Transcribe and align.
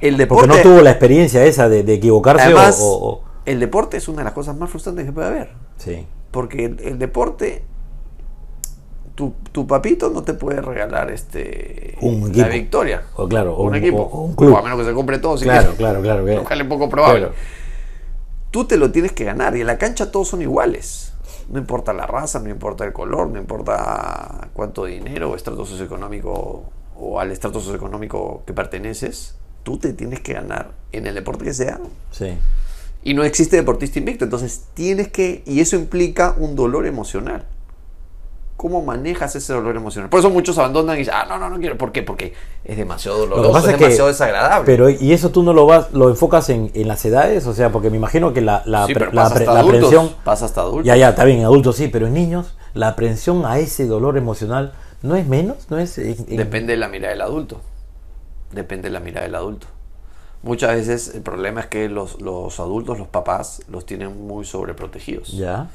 El 0.00 0.16
Porque 0.16 0.16
deporte, 0.16 0.46
no 0.48 0.56
tuvo 0.62 0.80
la 0.82 0.90
experiencia 0.90 1.44
esa 1.44 1.68
de, 1.68 1.82
de 1.82 1.94
equivocarse 1.94 2.44
además, 2.44 2.78
o, 2.82 3.22
el 3.44 3.60
deporte 3.60 3.96
es 3.98 4.08
una 4.08 4.18
de 4.18 4.24
las 4.24 4.32
cosas 4.32 4.56
más 4.56 4.70
frustrantes 4.70 5.04
que 5.06 5.12
puede 5.12 5.26
haber. 5.28 5.50
Sí. 5.76 6.06
Porque 6.30 6.64
el, 6.66 6.80
el 6.80 6.98
deporte, 6.98 7.62
tu, 9.14 9.34
tu 9.52 9.66
papito 9.66 10.10
no 10.10 10.22
te 10.22 10.34
puede 10.34 10.60
regalar 10.62 11.10
este 11.10 11.96
Un 12.00 12.30
la 12.36 12.48
victoria. 12.48 13.02
O 13.16 13.28
claro, 13.28 13.54
o 13.56 13.62
un 13.62 13.68
un- 13.70 13.74
equipo. 13.76 13.98
o- 14.02 14.18
o 14.18 14.20
un 14.22 14.34
club. 14.34 14.56
a 14.56 14.62
menos 14.62 14.78
que 14.78 14.84
se 14.86 14.92
compre 14.94 15.18
todo. 15.18 15.36
si 15.36 15.44
Claro, 15.44 15.72
claro, 15.76 16.00
claro. 16.00 16.24
cual 16.44 16.60
es 16.60 16.66
poco 16.66 16.88
probable. 16.88 17.18
Claro. 17.20 17.34
Tú 18.50 18.64
te 18.64 18.76
lo 18.76 18.90
tienes 18.90 19.12
que 19.12 19.24
ganar 19.24 19.56
y 19.56 19.60
en 19.60 19.66
la 19.66 19.78
cancha 19.78 20.10
todos 20.10 20.28
son 20.28 20.42
iguales. 20.42 21.12
No 21.50 21.58
importa 21.58 21.92
la 21.92 22.06
raza, 22.06 22.38
no 22.40 22.48
importa 22.48 22.84
el 22.84 22.92
color, 22.92 23.28
no 23.28 23.38
importa 23.38 24.48
cuánto 24.54 24.84
dinero 24.84 25.30
o 25.30 25.36
estrato 25.36 25.64
socioeconómico 25.66 26.64
o 26.96 27.18
al 27.20 27.32
estrato 27.32 27.60
socioeconómico 27.60 28.42
que 28.46 28.52
perteneces, 28.52 29.36
tú 29.62 29.78
te 29.78 29.92
tienes 29.92 30.20
que 30.20 30.32
ganar 30.34 30.72
en 30.92 31.06
el 31.06 31.14
deporte 31.14 31.44
que 31.44 31.54
sea. 31.54 31.78
Sí. 32.10 32.36
Y 33.02 33.14
no 33.14 33.24
existe 33.24 33.56
deportista 33.56 33.98
invicto, 33.98 34.24
entonces 34.24 34.64
tienes 34.74 35.08
que, 35.08 35.42
y 35.46 35.60
eso 35.60 35.76
implica 35.76 36.34
un 36.36 36.54
dolor 36.56 36.86
emocional. 36.86 37.44
¿Cómo 38.56 38.82
manejas 38.82 39.34
ese 39.36 39.54
dolor 39.54 39.74
emocional? 39.74 40.10
Por 40.10 40.20
eso 40.20 40.28
muchos 40.28 40.58
abandonan 40.58 40.96
y 40.96 40.98
dicen, 40.98 41.14
ah, 41.16 41.24
no, 41.26 41.38
no, 41.38 41.48
no 41.48 41.58
quiero. 41.58 41.78
¿Por 41.78 41.92
qué? 41.92 42.02
Porque 42.02 42.34
es 42.62 42.76
demasiado 42.76 43.16
doloroso, 43.20 43.56
es 43.56 43.64
es 43.64 43.70
que- 43.70 43.76
demasiado 43.84 44.08
desagradable. 44.08 44.66
Pero, 44.66 44.90
¿y 44.90 45.12
eso 45.14 45.30
tú 45.30 45.42
no 45.42 45.54
lo 45.54 45.64
vas, 45.64 45.90
lo 45.94 46.10
enfocas 46.10 46.50
en, 46.50 46.70
en 46.74 46.86
las 46.86 47.02
edades? 47.06 47.46
O 47.46 47.54
sea, 47.54 47.72
porque 47.72 47.88
me 47.88 47.96
imagino 47.96 48.34
que 48.34 48.42
la, 48.42 48.62
la, 48.66 48.86
Sí, 48.86 48.92
pre- 48.92 49.06
pero 49.06 49.12
la, 49.14 49.22
pasa 49.22 49.34
pre- 49.36 49.44
hasta 49.44 49.54
la 49.54 49.60
adultos, 49.60 49.84
aprensión. 49.94 50.14
pasa 50.24 50.44
hasta 50.44 50.60
adultos. 50.60 50.84
Ya, 50.84 50.96
ya, 50.96 51.08
está 51.08 51.24
bien, 51.24 51.38
en 51.38 51.44
adultos 51.46 51.76
sí, 51.76 51.88
pero 51.88 52.06
en 52.06 52.12
niños, 52.12 52.54
la 52.74 52.88
aprensión 52.88 53.46
a 53.46 53.58
ese 53.58 53.86
dolor 53.86 54.18
emocional 54.18 54.74
no 55.00 55.16
es 55.16 55.26
menos, 55.26 55.56
no 55.70 55.78
es. 55.78 55.96
en- 55.96 56.16
en- 56.28 56.36
Depende 56.36 56.74
de 56.74 56.78
la 56.80 56.88
mirada 56.88 57.12
del 57.12 57.22
adulto. 57.22 57.62
Depende 58.52 58.88
de 58.88 58.92
la 58.92 59.00
mirada 59.00 59.26
del 59.26 59.34
adulto. 59.34 59.66
Muchas 60.42 60.74
veces 60.74 61.14
el 61.14 61.22
problema 61.22 61.60
es 61.60 61.66
que 61.66 61.88
los, 61.88 62.20
los 62.20 62.58
adultos, 62.60 62.98
los 62.98 63.08
papás, 63.08 63.62
los 63.68 63.84
tienen 63.86 64.26
muy 64.26 64.44
sobreprotegidos. 64.44 65.32
Ya. 65.32 65.68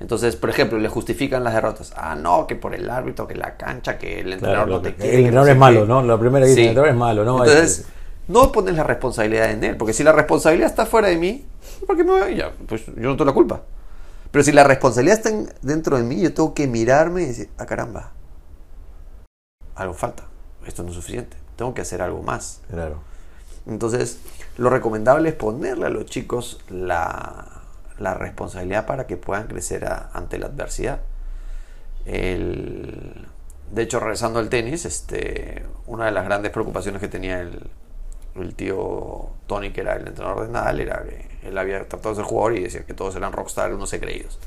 Entonces, 0.00 0.36
por 0.36 0.50
ejemplo, 0.50 0.78
le 0.78 0.88
justifican 0.88 1.44
las 1.44 1.54
derrotas. 1.54 1.92
Ah, 1.96 2.14
no, 2.14 2.46
que 2.46 2.56
por 2.56 2.74
el 2.74 2.88
árbitro, 2.90 3.26
que 3.26 3.34
la 3.34 3.56
cancha, 3.56 3.96
que 3.98 4.20
el 4.20 4.32
entrenador 4.32 4.66
Claro, 4.66 4.76
no 4.78 4.82
te 4.82 4.90
que- 4.94 4.96
quiere. 5.02 5.16
el 5.16 5.22
no 5.22 5.26
entrenador 5.44 5.46
sé 5.46 5.52
es 5.52 5.58
malo. 5.58 5.86
¿no? 5.86 6.02
La 6.02 6.18
primera 6.18 6.44
que 6.44 6.50
dice, 6.50 6.62
el 6.62 6.68
entrenador 6.68 6.90
es 6.94 6.98
malo, 6.98 7.24
¿no? 7.24 7.44
Entonces, 7.44 7.86
no 8.28 8.50
pones 8.52 8.74
la 8.74 8.82
responsabilidad 8.82 9.50
en 9.50 9.62
él, 9.64 9.76
porque 9.76 9.92
si 9.92 10.02
la 10.02 10.12
responsabilidad 10.12 10.68
está 10.68 10.84
fuera 10.86 11.08
de 11.08 11.16
mí, 11.16 11.46
¿por 11.86 11.96
qué 11.96 12.04
me 12.04 12.10
voy? 12.12 12.36
Ya, 12.36 12.50
pues 12.66 12.84
yo 12.86 12.92
no 13.02 13.12
tengo 13.16 13.26
la 13.26 13.32
culpa. 13.32 13.62
Pero 14.30 14.42
si 14.42 14.52
la 14.52 14.64
responsabilidad 14.64 15.16
está 15.18 15.28
en- 15.30 15.48
dentro 15.62 15.96
de 15.96 16.02
mí, 16.02 16.20
yo 16.20 16.32
tengo 16.34 16.52
que 16.52 16.66
mirarme 16.66 17.22
y 17.22 17.26
decir, 17.26 17.48
ah, 17.58 17.64
caramba, 17.66 18.12
algo 19.74 19.94
falta, 19.94 20.24
esto 20.66 20.82
no 20.82 20.88
es 20.90 20.94
suficiente, 20.94 21.36
tengo 21.56 21.74
que 21.74 21.82
hacer 21.82 22.02
algo 22.02 22.22
más. 22.22 22.60
Claro. 22.70 22.98
Entonces, 23.66 24.20
lo 24.58 24.70
recomendable 24.70 25.30
es 25.30 25.34
ponerle 25.34 25.86
a 25.86 25.90
los 25.90 26.06
chicos 26.06 26.60
la, 26.68 27.62
la 27.98 28.14
responsabilidad 28.14 28.86
para 28.86 29.06
que 29.06 29.16
puedan 29.16 29.48
crecer 29.48 29.84
a- 29.86 30.10
ante 30.14 30.38
la 30.38 30.46
adversidad. 30.46 31.00
El- 32.04 33.26
de 33.72 33.82
hecho, 33.82 33.98
regresando 33.98 34.38
al 34.38 34.48
tenis, 34.48 34.84
este, 34.84 35.64
una 35.86 36.06
de 36.06 36.12
las 36.12 36.24
grandes 36.24 36.52
preocupaciones 36.52 37.00
que 37.00 37.08
tenía 37.08 37.40
el, 37.40 37.68
el 38.36 38.54
tío 38.54 39.30
Tony, 39.48 39.72
que 39.72 39.80
era 39.80 39.96
el 39.96 40.06
entrenador 40.06 40.46
de 40.46 40.52
Nadal, 40.52 40.80
era 40.80 41.02
que 41.02 41.48
él 41.48 41.58
había 41.58 41.78
tratado 41.88 42.10
de 42.10 42.16
ser 42.16 42.24
jugador 42.24 42.56
y 42.56 42.62
decía 42.62 42.84
que 42.86 42.94
todos 42.94 43.16
eran 43.16 43.32
rockstar, 43.32 43.74
unos 43.74 43.90
creídos. 43.90 44.38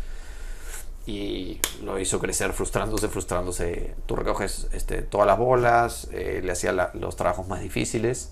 Y 1.09 1.59
lo 1.83 1.97
hizo 1.99 2.19
crecer 2.19 2.53
frustrándose, 2.53 3.07
frustrándose. 3.07 3.95
Tú 4.05 4.15
recoges 4.15 4.67
este, 4.73 5.01
todas 5.01 5.25
las 5.25 5.39
bolas, 5.39 6.07
eh, 6.11 6.41
le 6.43 6.51
hacía 6.51 6.71
la- 6.71 6.91
los 6.93 7.15
trabajos 7.15 7.47
más 7.47 7.61
difíciles. 7.61 8.31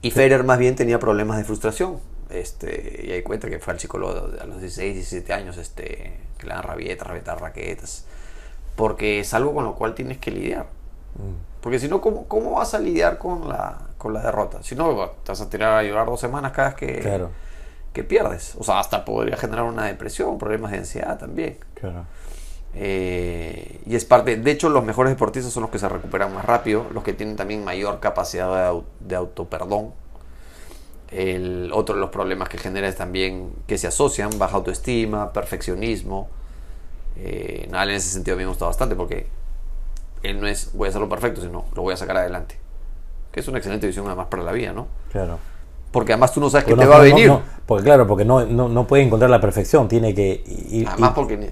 Y 0.00 0.12
Federer 0.12 0.44
más 0.44 0.58
bien 0.58 0.76
tenía 0.76 1.00
problemas 1.00 1.38
de 1.38 1.44
frustración. 1.44 1.98
Este, 2.30 3.06
y 3.08 3.10
ahí 3.12 3.22
cuenta 3.22 3.48
que 3.48 3.58
fue 3.58 3.72
al 3.72 3.80
psicólogo 3.80 4.12
a 4.40 4.44
los 4.44 4.60
16, 4.60 4.94
17 4.94 5.32
años, 5.32 5.56
este, 5.56 6.20
que 6.38 6.46
le 6.46 6.52
dan 6.54 6.62
rabietas, 6.62 7.08
rabietas, 7.08 7.40
raquetas. 7.40 8.04
Porque 8.76 9.18
es 9.20 9.34
algo 9.34 9.54
con 9.54 9.64
lo 9.64 9.74
cual 9.74 9.94
tienes 9.94 10.18
que 10.18 10.30
lidiar. 10.30 10.66
Porque 11.60 11.80
si 11.80 11.88
no, 11.88 12.00
¿cómo, 12.00 12.28
¿cómo 12.28 12.52
vas 12.52 12.74
a 12.74 12.78
lidiar 12.78 13.18
con 13.18 13.48
la, 13.48 13.88
con 13.98 14.12
la 14.14 14.22
derrota? 14.22 14.62
Si 14.62 14.76
no, 14.76 15.10
te 15.24 15.32
vas 15.32 15.40
a 15.40 15.50
tirar 15.50 15.72
a 15.72 15.82
llorar 15.82 16.06
dos 16.06 16.20
semanas 16.20 16.52
cada 16.52 16.68
vez 16.68 16.76
que, 16.76 16.98
Claro. 17.00 17.30
Que 17.92 18.04
pierdes. 18.04 18.54
O 18.58 18.64
sea, 18.64 18.80
hasta 18.80 19.04
podría 19.04 19.36
generar 19.36 19.64
una 19.64 19.84
depresión, 19.84 20.38
problemas 20.38 20.70
de 20.70 20.78
ansiedad 20.78 21.18
también. 21.18 21.58
Claro. 21.74 22.04
Eh, 22.74 23.80
y 23.86 23.96
es 23.96 24.04
parte, 24.04 24.36
de 24.36 24.50
hecho 24.50 24.68
los 24.68 24.84
mejores 24.84 25.10
deportistas 25.10 25.52
son 25.52 25.62
los 25.62 25.70
que 25.70 25.78
se 25.78 25.88
recuperan 25.88 26.34
más 26.34 26.44
rápido, 26.44 26.86
los 26.92 27.02
que 27.02 27.12
tienen 27.12 27.36
también 27.36 27.64
mayor 27.64 27.98
capacidad 28.00 28.72
de, 28.72 28.82
de 29.00 29.16
autoperdón. 29.16 29.92
El, 31.10 31.70
otro 31.72 31.94
de 31.94 32.00
los 32.02 32.10
problemas 32.10 32.48
que 32.50 32.58
genera 32.58 32.86
es 32.86 32.96
también 32.96 33.52
que 33.66 33.78
se 33.78 33.86
asocian, 33.86 34.30
baja 34.38 34.56
autoestima, 34.56 35.32
perfeccionismo. 35.32 36.28
Eh, 37.16 37.66
Nadal 37.70 37.90
en 37.90 37.96
ese 37.96 38.10
sentido 38.10 38.36
a 38.36 38.38
mí 38.38 38.44
me 38.44 38.50
gusta 38.50 38.66
bastante 38.66 38.94
porque 38.94 39.26
él 40.22 40.40
no 40.40 40.46
es 40.46 40.72
voy 40.74 40.86
a 40.86 40.90
hacerlo 40.90 41.08
perfecto, 41.08 41.40
sino 41.40 41.64
lo 41.74 41.82
voy 41.82 41.94
a 41.94 41.96
sacar 41.96 42.18
adelante. 42.18 42.58
Que 43.32 43.40
es 43.40 43.48
una 43.48 43.58
excelente 43.58 43.86
visión 43.86 44.06
además 44.06 44.26
para 44.28 44.42
la 44.42 44.52
vida, 44.52 44.72
¿no? 44.72 44.88
Claro. 45.10 45.38
Porque 45.90 46.12
además 46.12 46.32
tú 46.32 46.40
no 46.40 46.50
sabes 46.50 46.64
Porque 46.64 46.78
te 46.80 46.84
no- 46.84 46.90
va 46.90 46.96
a 46.98 47.02
venir. 47.02 47.28
no- 47.28 47.42
porque 47.66 47.84
claro, 47.84 48.06
porque 48.06 48.24
no, 48.24 48.44
no, 48.46 48.68
no 48.68 48.86
puede 48.86 49.02
encontrar 49.02 49.30
la 49.30 49.40
perfección, 49.40 49.88
tiene 49.88 50.14
que 50.14 50.42
ir. 50.70 50.86
Además, 50.88 51.10
ir- 51.10 51.14
porque 51.14 51.50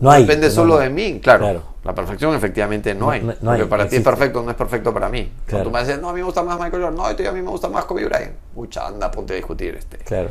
No 0.00 0.10
hay, 0.10 0.22
depende 0.24 0.50
solo 0.50 0.78
de 0.78 0.88
mí, 0.90 1.20
claro. 1.22 1.40
Claro. 1.40 1.62
La 1.84 1.94
perfección 1.94 2.34
efectivamente 2.34 2.94
no, 2.94 3.10
hay. 3.10 3.20
porque 3.20 3.64
para 3.66 3.88
ti 3.88 3.96
es 3.96 4.02
perfecto, 4.02 4.42
no 4.42 4.50
es 4.50 4.56
perfecto 4.56 4.92
para 4.92 5.08
mí. 5.08 5.22
Claro. 5.46 5.64
Cuando 5.64 5.64
tú 5.64 5.70
me 5.72 5.80
dices, 5.80 6.00
no, 6.02 6.08
a 6.10 6.12
mí 6.12 6.20
me 6.20 6.24
gusta 6.26 6.42
más 6.42 6.56
Michael 6.60 6.82
Jordan, 6.82 6.94
no, 6.96 7.08
esto 7.08 7.28
a 7.28 7.32
mí 7.32 7.40
me 7.42 7.50
gusta 7.50 7.68
más 7.68 7.84
Kobe 7.86 8.04
Bryant. 8.04 8.32
Mucha, 8.54 8.86
anda, 8.86 9.10
ponte 9.10 9.32
a 9.32 9.36
discutir. 9.36 9.74
Este. 9.74 9.96
Claro, 9.98 10.28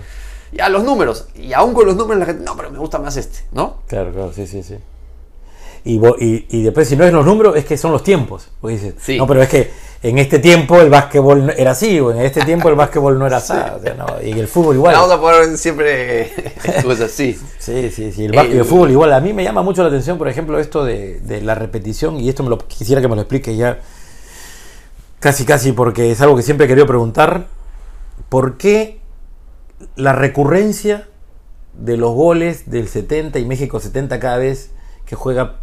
Ya 0.51 0.69
los 0.69 0.84
números, 0.84 1.28
y 1.35 1.53
aún 1.53 1.73
con 1.73 1.85
los 1.88 1.96
números 1.96 2.19
la 2.19 2.25
gente, 2.28 2.44
no, 2.44 2.56
pero 2.56 2.69
me 2.72 2.78
gusta 2.78 3.00
más 3.00 3.17
este, 3.17 3.40
¿no? 3.51 3.78
claro, 3.88 4.12
claro, 4.13 4.31
sí, 4.34 4.46
sí, 4.47 4.62
sí. 4.63 4.75
Y, 5.84 5.96
y, 6.19 6.46
y 6.50 6.63
después, 6.63 6.88
si 6.88 6.96
no 6.97 7.03
es 7.06 7.13
los 7.13 7.25
números, 7.25 7.56
es 7.56 7.66
que 7.66 7.78
son 7.78 7.91
los 7.91 8.03
tiempos. 8.03 8.50
Porque 8.59 8.75
dices, 8.75 8.96
Sí. 9.00 9.17
no, 9.17 9.25
pero 9.25 9.41
es 9.41 9.50
que 9.50 9.72
en 10.03 10.18
este 10.19 10.40
tiempo 10.40 10.80
el 10.80 10.90
básquetbol 10.90 11.50
era 11.58 11.72
así, 11.72 12.00
o 12.00 12.12
en 12.12 12.22
este 12.22 12.41
tiempo 12.46 12.69
el 12.69 12.75
básquetbol 12.75 13.18
no 13.18 13.25
era 13.28 13.38
así. 13.38 13.53
o 13.53 13.80
sea, 13.84 13.94
no, 13.96 14.06
y 14.24 14.31
el 14.31 14.47
fútbol 14.47 14.75
igual. 14.75 14.96
Vamos 14.96 15.12
a 15.12 15.19
poner 15.19 15.58
siempre 15.58 16.31
cosas 16.84 17.12
así. 17.12 17.38
Sí, 17.59 17.90
sí, 17.90 18.12
sí. 18.12 18.25
El, 18.25 18.31
básquet, 18.34 18.53
el 18.53 18.59
El- 18.59 18.66
fútbol 18.66 18.91
igual. 18.91 19.13
A 19.13 19.19
mí 19.19 19.34
me 19.34 19.44
llama 19.44 19.63
mucho 19.63 19.81
la 19.81 19.90
atención, 19.90 20.18
por 20.18 20.28
ejemplo, 20.28 20.59
esto 20.59 20.85
de, 20.85 21.19
de 21.22 21.41
la 21.41 21.56
repetición, 21.56 22.19
y 22.19 22.30
esto 22.30 22.44
me 22.44 22.50
lo 22.50 22.58
quisiera 22.59 23.02
que 23.02 23.08
me 23.08 23.16
lo 23.16 23.22
explique 23.22 23.56
ya 23.56 23.80
casi, 25.19 25.46
casi, 25.46 25.72
porque 25.72 26.12
es 26.12 26.22
algo 26.22 26.35
que 26.35 26.44
siempre 26.44 26.66
he 26.66 26.68
querido 26.68 26.85
preguntar. 26.88 27.47
¿Por 28.29 28.58
qué 28.58 29.00
la 29.96 30.14
recurrencia 30.14 31.08
de 31.74 31.97
los 31.97 32.14
goles 32.14 32.69
del 32.69 32.88
70 32.88 33.40
y 33.40 33.46
México 33.46 33.79
70 33.79 34.19
cada 34.19 34.38
vez 34.38 34.72
que 35.06 35.16
juega, 35.16 35.58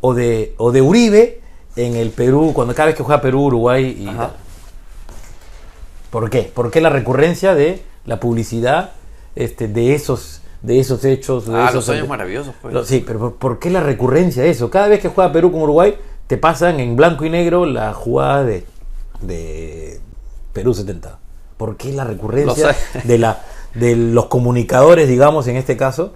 o 0.00 0.14
de, 0.14 0.54
o 0.58 0.72
de 0.72 0.82
Uribe 0.82 1.40
en 1.76 1.96
el 1.96 2.10
Perú, 2.10 2.52
cuando 2.54 2.74
cada 2.74 2.86
vez 2.86 2.96
que 2.96 3.02
juega 3.02 3.20
Perú, 3.20 3.44
Uruguay 3.44 3.96
y 3.98 4.08
Ajá. 4.08 4.32
¿Por 6.10 6.28
qué? 6.28 6.42
¿Por 6.42 6.70
qué 6.70 6.82
la 6.82 6.90
recurrencia 6.90 7.54
de 7.54 7.82
la 8.04 8.20
publicidad 8.20 8.90
este, 9.34 9.66
de 9.66 9.94
esos 9.94 10.42
de 10.60 10.78
esos 10.78 11.04
hechos? 11.06 11.46
De 11.46 11.56
Ah, 11.56 11.64
esos 11.70 11.74
los 11.74 11.88
años 11.88 12.06
maravillosos, 12.06 12.54
pues. 12.60 12.86
Sí, 12.86 13.02
pero 13.04 13.34
¿por, 13.36 13.58
qué 13.58 13.70
la 13.70 13.80
recurrencia 13.80 14.42
de 14.42 14.50
eso? 14.50 14.70
Cada 14.70 14.88
vez 14.88 15.00
que 15.00 15.08
juega 15.08 15.32
Perú 15.32 15.50
con 15.50 15.62
Uruguay, 15.62 15.96
te 16.26 16.36
pasan 16.36 16.80
en 16.80 16.96
blanco 16.96 17.24
y 17.24 17.30
negro 17.30 17.64
la 17.64 17.94
jugada 17.94 18.44
de, 18.44 18.66
de 19.22 20.00
Perú 20.52 20.74
70. 20.74 21.18
¿Por 21.56 21.78
qué 21.78 21.92
la 21.92 22.04
recurrencia 22.04 22.76
de, 23.04 23.18
la, 23.18 23.42
de 23.72 23.96
los 23.96 24.26
comunicadores, 24.26 25.08
digamos, 25.08 25.46
en 25.46 25.56
este 25.56 25.78
caso? 25.78 26.12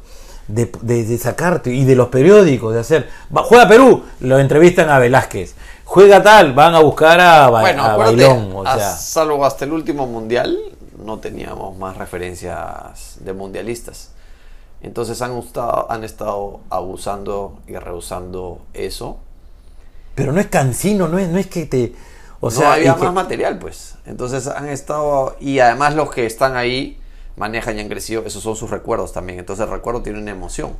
De, 0.48 0.70
de, 0.82 1.04
de 1.04 1.18
sacarte 1.18 1.72
y 1.74 1.84
de 1.84 1.96
los 1.96 2.08
periódicos, 2.08 2.72
de 2.72 2.80
hacer. 2.80 3.08
va, 3.36 3.42
juega 3.42 3.68
Perú, 3.68 4.04
lo 4.20 4.38
entrevistan 4.38 4.88
a 4.90 4.98
Velázquez. 5.00 5.54
Juega 5.84 6.22
tal, 6.22 6.52
van 6.54 6.74
a 6.74 6.80
buscar 6.80 7.20
a, 7.20 7.50
Ba- 7.50 7.60
Bueno, 7.62 7.82
a 7.84 7.96
Bailón. 7.96 8.52
O 8.54 8.62
sea, 8.64 8.92
salvo 8.96 9.44
hasta 9.44 9.64
el 9.64 9.72
último 9.72 10.06
mundial, 10.06 10.56
no 11.04 11.18
teníamos 11.18 11.76
más 11.76 11.96
referencias 11.96 13.16
de 13.20 13.32
mundialistas. 13.32 14.10
Entonces 14.82 15.20
han, 15.22 15.34
gustado, 15.34 15.90
han 15.90 16.04
estado 16.04 16.60
abusando 16.70 17.58
y 17.66 17.76
rehusando 17.76 18.60
eso. 18.72 19.18
pero 20.14 20.32
no 20.32 20.40
es 20.40 20.46
cansino, 20.46 21.08
no 21.08 21.18
es, 21.18 21.28
no 21.28 21.38
es 21.38 21.46
que 21.48 21.66
te. 21.66 21.94
O 22.40 22.50
sea, 22.50 22.74
había 22.74 22.94
que- 22.94 23.02
más 23.04 23.12
material, 23.14 23.58
pues. 23.58 23.94
Entonces 24.06 24.46
han 24.46 24.68
estado. 24.68 25.36
Y 25.40 25.58
además 25.58 25.94
los 25.94 26.10
que 26.10 26.24
están 26.26 26.56
ahí 26.56 27.00
manejan 27.36 27.76
y 27.76 27.80
han 27.80 27.88
crecido. 27.88 28.22
Esos 28.26 28.42
son 28.42 28.56
sus 28.56 28.70
recuerdos 28.70 29.12
también. 29.12 29.38
Entonces 29.38 29.64
el 29.64 29.70
recuerdo 29.70 30.02
tiene 30.02 30.18
una 30.18 30.30
emoción. 30.32 30.72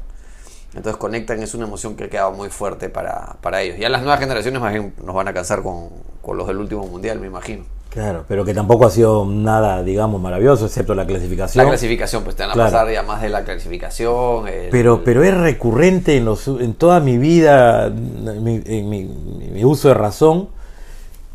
Entonces 0.75 0.99
conectan, 0.99 1.43
es 1.43 1.55
una 1.55 1.65
emoción 1.67 1.97
que 1.97 2.05
ha 2.05 2.11
quedado 2.11 2.33
muy 2.33 2.49
fuerte 2.51 2.89
para, 2.91 3.37
para 3.41 3.63
ellos. 3.63 3.79
Ya 3.79 3.89
las 3.89 4.03
nuevas 4.03 4.21
generaciones 4.21 4.61
más 4.61 4.73
bien 4.73 4.93
nos 5.05 5.15
van 5.15 5.29
a 5.29 5.33
cansar 5.33 5.63
con, 5.63 5.89
con 6.21 6.37
los 6.37 6.47
del 6.47 6.59
último 6.59 6.87
mundial, 6.87 7.19
me 7.19 7.29
imagino. 7.29 7.65
Claro, 7.89 8.27
pero 8.29 8.45
que 8.45 8.53
tampoco 8.53 8.85
ha 8.85 8.91
sido 8.91 9.25
nada, 9.25 9.83
digamos, 9.83 10.21
maravilloso, 10.21 10.67
excepto 10.67 10.95
la 10.95 11.07
clasificación. 11.07 11.65
La 11.65 11.71
clasificación, 11.71 12.25
pues 12.25 12.37
te 12.37 12.43
van 12.43 12.51
a 12.51 12.55
Claro. 12.55 12.71
pasar 12.71 12.93
ya 12.93 13.03
más 13.03 13.23
de 13.23 13.31
la 13.31 13.43
clasificación. 13.45 14.49
el- 14.49 14.69
Pero, 14.69 15.03
pero 15.03 15.25
es 15.25 15.35
recurrente 15.35 16.15
en, 16.19 16.27
los, 16.27 16.47
en 16.47 16.75
toda 16.75 17.01
mi 17.01 17.17
vida, 17.17 17.87
en 17.87 18.45
mi, 18.45 18.61
en 18.67 18.91
mi- 18.91 19.05
mi 19.51 19.65
uso 19.65 19.89
de 19.89 19.95
razón, 19.95 20.51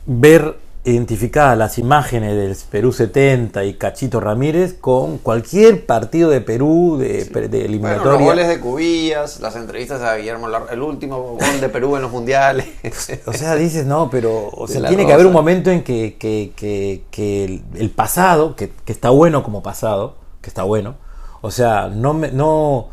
ver 0.06 0.56
identificadas 0.84 1.56
las 1.58 1.78
imágenes 1.78 2.36
del 2.36 2.56
Perú 2.72 2.92
70 2.92 3.64
y 3.66 3.76
Cachito 3.76 4.20
Ramírez 4.20 4.74
con 4.82 5.20
cualquier 5.20 5.86
partido 5.86 6.30
de 6.32 6.42
Perú 6.42 6.98
de, 7.00 7.24
de 7.26 7.30
Bueno, 7.32 7.56
eliminatoria. 7.66 8.12
los 8.14 8.22
goles 8.24 8.48
de 8.48 8.60
Cubillas, 8.60 9.40
las 9.42 9.56
entrevistas 9.56 10.02
a 10.02 10.16
Guillermo 10.16 10.48
Lar- 10.48 10.72
el 10.72 10.82
último 10.82 11.38
gol 11.40 11.62
de 11.62 11.70
Perú 11.70 11.96
en 11.98 12.02
los 12.02 12.12
mundiales. 12.12 12.66
O 13.28 13.34
sea, 13.34 13.56
dices, 13.56 13.86
no, 13.86 14.10
pero 14.10 14.50
o 14.54 14.66
De 14.66 14.74
sea, 14.74 14.82
la 14.82 14.88
tiene 14.88 15.06
que 15.06 15.14
haber 15.14 15.28
un 15.28 15.34
momento 15.34 15.70
en 15.70 15.84
que, 15.84 16.16
que, 16.18 16.52
que, 16.56 17.04
que 17.12 17.44
el, 17.46 17.64
el 17.76 17.92
pasado, 17.92 18.56
que, 18.56 18.72
que 18.84 18.92
está 18.92 19.12
bueno 19.12 19.44
como 19.44 19.62
pasado, 19.62 20.16
que 20.42 20.50
está 20.50 20.64
bueno, 20.64 20.96
o 21.42 21.52
sea, 21.52 21.90
no 21.94 22.14
me, 22.16 22.32
no, 22.32 22.90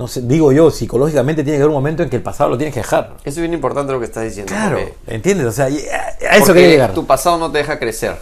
no 0.00 0.08
sé, 0.08 0.22
digo 0.22 0.50
yo, 0.50 0.70
psicológicamente 0.70 1.44
tiene 1.44 1.58
que 1.58 1.62
haber 1.62 1.68
un 1.68 1.74
momento 1.74 2.02
en 2.02 2.08
que 2.08 2.16
el 2.16 2.22
pasado 2.22 2.48
lo 2.48 2.56
tienes 2.56 2.72
que 2.72 2.80
dejar. 2.80 3.18
Eso 3.18 3.28
es 3.28 3.36
bien 3.36 3.52
importante 3.52 3.92
lo 3.92 3.98
que 3.98 4.06
estás 4.06 4.24
diciendo. 4.24 4.50
Claro, 4.50 4.78
¿entiendes? 5.06 5.46
O 5.46 5.52
sea, 5.52 5.66
a 5.66 6.36
eso 6.38 6.54
quería 6.54 6.68
llegar. 6.70 6.94
Tu 6.94 7.06
pasado 7.06 7.36
no 7.36 7.52
te 7.52 7.58
deja 7.58 7.78
crecer. 7.78 8.16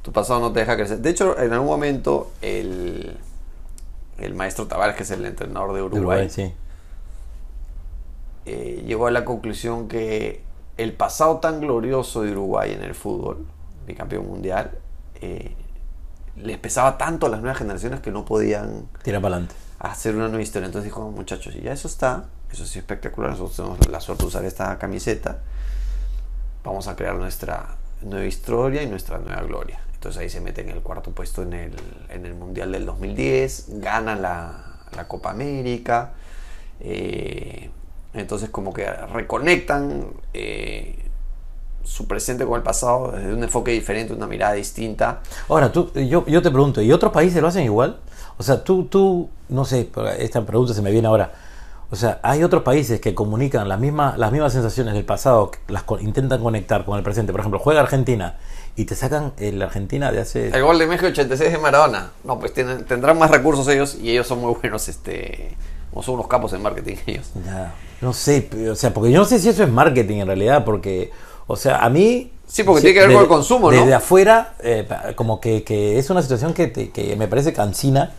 Tu 0.00 0.10
pasado 0.12 0.40
no 0.40 0.50
te 0.50 0.60
deja 0.60 0.76
crecer. 0.76 0.96
De 1.00 1.10
hecho, 1.10 1.38
en 1.38 1.52
algún 1.52 1.68
momento, 1.68 2.30
el, 2.40 3.18
el 4.16 4.34
maestro 4.34 4.66
Tavares, 4.66 4.96
que 4.96 5.02
es 5.02 5.10
el 5.10 5.26
entrenador 5.26 5.74
de 5.74 5.82
Uruguay, 5.82 6.00
Uruguay, 6.00 6.30
sí. 6.30 6.54
eh, 8.46 8.82
llegó 8.86 9.08
a 9.08 9.10
la 9.10 9.26
conclusión 9.26 9.88
que 9.88 10.40
el 10.78 10.94
pasado 10.94 11.36
tan 11.36 11.60
glorioso 11.60 12.22
de 12.22 12.32
Uruguay 12.32 12.72
en 12.72 12.82
el 12.82 12.94
fútbol, 12.94 13.44
bicampeón 13.86 14.26
mundial, 14.26 14.70
eh, 15.20 15.52
les 16.36 16.56
pesaba 16.56 16.96
tanto 16.96 17.26
a 17.26 17.28
las 17.28 17.40
nuevas 17.40 17.58
generaciones 17.58 18.00
que 18.00 18.10
no 18.10 18.24
podían 18.24 18.88
Tira 19.02 19.20
para 19.20 19.34
adelante. 19.34 19.54
Hacer 19.78 20.14
una 20.14 20.28
nueva 20.28 20.42
historia. 20.42 20.66
Entonces 20.66 20.84
dijo, 20.84 21.10
muchachos, 21.10 21.54
y 21.54 21.62
ya 21.62 21.72
eso 21.72 21.88
está, 21.88 22.26
eso 22.50 22.64
es 22.64 22.76
espectacular, 22.76 23.30
nosotros 23.30 23.56
tenemos 23.56 23.88
la 23.88 24.00
suerte 24.00 24.24
de 24.24 24.28
usar 24.28 24.44
esta 24.44 24.78
camiseta, 24.78 25.38
vamos 26.64 26.88
a 26.88 26.96
crear 26.96 27.14
nuestra 27.14 27.76
nueva 28.02 28.26
historia 28.26 28.82
y 28.82 28.86
nuestra 28.86 29.18
nueva 29.18 29.42
gloria. 29.42 29.80
Entonces 29.94 30.20
ahí 30.20 30.30
se 30.30 30.40
mete 30.40 30.60
en 30.60 30.70
el 30.70 30.80
cuarto 30.80 31.10
puesto 31.10 31.42
en 31.42 31.52
el, 31.52 31.72
en 32.08 32.24
el 32.24 32.34
Mundial 32.34 32.72
del 32.72 32.86
2010, 32.86 33.80
gana 33.80 34.14
la, 34.14 34.80
la 34.94 35.08
Copa 35.08 35.30
América, 35.30 36.12
eh, 36.80 37.70
entonces 38.14 38.50
como 38.50 38.72
que 38.72 38.88
reconectan 38.88 40.06
eh, 40.32 41.04
su 41.82 42.06
presente 42.06 42.44
con 42.44 42.56
el 42.56 42.62
pasado 42.62 43.12
desde 43.12 43.32
un 43.32 43.42
enfoque 43.42 43.72
diferente, 43.72 44.12
una 44.12 44.26
mirada 44.26 44.52
distinta. 44.52 45.20
Ahora, 45.48 45.72
tú, 45.72 45.90
yo, 45.94 46.24
yo 46.26 46.42
te 46.42 46.50
pregunto, 46.50 46.80
¿y 46.80 46.92
otros 46.92 47.12
países 47.12 47.40
lo 47.40 47.48
hacen 47.48 47.64
igual? 47.64 47.98
O 48.38 48.42
sea, 48.42 48.62
tú, 48.64 48.84
tú, 48.84 49.28
no 49.48 49.64
sé, 49.64 49.90
esta 50.18 50.44
pregunta 50.46 50.72
se 50.74 50.82
me 50.82 50.90
viene 50.90 51.08
ahora. 51.08 51.32
O 51.90 51.96
sea, 51.96 52.20
hay 52.22 52.44
otros 52.44 52.62
países 52.62 53.00
que 53.00 53.14
comunican 53.14 53.66
las 53.68 53.80
mismas, 53.80 54.18
las 54.18 54.30
mismas 54.30 54.52
sensaciones 54.52 54.92
del 54.94 55.04
pasado, 55.06 55.50
las 55.68 55.82
co- 55.84 55.98
intentan 55.98 56.42
conectar 56.42 56.84
con 56.84 56.98
el 56.98 57.02
presente. 57.02 57.32
Por 57.32 57.40
ejemplo, 57.40 57.58
juega 57.58 57.80
Argentina 57.80 58.36
y 58.76 58.84
te 58.84 58.94
sacan 58.94 59.32
el 59.38 59.60
Argentina 59.62 60.12
de 60.12 60.20
hace... 60.20 60.48
El 60.48 60.62
gol 60.62 60.78
de 60.78 60.86
México 60.86 61.06
86 61.08 61.50
de 61.52 61.58
Maradona. 61.58 62.10
No, 62.24 62.38
pues 62.38 62.52
tienen, 62.52 62.84
tendrán 62.84 63.18
más 63.18 63.30
recursos 63.30 63.66
ellos 63.68 63.96
y 64.00 64.10
ellos 64.10 64.26
son 64.26 64.40
muy 64.40 64.52
buenos, 64.60 64.86
este, 64.88 65.56
o 65.92 66.02
son 66.02 66.16
unos 66.16 66.28
capos 66.28 66.52
en 66.52 66.62
marketing 66.62 66.96
ellos. 67.06 67.30
Ya, 67.46 67.72
no 68.02 68.12
sé, 68.12 68.48
o 68.70 68.74
sea, 68.74 68.92
porque 68.92 69.10
yo 69.10 69.18
no 69.18 69.24
sé 69.24 69.38
si 69.38 69.48
eso 69.48 69.62
es 69.64 69.72
marketing 69.72 70.18
en 70.18 70.26
realidad, 70.26 70.64
porque, 70.66 71.10
o 71.46 71.56
sea, 71.56 71.78
a 71.78 71.88
mí... 71.88 72.32
Sí, 72.46 72.64
porque 72.64 72.82
tiene 72.82 72.94
que 73.00 73.06
ver 73.06 73.14
con 73.14 73.22
el 73.22 73.28
consumo, 73.28 73.70
¿no? 73.72 73.78
Desde 73.80 73.94
afuera, 73.94 74.54
eh, 74.62 74.86
como 75.16 75.40
que, 75.40 75.64
que 75.64 75.98
es 75.98 76.08
una 76.10 76.20
situación 76.22 76.52
que, 76.54 76.66
te- 76.68 76.90
que 76.90 77.16
me 77.16 77.28
parece 77.28 77.52
cansina, 77.54 78.12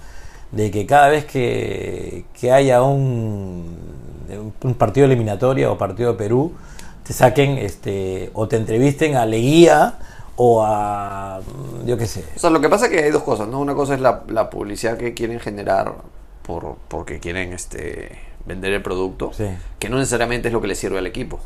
de 0.52 0.72
que 0.72 0.86
cada 0.86 1.10
vez 1.10 1.26
que, 1.26 2.26
que 2.40 2.52
haya 2.52 2.82
un, 2.82 3.78
un 4.64 4.74
partido 4.76 5.06
eliminatoria 5.06 5.72
o 5.72 5.78
partido 5.78 6.12
de 6.14 6.18
Perú, 6.18 6.54
te 7.04 7.14
saquen 7.14 7.58
este 7.58 8.30
o 8.34 8.48
te 8.48 8.56
entrevisten 8.58 9.16
a 9.16 9.26
Leguía 9.26 10.00
o 10.36 10.64
a, 10.66 11.42
yo 11.86 11.98
qué 11.98 12.06
sé. 12.08 12.24
O 12.36 12.40
sea, 12.40 12.50
lo 12.50 12.62
que 12.62 12.70
pasa 12.70 12.86
es 12.86 12.92
que 12.92 13.04
hay 13.04 13.12
dos 13.12 13.24
cosas, 13.24 13.48
¿no? 13.48 13.60
Una 13.60 13.76
cosa 13.76 13.94
es 13.96 14.02
la, 14.02 14.24
la 14.28 14.50
publicidad 14.50 14.98
que 14.98 15.14
quieren 15.14 15.40
generar 15.40 15.96
por, 16.44 16.78
porque 16.88 17.20
quieren 17.20 17.52
este, 17.54 18.18
vender 18.46 18.74
el 18.74 18.82
producto, 18.82 19.32
Sí. 19.34 19.46
que 19.80 19.90
no 19.90 19.98
necesariamente 19.98 20.48
es 20.48 20.54
lo 20.54 20.62
que 20.62 20.68
le 20.68 20.76
sirve 20.76 20.98
al 21.00 21.08
equipo. 21.08 21.40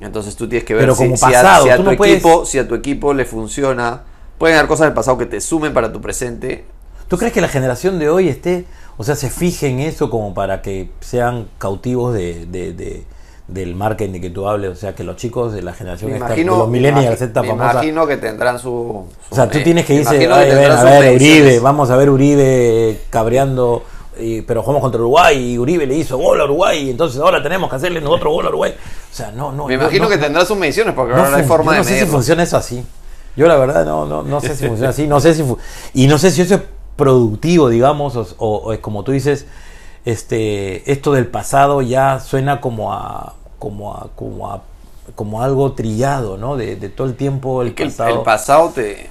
Entonces 0.00 0.36
tú 0.36 0.48
tienes 0.48 0.64
que 0.66 0.74
ver 0.74 0.82
Pero 0.84 0.94
si, 0.94 1.04
como 1.04 1.16
si 1.16 1.24
a- 1.26 1.28
pasado, 1.30 1.64
si 1.64 1.70
a, 1.70 1.76
tu 1.76 1.82
no 1.84 1.96
puedes- 1.96 2.14
equipo, 2.14 2.44
si 2.46 2.58
a 2.58 2.66
tu 2.68 2.74
equipo 2.74 3.14
le 3.14 3.24
funciona. 3.24 4.02
Pueden 4.38 4.56
haber 4.56 4.68
cosas 4.68 4.86
del 4.86 4.94
pasado 4.94 5.16
que 5.18 5.26
te 5.26 5.40
sumen 5.40 5.72
para 5.72 5.92
tu 5.92 6.00
presente. 6.00 6.64
¿Tú 7.08 7.18
crees 7.18 7.32
que 7.32 7.40
la 7.40 7.48
generación 7.48 7.98
de 7.98 8.08
hoy 8.08 8.28
esté, 8.28 8.64
o 8.96 9.04
sea, 9.04 9.14
se 9.16 9.30
fije 9.30 9.68
en 9.68 9.80
eso 9.80 10.10
como 10.10 10.34
para 10.34 10.62
que 10.62 10.90
sean 11.00 11.48
cautivos 11.58 12.14
de, 12.14 12.46
de- 12.46 12.72
de- 12.72 13.04
del 13.46 13.74
marketing 13.74 14.12
de 14.12 14.20
que 14.22 14.30
tú 14.30 14.48
hables? 14.48 14.70
O 14.70 14.76
sea, 14.76 14.94
que 14.94 15.04
los 15.04 15.16
chicos 15.16 15.52
de 15.52 15.62
la 15.62 15.74
generación 15.74 16.10
Me 16.10 16.16
esta, 16.16 16.28
imagino, 16.28 16.52
de 16.54 16.58
los 16.60 16.68
millennials, 16.68 17.20
esta 17.20 17.42
me 17.42 17.48
famosa... 17.48 17.72
imagino 17.72 18.06
que 18.06 18.16
tendrán 18.16 18.58
su... 18.58 18.72
O 18.72 19.06
sea, 19.34 19.48
tú 19.50 19.62
tienes 19.62 19.84
que 19.84 19.94
irse, 19.94 20.14
imagino 20.14 20.34
"Ay, 20.34 20.48
que 20.48 20.54
ven, 20.54 20.64
tendrán 20.68 20.86
a 20.86 20.90
ver. 21.00 21.14
Uribe, 21.16 21.60
vamos 21.60 21.90
a 21.90 21.96
ver 21.96 22.08
Uribe 22.10 23.00
cabreando, 23.10 23.82
y- 24.18 24.40
pero 24.42 24.62
jugamos 24.62 24.80
contra 24.80 25.00
Uruguay 25.00 25.52
y 25.52 25.58
Uribe 25.58 25.86
le 25.86 25.94
hizo 25.96 26.16
gol 26.16 26.40
a 26.40 26.44
Uruguay, 26.44 26.86
y 26.86 26.90
entonces 26.90 27.20
ahora 27.20 27.42
tenemos 27.42 27.68
que 27.68 27.76
hacerle 27.76 28.04
otro 28.06 28.30
gol 28.32 28.46
a 28.46 28.48
Uruguay. 28.48 28.74
O 29.12 29.14
sea, 29.14 29.30
no, 29.30 29.52
no. 29.52 29.66
Me 29.66 29.76
no, 29.76 29.82
imagino 29.82 30.04
no, 30.04 30.10
que 30.10 30.16
tendrá 30.18 30.44
sus 30.46 30.56
mediciones 30.56 30.94
porque 30.94 31.12
no 31.12 31.18
ahora 31.24 31.36
hay 31.36 31.42
fun- 31.42 31.48
forma 31.48 31.72
yo 31.72 31.72
de 31.72 31.78
no 31.78 31.84
sé 31.84 32.00
si 32.00 32.06
funciona 32.06 32.42
eso 32.44 32.56
así. 32.56 32.82
Yo 33.36 33.48
la 33.48 33.56
verdad 33.56 33.84
no, 33.84 34.06
no, 34.06 34.22
no 34.22 34.40
sé 34.40 34.54
si 34.56 34.66
funciona 34.66 34.90
así. 34.90 35.06
No 35.08 35.18
sé 35.20 35.34
si 35.34 35.44
y 35.94 36.06
no 36.06 36.18
sé 36.18 36.30
si 36.30 36.42
eso 36.42 36.54
es 36.54 36.60
productivo, 36.96 37.68
digamos, 37.68 38.16
o, 38.16 38.26
o- 38.38 38.56
o 38.58 38.72
es 38.72 38.78
como 38.80 39.02
tú 39.04 39.12
dices, 39.12 39.46
este, 40.04 40.90
esto 40.92 41.12
del 41.12 41.26
pasado 41.26 41.82
ya 41.82 42.20
suena 42.20 42.60
como 42.60 42.92
a, 42.92 43.34
como 43.58 43.94
a, 43.94 44.08
como 44.16 44.50
a, 44.52 44.62
como 45.14 45.42
algo 45.42 45.72
trillado, 45.72 46.36
¿no? 46.36 46.56
De, 46.56 46.76
de 46.76 46.88
todo 46.88 47.06
el 47.06 47.14
tiempo 47.16 47.62
el 47.62 47.74
que 47.74 47.84
pasado. 47.86 48.10
el 48.18 48.22
pasado 48.22 48.70
te... 48.70 49.10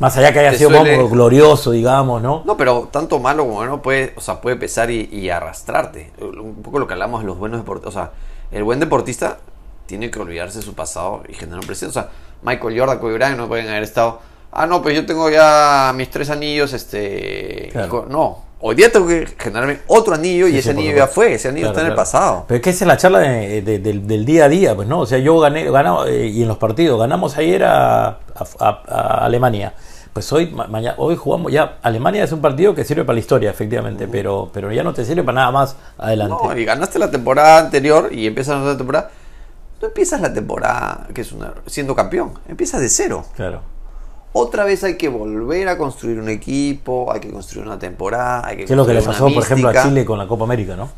Más 0.00 0.16
allá 0.16 0.32
que 0.32 0.40
haya 0.40 0.54
sido 0.54 0.70
suele- 0.70 0.96
vamos, 0.96 1.12
glorioso, 1.12 1.70
digamos, 1.70 2.20
¿no? 2.20 2.42
No, 2.44 2.56
pero 2.56 2.88
tanto 2.90 3.20
malo 3.20 3.44
como 3.44 3.56
bueno 3.56 3.80
puede, 3.80 4.12
o 4.16 4.20
sea, 4.20 4.40
puede 4.40 4.56
pesar 4.56 4.90
y, 4.90 5.08
y 5.12 5.30
arrastrarte. 5.30 6.12
Un 6.20 6.56
poco 6.62 6.78
lo 6.80 6.86
que 6.88 6.94
hablamos 6.94 7.20
de 7.20 7.26
los 7.28 7.38
buenos 7.38 7.60
deportistas. 7.60 7.94
O 7.94 7.98
sea, 7.98 8.10
el 8.50 8.64
buen 8.64 8.80
deportista 8.80 9.38
tiene 9.86 10.10
que 10.10 10.18
olvidarse 10.18 10.58
de 10.58 10.64
su 10.64 10.74
pasado 10.74 11.22
y 11.28 11.34
generar 11.34 11.60
un 11.60 11.66
presente. 11.66 11.90
O 11.90 12.02
sea, 12.02 12.10
Michael 12.42 12.78
Jordan, 12.78 12.98
Kobe 12.98 13.14
Bryant 13.14 13.36
no 13.38 13.46
pueden 13.46 13.68
haber 13.68 13.84
estado. 13.84 14.20
Ah, 14.56 14.66
no, 14.66 14.80
pues 14.82 14.94
yo 14.94 15.04
tengo 15.04 15.28
ya 15.30 15.92
mis 15.96 16.08
tres 16.10 16.30
anillos, 16.30 16.72
este. 16.72 17.70
Claro. 17.72 18.06
No, 18.08 18.44
hoy 18.60 18.76
día 18.76 18.90
tengo 18.92 19.08
que 19.08 19.26
generarme 19.36 19.80
otro 19.88 20.14
anillo 20.14 20.46
y 20.46 20.52
ese 20.56 20.62
sí, 20.72 20.78
anillo 20.78 20.96
ya 20.96 21.06
fue. 21.08 21.34
Ese 21.34 21.48
anillo 21.48 21.64
Claro, 21.66 21.72
está 21.72 21.80
en 21.82 21.90
el 21.90 21.96
pasado. 21.96 22.44
Pero 22.46 22.56
es 22.56 22.62
que 22.62 22.70
esa 22.70 22.84
es 22.84 22.88
la 22.88 22.96
charla 22.96 23.18
de- 23.18 23.62
de- 23.62 23.78
del, 23.80 24.06
del 24.06 24.24
día 24.24 24.44
a 24.44 24.48
día, 24.48 24.76
pues 24.76 24.86
no, 24.86 25.00
o 25.00 25.06
sea, 25.06 25.18
yo 25.18 25.38
gané, 25.40 25.68
ganamos, 25.70 26.06
eh, 26.08 26.26
y 26.28 26.42
en 26.42 26.48
los 26.48 26.58
partidos, 26.58 27.00
ganamos 27.00 27.36
ayer 27.36 27.64
a, 27.64 28.06
a- 28.06 28.18
a- 28.60 28.82
a 28.88 29.24
Alemania. 29.24 29.74
Pues 30.12 30.32
hoy, 30.32 30.46
ma- 30.52 30.68
mañana, 30.68 30.94
hoy 30.98 31.16
jugamos 31.16 31.50
ya, 31.50 31.78
Alemania 31.82 32.22
es 32.22 32.30
un 32.30 32.40
partido 32.40 32.72
que 32.76 32.84
sirve 32.84 33.02
para 33.04 33.14
la 33.14 33.20
historia, 33.20 33.50
efectivamente, 33.50 34.06
pero, 34.06 34.48
pero 34.54 34.70
ya 34.70 34.84
no 34.84 34.94
te 34.94 35.04
sirve 35.04 35.24
para 35.24 35.34
nada 35.40 35.50
más 35.50 35.74
adelante. 35.98 36.36
No, 36.40 36.56
y 36.56 36.64
ganaste 36.64 37.00
la 37.00 37.10
temporada 37.10 37.58
anterior 37.58 38.10
y 38.12 38.28
empiezas 38.28 38.54
la 38.58 38.62
otra 38.62 38.76
temporada. 38.76 39.10
No 39.82 39.88
empiezas 39.88 40.20
la 40.20 40.32
temporada 40.32 41.08
que 41.12 41.22
es 41.22 41.32
una, 41.32 41.52
siendo 41.66 41.96
campeón, 41.96 42.34
empiezas 42.48 42.80
de 42.80 42.88
cero. 42.88 43.24
Claro. 43.34 43.73
Otra 44.36 44.64
vez 44.64 44.82
hay 44.82 44.96
que 44.96 45.08
volver 45.08 45.68
a 45.68 45.78
construir 45.78 46.18
un 46.18 46.28
equipo, 46.28 47.12
hay 47.12 47.20
que 47.20 47.30
construir 47.30 47.66
una 47.68 47.78
temporada, 47.78 48.44
hay 48.44 48.56
que 48.56 48.64
¿Qué 48.64 48.72
es 48.72 48.76
lo 48.76 48.84
que 48.84 48.92
le 48.92 49.00
pasó, 49.00 49.32
por 49.32 49.44
ejemplo, 49.44 49.68
a. 49.68 49.82
Chile 49.84 50.04
con 50.04 50.18
la 50.18 50.26
Copa 50.26 50.42
América, 50.42 50.74
no? 50.74 50.90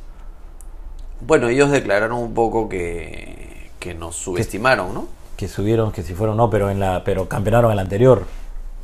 Bueno, 1.20 1.48
ellos 1.48 1.70
declararon 1.70 2.18
un 2.18 2.32
poco 2.32 2.66
que, 2.68 3.70
que 3.78 3.92
nos 3.92 4.16
subestimaron, 4.16 4.94
¿no? 4.94 5.06
Que 5.36 5.48
subieron, 5.48 5.92
que 5.92 6.02
si 6.02 6.14
fueron, 6.14 6.38
no, 6.38 6.48
pero 6.48 6.70
en 6.70 6.80
la 6.80 7.04
pero 7.04 7.28
campeonaron 7.28 7.70
el 7.72 7.78
anterior. 7.78 8.24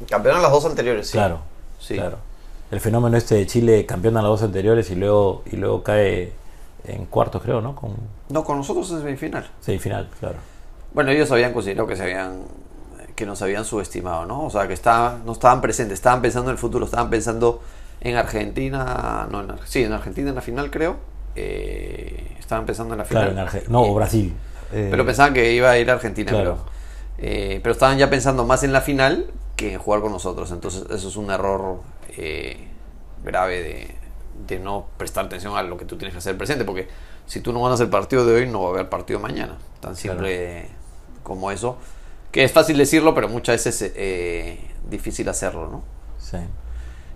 Campeonaron 0.07 0.43
las 0.43 0.53
dos 0.53 0.67
anteriores, 0.67 1.07
sí. 1.07 1.13
Claro. 1.13 1.39
Sí. 1.81 1.95
Claro. 1.95 2.19
El 2.71 2.81
fenómeno 2.81 3.17
este 3.17 3.37
de 3.37 3.47
Chile 3.47 3.87
campeona 3.87 4.21
las 4.21 4.29
dos 4.31 4.43
anteriores 4.43 4.91
y 4.91 4.97
luego, 4.97 5.43
y 5.51 5.57
luego 5.57 5.83
cae 5.83 6.33
en 6.85 7.07
cuartos, 7.07 7.41
creo, 7.43 7.63
¿no? 7.63 7.75
Con 7.75 7.95
No, 8.29 8.45
con 8.45 8.59
nosotros 8.59 8.91
en 8.91 8.99
semifinal. 9.01 9.51
semifinal, 9.61 10.11
claro. 10.21 10.37
Bueno, 10.93 11.11
ellos 11.11 11.31
habían 11.33 11.55
considerado 11.55 11.87
que 11.87 11.97
se 11.97 12.03
habían 12.03 12.43
que 13.15 13.27
nos 13.27 13.43
habían 13.43 13.65
subestimado, 13.65 14.27
¿no? 14.27 14.45
O 14.47 14.51
sea, 14.51 14.67
que 14.67 14.75
estaban, 14.75 15.25
no 15.27 15.33
estaban 15.33 15.61
presentes, 15.61 15.95
estaban 15.95 16.23
pensando 16.23 16.51
en 16.51 16.55
el 16.55 16.59
futuro, 16.59 16.85
estaban 16.85 17.11
pensando 17.11 17.63
en 18.01 18.17
Argentina, 18.17 19.29
no, 19.31 19.41
en, 19.43 19.53
sí, 19.65 19.85
en 19.85 19.93
Argentina 19.93 20.31
en 20.31 20.35
la 20.35 20.41
final 20.43 20.71
creo, 20.71 20.97
eh, 21.37 22.37
estaban 22.39 22.67
pensando 22.67 22.95
en 22.95 22.99
la 22.99 23.05
final. 23.05 23.33
Claro, 23.33 23.41
en 23.41 23.47
Arge- 23.49 23.69
no, 23.69 23.85
Eh, 23.87 23.95
Brasil. 23.95 24.35
Eh, 24.73 24.89
Pero 24.91 25.05
pensaban 25.05 25.35
que 25.35 25.53
iba 25.53 25.71
a 25.71 25.79
ir 25.79 25.91
a 25.91 25.95
Argentina, 25.95 26.31
Claro. 26.31 26.59
Eh, 27.19 27.61
pero 27.63 27.73
estaban 27.73 27.99
ya 27.99 28.09
pensando 28.11 28.45
más 28.45 28.65
en 28.65 28.73
la 28.73 28.81
final 28.81 29.27
que 29.55 29.75
en 29.75 29.79
jugar 29.79 30.01
con 30.01 30.11
nosotros. 30.13 30.51
Entonces, 30.51 30.85
eso 30.91 31.09
es 31.09 31.17
un 31.17 31.31
error 31.31 31.81
eh, 32.17 32.57
grave 33.23 33.63
de, 33.63 33.95
de 34.49 34.59
no 34.59 34.87
prestar 34.97 35.27
atención 35.27 35.57
a 35.57 35.63
lo 35.63 35.77
que 35.77 35.85
tú 35.85 35.97
tienes 35.97 36.15
que 36.15 36.19
hacer 36.19 36.37
presente. 36.37 36.65
Porque 36.65 36.89
si 37.27 37.41
tú 37.41 37.53
no 37.53 37.63
ganas 37.63 37.79
el 37.81 37.89
partido 37.91 38.25
de 38.27 38.35
hoy, 38.35 38.49
no 38.49 38.63
va 38.63 38.69
a 38.69 38.73
haber 38.73 38.89
partido 38.89 39.21
mañana. 39.21 39.57
Tan 39.81 39.95
simple 39.95 40.67
como 41.23 41.51
eso. 41.53 41.77
Que 42.33 42.45
es 42.45 42.51
fácil 42.53 42.79
decirlo, 42.79 43.15
pero 43.15 43.29
muchas 43.29 43.57
veces 43.57 43.83
es 43.83 43.93
eh, 43.95 44.59
difícil 44.89 45.29
hacerlo, 45.29 45.69
¿no? 45.69 45.85
sí. 46.19 46.39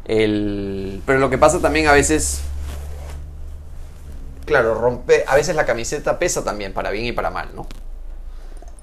El, 0.04 1.02
pero 1.04 1.18
lo 1.18 1.30
que 1.30 1.36
pasa 1.38 1.58
también 1.58 1.88
a 1.88 1.92
veces, 1.92 2.42
claro, 4.44 4.74
rompe, 4.74 5.24
a 5.26 5.34
veces 5.34 5.56
la 5.56 5.66
camiseta 5.66 6.20
pesa 6.20 6.44
también 6.44 6.72
para 6.72 6.90
bien 6.90 7.06
y 7.06 7.12
para 7.12 7.30
mal, 7.30 7.48
¿no? 7.56 7.66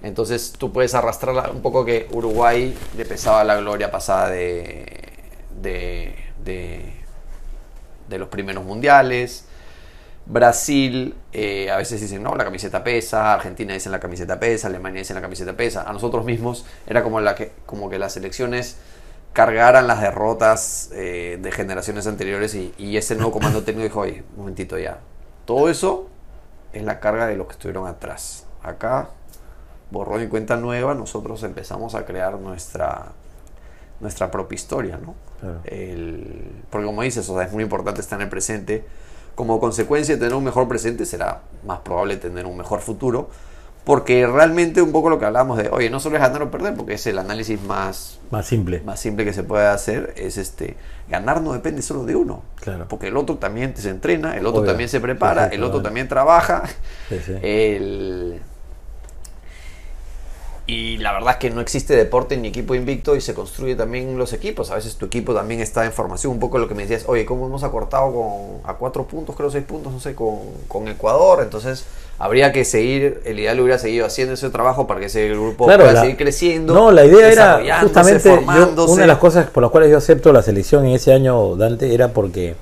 Entonces 0.01 0.51
tú 0.57 0.73
puedes 0.73 0.93
arrastrar 0.95 1.49
un 1.51 1.61
poco 1.61 1.85
que 1.85 2.09
Uruguay 2.11 2.77
le 2.97 3.05
pesaba 3.05 3.45
la 3.45 3.55
gloria 3.55 3.89
pasada 3.89 4.27
de, 4.27 4.85
de, 5.61 6.13
de, 6.43 6.93
de 8.09 8.17
los 8.17 8.27
primeros 8.27 8.65
mundiales. 8.65 9.45
Brasil, 10.25 11.15
eh, 11.33 11.69
a 11.69 11.77
veces 11.77 11.99
dicen, 11.99 12.23
no, 12.23 12.35
la 12.35 12.45
camiseta 12.45 12.83
pesa, 12.83 13.33
Argentina 13.33 13.73
dice 13.73 13.89
la 13.89 13.99
camiseta 13.99 14.39
pesa, 14.39 14.67
Alemania 14.67 14.99
dice 14.99 15.13
la 15.13 15.21
camiseta 15.21 15.53
pesa. 15.53 15.83
A 15.87 15.91
nosotros 15.91 16.23
mismos 16.23 16.65
era 16.87 17.03
como, 17.03 17.19
la 17.19 17.35
que, 17.35 17.51
como 17.65 17.89
que 17.89 17.99
las 17.99 18.15
elecciones 18.15 18.77
cargaran 19.33 19.87
las 19.87 19.99
derrotas 19.99 20.91
eh, 20.93 21.39
de 21.41 21.51
generaciones 21.51 22.07
anteriores 22.07 22.55
y, 22.55 22.73
y, 22.77 22.97
ese 22.97 23.15
nuevo 23.15 23.31
comando 23.31 23.63
técnico 23.65 23.83
dijo, 23.83 23.99
oye, 24.01 24.23
un 24.33 24.39
momentito 24.39 24.77
ya, 24.77 24.99
todo 25.45 25.69
eso 25.69 26.07
es 26.71 26.83
la 26.83 26.99
carga 26.99 27.27
de 27.27 27.35
los 27.35 27.47
que 27.47 27.53
estuvieron 27.53 27.87
atrás. 27.87 28.45
Acá, 28.61 29.09
borrón 29.91 30.23
y 30.23 30.27
cuenta 30.27 30.55
nueva, 30.55 30.93
nosotros 30.93 31.43
empezamos 31.43 31.95
a 31.95 32.05
crear 32.05 32.39
nuestra, 32.39 33.11
nuestra 33.99 34.31
propia 34.31 34.55
historia, 34.55 34.97
¿no? 34.97 35.15
Claro. 35.41 35.59
El, 35.65 36.49
porque 36.69 36.85
como 36.85 37.01
dices, 37.01 37.27
o 37.27 37.35
sea, 37.35 37.45
es 37.45 37.51
muy 37.51 37.63
importante 37.63 37.99
estar 37.99 38.17
en 38.19 38.23
el 38.23 38.29
presente. 38.29 38.85
Como 39.35 39.59
consecuencia 39.59 40.15
de 40.15 40.19
tener 40.19 40.35
un 40.35 40.43
mejor 40.43 40.67
presente, 40.67 41.05
será 41.05 41.41
más 41.65 41.79
probable 41.79 42.17
tener 42.17 42.45
un 42.45 42.57
mejor 42.57 42.81
futuro. 42.81 43.29
Porque 43.83 44.25
realmente 44.25 44.81
un 44.81 44.93
poco 44.93 45.09
lo 45.09 45.19
que 45.19 45.25
hablamos 45.25 45.57
de, 45.57 45.67
oye, 45.69 45.89
no 45.89 45.99
solo 45.99 46.15
es 46.15 46.21
ganar 46.21 46.41
o 46.41 46.49
perder, 46.49 46.73
porque 46.73 46.93
es 46.93 47.05
el 47.05 47.19
análisis 47.19 47.61
más, 47.63 48.19
más 48.31 48.45
simple. 48.45 48.81
Más 48.85 48.99
simple 48.99 49.25
que 49.25 49.33
se 49.33 49.43
puede 49.43 49.67
hacer, 49.67 50.13
es 50.15 50.37
este, 50.37 50.77
ganar 51.09 51.41
no 51.41 51.51
depende 51.51 51.81
solo 51.81 52.05
de 52.05 52.15
uno. 52.15 52.43
Claro. 52.61 52.87
Porque 52.87 53.09
el 53.09 53.17
otro 53.17 53.37
también 53.37 53.75
se 53.75 53.89
entrena, 53.89 54.37
el 54.37 54.45
otro 54.45 54.61
Obvio. 54.61 54.69
también 54.71 54.87
se 54.87 55.01
prepara, 55.01 55.47
el 55.47 55.63
otro 55.63 55.81
también 55.81 56.07
trabaja. 56.07 56.63
Sí, 57.09 57.19
sí. 57.25 57.33
El... 57.41 58.41
Y 60.65 60.97
la 60.97 61.11
verdad 61.11 61.31
es 61.31 61.37
que 61.37 61.49
no 61.49 61.59
existe 61.59 61.93
deporte 61.93 62.37
ni 62.37 62.47
equipo 62.47 62.73
invicto 62.73 63.17
y 63.17 63.21
se 63.21 63.33
construye 63.33 63.75
también 63.75 64.17
los 64.17 64.31
equipos. 64.31 64.71
A 64.71 64.75
veces 64.75 64.95
tu 64.95 65.05
equipo 65.07 65.33
también 65.33 65.59
está 65.59 65.83
en 65.83 65.91
formación. 65.91 66.31
Un 66.31 66.39
poco 66.39 66.57
lo 66.57 66.69
que 66.69 66.73
me 66.73 66.83
decías, 66.83 67.03
oye, 67.07 67.25
¿cómo 67.25 67.47
hemos 67.47 67.63
acortado 67.63 68.13
con, 68.13 68.69
a 68.69 68.75
cuatro 68.75 69.05
puntos, 69.05 69.35
creo 69.35 69.51
seis 69.51 69.65
puntos, 69.65 69.91
no 69.91 69.99
sé, 69.99 70.15
con, 70.15 70.39
con 70.69 70.87
Ecuador? 70.87 71.41
Entonces 71.43 71.85
habría 72.17 72.53
que 72.53 72.63
seguir, 72.63 73.21
el 73.25 73.39
ideal 73.39 73.59
hubiera 73.59 73.77
seguido 73.77 74.05
haciendo 74.05 74.35
ese 74.35 74.49
trabajo 74.51 74.87
para 74.87 75.01
que 75.01 75.07
ese 75.07 75.27
grupo 75.29 75.65
claro, 75.65 75.83
pueda 75.83 75.95
la, 75.95 76.01
seguir 76.01 76.15
creciendo. 76.15 76.73
No, 76.73 76.91
la 76.91 77.03
idea 77.03 77.29
era 77.29 77.81
justamente, 77.81 78.29
yo, 78.29 78.85
una 78.85 79.01
de 79.01 79.07
las 79.07 79.17
cosas 79.17 79.49
por 79.49 79.63
las 79.63 79.71
cuales 79.71 79.91
yo 79.91 79.97
acepto 79.97 80.31
la 80.31 80.43
selección 80.43 80.85
en 80.85 80.93
ese 80.93 81.11
año, 81.11 81.57
Dante, 81.57 81.93
era 81.93 82.13
porque 82.13 82.55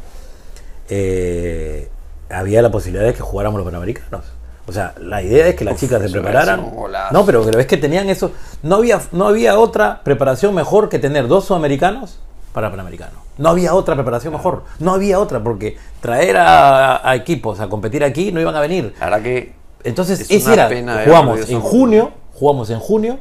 eh, 0.90 1.88
había 2.30 2.64
la 2.64 2.72
posibilidad 2.72 3.06
de 3.06 3.14
que 3.14 3.22
jugáramos 3.22 3.60
los 3.60 3.66
Panamericanos. 3.66 4.26
O 4.68 4.72
sea, 4.72 4.94
la 5.00 5.22
idea 5.22 5.48
es 5.48 5.56
que 5.56 5.66
las 5.66 5.74
Uf, 5.76 5.80
chicas 5.82 6.02
se 6.02 6.10
prepararan. 6.10 6.72
No, 7.12 7.26
pero, 7.26 7.44
pero 7.44 7.60
es 7.60 7.66
que 7.66 7.78
tenían 7.78 8.10
eso. 8.10 8.32
No 8.64 8.76
había, 8.78 9.02
no 9.12 9.28
había 9.28 9.58
otra 9.58 10.02
preparación 10.04 10.54
mejor 10.54 10.88
que 10.90 11.00
tener 11.00 11.28
dos 11.28 11.46
sudamericanos 11.46 12.20
para 12.54 12.70
Panamericano. 12.70 13.14
No 13.38 13.50
había 13.50 13.74
otra 13.74 13.96
preparación 13.96 14.34
mejor. 14.34 14.64
No 14.80 14.94
había 14.94 15.20
otra, 15.20 15.42
porque 15.44 15.78
traer 16.00 16.38
a, 16.38 17.08
a 17.10 17.16
equipos 17.16 17.60
a 17.60 17.68
competir 17.70 18.04
aquí 18.04 18.32
no 18.32 18.40
iban 18.40 18.56
a 18.56 18.60
venir. 18.60 18.94
Verdad 19.00 19.22
que 19.22 19.54
Entonces, 19.84 20.22
Es 20.22 20.32
ese 20.32 20.46
una 20.46 20.54
era. 20.54 20.70
pena 20.70 21.02
Jugamos 21.06 21.50
en 21.50 21.58
esa 21.58 21.60
junio, 21.68 22.12
jugamos 22.34 22.70
en 22.70 22.80
junio, 22.80 23.20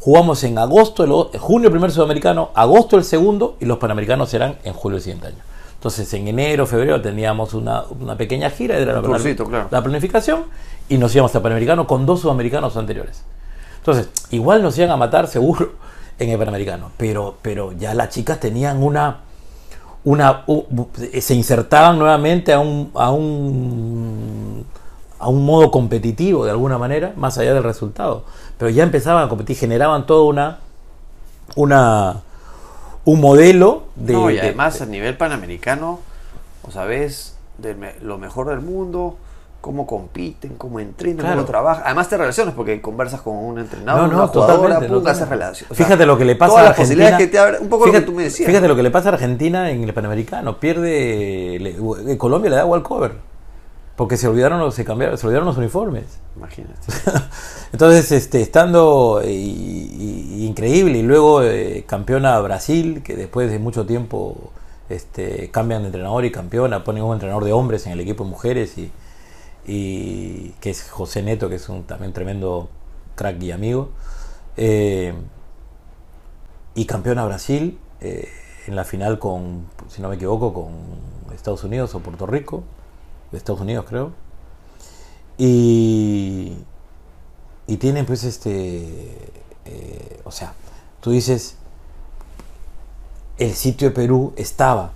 jugamos 0.00 0.42
en 0.44 0.58
agosto, 0.58 1.04
el, 1.04 1.38
junio 1.38 1.68
el 1.68 1.72
primer 1.72 1.90
sudamericano, 1.92 2.50
agosto 2.54 2.96
el 2.96 3.04
segundo, 3.04 3.56
y 3.60 3.66
los 3.66 3.78
panamericanos 3.78 4.30
serán 4.30 4.56
en 4.64 4.72
julio 4.72 4.96
el 4.96 5.02
siguiente 5.02 5.28
año. 5.28 5.38
Entonces, 5.86 6.12
en 6.14 6.26
enero, 6.26 6.66
febrero 6.66 7.00
teníamos 7.00 7.54
una, 7.54 7.84
una 8.00 8.16
pequeña 8.16 8.50
gira, 8.50 8.76
era 8.76 8.94
la, 8.94 9.02
claro. 9.02 9.84
planificación, 9.84 10.46
y 10.88 10.98
nos 10.98 11.14
íbamos 11.14 11.32
a 11.36 11.40
Panamericano 11.40 11.86
con 11.86 12.06
dos 12.06 12.22
sudamericanos 12.22 12.76
anteriores. 12.76 13.22
Entonces, 13.78 14.08
igual 14.30 14.64
nos 14.64 14.76
iban 14.78 14.90
a 14.90 14.96
matar 14.96 15.28
seguro 15.28 15.74
en 16.18 16.30
el 16.30 16.38
Panamericano, 16.38 16.90
pero, 16.96 17.36
pero 17.40 17.70
ya 17.70 17.94
las 17.94 18.08
chicas 18.08 18.40
tenían 18.40 18.82
una 18.82 19.18
una 20.02 20.44
se 21.20 21.34
insertaban 21.34 22.00
nuevamente 22.00 22.52
a 22.52 22.58
un, 22.58 22.90
a 22.94 23.12
un 23.12 24.66
a 25.20 25.28
un 25.28 25.46
modo 25.46 25.70
competitivo 25.70 26.44
de 26.44 26.50
alguna 26.50 26.78
manera, 26.78 27.12
más 27.16 27.38
allá 27.38 27.54
del 27.54 27.62
resultado. 27.62 28.24
Pero 28.58 28.70
ya 28.70 28.82
empezaban 28.82 29.24
a 29.24 29.28
competir, 29.28 29.56
generaban 29.56 30.04
toda 30.04 30.24
una 30.24 30.58
una 31.54 32.22
un 33.06 33.20
modelo 33.22 33.84
de, 33.94 34.12
no, 34.12 34.30
y 34.30 34.34
de- 34.34 34.40
además 34.42 34.82
a 34.82 34.86
nivel 34.86 35.16
panamericano, 35.16 36.00
o 36.68 36.70
sabes, 36.70 37.38
de 37.56 37.74
lo 38.02 38.18
mejor 38.18 38.48
del 38.50 38.60
mundo, 38.60 39.16
cómo 39.62 39.86
compiten, 39.86 40.54
cómo 40.56 40.78
entrenan, 40.78 41.18
Claro. 41.20 41.36
cómo 41.36 41.46
trabajan. 41.46 41.82
Además 41.86 42.08
te 42.08 42.16
relacionas 42.18 42.54
porque 42.54 42.80
conversas 42.80 43.20
con 43.22 43.34
un 43.36 43.58
entrenador, 43.58 44.02
No, 44.02 44.08
no, 44.08 44.18
una 44.18 44.26
jugadora, 44.28 44.74
pum, 44.74 44.86
totalmente. 44.88 45.10
haces 45.10 45.28
relación. 45.28 45.68
O 45.72 45.74
sea, 45.74 45.86
fíjate 45.86 46.04
lo 46.06 46.18
que 46.18 46.24
le 46.24 46.36
pasa 46.36 46.54
a 46.54 46.58
Argentina. 46.68 46.76
posibilidades 46.84 47.16
que 47.18 47.26
te 47.26 47.38
abre, 47.38 47.58
un 47.60 47.68
poco 47.68 47.84
fíjate, 47.86 48.00
lo 48.00 48.06
que 48.06 48.12
tú 48.12 48.16
me 48.16 48.22
decías. 48.24 48.46
fíjate 48.48 48.68
lo 48.68 48.76
que 48.76 48.82
le 48.82 48.90
pasa 48.90 49.08
a 49.08 49.12
Argentina 49.14 49.70
en 49.70 49.82
el 49.82 49.94
Panamericano. 49.94 50.58
Pierde. 50.60 51.58
le- 51.60 52.18
Colombia 52.18 52.50
le 52.50 52.56
da 52.56 52.66
walkover. 52.66 53.12
Porque 53.96 54.18
se 54.18 54.28
olvidaron 54.28 54.58
los, 54.60 54.74
se 54.74 54.84
cambiaron, 54.84 55.16
se 55.16 55.26
olvidaron 55.26 55.46
los 55.48 55.56
uniformes. 55.56 56.04
Imagínate. 56.36 56.74
Entonces, 57.72 58.12
este, 58.12 58.42
estando 58.42 59.22
y- 59.24 59.28
y- 59.30 60.46
increíble, 60.46 60.98
y 60.98 61.02
luego 61.02 61.42
eh, 61.42 61.84
campeona 61.86 62.38
Brasil, 62.40 63.02
que 63.02 63.16
después 63.16 63.50
de 63.50 63.58
mucho 63.58 63.86
tiempo 63.86 64.52
este, 64.90 65.50
cambian 65.50 65.80
de 65.82 65.86
entrenador 65.88 66.24
y 66.26 66.30
campeona, 66.30 66.84
ponen 66.84 67.04
un 67.04 67.14
entrenador 67.14 67.44
de 67.44 67.52
hombres 67.52 67.86
en 67.86 67.92
el 67.92 68.00
equipo 68.00 68.24
de 68.24 68.30
mujeres, 68.30 68.76
y, 68.76 68.92
y 69.66 70.54
que 70.60 70.70
es 70.70 70.90
José 70.90 71.22
Neto, 71.22 71.48
que 71.48 71.54
es 71.56 71.68
un 71.70 71.84
también 71.84 72.12
tremendo 72.12 72.68
crack 73.14 73.42
y 73.42 73.50
amigo. 73.50 73.88
Eh, 74.58 75.14
y 76.74 76.84
campeona 76.84 77.24
Brasil 77.24 77.78
eh, 78.00 78.28
en 78.66 78.76
la 78.76 78.84
final 78.84 79.18
con, 79.18 79.66
si 79.88 80.02
no 80.02 80.08
me 80.10 80.16
equivoco, 80.16 80.52
con 80.52 80.70
Estados 81.34 81.64
Unidos 81.64 81.94
o 81.94 82.00
Puerto 82.00 82.26
Rico, 82.26 82.62
de 83.30 83.38
Estados 83.38 83.60
Unidos 83.60 83.84
creo. 83.88 84.12
Y, 85.38 86.56
y 87.66 87.76
tienen 87.76 88.06
pues 88.06 88.24
este, 88.24 89.30
eh, 89.64 90.20
o 90.24 90.30
sea, 90.30 90.54
tú 91.00 91.10
dices, 91.10 91.56
el 93.38 93.54
sitio 93.54 93.88
de 93.88 93.94
Perú 93.94 94.32
estaba 94.36 94.92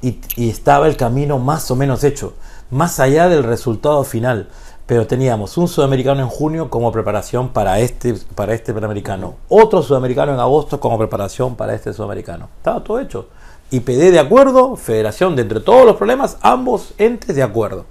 y, 0.00 0.18
y 0.36 0.48
estaba 0.48 0.86
el 0.86 0.96
camino 0.96 1.38
más 1.38 1.70
o 1.70 1.76
menos 1.76 2.04
hecho, 2.04 2.34
más 2.70 3.00
allá 3.00 3.28
del 3.28 3.44
resultado 3.44 4.02
final. 4.04 4.48
Pero 4.84 5.06
teníamos 5.06 5.56
un 5.58 5.68
sudamericano 5.68 6.20
en 6.20 6.28
junio 6.28 6.68
como 6.68 6.90
preparación 6.90 7.50
para 7.50 7.78
este, 7.78 8.14
para 8.34 8.52
este 8.52 8.74
panamericano, 8.74 9.36
otro 9.48 9.80
sudamericano 9.82 10.34
en 10.34 10.40
agosto 10.40 10.80
como 10.80 10.98
preparación 10.98 11.54
para 11.54 11.74
este 11.74 11.92
sudamericano. 11.92 12.48
Estaba 12.58 12.82
todo 12.82 12.98
hecho. 12.98 13.28
IPD 13.72 14.12
de 14.12 14.18
acuerdo, 14.18 14.76
federación 14.76 15.34
de 15.34 15.42
entre 15.42 15.60
todos 15.60 15.86
los 15.86 15.96
problemas, 15.96 16.36
ambos 16.42 16.92
entes 16.98 17.34
de 17.34 17.42
acuerdo. 17.42 17.86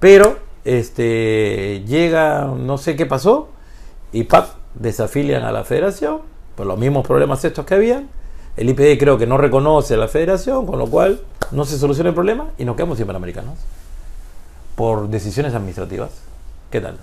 Pero 0.00 0.38
este 0.64 1.84
llega, 1.86 2.46
no 2.46 2.76
sé 2.76 2.96
qué 2.96 3.06
pasó, 3.06 3.48
y 4.12 4.24
¡pap! 4.24 4.48
desafilian 4.74 5.44
a 5.44 5.52
la 5.52 5.64
federación 5.64 6.22
por 6.56 6.66
los 6.66 6.78
mismos 6.78 7.06
problemas 7.06 7.44
estos 7.44 7.64
que 7.64 7.74
habían. 7.74 8.08
El 8.56 8.68
IPD 8.70 8.98
creo 8.98 9.18
que 9.18 9.26
no 9.26 9.38
reconoce 9.38 9.94
a 9.94 9.98
la 9.98 10.08
federación, 10.08 10.66
con 10.66 10.80
lo 10.80 10.88
cual 10.88 11.20
no 11.52 11.64
se 11.64 11.78
soluciona 11.78 12.08
el 12.08 12.14
problema 12.14 12.50
y 12.58 12.64
nos 12.64 12.74
quedamos 12.74 12.98
sin 12.98 13.06
panamericanos. 13.06 13.56
Por 14.74 15.08
decisiones 15.08 15.54
administrativas. 15.54 16.10
¿Qué 16.70 16.80
tal? 16.80 16.98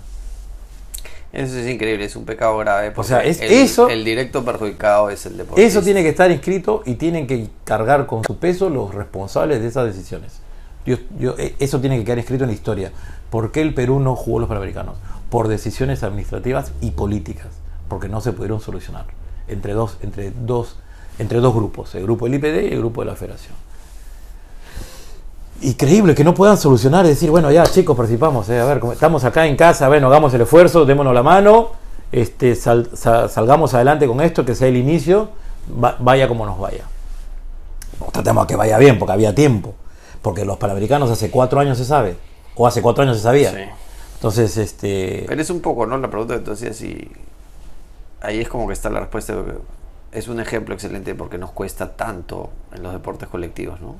Eso 1.32 1.58
es 1.58 1.68
increíble, 1.68 2.06
es 2.06 2.16
un 2.16 2.24
pecado 2.24 2.56
grave. 2.58 2.90
porque 2.90 3.08
sea, 3.08 3.22
es 3.24 3.40
el, 3.40 3.52
eso- 3.52 3.88
el 3.90 4.04
directo 4.04 4.44
perjudicado 4.44 5.10
es 5.10 5.26
el 5.26 5.36
deportista. 5.36 5.68
Eso 5.68 5.82
tiene 5.82 6.02
que 6.02 6.08
estar 6.08 6.30
inscrito 6.30 6.82
y 6.86 6.94
tienen 6.94 7.26
que 7.26 7.48
cargar 7.64 8.06
con 8.06 8.24
su 8.24 8.38
peso 8.38 8.70
los 8.70 8.94
responsables 8.94 9.60
de 9.60 9.68
esas 9.68 9.84
decisiones. 9.86 10.40
Yo- 10.86 10.96
yo- 11.18 11.34
eh, 11.38 11.54
eso 11.58 11.80
tiene 11.80 11.98
que 11.98 12.04
quedar 12.04 12.18
inscrito 12.18 12.44
en 12.44 12.48
la 12.50 12.54
historia. 12.54 12.92
¿Por 13.30 13.52
qué 13.52 13.60
el 13.60 13.74
Perú 13.74 14.00
no 14.00 14.16
jugó 14.16 14.38
los 14.40 14.48
Panamericanos? 14.48 14.96
Por 15.28 15.48
decisiones 15.48 16.02
administrativas 16.02 16.72
y 16.80 16.92
políticas, 16.92 17.48
porque 17.88 18.08
no 18.08 18.22
se 18.22 18.32
pudieron 18.32 18.60
solucionar 18.62 19.04
entre 19.48 19.74
dos, 19.74 19.98
entre 20.02 20.30
dos, 20.30 20.76
entre 21.18 21.40
dos 21.40 21.54
grupos, 21.54 21.94
el 21.94 22.04
grupo 22.04 22.24
del 22.24 22.34
IPD 22.36 22.70
y 22.70 22.72
el 22.72 22.78
grupo 22.78 23.02
de 23.02 23.06
la 23.10 23.16
Federación. 23.16 23.54
Increíble 25.60 26.14
que 26.14 26.22
no 26.22 26.34
puedan 26.34 26.56
solucionar 26.56 27.04
y 27.04 27.08
decir, 27.08 27.30
bueno, 27.30 27.50
ya 27.50 27.64
chicos, 27.64 27.96
participamos, 27.96 28.48
eh, 28.48 28.60
a 28.60 28.64
ver, 28.64 28.80
estamos 28.92 29.24
acá 29.24 29.46
en 29.46 29.56
casa, 29.56 29.88
bueno, 29.88 30.06
hagamos 30.06 30.32
el 30.34 30.42
esfuerzo, 30.42 30.84
démonos 30.84 31.12
la 31.12 31.22
mano, 31.24 31.70
este, 32.12 32.54
sal- 32.54 32.88
sa- 32.94 33.28
salgamos 33.28 33.74
adelante 33.74 34.06
con 34.06 34.20
esto, 34.20 34.44
que 34.44 34.54
sea 34.54 34.68
el 34.68 34.76
inicio, 34.76 35.30
va- 35.82 35.96
vaya 35.98 36.28
como 36.28 36.46
nos 36.46 36.58
vaya. 36.60 36.84
No, 37.98 38.06
tratemos 38.12 38.46
que 38.46 38.54
vaya 38.54 38.78
bien, 38.78 38.98
porque 39.00 39.12
había 39.12 39.34
tiempo. 39.34 39.74
Porque 40.22 40.44
los 40.44 40.58
panamericanos 40.58 41.10
hace 41.10 41.30
cuatro 41.30 41.58
años 41.58 41.76
se 41.78 41.84
sabe, 41.84 42.16
o 42.54 42.66
hace 42.66 42.80
cuatro 42.80 43.02
años 43.02 43.16
se 43.16 43.22
sabía. 43.24 43.50
Sí. 43.52 43.60
Entonces, 44.14 44.56
este. 44.56 45.24
Pero 45.26 45.40
es 45.42 45.50
un 45.50 45.60
poco, 45.60 45.86
¿no? 45.86 45.96
La 45.98 46.08
pregunta 46.08 46.34
que 46.34 46.40
tú 46.40 46.52
hacías 46.52 46.80
y 46.82 47.10
ahí 48.20 48.40
es 48.40 48.48
como 48.48 48.66
que 48.68 48.72
está 48.74 48.90
la 48.90 49.00
respuesta. 49.00 49.34
Es 50.12 50.28
un 50.28 50.40
ejemplo 50.40 50.74
excelente 50.74 51.14
porque 51.16 51.36
nos 51.38 51.50
cuesta 51.50 51.96
tanto 51.96 52.50
en 52.74 52.82
los 52.82 52.92
deportes 52.92 53.28
colectivos, 53.28 53.80
¿no? 53.80 53.96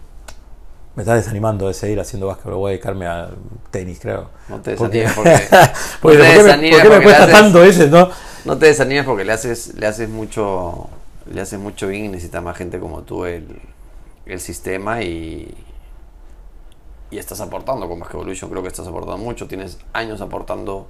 Me 0.99 1.03
está 1.05 1.15
desanimando 1.15 1.69
de 1.69 1.75
seguir 1.75 2.01
haciendo 2.01 2.27
básquetbol. 2.27 2.55
Voy 2.55 2.71
a 2.71 2.73
dedicarme 2.73 3.07
al 3.07 3.37
tenis, 3.71 4.01
creo. 4.03 4.31
No 4.49 4.61
te 4.61 4.73
desanimes 4.73 5.13
porque, 5.13 5.31
Porque, 6.03 6.19
no 6.19 6.25
¿por 6.25 6.27
te 6.27 6.33
qué 6.33 6.37
me- 6.39 6.43
desanimes 6.43 6.71
por 6.73 6.83
qué 6.83 6.89
me 6.89 6.95
porque 6.97 7.05
cuesta 7.05 7.23
haces- 7.25 7.33
tanto 7.41 7.63
ese, 7.63 7.89
no? 7.89 8.11
no 8.45 8.59
te 8.59 8.67
desanimes 8.67 9.05
porque 9.05 9.25
le 9.25 9.33
haces, 9.33 9.75
le 9.77 9.87
haces 9.87 10.09
mucho, 10.09 10.89
le 11.33 11.41
haces 11.41 11.61
mucho 11.61 11.87
bien 11.87 12.07
y 12.07 12.09
necesita 12.09 12.41
más 12.41 12.57
gente 12.57 12.81
como 12.81 13.03
tú 13.03 13.27
el, 13.27 13.47
el 14.27 14.41
sistema 14.41 15.01
y, 15.03 15.55
y 17.13 17.19
estás 17.19 17.41
aportando 17.41 17.89
con 17.89 18.01
Basket 18.01 18.17
Evolution, 18.17 18.51
creo 18.51 18.63
que 18.63 18.69
estás 18.69 18.89
aportando 18.89 19.19
mucho, 19.19 19.47
tienes 19.47 19.79
años 19.93 20.21
aportando 20.21 20.89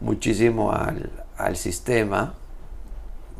muchísimo 0.00 0.70
al, 0.72 1.10
al 1.38 1.56
sistema, 1.56 2.34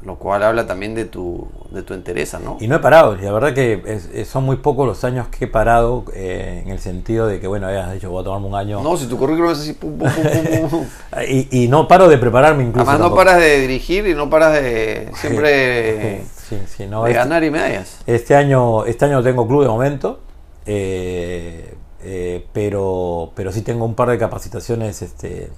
lo 0.04 0.16
cual 0.16 0.42
habla 0.42 0.66
también 0.66 0.94
de 0.94 1.06
tu, 1.06 1.48
de 1.70 1.82
tu 1.82 1.94
entereza, 1.94 2.38
¿no? 2.38 2.58
Y 2.60 2.68
no 2.68 2.76
he 2.76 2.78
parado, 2.78 3.16
y 3.16 3.22
la 3.22 3.32
verdad 3.32 3.54
que 3.54 3.82
es- 3.86 4.10
es- 4.12 4.28
son 4.28 4.44
muy 4.44 4.56
pocos 4.56 4.86
los 4.86 5.02
años 5.04 5.28
que 5.28 5.46
he 5.46 5.48
parado 5.48 6.04
eh, 6.14 6.62
en 6.64 6.70
el 6.70 6.78
sentido 6.78 7.26
de 7.26 7.40
que, 7.40 7.46
bueno, 7.46 7.66
hayas 7.68 7.92
dicho, 7.94 8.10
voy 8.10 8.20
a 8.20 8.24
tomarme 8.24 8.46
un 8.48 8.54
año. 8.54 8.82
No, 8.82 8.96
si 8.98 9.06
tu 9.06 9.16
currículum 9.18 9.50
es 9.52 9.58
así, 9.60 9.72
pum, 9.72 9.96
pum, 9.98 10.08
pum, 10.10 10.68
pum. 10.70 10.84
Y, 11.28 11.64
y 11.64 11.68
no 11.68 11.88
paro 11.88 12.08
de 12.08 12.18
prepararme 12.18 12.64
incluso. 12.64 12.88
Además 12.90 13.10
no 13.10 13.16
paras 13.16 13.38
de 13.38 13.60
dirigir 13.60 14.06
y 14.06 14.14
no 14.14 14.28
paras 14.28 14.52
de 14.54 15.10
siempre 15.20 16.22
Sí, 16.48 16.58
sí, 16.66 16.86
no, 16.86 17.04
de 17.04 17.10
este- 17.12 17.18
ganar 17.20 17.42
y 17.42 17.50
medallas. 17.50 17.98
Este 18.06 18.34
año, 18.36 18.84
este 18.84 19.06
año 19.06 19.14
no 19.16 19.22
tengo 19.22 19.48
club 19.48 19.62
de 19.62 19.68
momento, 19.68 20.20
eh, 20.66 21.74
eh, 22.02 22.46
pero, 22.52 23.32
pero 23.34 23.52
sí 23.52 23.62
tengo 23.62 23.84
un 23.84 23.94
par 23.94 24.10
de 24.10 24.18
capacitaciones 24.18 25.00
este, 25.02 25.50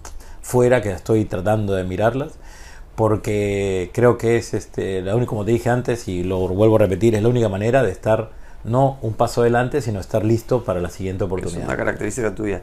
fuera 0.42 0.80
que 0.82 0.90
estoy 0.92 1.24
tratando 1.24 1.74
de 1.74 1.82
mirarlas, 1.84 2.34
porque 2.96 3.90
creo 3.92 4.18
que 4.18 4.36
es 4.38 4.54
este, 4.54 5.02
la 5.02 5.14
única, 5.14 5.28
como 5.28 5.44
te 5.44 5.52
dije 5.52 5.68
antes, 5.70 6.08
y 6.08 6.24
lo 6.24 6.48
vuelvo 6.48 6.76
a 6.76 6.78
repetir, 6.80 7.14
es 7.14 7.22
la 7.22 7.28
única 7.28 7.48
manera 7.48 7.82
de 7.82 7.92
estar 7.92 8.30
no 8.64 8.98
un 9.02 9.14
paso 9.14 9.42
adelante, 9.42 9.80
sino 9.80 10.00
estar 10.00 10.24
listo 10.24 10.64
para 10.64 10.80
la 10.80 10.90
siguiente 10.90 11.24
Es 11.24 11.26
oportunidad. 11.26 11.66
una 11.66 11.76
característica 11.76 12.34
tuya. 12.34 12.62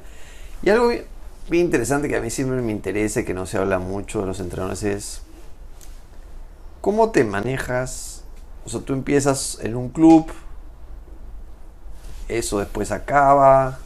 Y 0.61 0.69
algo 0.69 0.89
bien, 0.89 1.05
bien 1.49 1.65
interesante 1.65 2.09
que 2.09 2.17
a 2.17 2.21
mí 2.21 2.29
siempre 2.29 2.61
me 2.61 2.71
interesa 2.71 3.21
y 3.21 3.25
que 3.25 3.33
no 3.33 3.45
se 3.45 3.57
habla 3.57 3.79
mucho 3.79 4.21
de 4.21 4.25
los 4.27 4.39
entrenadores 4.39 4.83
es 4.83 5.21
cómo 6.81 7.11
te 7.11 7.23
manejas. 7.23 8.23
O 8.65 8.69
sea, 8.69 8.81
tú 8.81 8.93
empiezas 8.93 9.59
en 9.61 9.75
un 9.75 9.89
club, 9.89 10.25
eso 12.27 12.59
después 12.59 12.91
acaba. 12.91 13.79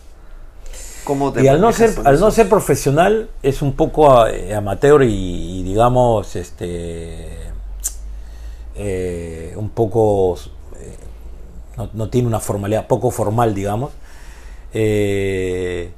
¿Cómo 1.07 1.31
te 1.31 1.41
Y 1.41 1.47
al 1.47 1.61
no 1.61 1.71
ser, 1.71 1.91
al 2.03 2.19
no 2.19 2.31
ser 2.31 2.49
profesional 2.49 3.29
es 3.41 3.61
un 3.61 3.71
poco 3.71 4.27
eh, 4.27 4.53
amateur 4.53 5.03
y, 5.03 5.59
y 5.59 5.63
digamos 5.63 6.35
este 6.35 7.37
eh, 8.75 9.53
un 9.55 9.69
poco 9.69 10.35
eh, 10.35 10.97
no, 11.77 11.89
no 11.93 12.09
tiene 12.09 12.27
una 12.27 12.41
formalidad 12.41 12.87
poco 12.87 13.09
formal 13.09 13.55
digamos. 13.55 13.93
Eh, 14.73 15.91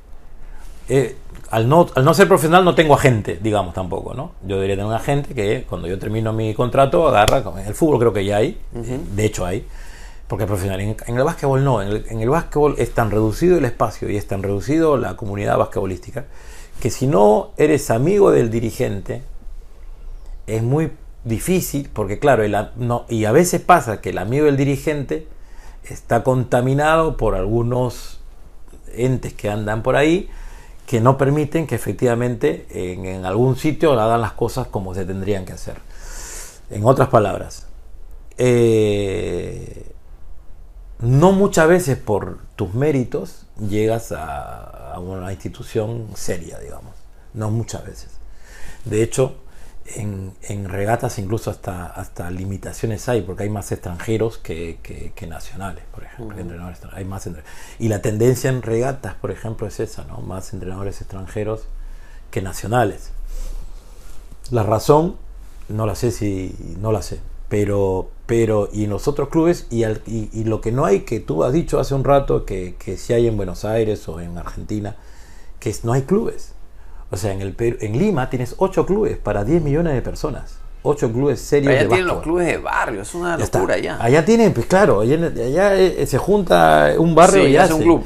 al, 1.49 1.67
no, 1.67 1.87
al 1.95 2.05
no 2.05 2.13
ser 2.13 2.27
profesional 2.27 2.63
no 2.63 2.75
tengo 2.75 2.93
agente 2.93 3.39
digamos 3.41 3.73
tampoco 3.73 4.13
no 4.13 4.33
yo 4.43 4.57
debería 4.57 4.75
tener 4.75 4.85
un 4.85 4.93
agente 4.93 5.33
que 5.33 5.65
cuando 5.67 5.87
yo 5.87 5.97
termino 5.97 6.33
mi 6.33 6.53
contrato 6.53 7.07
agarra 7.07 7.43
el 7.65 7.73
fútbol 7.73 7.97
creo 7.97 8.13
que 8.13 8.25
ya 8.25 8.37
hay 8.37 8.59
de 8.71 9.25
hecho 9.25 9.43
hay 9.43 9.65
porque 10.29 10.43
es 10.43 10.47
profesional. 10.47 10.79
En, 10.79 11.17
el 11.17 11.23
básquetbol 11.23 11.63
no. 11.63 11.81
En 11.81 12.21
el, 12.21 12.29
básquetbol 12.29 12.75
es 12.77 12.93
tan 12.93 13.09
reducido 13.09 13.57
el 13.57 13.65
espacio 13.65 14.09
y 14.09 14.15
es 14.15 14.27
tan 14.27 14.43
reducido 14.43 14.95
la 14.95 15.17
comunidad 15.17 15.57
basquetbolística 15.57 16.25
que 16.79 16.91
si 16.91 17.07
no 17.07 17.49
eres 17.57 17.89
amigo 17.89 18.31
del 18.31 18.51
dirigente 18.51 19.23
es 20.47 20.63
muy 20.63 20.91
difícil 21.25 21.89
porque 21.91 22.19
claro, 22.19 22.43
y 23.09 23.25
a 23.25 23.31
veces 23.31 23.59
pasa 23.59 23.99
que 24.01 24.11
el 24.11 24.19
amigo 24.19 24.45
del 24.45 24.55
dirigente 24.55 25.27
está 25.83 26.23
contaminado 26.23 27.17
por 27.17 27.35
algunos 27.35 28.21
entes 28.93 29.33
que 29.33 29.49
andan 29.49 29.81
por 29.81 29.95
ahí 29.95 30.29
que 30.85 31.01
no 31.01 31.17
permiten 31.17 31.65
que 31.65 31.75
efectivamente 31.75 32.67
en, 32.69 33.05
en 33.05 33.25
algún 33.25 33.55
sitio 33.55 33.99
hagan 33.99 34.21
las 34.21 34.33
cosas 34.33 34.67
como 34.67 34.93
se 34.93 35.05
tendrían 35.05 35.43
que 35.45 35.53
hacer. 35.53 35.75
En 36.69 36.85
otras 36.85 37.09
palabras, 37.09 37.67
eh, 38.37 39.91
no 40.99 41.31
muchas 41.31 41.67
veces 41.67 41.97
por 41.97 42.39
tus 42.55 42.73
méritos 42.73 43.45
llegas 43.59 44.11
a, 44.11 44.93
a 44.93 44.99
una 44.99 45.31
institución 45.31 46.07
seria, 46.15 46.59
digamos. 46.59 46.93
No 47.33 47.51
muchas 47.51 47.85
veces. 47.85 48.09
De 48.85 49.03
hecho, 49.03 49.35
en, 49.95 50.33
en 50.43 50.69
regatas 50.69 51.17
incluso 51.19 51.49
hasta, 51.51 51.85
hasta 51.87 52.29
limitaciones 52.31 53.07
hay, 53.09 53.21
porque 53.21 53.43
hay 53.43 53.49
más 53.49 53.71
extranjeros 53.71 54.37
que, 54.37 54.79
que- 54.83 55.11
que 55.15 55.27
nacionales, 55.27 55.83
por 55.93 56.03
ejemplo. 56.03 56.37
extran- 56.37 56.91
hay 56.93 57.05
más 57.05 57.27
y 57.79 57.87
la 57.87 58.01
tendencia 58.01 58.49
en 58.49 58.61
regatas, 58.61 59.15
por 59.15 59.31
ejemplo, 59.31 59.67
es 59.67 59.79
esa, 59.79 60.03
¿no? 60.05 60.17
Más 60.19 60.53
entrenadores 60.53 61.01
extranjeros 61.01 61.61
que 62.31 62.41
nacionales. 62.41 63.11
La 64.51 64.63
razón, 64.63 65.15
no 65.69 65.85
la 65.85 65.95
sé 65.95 66.11
si 66.11 66.55
no 66.79 66.91
la 66.91 67.01
sé, 67.01 67.19
pero, 67.49 68.09
pero 68.25 68.69
y 68.71 68.85
en 68.85 68.91
los 68.91 69.07
otros 69.07 69.29
clubes, 69.29 69.67
y, 69.69 69.83
al- 69.83 70.01
y, 70.05 70.29
y 70.33 70.43
lo 70.45 70.61
que 70.61 70.71
no 70.71 70.85
hay, 70.85 71.01
que 71.01 71.19
tú 71.19 71.43
has 71.43 71.51
dicho 71.53 71.79
hace 71.79 71.95
un 71.95 72.03
rato, 72.03 72.45
que, 72.45 72.75
que 72.79 72.97
si 72.97 73.13
hay 73.13 73.27
en 73.27 73.37
Buenos 73.37 73.65
Aires 73.65 74.07
o 74.07 74.19
en 74.21 74.37
Argentina, 74.37 74.95
que 75.59 75.75
no 75.83 75.93
hay 75.93 76.03
clubes. 76.03 76.53
O 77.11 77.17
sea, 77.17 77.33
en, 77.33 77.41
el 77.41 77.55
en 77.59 77.97
Lima 77.97 78.29
tienes 78.29 78.55
8 78.57 78.85
clubes 78.85 79.17
para 79.17 79.43
10 79.43 79.63
millones 79.63 79.93
de 79.93 80.01
personas. 80.01 80.59
8 80.83 81.11
clubes 81.11 81.41
serios 81.41 81.71
Allá 81.71 81.81
de 81.81 81.87
tienen 81.87 82.07
los 82.07 82.21
clubes 82.21 82.47
de 82.47 82.57
barrio, 82.57 83.01
es 83.01 83.13
una 83.13 83.37
locura 83.37 83.77
ya. 83.77 84.01
Allá 84.01 84.23
tienen, 84.23 84.53
pues 84.53 84.67
claro, 84.67 85.01
allá, 85.01 85.15
allá, 85.25 85.75
eh, 85.75 86.05
se 86.07 86.17
junta 86.17 86.93
un 86.97 87.15
barrio 87.15 87.43
Sí, 87.43 87.49
y 87.49 87.57
hace 87.57 87.73
un 87.73 87.81
club. 87.81 88.03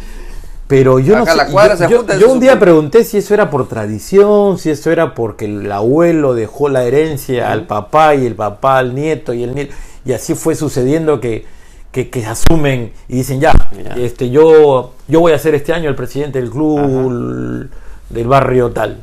Pero 0.74 0.98
yo 0.98 1.16
no 1.16 1.24
sé, 1.28 1.52
cuadra 1.52 1.76
yo, 1.76 1.88
se 1.88 1.96
junta, 1.96 2.18
un 2.28 2.40
día 2.40 2.60
pregunté 2.60 3.04
si 3.04 3.20
eso 3.20 3.36
era 3.36 3.52
por 3.52 3.68
tradición, 3.68 4.58
si 4.58 4.72
eso 4.72 4.90
era 4.90 5.14
porque 5.14 5.46
el 5.46 5.72
abuelo 5.72 6.34
dejó 6.34 6.68
la 6.68 6.84
herencia 6.84 7.52
al 7.52 7.68
papá 7.68 8.16
y 8.16 8.26
el 8.26 8.34
papá 8.34 8.80
al 8.80 8.96
nieto 8.96 9.36
y 9.36 9.44
el 9.44 9.54
nieto 9.54 9.76
y 10.04 10.14
así 10.14 10.34
fue 10.34 10.56
sucediendo 10.56 11.22
que, 11.22 11.46
que, 11.92 12.10
que 12.10 12.26
asumen 12.26 12.92
y 13.08 13.18
dicen 13.18 13.40
ya, 13.40 13.54
este 13.98 14.32
yo 14.32 14.94
yo 15.08 15.20
voy 15.20 15.34
a 15.34 15.38
ser 15.38 15.54
este 15.54 15.74
año 15.74 15.90
el 15.90 15.96
presidente 15.96 16.42
del 16.42 16.50
club 16.50 17.70
del 18.10 18.28
barrio 18.28 18.72
tal. 18.72 18.98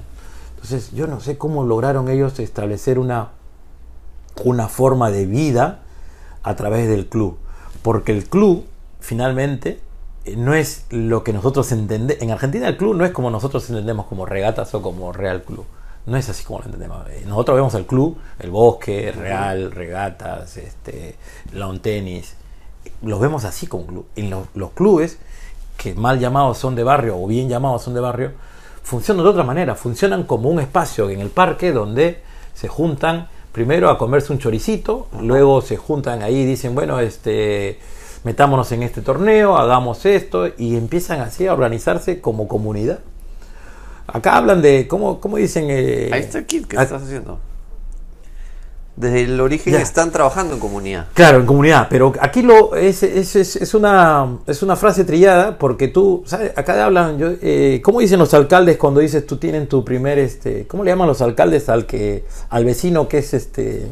Entonces 0.57 0.91
yo 0.91 1.07
no 1.07 1.21
sé 1.21 1.39
cómo 1.39 1.63
lograron 1.63 2.09
ellos 2.09 2.37
establecer 2.41 2.99
una 2.99 3.29
una 4.43 4.67
forma 4.67 5.13
de 5.13 5.25
vida 5.25 5.83
a 6.43 6.57
través 6.57 6.89
del 6.89 7.07
club. 7.07 7.39
Porque 7.83 8.11
el 8.11 8.25
club, 8.25 8.65
finalmente, 8.99 9.79
no 10.37 10.55
es 10.55 10.85
lo 10.91 11.25
que 11.25 11.33
nosotros 11.33 11.73
entendemos. 11.73 12.23
En 12.23 12.31
Argentina 12.31 12.69
el 12.69 12.77
club 12.77 12.95
no 12.95 13.05
es 13.05 13.13
como 13.13 13.31
nosotros 13.31 13.69
entendemos 13.71 14.07
como 14.07 14.27
regatas 14.27 14.75
o 14.75 14.83
como 14.83 15.13
Real 15.13 15.43
Club. 15.43 15.65
No 16.07 16.17
es 16.17 16.29
así 16.29 16.45
como 16.45 16.61
lo 16.61 16.67
entendemos. 16.67 17.09
Eh, 17.11 17.25
Nosotros 17.27 17.57
vemos 17.57 17.75
el 17.75 17.87
club, 17.87 18.19
el 18.39 18.51
bosque, 18.51 19.13
Real, 19.13 19.71
regatas, 19.71 20.57
este, 20.57 21.17
lawn 21.53 21.81
tenis. 21.81 22.35
Los 23.03 23.21
vemos 23.21 23.45
así 23.45 23.67
como 23.67 23.87
club. 23.87 24.07
En 24.17 24.31
los, 24.31 24.47
los 24.55 24.71
clubes, 24.71 25.19
que 25.77 25.95
mal 25.95 26.19
llamados 26.19 26.59
son 26.59 26.75
de 26.75 26.85
barrio 26.85 27.19
o 27.19 27.27
bien 27.27 27.49
llamados 27.49 27.83
son 27.83 27.95
de 27.95 28.01
barrio, 28.01 28.33
funcionan 28.83 29.25
de 29.25 29.31
otra 29.31 29.45
manera. 29.45 29.75
Funcionan 29.75 30.25
como 30.25 30.49
un 30.49 30.61
espacio 30.61 31.11
en 31.11 31.21
el 31.21 31.31
parque 31.31 31.73
donde 31.73 32.23
se 32.55 32.69
juntan 32.69 33.29
primero 33.53 33.91
a 33.91 33.99
comerse 33.99 34.33
un 34.33 34.39
choricito, 34.39 35.09
luego 35.21 35.61
se 35.61 35.77
juntan 35.77 36.23
ahí 36.23 36.37
y 36.37 36.45
dicen, 36.45 36.75
bueno, 36.75 37.01
este, 37.01 37.81
metámonos 38.25 38.71
en 38.73 38.83
este 38.83 39.01
torneo, 39.01 39.57
hagamos 39.57 40.05
esto, 40.07 40.49
y 40.59 40.77
empiezan 40.77 41.21
así 41.21 41.47
a 41.47 41.53
organizarse 41.53 42.21
como 42.21 42.49
comunidad. 42.49 43.01
Acá 44.07 44.37
hablan 44.37 44.61
de, 44.63 44.89
¿cómo, 44.89 45.21
cómo 45.21 45.37
dicen? 45.37 45.67
eh, 45.69 46.11
Ahí 46.13 46.21
está 46.23 46.39
el 46.39 46.47
kit 46.47 46.67
que 46.67 46.77
ah, 46.79 46.83
estás 46.83 47.03
haciendo. 47.03 47.39
Desde 48.97 49.23
el 49.23 49.41
origen 49.41 49.73
Ya. 49.73 49.81
están 49.81 50.11
trabajando 50.11 50.53
en 50.55 50.61
comunidad. 50.61 51.07
Claro, 51.15 51.39
en 51.39 51.47
comunidad, 51.47 51.87
pero 51.89 52.13
aquí 52.21 52.43
lo 52.43 52.75
es, 52.75 53.03
es, 53.03 53.35
es, 53.37 53.57
es 53.57 53.73
una, 53.75 54.39
es 54.47 54.63
una 54.63 54.77
frase 54.77 55.05
trillada 55.05 55.57
porque 55.57 55.89
tú, 55.89 56.23
¿sabes? 56.27 56.53
Acá 56.57 56.85
hablan, 56.85 57.17
yo, 57.17 57.29
eh, 57.41 57.81
¿cómo 57.83 58.01
dicen 58.01 58.19
los 58.19 58.35
alcaldes 58.35 58.77
cuando 58.77 59.01
dices 59.01 59.27
tú 59.27 59.37
tienen 59.39 59.69
tu 59.69 59.85
primer, 59.85 60.19
este, 60.19 60.67
¿cómo 60.67 60.85
le 60.85 60.91
llaman 60.91 61.07
los 61.09 61.23
alcaldes 61.23 61.69
al 61.71 61.87
que, 61.87 62.25
al 62.51 62.65
vecino 62.67 63.09
que 63.09 63.19
es 63.19 63.33
este, 63.33 63.87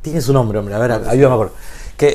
tiene 0.00 0.22
su 0.22 0.32
nombre, 0.32 0.60
hombre, 0.60 0.74
a 0.76 0.78
ver, 0.78 0.92
ayúdame 0.92 1.32
a 1.32 1.34
acordar. 1.34 1.54
Que 1.96 2.08
eh, 2.08 2.14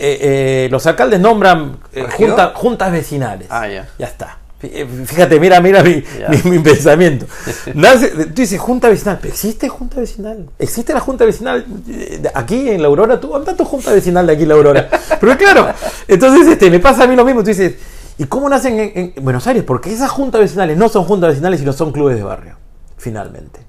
eh, 0.66 0.68
los 0.72 0.86
alcaldes 0.86 1.20
nombran 1.20 1.78
eh, 1.94 2.06
junta- 2.12 2.52
juntas 2.56 2.92
vecinales. 2.92 3.48
Ah, 3.50 3.68
ya. 3.68 3.88
Ya 3.98 4.06
está. 4.08 4.38
Fí- 4.62 5.06
Fíjate, 5.08 5.40
mira, 5.40 5.60
mira 5.60 5.82
mi, 5.82 6.04
mi- 6.30 6.52
mi 6.52 6.60
pensamiento. 6.60 7.26
Nace- 7.74 8.10
tú 8.28 8.42
dices 8.42 8.60
junta 8.60 8.90
vecinal, 8.90 9.18
pero 9.20 9.34
existe 9.34 9.68
junta 9.70 10.00
vecinal. 10.00 10.48
Existe 10.60 10.94
la 10.94 11.00
junta 11.00 11.26
vecinal 11.26 11.66
eh, 11.90 12.22
aquí 12.36 12.70
en 12.70 12.82
la 12.82 12.88
Aurora. 12.90 13.20
Tú, 13.20 13.30
¿dónde 13.30 13.50
está 13.52 13.64
tu 13.64 13.68
junta 13.68 13.92
vecinal 13.92 14.28
de 14.28 14.34
aquí 14.34 14.44
en 14.44 14.50
la 14.50 14.56
Aurora? 14.56 14.88
Pero 15.20 15.36
claro, 15.38 15.74
entonces 16.08 16.48
este, 16.48 16.70
me 16.70 16.80
pasa 16.80 17.04
a 17.06 17.08
mí 17.08 17.16
lo 17.16 17.26
mismo. 17.26 17.42
Tú 17.42 17.48
dices, 17.48 17.74
¿y 18.20 18.26
cómo 18.26 18.50
nacen 18.50 18.80
en, 18.80 19.14
en 19.16 19.24
Buenos 19.24 19.48
Aires? 19.48 19.64
Porque 19.64 19.92
esas 19.92 20.12
juntas 20.12 20.42
vecinales 20.42 20.78
no 20.78 20.90
son 20.90 21.06
juntas 21.06 21.30
vecinales, 21.32 21.60
sino 21.60 21.74
son 21.74 21.92
clubes 21.92 22.16
de 22.18 22.24
barrio, 22.24 22.58
finalmente. 22.98 23.62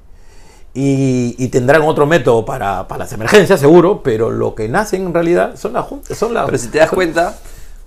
Y, 0.75 1.35
y 1.39 1.49
tendrán 1.49 1.83
otro 1.83 2.07
método 2.07 2.45
para, 2.47 2.89
para 2.89 3.01
las 3.05 3.13
emergencias, 3.13 3.61
seguro, 3.61 4.03
pero 4.03 4.31
lo 4.31 4.55
que 4.55 4.69
nacen 4.69 5.05
en 5.07 5.13
realidad 5.15 5.55
son 5.57 5.75
las 5.75 5.85
juntas. 5.85 6.17
Son 6.17 6.33
las, 6.33 6.47
Pero 6.47 6.57
si 6.59 6.69
te 6.69 6.79
das 6.79 6.91
cuenta, 6.91 7.35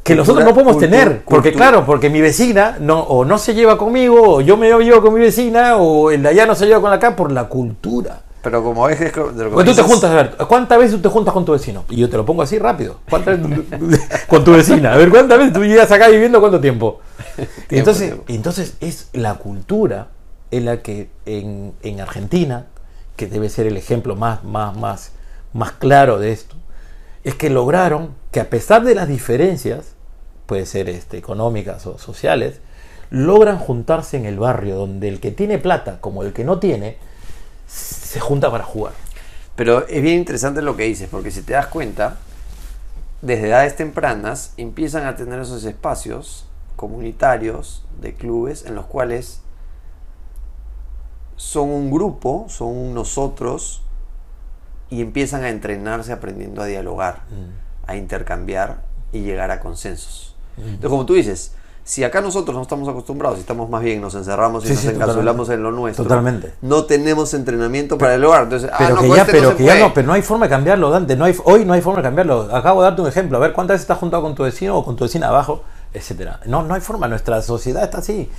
que 0.03 0.13
nosotros 0.15 0.43
Cultura- 0.43 0.49
no 0.51 0.53
podemos 0.53 0.75
cultu- 0.75 0.79
tener. 0.91 1.23
Porque 1.25 1.49
cultura. 1.51 1.69
claro, 1.71 1.85
porque 1.85 2.11
mi 2.11 2.21
vecina 2.21 2.77
no, 2.79 2.99
o 2.99 3.25
no 3.25 3.39
se 3.39 3.55
lleva 3.55 3.75
conmigo, 3.77 4.35
o 4.35 4.41
yo 4.41 4.55
me 4.55 4.69
llevo 4.69 5.01
con 5.01 5.15
mi 5.15 5.19
vecina, 5.19 5.77
o 5.77 6.11
el 6.11 6.21
de 6.21 6.29
allá 6.29 6.45
no 6.45 6.53
se 6.53 6.67
lleva 6.67 6.79
con 6.79 6.91
la 6.91 6.97
acá 6.97 7.15
por 7.15 7.31
la 7.31 7.45
cultura. 7.45 8.21
Pero 8.43 8.63
como 8.63 8.87
es, 8.87 9.01
es 9.01 9.11
de 9.15 9.19
lo 9.19 9.33
que 9.33 9.33
Porque 9.33 9.51
tú 9.71 9.75
te 9.75 9.81
dices- 9.81 9.85
juntas, 9.87 10.11
a 10.11 10.13
ver, 10.13 10.35
¿cuántas 10.47 10.77
veces 10.77 10.93
tú 10.97 11.01
te 11.01 11.09
juntas 11.09 11.33
con 11.33 11.43
tu 11.43 11.53
vecino? 11.53 11.85
Y 11.89 11.95
yo 11.95 12.07
te 12.07 12.17
lo 12.17 12.23
pongo 12.23 12.43
así 12.43 12.59
rápido. 12.59 12.99
¿Cuántas 13.09 13.39
veces 13.41 14.19
con 14.27 14.43
tu 14.43 14.51
vecina? 14.51 14.93
A 14.93 14.97
ver, 14.97 15.09
¿cuántas 15.09 15.39
veces 15.39 15.53
tú 15.53 15.63
llegas 15.65 15.91
acá 15.91 16.07
viviendo 16.09 16.39
cuánto 16.39 16.61
tiempo? 16.61 16.99
Y 17.71 17.79
entonces, 17.79 18.09
tiempo. 18.09 18.25
entonces 18.27 18.75
es 18.79 19.09
la 19.13 19.33
cultura 19.33 20.09
en 20.51 20.65
la 20.65 20.83
que 20.83 21.09
en, 21.25 21.73
en 21.81 21.99
Argentina, 21.99 22.67
que 23.15 23.27
debe 23.27 23.49
ser 23.49 23.67
el 23.67 23.77
ejemplo 23.77 24.15
más, 24.15 24.43
más, 24.43 24.75
más, 24.77 25.11
más 25.53 25.71
claro 25.73 26.19
de 26.19 26.31
esto, 26.31 26.55
es 27.23 27.35
que 27.35 27.49
lograron 27.49 28.15
que 28.31 28.39
a 28.39 28.49
pesar 28.49 28.83
de 28.83 28.95
las 28.95 29.07
diferencias, 29.07 29.95
puede 30.45 30.65
ser 30.65 30.89
este, 30.89 31.17
económicas 31.17 31.85
o 31.87 31.97
sociales, 31.97 32.59
logran 33.09 33.57
juntarse 33.57 34.17
en 34.17 34.25
el 34.25 34.39
barrio 34.39 34.75
donde 34.75 35.07
el 35.07 35.19
que 35.19 35.31
tiene 35.31 35.57
plata 35.57 35.99
como 36.01 36.23
el 36.23 36.33
que 36.33 36.43
no 36.43 36.59
tiene, 36.59 36.97
se 37.67 38.19
junta 38.19 38.51
para 38.51 38.63
jugar. 38.63 38.93
Pero 39.55 39.87
es 39.87 40.01
bien 40.01 40.19
interesante 40.19 40.61
lo 40.61 40.75
que 40.75 40.83
dices, 40.83 41.07
porque 41.09 41.31
si 41.31 41.41
te 41.41 41.53
das 41.53 41.67
cuenta, 41.67 42.17
desde 43.21 43.47
edades 43.47 43.75
tempranas 43.75 44.53
empiezan 44.57 45.05
a 45.05 45.15
tener 45.15 45.39
esos 45.39 45.63
espacios 45.63 46.45
comunitarios 46.75 47.83
de 48.01 48.13
clubes 48.13 48.65
en 48.65 48.75
los 48.75 48.85
cuales 48.85 49.41
son 51.35 51.69
un 51.69 51.91
grupo, 51.91 52.45
son 52.49 52.69
un 52.69 52.93
nosotros 52.93 53.81
y 54.89 55.01
empiezan 55.01 55.43
a 55.43 55.49
entrenarse 55.49 56.11
aprendiendo 56.13 56.61
a 56.61 56.65
dialogar, 56.65 57.21
a 57.87 57.95
intercambiar 57.95 58.81
y 59.11 59.21
llegar 59.21 59.51
a 59.51 59.59
consensos. 59.59 60.35
Entonces, 60.57 60.89
como 60.89 61.05
tú 61.05 61.13
dices, 61.15 61.53
si 61.83 62.03
acá 62.03 62.19
nosotros 62.21 62.55
no 62.55 62.61
estamos 62.63 62.87
acostumbrados, 62.87 63.37
estamos 63.37 63.69
más 63.69 63.83
bien, 63.83 64.01
nos 64.01 64.15
encerramos 64.15 64.63
y 64.63 64.69
Sí, 64.69 64.73
nos 64.73 64.81
sí, 64.81 64.87
encapsulamos 64.89 65.47
totalmente. 65.47 65.53
en 65.53 65.63
lo 65.63 65.71
nuestro, 65.71 66.03
Totalmente. 66.05 66.53
no 66.61 66.85
tenemos 66.85 67.33
entrenamiento 67.33 67.97
para 67.97 68.15
el 68.15 68.23
hogar. 68.25 68.43
Entonces, 68.43 68.69
ah, 68.73 68.77
Pero 68.79 68.95
no, 68.95 69.01
que 69.01 69.09
ya, 69.09 69.15
este 69.21 69.31
pero 69.33 69.51
se 69.51 69.55
que 69.57 69.63
ya 69.65 69.71
puede. 69.73 69.83
no, 69.83 69.93
pero 69.93 70.07
no 70.07 70.13
hay 70.13 70.21
forma 70.21 70.45
de 70.45 70.49
cambiarlo, 70.49 70.89
Dante. 70.89 71.15
No 71.15 71.25
hay, 71.25 71.35
hoy 71.43 71.63
no 71.65 71.73
hay 71.73 71.81
forma 71.81 71.97
de 71.99 72.03
cambiarlo. 72.03 72.55
Acabo 72.55 72.81
de 72.81 72.85
darte 72.89 73.01
un 73.01 73.07
ejemplo. 73.07 73.37
A 73.37 73.41
ver 73.41 73.53
cuántas 73.53 73.75
veces 73.75 73.83
estás 73.83 73.97
juntado 73.99 74.23
con 74.23 74.33
tu 74.33 74.43
vecino 74.43 74.77
o 74.77 74.83
con 74.85 74.95
tu 74.95 75.03
vecina 75.03 75.27
abajo, 75.27 75.61
etcétera. 75.93 76.39
No, 76.47 76.63
no 76.63 76.73
hay 76.73 76.81
forma. 76.81 77.07
Nuestra 77.07 77.41
sociedad 77.43 77.83
está 77.83 77.99
así. 77.99 78.31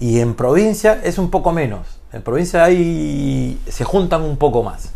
Y 0.00 0.20
en 0.20 0.34
provincia 0.34 1.00
es 1.04 1.16
un 1.18 1.30
poco 1.30 1.52
menos. 1.52 2.00
En 2.14 2.22
provincia 2.22 2.64
hay 2.64 3.60
se 3.68 3.84
juntan 3.84 4.22
un 4.22 4.36
poco 4.36 4.62
más. 4.62 4.90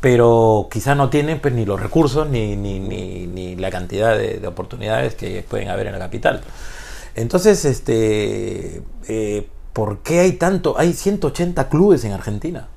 Pero 0.00 0.68
quizás 0.70 0.96
no 0.96 1.08
tienen 1.10 1.40
pues, 1.40 1.54
ni 1.54 1.64
los 1.64 1.80
recursos 1.80 2.28
ni, 2.28 2.54
ni, 2.56 2.78
ni, 2.80 3.26
ni 3.26 3.56
la 3.56 3.70
cantidad 3.70 4.16
de, 4.16 4.38
de 4.38 4.46
oportunidades 4.46 5.14
que 5.14 5.44
pueden 5.48 5.68
haber 5.68 5.86
en 5.86 5.92
la 5.94 5.98
capital. 5.98 6.42
Entonces, 7.14 7.64
este, 7.64 8.82
eh, 9.08 9.48
¿por 9.72 9.98
qué 10.00 10.20
hay 10.20 10.32
tanto? 10.32 10.78
Hay 10.78 10.92
180 10.92 11.68
clubes 11.68 12.04
en 12.04 12.12
Argentina 12.12 12.68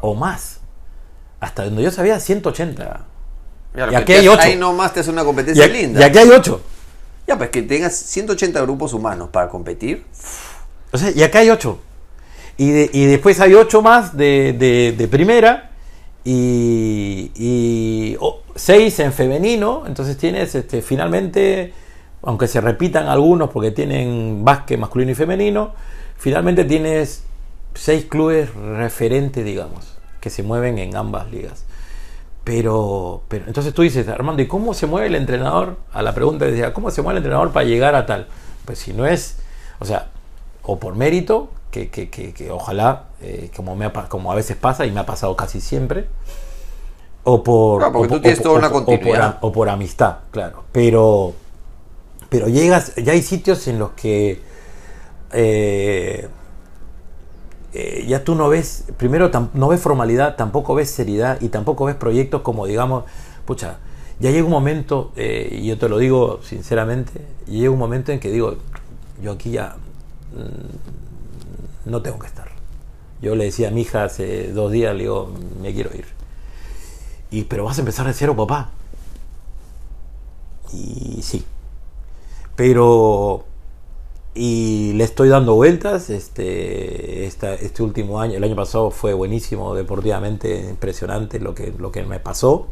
o 0.00 0.14
más. 0.14 0.58
Hasta 1.40 1.64
donde 1.64 1.82
yo 1.82 1.90
sabía, 1.90 2.18
180. 2.18 3.04
Ya, 3.76 3.86
lo 3.86 3.92
Y 3.92 3.94
aquí 3.94 4.12
hay 4.12 4.18
hace- 4.20 4.28
ocho. 4.30 4.42
Ahí 4.42 4.56
nomás 4.56 4.92
te 4.94 5.00
hace 5.00 5.10
una 5.10 5.22
Y, 5.22 5.24
competencia 5.26 5.66
linda. 5.66 6.00
y 6.00 6.02
aquí 6.04 6.18
hay 6.18 6.30
8. 6.30 6.60
Ya, 7.26 7.36
pues 7.38 7.50
que 7.50 7.62
tengas 7.62 7.94
180 7.94 8.60
grupos 8.62 8.94
humanos 8.94 9.28
para 9.30 9.48
competir. 9.48 10.04
O 10.92 10.98
sea, 10.98 11.10
y 11.10 11.22
acá 11.22 11.40
hay 11.40 11.50
8. 11.50 11.78
Y, 12.56 12.70
de- 12.70 12.90
y 12.92 13.06
después 13.06 13.40
hay 13.40 13.54
8 13.54 13.82
más 13.82 14.16
de, 14.16 14.94
de- 14.96 15.08
primera 15.08 15.70
y, 16.24 18.16
6 18.54 18.98
en 19.00 19.12
femenino. 19.12 19.84
Entonces 19.86 20.16
tienes 20.16 20.54
este, 20.54 20.82
finalmente, 20.82 21.72
aunque 22.22 22.46
se 22.46 22.60
repitan 22.60 23.08
algunos 23.08 23.50
porque 23.50 23.70
tienen 23.70 24.44
básquet 24.44 24.78
masculino 24.78 25.12
y 25.12 25.14
femenino, 25.14 25.72
finalmente 26.16 26.64
tienes 26.64 27.24
6 27.74 28.06
clubes 28.06 28.54
referentes, 28.54 29.44
digamos, 29.44 29.96
que 30.20 30.30
se 30.30 30.42
mueven 30.42 30.78
en 30.78 30.96
ambas 30.96 31.30
ligas. 31.30 31.64
Pero, 32.44 33.22
pero 33.28 33.44
entonces 33.46 33.72
tú 33.72 33.82
dices, 33.82 34.08
Armando, 34.08 34.42
¿y 34.42 34.48
cómo 34.48 34.74
se 34.74 34.86
mueve 34.86 35.06
el 35.06 35.14
entrenador? 35.14 35.78
A 35.92 36.02
la 36.02 36.12
pregunta 36.12 36.44
decía, 36.44 36.72
¿cómo 36.72 36.90
se 36.90 37.00
mueve 37.00 37.18
el 37.18 37.24
entrenador 37.24 37.52
para 37.52 37.64
llegar 37.66 37.94
a 37.94 38.04
tal? 38.04 38.26
Pues 38.64 38.78
si 38.80 38.92
no 38.92 39.06
es, 39.06 39.38
o 39.78 39.84
sea, 39.84 40.08
o 40.62 40.78
por 40.80 40.96
mérito, 40.96 41.50
que, 41.72 41.90
que- 41.90 42.08
que- 42.10 42.32
que 42.32 42.52
ojalá, 42.52 43.06
eh, 43.20 43.50
como, 43.56 43.74
me 43.74 43.86
ha 43.86 43.92
como 44.08 44.30
a 44.30 44.36
veces 44.36 44.56
pasa 44.56 44.86
y 44.86 44.92
me 44.92 45.00
ha 45.00 45.06
pasado 45.06 45.34
casi 45.36 45.60
siempre, 45.60 46.06
o 47.24 47.42
por, 47.42 47.78
Claro, 47.80 48.00
o 48.00 48.06
tú 48.06 48.20
tienes 48.20 48.40
o 48.40 48.42
toda 48.42 48.58
una 48.58 48.70
por 48.70 49.38
o 49.40 49.52
por 49.52 49.68
amistad, 49.68 50.16
claro. 50.30 50.64
Pero, 50.72 51.34
pero 52.28 52.48
llegas, 52.48 52.94
ya 52.96 53.12
hay 53.12 53.22
sitios 53.22 53.68
en 53.68 53.78
los 53.78 53.90
que 53.92 54.40
eh, 55.32 56.28
eh, 57.72 58.04
ya 58.06 58.22
tú 58.24 58.34
no 58.34 58.48
ves, 58.48 58.84
primero 58.96 59.30
tam- 59.30 59.48
no 59.54 59.68
ves 59.68 59.80
formalidad, 59.80 60.36
tampoco 60.36 60.74
ves 60.74 60.90
seriedad 60.90 61.40
y 61.40 61.48
tampoco 61.48 61.86
ves 61.86 61.96
proyectos 61.96 62.42
como, 62.42 62.66
digamos, 62.66 63.04
pucha, 63.46 63.78
ya 64.20 64.30
llega 64.30 64.44
un 64.44 64.50
momento, 64.50 65.12
eh, 65.16 65.48
y 65.62 65.66
yo 65.66 65.78
te 65.78 65.88
lo 65.88 65.98
digo 65.98 66.40
sinceramente, 66.42 67.12
llega 67.46 67.70
un 67.70 67.78
momento 67.78 68.12
en 68.12 68.20
que 68.20 68.30
digo, 68.30 68.56
yo 69.22 69.32
aquí 69.32 69.52
ya 69.52 69.76
mm, 70.34 71.01
no 71.86 72.02
tengo 72.02 72.18
que 72.18 72.26
estar. 72.26 72.50
Yo 73.22 73.36
le 73.36 73.44
decía 73.46 73.68
a 73.68 73.70
mi 73.70 73.82
hija 73.82 74.04
hace 74.04 74.52
dos 74.52 74.72
días, 74.72 74.94
le 74.94 75.04
digo, 75.04 75.32
me 75.62 75.72
quiero 75.74 75.90
ir. 75.96 76.06
Y, 77.30 77.44
pero 77.44 77.64
vas 77.64 77.78
a 77.78 77.80
empezar 77.80 78.06
de 78.06 78.12
cero, 78.12 78.36
papá. 78.36 78.70
Y 80.72 81.20
sí. 81.22 81.44
Pero 82.56 83.44
y 84.34 84.92
le 84.94 85.04
estoy 85.04 85.28
dando 85.30 85.56
vueltas. 85.56 86.10
Este, 86.10 87.26
esta- 87.26 87.54
este 87.54 87.82
último 87.82 88.20
año, 88.20 88.36
el 88.36 88.44
año 88.44 88.56
pasado 88.56 88.90
fue 88.90 89.14
buenísimo 89.14 89.74
deportivamente, 89.74 90.68
impresionante 90.70 91.40
lo 91.40 91.54
que, 91.54 91.72
lo 91.78 91.92
que 91.92 92.04
me 92.04 92.20
pasó 92.20 92.68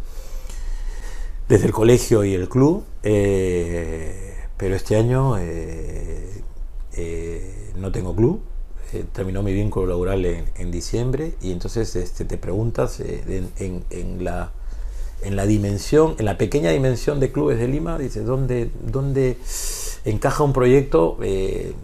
desde 1.49 1.66
el 1.66 1.73
colegio 1.73 2.25
y 2.25 2.35
el 2.35 2.49
club. 2.49 2.85
eh, 3.03 4.27
pero 4.57 4.75
este 4.77 4.96
año 4.96 5.37
eh, 5.38 6.42
eh, 6.94 7.73
no 7.77 7.90
tengo 7.92 8.14
club. 8.14 8.40
Eh, 8.94 9.05
terminó 9.12 9.42
mi 9.42 9.53
vínculo 9.53 9.87
laboral 9.87 10.24
en, 10.24 10.44
en 10.57 10.70
diciembre 10.70 11.35
y 11.40 11.53
entonces 11.53 11.94
este, 11.96 12.24
te 12.24 12.37
preguntas 12.38 13.00
eh, 13.00 13.22
en, 13.59 13.85
en- 13.90 14.24
la 14.24 14.53
en 15.22 15.37
la 15.37 15.44
dimensión, 15.44 16.14
en 16.18 16.24
la 16.24 16.38
pequeña 16.38 16.70
dimensión 16.70 17.20
de 17.20 17.31
clubes 17.31 17.59
de 17.59 17.68
Lima, 17.68 17.98
dices, 17.98 18.24
¿dónde, 18.24 18.70
dónde 18.90 19.37
encaja 20.07 20.42
un 20.44 20.55
proyecto, 20.55 21.18
eh, 21.22 21.74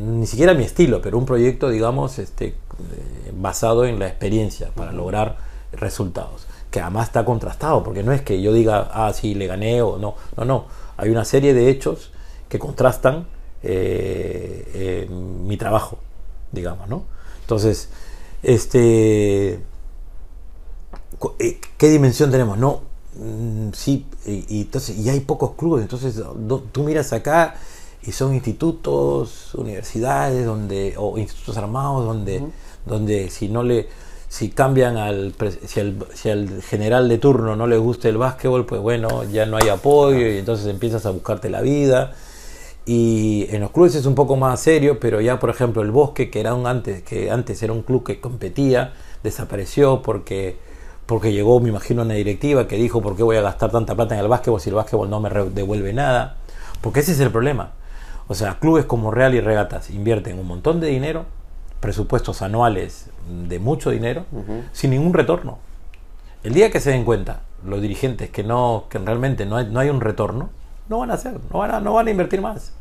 ni 0.00 0.26
siquiera 0.26 0.54
mi 0.54 0.64
estilo, 0.64 1.02
pero 1.02 1.18
un 1.18 1.26
proyecto, 1.26 1.68
digamos, 1.68 2.18
este, 2.18 2.54
basado 3.38 3.84
en 3.84 3.98
la 3.98 4.06
experiencia 4.08 4.70
para 4.74 4.92
lograr 4.92 5.36
resultados? 5.72 6.46
Que 6.70 6.80
además 6.80 7.08
está 7.08 7.24
contrastado, 7.26 7.82
porque 7.82 8.02
no 8.02 8.12
es 8.12 8.22
que 8.22 8.40
yo 8.40 8.54
diga, 8.54 8.88
ah, 8.94 9.12
sí, 9.12 9.34
le 9.34 9.46
gané 9.46 9.82
o 9.82 9.98
no, 9.98 10.14
no, 10.38 10.44
no, 10.46 10.64
hay 10.96 11.10
una 11.10 11.26
serie 11.26 11.52
de 11.52 11.68
hechos 11.68 12.12
que 12.48 12.58
contrastan 12.58 13.26
eh, 13.62 14.70
eh, 14.74 15.08
mi 15.10 15.56
trabajo, 15.56 15.98
digamos, 16.52 16.88
¿no? 16.88 17.04
Entonces, 17.42 17.88
este 18.42 19.60
eh, 21.38 21.60
¿Qué 21.78 21.88
dimensión 21.88 22.30
tenemos? 22.30 22.58
No, 22.58 22.80
mm, 23.16 23.68
sí, 23.72 24.06
y, 24.26 24.44
y 24.58 24.60
entonces, 24.62 24.96
y 24.98 25.08
hay 25.08 25.20
pocos 25.20 25.52
clubes, 25.56 25.82
entonces 25.82 26.16
do- 26.16 26.62
tú 26.72 26.82
miras 26.84 27.12
acá 27.12 27.54
y 28.02 28.12
son 28.12 28.34
institutos, 28.34 29.54
universidades, 29.54 30.46
donde, 30.46 30.94
o 30.96 31.18
institutos 31.18 31.56
armados, 31.56 32.04
donde, 32.04 32.42
donde 32.84 33.30
si 33.30 33.48
no 33.48 33.62
le, 33.62 33.88
si 34.28 34.50
cambian 34.50 34.96
al, 34.96 35.34
si 35.66 35.80
al, 35.80 36.06
si 36.14 36.30
al 36.30 36.62
general 36.62 37.08
de 37.08 37.18
turno 37.18 37.56
no 37.56 37.66
le 37.66 37.78
gusta 37.78 38.08
el 38.08 38.16
básquetbol, 38.18 38.64
pues 38.66 38.80
bueno, 38.80 39.24
ya 39.24 39.46
no 39.46 39.56
hay 39.56 39.68
apoyo 39.68 40.26
y 40.28 40.38
entonces 40.38 40.66
empiezas 40.66 41.04
a 41.06 41.10
buscarte 41.10 41.48
la 41.50 41.62
vida. 41.62 42.14
Y 42.88 43.48
en 43.50 43.62
los 43.62 43.72
clubes 43.72 43.96
es 43.96 44.06
un 44.06 44.14
poco 44.14 44.36
más 44.36 44.60
serio, 44.60 45.00
pero 45.00 45.20
ya 45.20 45.40
por 45.40 45.50
ejemplo 45.50 45.82
el 45.82 45.90
Bosque, 45.90 46.30
que 46.30 46.38
era 46.38 46.54
un 46.54 46.68
antes, 46.68 47.02
que 47.02 47.32
antes 47.32 47.60
era 47.64 47.72
un 47.72 47.82
club 47.82 48.04
que 48.04 48.20
competía, 48.20 48.92
desapareció 49.24 50.02
porque, 50.02 50.56
porque 51.04 51.32
llegó, 51.32 51.58
me 51.58 51.70
imagino, 51.70 52.02
una 52.02 52.14
directiva 52.14 52.68
que 52.68 52.76
dijo 52.76 53.02
por 53.02 53.16
qué 53.16 53.24
voy 53.24 53.36
a 53.36 53.40
gastar 53.40 53.72
tanta 53.72 53.96
plata 53.96 54.14
en 54.14 54.20
el 54.20 54.28
básquetbol 54.28 54.60
si 54.60 54.70
el 54.70 54.76
básquetbol 54.76 55.10
no 55.10 55.18
me 55.18 55.28
devuelve 55.30 55.92
nada. 55.92 56.36
Porque 56.80 57.00
ese 57.00 57.10
es 57.10 57.18
el 57.18 57.32
problema. 57.32 57.72
O 58.28 58.34
sea, 58.34 58.60
clubes 58.60 58.84
como 58.84 59.10
Real 59.10 59.34
y 59.34 59.40
Regatas 59.40 59.90
invierten 59.90 60.38
un 60.38 60.46
montón 60.46 60.78
de 60.78 60.86
dinero, 60.86 61.24
presupuestos 61.80 62.40
anuales 62.40 63.10
de 63.48 63.58
mucho 63.58 63.90
dinero, 63.90 64.24
sin 64.72 64.90
ningún 64.92 65.12
retorno. 65.12 65.58
El 66.44 66.54
día 66.54 66.70
que 66.70 66.80
se 66.80 66.90
den 66.90 67.04
cuenta 67.04 67.40
los 67.64 67.82
dirigentes 67.82 68.30
que 68.30 68.44
no 68.44 68.84
que 68.88 68.98
realmente 68.98 69.44
no 69.44 69.56
hay, 69.56 69.66
no 69.66 69.80
hay 69.80 69.90
un 69.90 70.00
retorno, 70.00 70.50
no 70.88 70.98
van 71.00 71.10
a 71.10 71.14
hacer, 71.14 71.34
no 71.52 71.58
van 71.58 71.70
a, 71.72 71.80
no 71.80 71.94
van 71.94 72.08
a 72.08 72.10
invertir 72.10 72.40
más. 72.40 72.72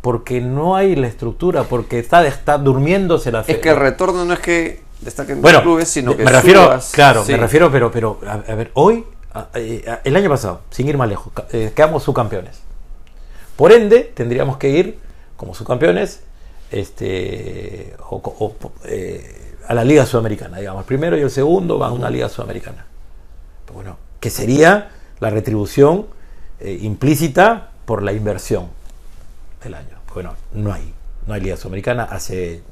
Porque 0.00 0.40
no 0.40 0.76
hay 0.76 0.94
la 0.94 1.06
estructura, 1.06 1.64
porque 1.64 1.98
está, 1.98 2.26
está 2.26 2.58
durmiéndose 2.58 3.32
la 3.32 3.42
fe. 3.42 3.52
Es 3.52 3.58
que 3.58 3.70
el 3.70 3.76
retorno 3.76 4.24
no 4.24 4.32
es 4.34 4.40
que 4.40 4.82
destaquen 5.00 5.42
bueno, 5.42 5.62
clubes, 5.62 5.88
sino 5.88 6.16
que 6.16 6.24
me 6.24 6.30
refiero, 6.30 6.64
subas, 6.64 6.92
claro, 6.92 7.24
sí. 7.24 7.32
me 7.32 7.38
refiero, 7.38 7.70
pero, 7.72 7.90
pero 7.90 8.20
a, 8.26 8.32
a 8.34 8.54
ver, 8.54 8.70
hoy 8.74 9.04
a- 9.34 9.48
eh, 9.54 9.84
a- 9.88 10.00
el 10.04 10.14
año 10.16 10.28
pasado, 10.30 10.60
sin 10.70 10.88
ir 10.88 10.96
más 10.96 11.08
lejos, 11.08 11.32
eh, 11.52 11.72
quedamos 11.74 12.02
subcampeones. 12.04 12.60
Por 13.56 13.72
ende, 13.72 14.00
tendríamos 14.14 14.58
que 14.58 14.68
ir 14.70 14.98
como 15.36 15.54
subcampeones 15.54 16.20
este, 16.70 17.94
o, 18.08 18.54
eh, 18.84 19.54
a 19.66 19.74
la 19.74 19.82
Liga 19.84 20.06
Sudamericana, 20.06 20.58
digamos. 20.58 20.82
El 20.82 20.86
primero 20.86 21.16
y 21.16 21.22
el 21.22 21.30
segundo 21.30 21.78
van 21.78 21.90
a 21.90 21.94
una 21.94 22.10
Liga 22.10 22.28
Sudamericana. 22.28 22.86
Pero 23.64 23.74
bueno, 23.74 23.96
que 24.20 24.30
sería 24.30 24.90
la 25.20 25.30
retribución 25.30 26.06
eh, 26.60 26.78
implícita 26.82 27.70
por 27.84 28.02
la 28.02 28.12
inversión 28.12 28.68
del 29.62 29.74
año. 29.74 29.96
Bueno, 30.14 30.34
no 30.52 30.72
hay, 30.72 30.92
no 31.26 31.34
hay 31.34 31.40
Liga 31.40 31.56
Sudamericana. 31.56 32.04
Hace 32.04 32.62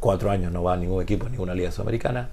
cuatro 0.00 0.30
años 0.30 0.52
no 0.52 0.62
va 0.62 0.76
ningún 0.76 1.02
equipo 1.02 1.26
en 1.26 1.32
ninguna 1.32 1.54
Liga 1.54 1.70
Sudamericana. 1.70 2.28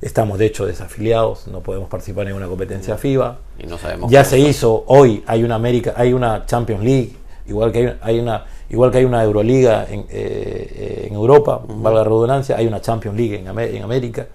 Estamos 0.00 0.38
de 0.38 0.46
hecho 0.46 0.66
desafiliados, 0.66 1.46
no 1.48 1.60
podemos 1.60 1.88
participar 1.88 2.22
en 2.22 2.28
ninguna 2.28 2.48
competencia 2.48 2.96
FIBA. 2.98 3.38
Y 3.58 3.66
no 3.66 3.78
sabemos. 3.78 4.10
Ya 4.10 4.24
se 4.24 4.36
está. 4.36 4.48
hizo 4.50 4.84
hoy, 4.88 5.24
hay 5.26 5.42
una 5.42 5.54
América, 5.54 5.94
hay 5.96 6.12
una 6.12 6.44
Champions 6.44 6.84
League, 6.84 7.16
igual 7.46 7.72
que 7.72 7.78
hay, 7.78 7.98
hay 8.02 8.20
una, 8.20 8.44
igual 8.68 8.90
que 8.90 8.98
hay 8.98 9.04
una 9.06 9.22
Euroliga 9.24 9.86
en, 9.88 10.04
eh, 10.10 11.06
en 11.08 11.14
Europa, 11.14 11.62
valga 11.66 12.00
la 12.00 12.04
redundancia, 12.04 12.56
hay 12.56 12.66
una 12.66 12.80
Champions 12.82 13.16
League 13.16 13.38
en, 13.38 13.46
Amé- 13.48 13.74
en 13.74 13.82
América, 13.82 14.26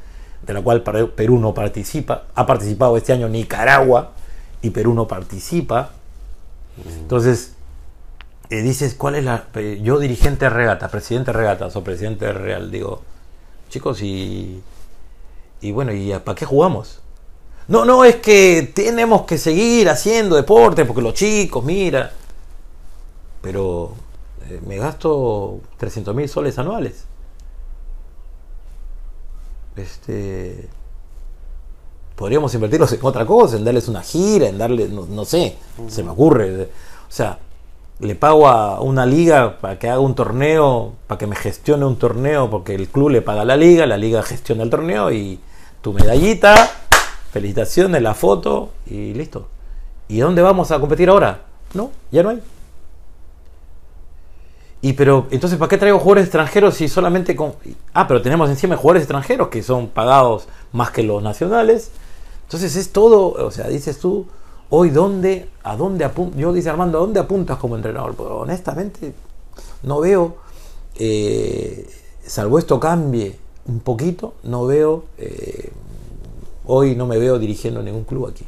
de 0.41 0.53
la 0.53 0.61
cual 0.63 0.81
Perú 0.81 1.37
no 1.37 1.53
participa, 1.53 2.23
ha 2.33 2.45
participado 2.47 2.97
este 2.97 3.13
año 3.13 3.29
Nicaragua 3.29 4.13
y 4.61 4.69
Perú 4.69 4.93
no 4.93 5.07
participa. 5.07 5.91
Entonces, 6.85 7.53
eh, 8.49 8.61
dices, 8.61 8.95
¿cuál 8.95 9.15
es 9.15 9.23
la... 9.23 9.47
Yo 9.81 9.99
dirigente 9.99 10.45
de 10.45 10.49
regata, 10.49 10.89
presidente 10.89 11.31
de 11.31 11.37
regatas 11.37 11.75
o 11.75 11.83
presidente 11.83 12.25
de 12.25 12.33
Real, 12.33 12.71
digo, 12.71 13.01
chicos, 13.69 14.01
y... 14.01 14.61
Y 15.61 15.71
bueno, 15.71 15.93
¿y 15.93 16.11
para 16.23 16.35
qué 16.35 16.45
jugamos? 16.45 17.01
No, 17.67 17.85
no, 17.85 18.03
es 18.03 18.17
que 18.17 18.71
tenemos 18.73 19.23
que 19.23 19.37
seguir 19.37 19.89
haciendo 19.89 20.35
deporte 20.35 20.85
porque 20.85 21.01
los 21.01 21.13
chicos, 21.13 21.63
mira. 21.63 22.11
Pero 23.41 23.93
eh, 24.49 24.59
me 24.65 24.77
gasto 24.77 25.61
300 25.77 26.15
mil 26.15 26.27
soles 26.27 26.57
anuales. 26.57 27.05
Este. 29.75 30.67
Podríamos 32.21 32.53
invertirlos 32.53 32.93
en 32.93 32.99
otra 33.01 33.25
cosa, 33.25 33.57
en 33.57 33.65
darles 33.65 33.87
una 33.87 34.03
gira, 34.03 34.47
en 34.47 34.59
darle, 34.59 34.87
no, 34.89 35.07
no 35.07 35.25
sé, 35.25 35.57
se 35.87 36.03
me 36.03 36.11
ocurre. 36.11 36.65
O 36.65 36.67
sea, 37.11 37.39
le 37.99 38.13
pago 38.13 38.47
a 38.47 38.79
una 38.79 39.07
liga 39.07 39.57
para 39.59 39.79
que 39.79 39.89
haga 39.89 39.99
un 39.99 40.13
torneo, 40.13 40.93
para 41.07 41.17
que 41.17 41.25
me 41.25 41.35
gestione 41.35 41.83
un 41.83 41.95
torneo, 41.95 42.47
porque 42.47 42.75
el 42.75 42.89
club 42.89 43.09
le 43.09 43.23
paga 43.23 43.41
a 43.41 43.45
la 43.45 43.57
liga, 43.57 43.87
la 43.87 43.97
liga 43.97 44.21
gestiona 44.21 44.61
el 44.61 44.69
torneo 44.69 45.11
y 45.11 45.39
tu 45.81 45.93
medallita, 45.93 46.69
felicitaciones, 47.31 48.03
la 48.03 48.13
foto 48.13 48.69
y 48.85 49.15
listo. 49.15 49.47
¿Y 50.07 50.19
dónde 50.19 50.43
vamos 50.43 50.69
a 50.69 50.79
competir 50.79 51.09
ahora? 51.09 51.41
No, 51.73 51.89
ya 52.11 52.21
no 52.21 52.29
hay. 52.29 52.43
Y 54.83 54.93
pero, 54.93 55.25
entonces, 55.31 55.57
¿para 55.57 55.69
qué 55.69 55.79
traigo 55.79 55.97
jugadores 55.97 56.25
extranjeros 56.25 56.75
si 56.75 56.87
solamente 56.87 57.35
con... 57.35 57.55
Ah, 57.95 58.07
pero 58.07 58.21
tenemos 58.21 58.47
encima 58.47 58.77
jugadores 58.77 59.05
extranjeros 59.05 59.47
que 59.47 59.63
son 59.63 59.87
pagados 59.87 60.47
más 60.71 60.91
que 60.91 61.01
los 61.01 61.23
nacionales. 61.23 61.89
Entonces 62.51 62.75
es 62.75 62.91
todo, 62.91 63.31
o 63.45 63.49
sea, 63.49 63.69
dices 63.69 63.97
tú, 63.97 64.25
hoy 64.71 64.89
dónde, 64.89 65.47
a 65.63 65.77
dónde 65.77 66.03
apuntas, 66.03 66.37
yo 66.37 66.51
dice 66.51 66.69
Armando, 66.69 66.97
¿a 66.97 67.01
dónde 67.01 67.21
apuntas 67.21 67.57
como 67.57 67.77
entrenador? 67.77 68.13
Pues, 68.13 68.29
honestamente, 68.29 69.13
no 69.83 70.01
veo, 70.01 70.35
eh, 70.95 71.89
salvo 72.21 72.59
esto 72.59 72.77
cambie 72.77 73.37
un 73.67 73.79
poquito, 73.79 74.33
no 74.43 74.65
veo, 74.65 75.05
eh, 75.17 75.71
hoy 76.65 76.93
no 76.97 77.07
me 77.07 77.17
veo 77.17 77.39
dirigiendo 77.39 77.81
ningún 77.81 78.03
club 78.03 78.27
aquí. 78.27 78.45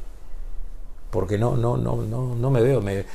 Porque 1.10 1.38
no, 1.38 1.56
no, 1.56 1.78
no, 1.78 1.96
no, 1.96 2.36
no 2.36 2.52
me 2.52 2.62
veo, 2.62 2.82
me, 2.82 3.06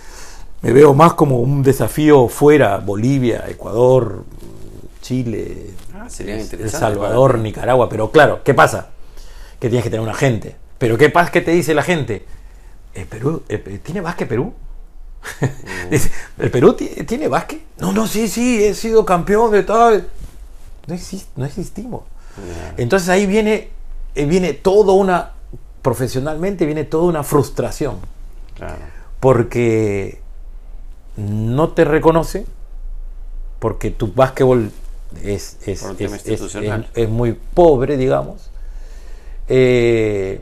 me 0.63 0.73
veo 0.73 0.95
más 0.95 1.13
como 1.13 1.39
un 1.41 1.63
desafío 1.63 2.29
fuera, 2.29 2.79
Bolivia, 2.79 3.45
Ecuador, 3.47 4.25
Chile, 5.03 5.75
Ah, 5.95 6.09
El. 6.19 6.71
Salvador. 6.71 7.39
Nicaragua, 7.41 7.91
pero 7.91 8.11
claro, 8.11 8.41
¿qué 8.43 8.55
pasa? 8.55 8.89
Que 9.61 9.69
tienes 9.69 9.85
que 9.85 9.91
tener 9.91 10.01
un 10.03 10.09
agente. 10.09 10.57
Pero 10.79 10.97
¿qué 10.97 11.11
pasa? 11.11 11.31
¿Qué 11.33 11.41
te 11.41 11.51
dice 11.53 11.75
la 11.75 11.83
gente? 11.83 12.25
¿El 12.95 13.07
Perú, 13.07 13.43
el- 13.49 13.81
¿Tiene 13.81 14.01
básquet 14.01 14.29
Perú? 14.29 14.53
Dice, 15.91 16.11
¿El 16.39 16.51
Perú 16.51 16.75
ti- 16.75 16.87
tiene 17.07 17.27
básquet? 17.29 17.61
No, 17.79 17.93
no, 17.93 18.07
sí, 18.07 18.29
sí, 18.29 18.63
he 18.65 18.75
sido 18.75 19.05
campeón 19.05 19.51
de 19.51 19.63
tal. 19.65 20.09
No, 20.87 20.95
exist- 20.95 21.27
no 21.37 21.45
existimos. 21.45 22.03
Entonces 22.77 23.09
ahí 23.09 23.27
viene, 23.27 23.69
eh, 24.15 24.25
viene 24.27 24.53
toda 24.55 24.93
una, 24.93 25.33
profesionalmente 25.83 26.67
viene 26.67 26.85
toda 26.85 27.05
una 27.05 27.25
frustración 27.25 27.97
Claro. 28.55 28.77
porque 29.19 30.21
no 31.17 31.71
te 31.71 31.85
reconoce, 31.85 32.47
porque 33.59 33.91
tu 33.91 34.13
básquetbol 34.13 34.71
es, 35.25 35.57
es, 35.67 35.83
es- 36.15 36.23
es 36.95 37.09
muy 37.09 37.33
pobre, 37.33 37.97
digamos. 37.97 38.51
Eh, 39.49 40.41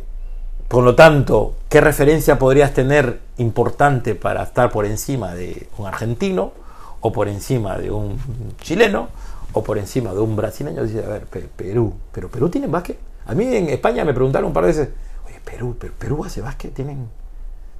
por 0.68 0.82
lo 0.84 0.94
tanto, 0.94 1.54
¿qué 1.68 1.80
referencia 1.80 2.38
podrías 2.38 2.74
tener 2.74 3.20
importante 3.38 4.14
para 4.14 4.42
estar 4.42 4.70
por 4.70 4.84
encima 4.86 5.34
de 5.34 5.68
un 5.78 5.86
argentino, 5.86 6.52
o 7.00 7.12
por 7.12 7.28
encima 7.28 7.76
de 7.78 7.90
un 7.90 8.18
chileno, 8.60 9.08
o 9.52 9.62
por 9.62 9.78
encima 9.78 10.12
de 10.12 10.20
un 10.20 10.34
brasileño? 10.34 10.84
Dice, 10.84 11.04
a 11.04 11.08
ver, 11.08 11.26
Pe- 11.26 11.48
Perú, 11.54 11.94
¿pero 12.12 12.28
Perú 12.28 12.48
tiene 12.48 12.66
básquet? 12.66 12.98
A 13.26 13.34
mí 13.34 13.44
en 13.54 13.68
España 13.68 14.04
me 14.04 14.12
preguntaron 14.14 14.48
un 14.48 14.52
par 14.52 14.64
de 14.64 14.68
veces, 14.68 14.88
oye, 15.26 15.40
Perú, 15.44 15.76
Perú, 15.78 15.92
Perú 15.98 16.24
hace 16.24 16.40
básquet, 16.40 16.74
tienen... 16.74 17.08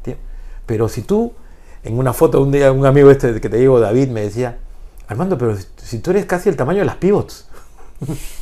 tienen-". 0.03 0.20
Pero 0.66 0.88
si 0.88 1.03
tú, 1.03 1.33
en 1.83 1.99
una 1.99 2.12
foto 2.12 2.40
un 2.40 2.53
día, 2.53 2.70
un 2.72 2.87
amigo 2.87 3.11
este 3.11 3.40
que 3.40 3.49
te 3.49 3.57
digo, 3.57 3.81
David, 3.81 4.09
me 4.09 4.22
decía, 4.22 4.59
Armando, 5.09 5.38
pero 5.38 5.57
si 5.77 5.99
tú 6.01 6.11
eres 6.11 6.27
casi 6.27 6.49
el 6.49 6.57
tamaño 6.57 6.81
de 6.81 6.85
las 6.87 6.96
pivots. 6.96 7.49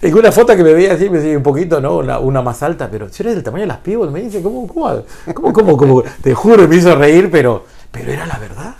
en 0.00 0.14
una 0.14 0.30
foto 0.30 0.56
que 0.56 0.62
me 0.62 0.72
veía 0.72 0.94
así, 0.94 1.10
me 1.10 1.18
decía 1.18 1.36
un 1.36 1.42
poquito, 1.42 1.80
¿no? 1.80 1.96
Una, 1.98 2.42
más 2.42 2.62
alta, 2.62 2.88
pero 2.90 3.08
si 3.08 3.22
eres 3.22 3.34
del 3.34 3.42
tamaño 3.42 3.62
de 3.62 3.68
las 3.68 3.78
pivots, 3.78 4.12
me 4.12 4.20
dice, 4.20 4.42
¿cómo, 4.42 4.66
cómo, 4.66 5.02
cómo, 5.34 5.52
cómo, 5.52 5.76
cómo? 5.76 6.02
Te 6.22 6.34
juro, 6.34 6.68
me 6.68 6.76
hizo 6.76 6.94
reír, 6.94 7.30
pero, 7.30 7.64
pero 7.90 8.12
era 8.12 8.26
la 8.26 8.38
verdad. 8.38 8.76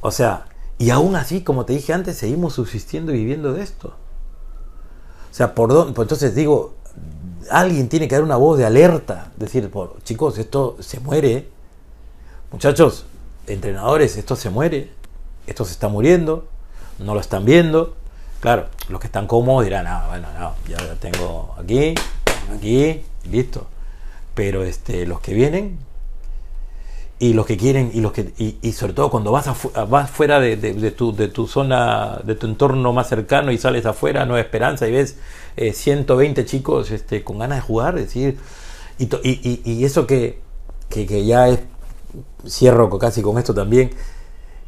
O 0.00 0.10
sea, 0.10 0.46
y 0.78 0.90
aún 0.90 1.16
así, 1.16 1.42
como 1.42 1.64
te 1.64 1.72
dije 1.72 1.92
antes, 1.92 2.16
seguimos 2.16 2.54
subsistiendo 2.54 3.12
y 3.12 3.18
viviendo 3.18 3.52
de 3.52 3.62
esto. 3.62 3.94
O 5.30 5.34
sea, 5.34 5.54
por 5.54 5.72
dónde, 5.72 5.92
pues 5.92 6.04
entonces 6.06 6.34
digo, 6.34 6.74
alguien 7.50 7.88
tiene 7.88 8.08
que 8.08 8.14
dar 8.14 8.24
una 8.24 8.36
voz 8.36 8.58
de 8.58 8.66
alerta, 8.66 9.32
decir, 9.36 9.70
chicos, 10.04 10.38
esto 10.38 10.76
se 10.80 11.00
muere, 11.00 11.48
muchachos, 12.52 13.06
entrenadores, 13.46 14.16
esto 14.16 14.36
se 14.36 14.50
muere, 14.50 14.90
esto 15.46 15.64
se 15.64 15.72
está 15.72 15.88
muriendo, 15.88 16.46
no 16.98 17.14
lo 17.14 17.20
están 17.20 17.44
viendo. 17.44 17.94
Claro, 18.40 18.66
los 18.88 19.00
que 19.00 19.06
están 19.08 19.26
cómodos 19.26 19.64
dirán, 19.64 19.86
ah, 19.86 20.06
bueno, 20.08 20.28
no, 20.38 20.54
ya 20.68 20.94
tengo 21.00 21.54
aquí, 21.58 21.94
aquí, 22.56 23.02
listo. 23.30 23.66
Pero 24.34 24.62
este, 24.62 25.06
los 25.06 25.20
que 25.20 25.34
vienen 25.34 25.78
y 27.20 27.32
los 27.32 27.46
que 27.46 27.56
quieren 27.56 27.90
y 27.92 28.00
los 28.00 28.12
que 28.12 28.32
y, 28.38 28.72
sobre 28.72 28.92
todo 28.92 29.10
cuando 29.10 29.32
vas 29.32 29.48
vas 29.88 30.08
fuera 30.08 30.38
de, 30.38 30.56
de- 30.56 30.92
tu, 30.92 31.12
de 31.16 31.26
tu 31.26 31.48
zona 31.48 32.20
de 32.22 32.36
tu 32.36 32.46
entorno 32.46 32.92
más 32.92 33.08
cercano 33.08 33.50
y 33.50 33.58
sales 33.58 33.86
afuera 33.86 34.24
Nueva 34.24 34.40
Esperanza 34.40 34.86
y 34.86 34.92
ves 34.92 35.16
eh, 35.56 35.72
120 35.72 36.44
chicos 36.44 36.92
este, 36.92 37.24
con 37.24 37.38
ganas 37.40 37.58
de 37.58 37.62
jugar 37.62 37.96
decir 37.96 38.38
y, 39.00 39.06
y, 39.28 39.62
y- 39.64 39.84
eso 39.84 40.06
que, 40.06 40.38
que, 40.88 41.06
que 41.06 41.26
ya 41.26 41.48
es 41.48 41.58
cierro 42.46 42.88
casi 43.00 43.20
con 43.20 43.36
esto 43.38 43.52
también 43.52 43.90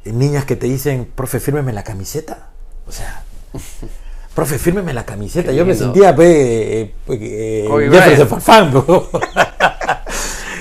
eh, 0.05 0.13
niñas 0.13 0.45
que 0.45 0.57
te 0.57 0.67
dicen 0.67 1.09
profe 1.15 1.39
fírmeme 1.39 1.73
la 1.73 1.85
camiseta 1.85 2.49
o 2.89 2.91
sea 2.91 3.23
profe 4.35 4.59
fírmeme 4.59 4.93
la 4.95 5.05
camiseta 5.05 5.51
Qué 5.51 5.57
yo 5.57 5.67
me 5.67 5.75
sentía 5.75 6.15
pues, 6.15 6.29
eh, 6.31 6.95
eh, 7.09 7.67
Jefferson. 7.91 8.29
Farfán. 8.41 8.73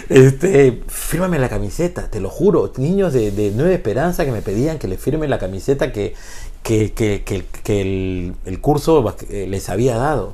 Este, 0.10 0.82
fírmame 0.88 1.38
la 1.38 1.50
camiseta, 1.50 2.10
te 2.10 2.20
lo 2.20 2.30
juro. 2.32 2.72
Niños 2.78 3.14
de, 3.14 3.30
de 3.30 3.52
Nueva 3.52 3.74
Esperanza 3.74 4.26
que 4.26 4.32
me 4.32 4.42
pedían 4.42 4.80
que 4.80 4.88
les 4.88 5.00
firme 5.00 5.28
la 5.28 5.38
camiseta 5.38 5.92
que, 5.92 6.16
que, 6.64 6.94
que- 6.94 7.82
el, 7.82 8.34
el 8.46 8.60
curso 8.60 9.16
les 9.30 9.70
había 9.70 9.98
dado. 9.98 10.34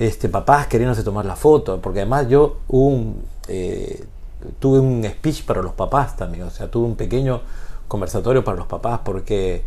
Este, 0.00 0.28
papás 0.28 0.66
queriéndose 0.66 1.04
tomar 1.04 1.24
la 1.24 1.36
foto, 1.36 1.80
porque 1.80 2.00
además 2.00 2.28
yo 2.28 2.56
un, 2.66 3.22
eh, 3.46 4.04
tuve 4.58 4.80
un 4.80 5.04
speech 5.04 5.44
para 5.44 5.62
los 5.62 5.72
papás 5.74 6.16
también, 6.16 6.42
o 6.42 6.50
sea, 6.50 6.68
tuve 6.68 6.86
un 6.86 6.96
pequeño 6.96 7.42
conversatorio 7.86 8.42
para 8.42 8.56
los 8.56 8.66
papás, 8.66 9.00
porque, 9.04 9.62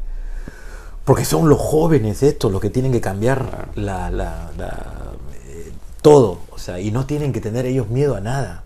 porque 1.08 1.24
son 1.24 1.48
los 1.48 1.58
jóvenes 1.60 2.22
estos 2.22 2.52
los 2.52 2.60
que 2.60 2.70
tienen 2.70 2.92
que 2.92 3.00
cambiar 3.00 3.70
la, 3.76 4.12
la- 4.12 4.52
la- 4.58 5.14
eh, 5.48 5.72
todo, 6.02 6.40
o 6.52 6.58
sea, 6.60 6.82
y 6.82 6.92
no 6.92 7.06
tienen 7.06 7.32
que 7.32 7.40
tener 7.40 7.66
ellos 7.66 7.88
miedo 7.90 8.16
a 8.18 8.20
nada. 8.20 8.64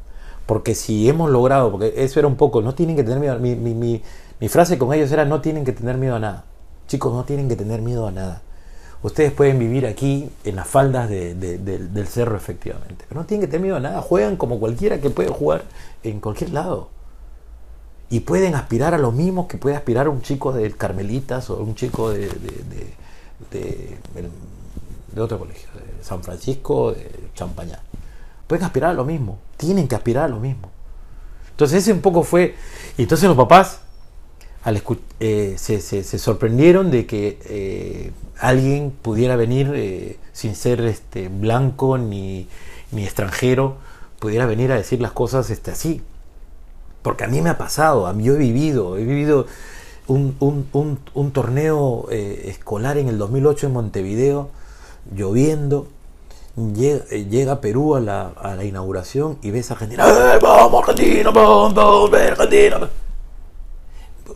Porque 0.48 0.74
si 0.74 1.08
hemos 1.08 1.30
logrado, 1.30 1.72
porque 1.72 1.94
eso 1.98 2.18
era 2.20 2.28
un 2.28 2.38
poco, 2.38 2.64
no 2.64 2.74
tienen 2.74 2.96
que 2.96 3.04
tener 3.04 3.20
miedo, 3.20 3.38
mi, 3.38 3.56
mi- 3.56 3.76
mi- 3.76 4.02
mi 4.40 4.48
frase 4.50 4.80
con 4.80 4.92
ellos 4.92 5.12
era 5.12 5.24
no 5.24 5.40
tienen 5.40 5.64
que 5.66 5.72
tener 5.72 5.98
miedo 5.98 6.16
a 6.16 6.20
nada. 6.20 6.46
Chicos, 6.88 7.14
no 7.14 7.24
tienen 7.26 7.48
que 7.48 7.56
tener 7.56 7.82
miedo 7.84 8.08
a 8.08 8.12
nada. 8.12 8.42
ustedes 9.04 9.32
pueden 9.32 9.58
vivir 9.60 9.86
aquí 9.88 10.30
en 10.44 10.56
las 10.56 10.68
faldas 10.68 11.10
de- 11.10 11.34
de- 11.36 11.58
de- 11.60 11.78
del 11.80 12.08
cerro 12.08 12.36
efectivamente. 12.38 13.06
Pero 13.08 13.22
no 13.22 13.26
tienen 13.28 13.42
que 13.42 13.52
tener 13.52 13.62
miedo 13.62 13.78
a 13.78 13.80
nada, 13.80 14.02
juegan 14.02 14.36
como 14.36 14.60
cualquiera 14.60 15.00
que 15.00 15.10
puede 15.12 15.30
jugar 15.30 15.64
en 16.04 16.20
cualquier 16.20 16.52
lado. 16.54 16.90
Y 18.12 18.20
pueden 18.20 18.54
aspirar 18.54 18.94
a 18.94 18.98
lo 19.00 19.12
mismo 19.12 19.48
que 19.48 19.58
puede 19.58 19.76
aspirar 19.76 20.08
un 20.10 20.22
chico 20.22 20.52
de 20.52 20.70
Carmelitas 20.72 21.50
o 21.50 21.58
un 21.64 21.74
chico 21.74 22.12
de, 22.12 22.28
de, 22.28 22.94
de- 23.52 24.30
otro 25.20 25.40
colegio, 25.40 25.68
de 25.74 26.04
San 26.04 26.22
Francisco, 26.24 26.92
de 26.92 27.10
Champañá. 27.34 27.80
Pueden 28.48 28.66
aspirar 28.66 28.92
a 28.92 28.94
lo 28.94 29.06
mismo, 29.06 29.40
tienen 29.58 29.88
que 29.88 29.96
aspirar 29.96 30.26
a 30.26 30.28
lo 30.28 30.40
mismo. 30.40 30.70
Entonces 31.52 31.80
ese 31.84 31.94
un 31.94 32.02
poco 32.02 32.24
fue... 32.24 32.56
Y 32.98 33.04
entonces 33.04 33.28
los 33.28 33.38
papás 33.38 33.80
al 34.64 34.82
eh, 35.20 35.56
se, 35.58 35.80
se- 35.82 36.04
se 36.04 36.20
sorprendieron 36.20 36.92
de 36.92 37.06
que 37.06 37.40
eh, 37.46 38.12
alguien 38.40 38.92
pudiera 38.92 39.36
venir 39.36 39.72
eh, 39.74 40.18
sin 40.34 40.56
ser 40.56 40.82
este, 40.82 41.30
blanco 41.30 41.98
ni, 41.98 42.48
ni 42.92 43.04
extranjero, 43.04 43.78
pudiera 44.20 44.46
venir 44.46 44.72
a 44.72 44.76
decir 44.76 45.02
las 45.02 45.12
cosas 45.14 45.50
este, 45.50 45.72
así. 45.72 46.02
Porque 47.02 47.24
a 47.24 47.28
mí 47.28 47.42
me 47.42 47.50
ha 47.50 47.58
pasado, 47.58 48.06
a 48.08 48.14
mí 48.14 48.24
yo 48.26 48.36
he 48.36 48.38
vivido, 48.38 48.98
he 48.98 49.04
vivido 49.04 49.48
un, 50.08 50.36
un- 50.40 51.00
un- 51.14 51.32
torneo 51.32 52.06
eh, 52.12 52.44
escolar 52.48 52.98
en 52.98 53.08
el 53.08 53.18
2008 53.18 53.68
en 53.68 53.74
Montevideo, 53.74 54.50
lloviendo, 55.16 55.88
llega, 56.76 57.04
eh, 57.10 57.26
llega 57.26 57.60
Perú 57.62 57.96
a 57.96 58.00
la, 58.02 58.28
a 58.40 58.56
la 58.56 58.64
inauguración 58.66 59.38
y 59.42 59.52
ves 59.52 59.72
a 59.72 59.74
Argentina, 59.74 60.06
¡Eh, 60.08 60.40
vamos 60.42 60.88
Argentina, 60.88 61.32
vamos, 61.32 61.74
vamos, 61.74 62.14
Argentina! 62.14 62.90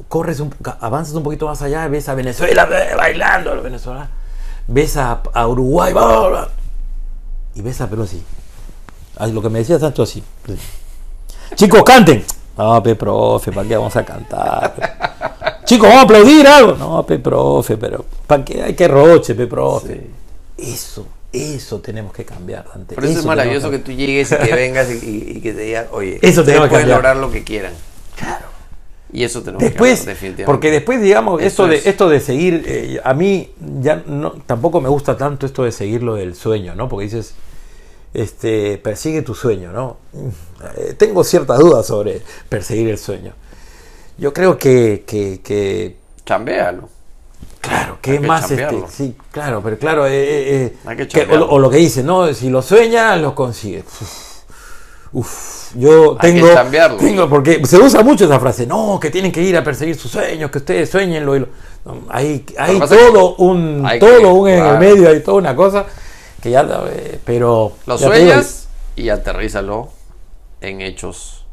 corres 0.10 0.40
un, 0.40 0.54
avanzas 0.82 1.14
un 1.16 1.24
poquito 1.24 1.46
más 1.48 1.62
allá, 1.62 1.88
ves 1.88 2.10
a 2.10 2.16
Venezuela 2.16 2.68
eh, 2.72 2.96
bailando, 2.96 3.54
los 3.56 3.64
venezolanos, 3.64 4.10
ves 4.68 4.98
a, 4.98 5.22
a 5.34 5.48
Uruguay, 5.48 5.94
bla, 5.94 6.50
y 7.54 7.62
ves 7.62 7.80
a 7.82 7.90
Perú 7.90 8.04
así. 8.04 8.22
Lo 9.32 9.42
que 9.42 9.50
me 9.50 9.60
decía 9.60 9.80
Santo 9.80 10.04
así. 10.04 10.22
Chicos, 11.56 11.84
canten. 11.84 12.24
No, 12.58 12.82
pe, 12.82 12.96
profe, 12.96 13.52
¿para 13.52 13.68
qué 13.68 13.76
vamos 13.76 13.96
a 13.96 14.06
cantar? 14.06 15.62
Chicos, 15.66 15.88
vamos 15.88 16.02
a 16.04 16.06
aplaudir 16.06 16.48
algo. 16.48 16.76
No, 16.76 17.06
pe, 17.06 17.20
profe, 17.20 17.76
pero 17.78 18.06
¿para 18.28 18.46
qué 18.46 18.64
hay 18.64 18.74
que 18.74 18.88
roche, 18.88 19.36
pe, 19.36 19.48
profe? 19.48 20.08
Eso, 20.58 21.06
eso 21.34 21.80
tenemos 21.80 22.14
que 22.14 22.24
cambiar, 22.24 22.66
Dante. 22.74 22.96
Por 22.96 23.04
eso, 23.04 23.20
es 23.20 23.26
maravilloso 23.26 23.70
que 23.70 23.78
cambiar. 23.82 23.98
tú 23.98 24.04
llegues 24.04 24.32
y 24.32 24.36
que 24.48 24.56
vengas 24.56 24.90
y, 24.92 25.42
que 25.42 25.54
te 25.54 25.62
digan, 25.62 25.88
oye, 25.92 26.20
Eso 26.22 26.42
ustedes 26.42 26.60
pueden 26.60 26.72
cambiar. 26.72 26.98
lograr 26.98 27.18
lo 27.18 27.32
que 27.32 27.44
quieran. 27.44 27.74
Claro. 28.16 28.46
Y 29.12 29.24
eso 29.24 29.42
tenemos 29.42 29.62
Después, 29.62 30.02
que 30.02 30.10
definitivamente. 30.10 30.46
porque 30.46 30.72
después, 30.72 31.02
digamos, 31.02 31.42
esto 31.42 31.68
de, 31.68 31.78
es. 31.78 31.86
esto 31.86 32.10
de 32.10 32.20
seguir, 32.20 32.64
eh, 32.68 33.00
a 33.04 33.14
mí 33.14 33.50
ya 33.82 34.04
no, 34.08 34.32
tampoco 34.46 34.82
me 34.82 34.90
gusta 34.90 35.16
tanto 35.16 35.46
esto 35.46 35.64
de 35.64 35.72
seguir 35.72 36.04
lo 36.04 36.16
del 36.16 36.36
sueño, 36.36 36.76
¿no? 36.76 36.90
Porque 36.90 37.06
dices, 37.06 37.34
este, 38.16 38.78
persigue 38.78 39.22
tu 39.22 39.36
sueño, 39.36 39.72
¿no? 39.72 39.98
Eh, 40.78 40.94
tengo 40.98 41.24
ciertas 41.24 41.60
dudas 41.60 41.86
sobre 41.86 42.22
perseguir 42.50 42.90
el 42.90 42.98
sueño. 42.98 43.34
Yo 44.18 44.34
creo 44.34 44.58
que, 44.58 45.04
que, 45.06 45.42
que 45.44 45.98
Chambéalo. 46.26 46.90
claro, 47.62 47.98
que 48.02 48.12
Hay 48.12 48.16
es 48.18 48.22
que 48.22 48.28
más, 48.28 48.50
este, 48.52 48.84
sí, 48.90 49.16
claro, 49.32 49.62
pero 49.64 49.78
claro, 49.78 50.08
eh, 50.08 50.12
eh, 50.14 50.66
eh, 50.66 50.78
Hay 50.86 50.96
que 51.08 51.26
o, 51.36 51.46
o 51.46 51.60
lo 51.60 51.70
que 51.70 51.78
dice, 51.78 52.04
¿no? 52.04 52.34
Si 52.34 52.50
lo 52.50 52.62
sueñas, 52.62 53.20
lo 53.20 53.36
consigues. 53.36 53.84
Uf, 54.02 54.44
uf, 55.14 55.76
yo 55.76 56.16
Hay 56.20 56.34
que 56.34 56.42
tengo, 56.42 56.98
tengo, 56.98 57.30
porque 57.30 57.66
se 57.66 57.78
usa 57.78 58.02
mucho 58.04 58.26
esa 58.26 58.40
frase, 58.40 58.66
no, 58.66 58.98
que 59.00 59.10
tienen 59.10 59.32
que 59.32 59.42
ir 59.42 59.58
a 59.58 59.64
perseguir 59.64 59.98
sus 59.98 60.12
sueños, 60.12 60.50
que 60.50 60.60
ustedes 60.60 60.90
sueñenlo. 60.90 61.36
Y 61.36 61.40
lo, 61.40 61.48
no, 61.86 62.02
hay 62.10 62.46
hay 62.58 62.80
todo 62.80 63.36
un, 63.36 63.84
hay 63.86 64.00
todo 64.00 64.18
que- 64.18 64.26
un 64.26 64.50
en 64.50 64.66
el 64.66 64.80
medio, 64.80 65.10
hay 65.10 65.20
toda 65.22 65.38
una 65.38 65.56
cosa 65.56 65.86
que 66.46 66.52
ya, 66.52 66.62
eh, 66.92 67.20
pero... 67.26 67.74
Lo 67.88 67.98
ya 67.98 68.06
digo, 68.12 68.16
sueñas 68.28 68.68
y 68.96 69.10
aterrízalo 69.10 69.90
en 70.62 70.82
hechos 70.82 71.44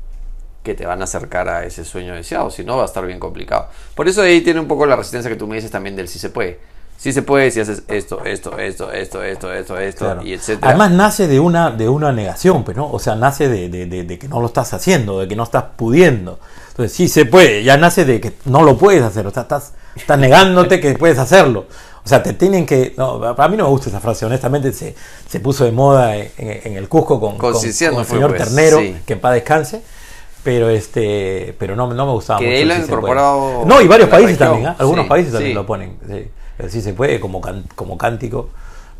que 0.63 0.75
te 0.75 0.87
van 0.87 1.01
a 1.01 1.05
acercar 1.05 1.49
a 1.49 1.65
ese 1.65 1.85
sueño 1.85 2.15
deseado. 2.15 2.51
Si 2.51 2.63
no, 2.65 2.77
va 2.77 2.83
a 2.85 2.87
estar 2.87 3.05
bien 3.07 3.19
complicado. 3.19 3.67
Por 3.95 4.07
eso 4.09 4.23
ahí 4.23 4.43
tiene 4.43 4.61
un 4.61 4.69
poco 4.69 4.87
la 4.87 4.95
resistencia 4.97 5.29
que 5.31 5.37
tú 5.37 5.47
me 5.49 5.57
dices 5.57 5.71
también 5.71 5.97
del 5.97 6.07
si 6.09 6.19
se 6.19 6.29
puede. 6.31 6.61
Si 6.99 7.13
se 7.13 7.23
puede 7.23 7.51
si 7.51 7.59
haces 7.59 7.83
esto, 7.89 8.25
esto, 8.25 8.57
esto, 8.59 8.93
esto, 8.93 9.23
esto, 9.25 9.53
esto, 9.53 9.79
esto, 9.79 10.05
Claro. 10.05 10.23
y 10.25 10.35
etcétera. 10.35 10.69
Además 10.69 10.93
nace 10.93 11.27
de 11.27 11.41
una, 11.41 11.71
de 11.73 11.89
una 11.89 12.13
negación, 12.13 12.63
pues, 12.63 12.77
¿no? 12.77 12.89
O 12.93 13.01
sea, 13.01 13.17
nace 13.17 13.49
de, 13.49 13.69
de- 13.69 13.87
de- 13.87 14.05
de 14.05 14.19
que 14.21 14.29
no 14.29 14.41
lo 14.41 14.47
estás 14.47 14.73
haciendo, 14.73 15.19
de 15.19 15.27
que 15.27 15.35
no 15.35 15.43
estás 15.43 15.65
pudiendo. 15.77 16.39
Entonces, 16.69 16.93
sí 16.97 17.09
se 17.09 17.25
puede, 17.27 17.65
ya 17.65 17.77
nace 17.77 18.05
de 18.05 18.21
que 18.21 18.35
no 18.45 18.63
lo 18.63 18.79
puedes 18.79 19.03
hacer, 19.03 19.27
o 19.27 19.33
sea, 19.33 19.43
estás, 19.43 19.73
estás 19.97 20.17
negándote 20.19 20.79
que 20.81 20.95
puedes 20.95 21.19
hacerlo. 21.19 21.67
O 22.05 22.09
sea, 22.09 22.23
te 22.23 22.33
tienen 22.33 22.67
que... 22.67 22.95
No, 22.97 23.21
para 23.37 23.49
mí 23.49 23.57
no 23.57 23.65
me 23.65 23.71
gusta 23.71 23.89
esa 23.89 24.01
frase, 24.01 24.27
honestamente 24.27 24.73
se, 24.73 24.95
se 25.29 25.39
puso 25.41 25.65
de 25.65 25.71
moda 25.73 26.17
en, 26.17 26.31
en 26.39 26.77
el 26.77 26.89
Cusco 26.89 27.21
con, 27.21 27.37
el 27.55 27.65
señor 27.73 28.31
pues, 28.37 28.43
Ternero, 28.45 28.79
sí. 28.81 28.97
que 29.07 29.13
en 29.13 29.21
paz 29.21 29.35
descanse. 29.35 29.83
Pero 30.43 30.69
este, 30.71 31.55
pero 31.59 31.77
no, 31.77 31.87
no 31.95 32.05
me 32.07 32.13
gustaba 32.13 32.41
Que 32.41 32.47
mucho. 32.47 32.59
él 32.59 32.69
lo 32.69 32.75
ha 32.75 32.77
sí 32.79 32.83
incorporado 32.83 33.65
No, 33.65 33.81
y 33.81 33.87
varios 33.87 34.09
países 34.09 34.31
región. 34.37 34.49
también, 34.49 34.67
¿ah? 34.71 34.77
Algunos 34.79 35.05
Sí, 35.05 35.09
países 35.09 35.33
también 35.33 35.53
sí. 35.53 35.55
lo 35.55 35.65
ponen. 35.67 35.97
Sí. 36.09 36.69
Sí 36.69 36.81
se 36.83 36.93
puede 36.95 37.21
como, 37.21 37.41
can- 37.41 37.65
como 37.77 37.97
cántico. 37.97 38.49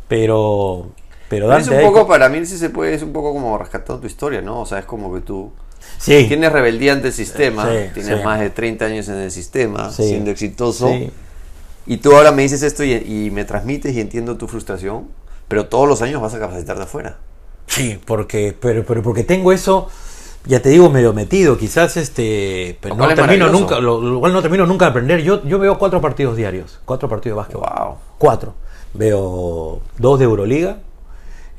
Pero, 0.07 0.87
pero 1.29 1.47
Pero 1.47 1.57
es 1.57 1.67
un 1.67 1.73
ahí 1.75 1.85
poco, 1.85 2.01
co- 2.01 2.07
para 2.07 2.29
mí, 2.29 2.45
si 2.45 2.57
se 2.57 2.69
puede, 2.69 2.93
es 2.93 3.01
un 3.03 3.11
poco 3.13 3.33
como 3.33 3.57
rescatando 3.57 3.99
tu 4.01 4.07
historia, 4.07 4.41
¿no? 4.41 4.61
O 4.61 4.65
sea, 4.65 4.79
es 4.79 4.85
como 4.85 5.13
que 5.13 5.21
tú 5.21 5.51
Sí. 5.97 6.25
tienes 6.27 6.51
rebeldía 6.51 6.93
ante 6.93 7.07
el 7.07 7.13
sistema, 7.13 7.63
Sí, 7.69 7.89
tienes 7.93 8.19
sí. 8.19 8.23
más 8.23 8.39
de 8.39 8.49
30 8.49 8.85
años 8.85 9.07
en 9.09 9.15
el 9.15 9.31
sistema, 9.31 9.91
Sí. 9.91 10.03
siendo 10.07 10.31
exitoso, 10.31 10.87
Sí. 10.89 11.11
Y 11.85 11.97
tú 11.97 12.15
ahora 12.15 12.31
me 12.31 12.43
dices 12.43 12.63
esto 12.63 12.83
y, 12.83 12.93
y 12.93 13.31
me 13.31 13.45
transmites 13.45 13.95
y 13.95 13.99
entiendo 13.99 14.37
tu 14.37 14.47
frustración, 14.47 15.07
pero 15.47 15.67
todos 15.67 15.87
los 15.87 16.01
años 16.01 16.21
vas 16.21 16.33
a 16.33 16.39
capacitarte 16.39 16.83
afuera. 16.83 17.17
Sí, 17.67 17.99
porque, 18.05 18.55
pero, 18.59 18.85
pero 18.85 19.01
porque 19.01 19.23
tengo 19.23 19.51
eso, 19.51 19.89
ya 20.45 20.61
te 20.61 20.69
digo, 20.69 20.89
medio 20.89 21.13
metido. 21.13 21.57
Quizás 21.57 21.97
este, 21.97 22.77
pero 22.81 22.95
no 22.95 23.07
termino 23.13 23.49
nunca, 23.49 23.79
lo, 23.79 24.01
lo 24.01 24.19
cual 24.19 24.33
no 24.33 24.41
termino 24.41 24.65
nunca 24.65 24.85
de 24.85 24.91
aprender. 24.91 25.21
Yo, 25.23 25.43
yo 25.45 25.59
veo 25.59 25.77
cuatro 25.77 26.01
partidos 26.01 26.35
diarios, 26.35 26.79
cuatro 26.85 27.09
partidos 27.09 27.35
de 27.35 27.37
básquetbol. 27.37 27.69
Wow. 27.77 27.95
Cuatro. 28.17 28.53
Veo 28.93 29.81
dos 29.97 30.19
de 30.19 30.25
Euroliga, 30.25 30.79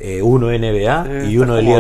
eh, 0.01 0.21
uno 0.23 0.47
NBA 0.49 1.07
Eh, 1.09 1.29
y 1.31 1.39
uno 1.39 1.55
de 1.55 1.63
Liga 1.63 1.77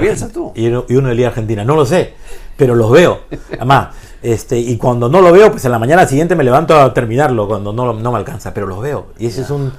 y 0.55 0.67
uno, 0.69 0.85
y 0.89 0.97
uno 0.97 1.09
de 1.09 1.15
Liga 1.15 1.29
Argentina. 1.29 1.65
No 1.65 1.75
lo 1.77 1.85
sé, 1.87 2.15
pero 2.57 2.75
los 2.75 2.91
veo. 2.91 3.21
Además, 3.53 3.95
este, 4.23 4.59
y 4.59 4.77
cuando 4.79 5.09
no 5.09 5.21
lo 5.21 5.33
veo, 5.33 5.51
pues 5.51 5.65
en 5.65 5.71
la 5.73 5.79
mañana 5.79 6.07
siguiente 6.07 6.35
me 6.37 6.45
levanto 6.45 6.79
a 6.79 6.95
terminarlo 6.95 7.47
cuando 7.49 7.73
no, 7.73 7.93
no 7.93 8.13
me 8.13 8.19
alcanza, 8.19 8.55
pero 8.55 8.67
los 8.67 8.81
veo. 8.81 9.07
Y 9.19 9.27
ese 9.27 9.43
es 9.43 9.51
un. 9.51 9.73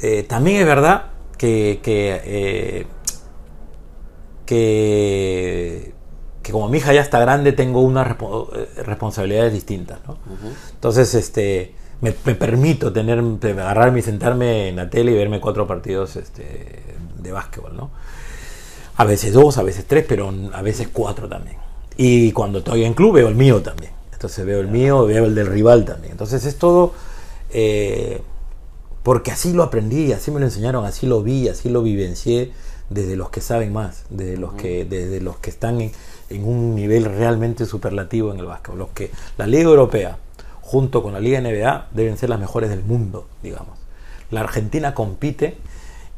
eh, 0.00 0.22
también 0.24 0.60
es 0.60 0.66
verdad 0.66 1.04
que. 1.38 1.80
que 1.82 2.20
eh, 2.24 2.86
que, 4.46 5.94
que 6.42 6.52
como 6.52 6.68
mi 6.68 6.78
hija 6.78 6.92
ya 6.92 7.00
está 7.00 7.18
grande 7.18 7.52
tengo 7.52 7.80
unas 7.80 8.06
respo- 8.06 8.50
responsabilidades 8.84 9.52
distintas, 9.52 9.98
¿no? 10.06 10.18
Entonces, 10.74 11.14
este, 11.14 11.74
me, 12.00 12.14
me 12.24 12.34
permito 12.34 12.92
tener, 12.92 13.20
agarrarme 13.42 14.00
y 14.00 14.02
sentarme 14.02 14.68
en 14.68 14.76
la 14.76 14.90
tele 14.90 15.12
y 15.12 15.14
verme 15.14 15.40
cuatro 15.40 15.66
partidos 15.66 16.16
este, 16.16 16.82
de 17.24 17.32
básquetbol, 17.32 17.76
¿no? 17.76 17.90
A 18.96 19.04
veces 19.04 19.32
dos, 19.32 19.58
a 19.58 19.64
veces 19.64 19.86
tres, 19.88 20.04
pero 20.08 20.32
a 20.52 20.62
veces 20.62 20.88
cuatro 20.92 21.28
también. 21.28 21.56
Y 21.96 22.30
cuando 22.30 22.58
estoy 22.58 22.84
en 22.84 22.94
club 22.94 23.14
veo 23.14 23.26
el 23.26 23.34
mío 23.34 23.60
también. 23.60 23.90
Entonces 24.12 24.46
veo 24.46 24.60
el 24.60 24.68
mío, 24.68 25.04
veo 25.06 25.24
el 25.24 25.34
del 25.34 25.48
rival 25.48 25.84
también. 25.84 26.12
Entonces 26.12 26.44
es 26.44 26.56
todo 26.56 26.92
eh, 27.50 28.20
porque 29.02 29.30
así 29.30 29.52
lo 29.52 29.62
aprendí, 29.62 30.12
así 30.12 30.30
me 30.30 30.40
lo 30.40 30.46
enseñaron, 30.46 30.84
así 30.84 31.06
lo 31.06 31.22
vi, 31.22 31.48
así 31.48 31.68
lo 31.68 31.82
vivencié 31.82 32.52
desde 32.88 33.16
los 33.16 33.30
que 33.30 33.40
saben 33.40 33.72
más, 33.72 34.04
desde 34.10 34.36
los 34.36 34.54
que, 34.54 34.84
desde 34.84 35.20
los 35.20 35.36
que 35.36 35.50
están 35.50 35.80
en, 35.80 35.92
en 36.30 36.44
un 36.46 36.74
nivel 36.74 37.04
realmente 37.04 37.66
superlativo 37.66 38.32
en 38.32 38.38
el 38.38 38.46
básquetbol. 38.46 38.78
Los 38.78 38.88
que 38.90 39.10
la 39.36 39.46
Liga 39.46 39.64
Europea, 39.64 40.18
junto 40.60 41.02
con 41.02 41.12
la 41.12 41.20
Liga 41.20 41.40
NBA, 41.40 41.88
deben 41.92 42.16
ser 42.16 42.30
las 42.30 42.40
mejores 42.40 42.70
del 42.70 42.82
mundo, 42.82 43.26
digamos. 43.42 43.78
La 44.30 44.40
Argentina 44.40 44.94
compite, 44.94 45.58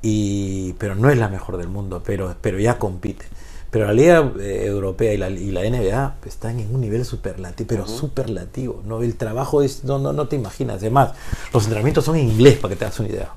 y, 0.09 0.73
pero 0.75 0.95
no 0.95 1.11
es 1.11 1.19
la 1.19 1.29
mejor 1.29 1.57
del 1.57 1.69
mundo, 1.69 2.03
pero, 2.05 2.35
pero 2.41 2.59
ya 2.61 2.79
compite. 2.79 3.27
Pero 3.71 3.87
la 3.87 3.93
Liga 3.93 4.33
eh, 4.41 4.63
Europea 4.67 5.13
y 5.13 5.17
la, 5.17 5.29
y 5.29 5.51
la 5.51 5.63
NBA 5.69 6.15
están 6.27 6.61
en 6.61 6.73
un 6.73 6.81
nivel 6.81 7.05
superlativo, 7.05 7.67
pero 7.69 7.89
superlativo. 7.89 8.83
¿no? 8.87 9.03
El 9.03 9.17
trabajo 9.17 9.63
es, 9.63 9.83
no, 9.85 9.99
no, 9.99 10.13
no 10.13 10.29
te 10.29 10.37
imaginas. 10.37 10.77
Además, 10.77 11.11
los 11.53 11.65
entrenamientos 11.65 12.05
son 12.05 12.17
en 12.17 12.29
inglés, 12.29 12.57
para 12.59 12.73
que 12.73 12.79
te 12.79 12.85
hagas 12.85 13.01
una 13.01 13.09
idea. 13.09 13.31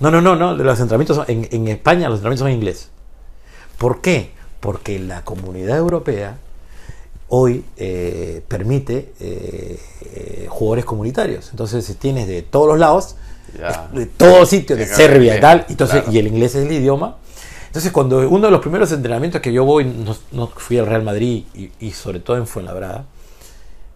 No, 0.00 0.10
no, 0.10 0.20
no, 0.20 0.36
no. 0.36 0.54
Los 0.54 0.78
entrenamientos 0.80 1.16
son- 1.16 1.26
en, 1.28 1.48
en 1.50 1.68
España 1.68 2.08
los 2.08 2.18
entrenamientos 2.18 2.40
son 2.44 2.48
en 2.48 2.56
inglés. 2.56 2.88
¿Por 3.78 4.02
qué? 4.02 4.32
Porque 4.60 4.98
la 4.98 5.24
comunidad 5.24 5.78
europea 5.78 6.36
hoy 7.28 7.64
eh, 7.76 8.42
permite 8.46 9.12
eh, 9.20 9.80
eh, 10.02 10.46
jugadores 10.50 10.84
comunitarios. 10.84 11.48
Entonces 11.50 11.96
tienes 11.98 12.28
de 12.28 12.42
todos 12.42 12.68
los 12.68 12.78
lados, 12.78 13.16
Ya. 13.58 13.88
de 13.92 14.06
todos 14.06 14.48
sitios, 14.48 14.78
de 14.78 14.86
Claro, 14.86 15.02
Serbia 15.02 15.36
y 15.36 15.40
tal. 15.40 15.66
Entonces, 15.68 16.02
claro. 16.02 16.12
y 16.12 16.18
el 16.18 16.26
inglés 16.26 16.54
es 16.54 16.66
el 16.66 16.72
idioma. 16.72 17.16
Entonces, 17.66 17.90
cuando 17.92 18.28
uno 18.28 18.46
de 18.46 18.50
los 18.50 18.60
primeros 18.60 18.92
entrenamientos 18.92 19.40
que 19.40 19.52
yo 19.52 19.64
voy, 19.64 19.84
no, 19.84 20.16
no 20.32 20.46
fui 20.46 20.78
al 20.78 20.86
Real 20.86 21.02
Madrid 21.02 21.44
y, 21.54 21.70
y 21.80 21.90
sobre 21.90 22.20
todo 22.20 22.36
en 22.36 22.46
Fuenlabrada, 22.46 23.04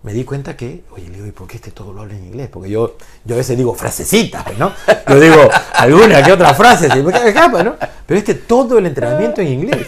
me 0.02 0.12
di 0.12 0.24
cuenta 0.24 0.56
que, 0.56 0.84
oye, 0.92 1.08
le 1.08 1.16
digo, 1.16 1.26
¿y 1.26 1.32
por 1.32 1.48
qué 1.48 1.56
este 1.56 1.70
todo 1.72 1.92
lo 1.92 2.02
habla 2.02 2.14
en 2.14 2.24
inglés? 2.24 2.48
Porque 2.52 2.70
yo, 2.70 2.96
yo 3.24 3.34
a 3.34 3.38
veces 3.38 3.56
digo 3.56 3.74
frasecitas, 3.74 4.44
pues, 4.44 4.58
¿no? 4.58 4.72
Yo 5.08 5.20
digo 5.20 5.48
alguna 5.74 6.22
que 6.22 6.32
otra 6.32 6.54
frase, 6.54 6.88
¿sí? 6.90 7.02
¿no? 7.02 7.76
Pero 8.06 8.18
este 8.18 8.34
todo 8.34 8.78
el 8.78 8.86
entrenamiento 8.86 9.40
en 9.40 9.48
inglés. 9.48 9.86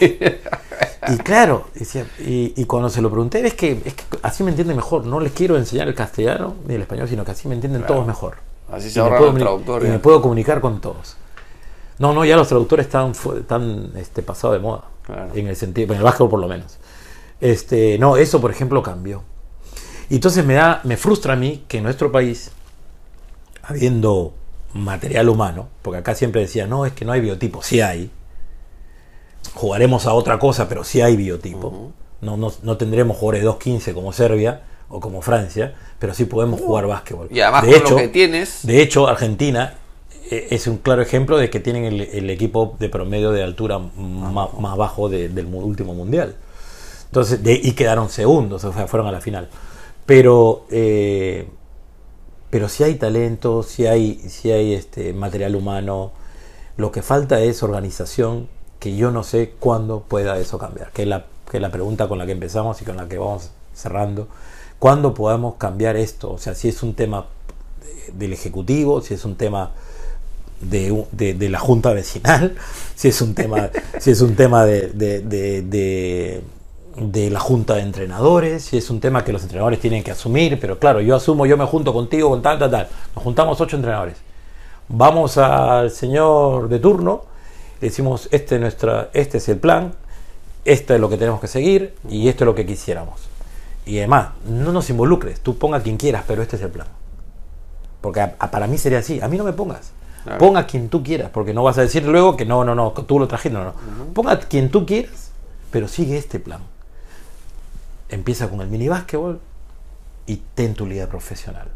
Y 1.08 1.16
claro, 1.18 1.68
decía, 1.74 2.06
y, 2.18 2.52
y, 2.56 2.64
cuando 2.66 2.90
se 2.90 3.00
lo 3.00 3.10
pregunté, 3.10 3.44
es 3.46 3.54
que, 3.54 3.80
es 3.84 3.94
que 3.94 4.04
así 4.22 4.44
me 4.44 4.50
entienden 4.50 4.76
mejor. 4.76 5.06
No 5.06 5.18
les 5.18 5.32
quiero 5.32 5.56
enseñar 5.56 5.88
el 5.88 5.94
castellano 5.94 6.56
ni 6.66 6.74
el 6.74 6.82
español, 6.82 7.08
sino 7.08 7.24
que 7.24 7.30
así 7.30 7.48
me 7.48 7.54
entienden 7.54 7.84
todos 7.86 8.06
mejor. 8.06 8.36
Así 8.70 8.90
se 8.90 9.00
ahorran 9.00 9.22
los 9.22 9.34
traductores. 9.34 9.88
Y 9.88 9.92
me 9.92 9.98
puedo 9.98 10.22
comunicar 10.22 10.60
con 10.60 10.80
todos. 10.80 11.16
No, 11.98 12.14
no, 12.14 12.24
ya 12.24 12.36
los 12.36 12.48
traductores 12.48 12.86
están, 12.86 13.12
están 13.12 13.92
este, 13.96 14.22
pasados 14.22 14.56
de 14.56 14.62
moda. 14.62 14.84
En 15.34 15.48
el 15.48 15.56
sentido, 15.56 15.92
en 15.92 15.98
el 15.98 16.04
básquetbol 16.04 16.30
por 16.30 16.40
lo 16.40 16.48
menos. 16.48 16.78
Este, 17.40 17.98
no, 17.98 18.16
eso 18.16 18.40
por 18.40 18.50
ejemplo 18.50 18.82
cambió. 18.82 19.22
Y 20.08 20.16
entonces 20.16 20.44
me 20.44 20.54
da, 20.54 20.80
me 20.84 20.96
frustra 20.96 21.34
a 21.34 21.36
mí 21.36 21.64
que 21.68 21.78
en 21.78 21.84
nuestro 21.84 22.12
país, 22.12 22.52
habiendo 23.62 24.34
material 24.72 25.28
humano, 25.28 25.68
porque 25.82 25.98
acá 25.98 26.14
siempre 26.14 26.40
decía, 26.42 26.66
no, 26.66 26.86
es 26.86 26.92
que 26.92 27.04
no 27.04 27.12
hay 27.12 27.20
biotipo, 27.20 27.62
sí 27.62 27.80
hay. 27.80 28.10
Jugaremos 29.54 30.06
a 30.06 30.12
otra 30.14 30.38
cosa, 30.38 30.68
pero 30.68 30.84
sí 30.84 31.00
hay 31.00 31.16
biotipo. 31.16 31.92
no, 32.20 32.36
no, 32.36 32.52
no, 32.62 32.76
tendremos 32.76 33.16
jugadores 33.16 33.44
2-15 33.44 33.94
como 33.94 34.12
Serbia 34.12 34.62
o 34.90 35.00
como 35.00 35.22
Francia, 35.22 35.74
pero 35.98 36.12
sí 36.12 36.24
podemos 36.26 36.60
jugar 36.60 36.86
básquetbol. 36.86 37.28
Y 37.30 37.40
además 37.40 37.64
de 37.64 37.76
hecho, 37.76 37.90
lo 37.90 37.96
que 37.96 38.08
tienes. 38.08 38.66
De 38.66 38.82
hecho, 38.82 39.08
Argentina 39.08 39.74
e, 40.30 40.48
es 40.50 40.66
un 40.66 40.78
claro 40.78 41.00
ejemplo 41.00 41.38
de 41.38 41.48
que 41.48 41.60
tienen 41.60 41.84
el, 41.84 42.30
equipo 42.30 42.76
de 42.78 42.88
promedio 42.88 43.30
de 43.32 43.42
altura 43.42 43.78
más, 43.78 44.52
más 44.58 44.76
bajo 44.76 45.08
del 45.08 45.46
último 45.46 45.94
mundial. 45.94 46.34
Entonces, 47.06 47.40
y 47.44 47.72
quedaron 47.72 48.08
segundos, 48.08 48.62
o 48.64 48.72
sea, 48.72 48.86
fueron 48.86 49.08
a 49.08 49.12
la 49.12 49.20
final. 49.20 49.48
Pero, 50.06 50.64
eh, 50.70 51.48
pero 52.50 52.68
si 52.68 52.84
hay 52.84 52.94
talento, 52.94 53.62
si 53.62 53.86
hay, 53.86 54.14
si 54.28 54.52
hay 54.52 54.74
este 54.74 55.12
material 55.12 55.56
humano, 55.56 56.12
lo 56.76 56.92
que 56.92 57.02
falta 57.02 57.40
es 57.40 57.62
organización, 57.62 58.48
que 58.78 58.96
yo 58.96 59.10
no 59.10 59.24
sé 59.24 59.54
cuándo 59.58 60.04
pueda 60.06 60.38
eso 60.38 60.58
cambiar, 60.58 60.90
que 60.92 61.02
es 61.02 61.08
la, 61.08 61.26
que 61.50 61.60
la 61.60 61.70
pregunta 61.70 62.08
con 62.08 62.18
la 62.18 62.26
que 62.26 62.32
empezamos 62.32 62.80
y 62.80 62.84
con 62.84 62.96
la 62.96 63.08
que 63.08 63.18
vamos 63.18 63.50
cerrando. 63.74 64.28
¿Cuándo 64.80 65.12
podemos 65.12 65.56
cambiar 65.56 65.96
esto? 65.96 66.32
O 66.32 66.38
sea, 66.38 66.54
si 66.54 66.68
es 66.68 66.82
un 66.82 66.94
tema 66.94 67.26
del 68.14 68.32
Ejecutivo, 68.32 69.02
si 69.02 69.12
es 69.12 69.26
un 69.26 69.36
tema 69.36 69.72
de, 70.62 71.48
la 71.50 71.58
Junta 71.58 71.92
Vecinal, 71.92 72.56
si 72.94 73.08
es 73.08 73.20
un 73.20 73.34
tema, 73.34 73.68
si 73.98 74.10
es 74.10 74.22
un 74.22 74.34
tema 74.34 74.64
de, 74.64 76.42
la 77.30 77.40
junta 77.40 77.74
de 77.74 77.82
entrenadores, 77.82 78.72
y 78.72 78.78
es 78.78 78.88
un 78.88 79.00
tema 79.00 79.22
que 79.22 79.34
los 79.34 79.42
entrenadores 79.42 79.80
tienen 79.80 80.02
que 80.02 80.12
asumir, 80.12 80.58
pero 80.58 80.78
claro, 80.78 81.02
yo 81.02 81.14
asumo, 81.14 81.44
yo 81.44 81.58
me 81.58 81.66
junto 81.66 81.92
contigo 81.92 82.30
con 82.30 82.40
tal, 82.40 82.58
tal, 82.58 82.70
tal. 82.70 82.88
Nos 83.14 83.22
juntamos 83.22 83.60
ocho 83.60 83.76
entrenadores. 83.76 84.16
Vamos 84.88 85.36
al 85.36 85.90
señor 85.90 86.70
de 86.70 86.78
turno, 86.78 87.24
decimos, 87.82 88.30
este, 88.30 88.58
nuestra, 88.58 89.10
este 89.12 89.36
es 89.36 89.48
el 89.50 89.58
plan, 89.58 89.92
esto 90.64 90.94
es 90.94 91.00
lo 91.00 91.10
que 91.10 91.18
tenemos 91.18 91.38
que 91.38 91.48
seguir 91.48 91.96
y 92.08 92.28
esto 92.28 92.44
es 92.44 92.46
lo 92.46 92.54
que 92.54 92.64
quisiéramos. 92.64 93.29
Y 93.90 93.98
además, 93.98 94.28
no 94.46 94.72
nos 94.72 94.88
involucres, 94.90 95.40
tú 95.40 95.58
ponga 95.58 95.82
quien 95.82 95.96
quieras, 95.96 96.24
pero 96.26 96.42
este 96.42 96.56
es 96.56 96.62
el 96.62 96.70
plan. 96.70 96.86
Porque 98.00 98.26
para 98.50 98.66
mí 98.66 98.78
sería 98.78 98.98
así, 99.00 99.20
a 99.20 99.28
mí 99.28 99.36
no 99.36 99.44
me 99.44 99.52
pongas. 99.52 99.92
Ponga 100.38 100.66
quien 100.66 100.88
tú 100.88 101.02
quieras, 101.02 101.30
porque 101.32 101.54
no 101.54 101.62
vas 101.62 101.78
a 101.78 101.82
decir 101.82 102.04
luego 102.04 102.36
que 102.36 102.44
no, 102.44 102.64
no, 102.64 102.74
no, 102.74 102.92
tú 102.92 103.18
lo 103.18 103.26
trajiste, 103.26 103.56
no, 103.56 103.64
no. 103.64 103.74
Ponga 104.14 104.38
quien 104.38 104.70
tú 104.70 104.86
quieras, 104.86 105.30
pero 105.70 105.88
sigue 105.88 106.16
este 106.18 106.38
plan 106.38 106.60
empieza 108.10 108.48
con 108.48 108.60
el 108.60 108.68
mini 108.68 108.88
básquetbol 108.88 109.40
y 110.26 110.36
ten 110.54 110.74
tu 110.74 110.86
liga 110.86 111.06
profesional. 111.06 111.68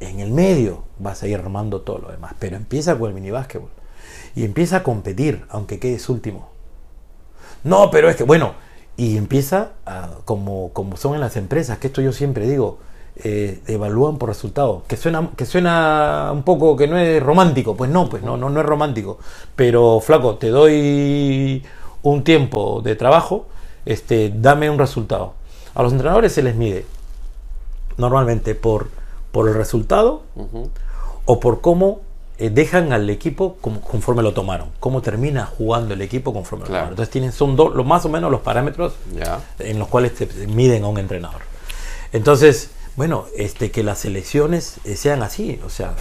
En 0.00 0.20
el 0.20 0.32
medio 0.32 0.84
vas 0.98 1.22
a 1.22 1.26
ir 1.26 1.38
armando 1.38 1.82
todo 1.82 1.98
lo 1.98 2.10
demás, 2.10 2.34
pero 2.38 2.56
empieza 2.56 2.98
con 2.98 3.08
el 3.08 3.14
mini 3.14 3.30
básquetbol 3.30 3.70
y 4.34 4.44
empieza 4.44 4.78
a 4.78 4.82
competir, 4.82 5.44
aunque 5.48 5.78
quedes 5.78 6.08
último. 6.08 6.50
No, 7.62 7.90
pero 7.90 8.10
es 8.10 8.16
que, 8.16 8.24
bueno, 8.24 8.54
y 8.96 9.16
empieza 9.16 9.72
como, 10.24 10.70
como 10.72 10.96
son 10.96 11.14
en 11.14 11.20
las 11.20 11.36
empresas, 11.36 11.78
que 11.78 11.88
esto 11.88 12.00
yo 12.00 12.12
siempre 12.12 12.46
digo, 12.48 12.78
eh, 13.16 13.60
evalúan 13.66 14.18
por 14.18 14.28
resultados. 14.28 14.82
Que 14.88 14.96
suena, 14.96 15.30
que 15.36 15.46
suena 15.46 16.30
un 16.32 16.42
poco 16.42 16.76
que 16.76 16.86
no 16.86 16.98
es 16.98 17.22
romántico. 17.22 17.76
Pues 17.76 17.90
no, 17.90 18.08
pues 18.08 18.22
no, 18.22 18.36
no, 18.36 18.50
no 18.50 18.60
es 18.60 18.66
romántico. 18.66 19.18
Pero 19.56 20.00
flaco, 20.00 20.36
te 20.36 20.48
doy 20.48 21.64
un 22.02 22.22
tiempo 22.22 22.82
de 22.82 22.96
trabajo, 22.96 23.46
este, 23.84 24.32
dame 24.34 24.70
un 24.70 24.78
resultado. 24.78 25.34
A 25.74 25.82
los 25.82 25.92
entrenadores 25.92 26.32
se 26.32 26.42
les 26.42 26.54
mide 26.54 26.86
normalmente 27.96 28.54
por, 28.54 28.90
por 29.32 29.48
el 29.48 29.54
resultado 29.54 30.22
o 31.24 31.40
por 31.40 31.60
cómo 31.60 32.00
eh, 32.36 32.50
dejan 32.50 32.92
al 32.92 33.08
equipo 33.10 33.56
conforme 33.60 34.22
lo 34.22 34.34
tomaron, 34.34 34.68
cómo 34.80 35.02
termina 35.02 35.46
jugando 35.46 35.94
el 35.94 36.02
equipo 36.02 36.32
conforme 36.32 36.64
lo 36.64 36.66
tomaron. 36.66 36.88
Entonces 36.90 37.12
tienen, 37.12 37.30
son 37.30 37.54
dos, 37.54 37.74
más 37.86 38.04
o 38.04 38.08
menos 38.08 38.30
los 38.30 38.40
parámetros 38.40 38.94
en 39.60 39.78
los 39.78 39.86
cuales 39.86 40.14
te 40.14 40.26
miden 40.48 40.82
a 40.82 40.88
un 40.88 40.98
entrenador. 40.98 41.42
Entonces, 42.12 42.70
bueno, 42.96 43.26
este, 43.36 43.70
que 43.70 43.82
las 43.82 44.04
elecciones 44.04 44.78
eh, 44.84 44.96
sean 44.96 45.22
así, 45.22 45.60
o 45.64 45.70
sea, 45.70 45.94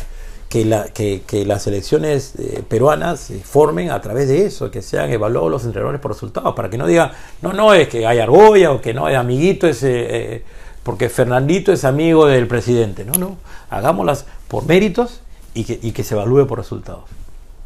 que, 0.50 0.66
la, 0.66 0.86
que, 0.86 1.24
que 1.26 1.46
las 1.46 1.66
elecciones 1.68 2.34
eh, 2.38 2.64
peruanas 2.68 3.20
se 3.20 3.40
formen 3.40 3.92
a 3.92 4.02
través 4.02 4.28
de 4.28 4.46
eso, 4.46 4.70
que 4.72 4.82
sean 4.82 5.12
evaluados 5.12 5.52
los 5.52 5.66
entrenadores 5.66 6.02
por 6.02 6.12
resultados, 6.12 6.56
para 6.56 6.70
que 6.70 6.78
no 6.78 6.86
digan, 6.88 7.12
no, 7.42 7.54
no, 7.54 7.74
es 7.74 7.88
que 7.88 8.06
hay 8.06 8.20
argolla 8.20 8.72
o 8.72 8.82
que 8.82 8.94
no, 8.94 9.06
hay 9.06 9.16
amiguito, 9.16 9.68
es, 9.68 9.82
eh, 9.84 10.44
porque 10.84 11.10
Fernandito 11.10 11.72
es 11.72 11.84
amigo 11.84 12.28
del 12.28 12.48
presidente. 12.48 13.06
No, 13.06 13.14
no, 13.14 13.38
hagámoslas 13.70 14.26
por 14.48 14.68
méritos 14.68 15.23
y 15.54 15.64
que, 15.64 15.80
y 15.82 15.92
que 15.92 16.04
se 16.04 16.16
evalúe 16.16 16.48
por 16.48 16.58
resultados. 16.58 17.06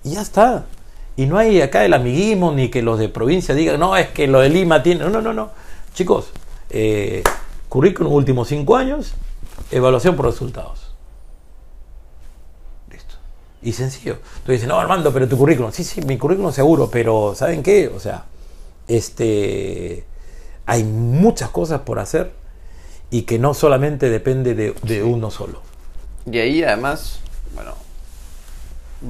Y 0.03 0.11
ya 0.11 0.21
está. 0.21 0.65
Y 1.15 1.25
no 1.25 1.37
hay 1.37 1.61
acá 1.61 1.83
el 1.83 1.93
amiguismo 1.93 2.51
ni 2.51 2.69
que 2.69 2.81
los 2.81 2.99
de 2.99 3.09
provincia 3.09 3.55
digan, 3.55 3.79
no, 3.79 3.97
es 3.97 4.09
que 4.09 4.27
lo 4.27 4.39
de 4.39 4.49
Lima 4.49 4.83
tiene. 4.83 5.03
No, 5.03 5.09
no, 5.09 5.21
no, 5.21 5.33
no. 5.33 5.49
Chicos, 5.93 6.31
eh, 6.69 7.23
currículum 7.69 8.13
últimos 8.13 8.47
cinco 8.47 8.75
años, 8.75 9.13
evaluación 9.71 10.15
por 10.15 10.25
resultados. 10.25 10.87
Y 13.61 13.73
sencillo. 13.73 14.19
Tú 14.45 14.51
dices, 14.51 14.67
no, 14.67 14.79
Armando, 14.79 15.11
pero 15.11 15.27
tu 15.27 15.37
currículum. 15.37 15.71
Sí, 15.71 15.83
sí, 15.83 16.01
mi 16.01 16.17
currículum 16.17 16.51
seguro, 16.51 16.89
pero 16.89 17.33
¿saben 17.35 17.63
qué? 17.63 17.87
O 17.93 17.99
sea, 17.99 18.25
este, 18.87 20.05
hay 20.65 20.83
muchas 20.83 21.49
cosas 21.49 21.81
por 21.81 21.99
hacer 21.99 22.31
y 23.09 23.23
que 23.23 23.39
no 23.39 23.53
solamente 23.53 24.09
depende 24.09 24.53
de, 24.53 25.03
uno 25.03 25.31
solo. 25.31 25.61
Y 26.31 26.37
ahí 26.37 26.63
además, 26.63 27.19
bueno, 27.55 27.73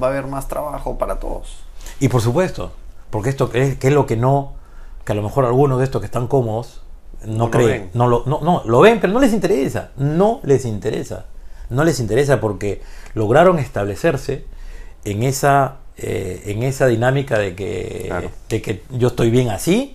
va 0.00 0.08
a 0.08 0.10
haber 0.10 0.26
más 0.26 0.48
trabajo 0.48 0.98
para 0.98 1.18
todos. 1.18 1.58
Y 2.00 2.08
por 2.08 2.20
supuesto, 2.20 2.72
porque 3.10 3.30
esto 3.30 3.50
es, 3.54 3.76
que 3.78 3.88
es 3.88 3.92
lo 3.92 4.06
que 4.06 4.16
no, 4.16 4.54
que 5.04 5.12
a 5.12 5.14
lo 5.14 5.22
mejor 5.22 5.44
algunos 5.44 5.78
de 5.78 5.84
estos 5.84 6.00
que 6.00 6.06
están 6.06 6.26
cómodos 6.26 6.82
no, 7.24 7.50
creen, 7.50 7.90
no, 7.94 8.06
lo, 8.06 8.24
no, 8.26 8.40
no, 8.40 8.62
lo 8.64 8.80
ven, 8.80 9.00
pero 9.00 9.12
no 9.12 9.20
les 9.20 9.32
interesa, 9.32 9.90
no 9.96 10.40
les 10.44 10.64
interesa 10.64 11.26
no 11.70 11.84
les 11.84 12.00
interesa 12.00 12.40
porque 12.40 12.82
lograron 13.14 13.58
establecerse 13.58 14.44
en 15.04 15.22
esa, 15.22 15.76
eh, 15.96 16.42
en 16.46 16.62
esa 16.62 16.86
dinámica 16.86 17.38
de 17.38 17.54
que, 17.54 18.30
de 18.48 18.62
que 18.62 18.82
yo 18.90 19.08
estoy 19.08 19.30
bien 19.30 19.50
así. 19.50 19.94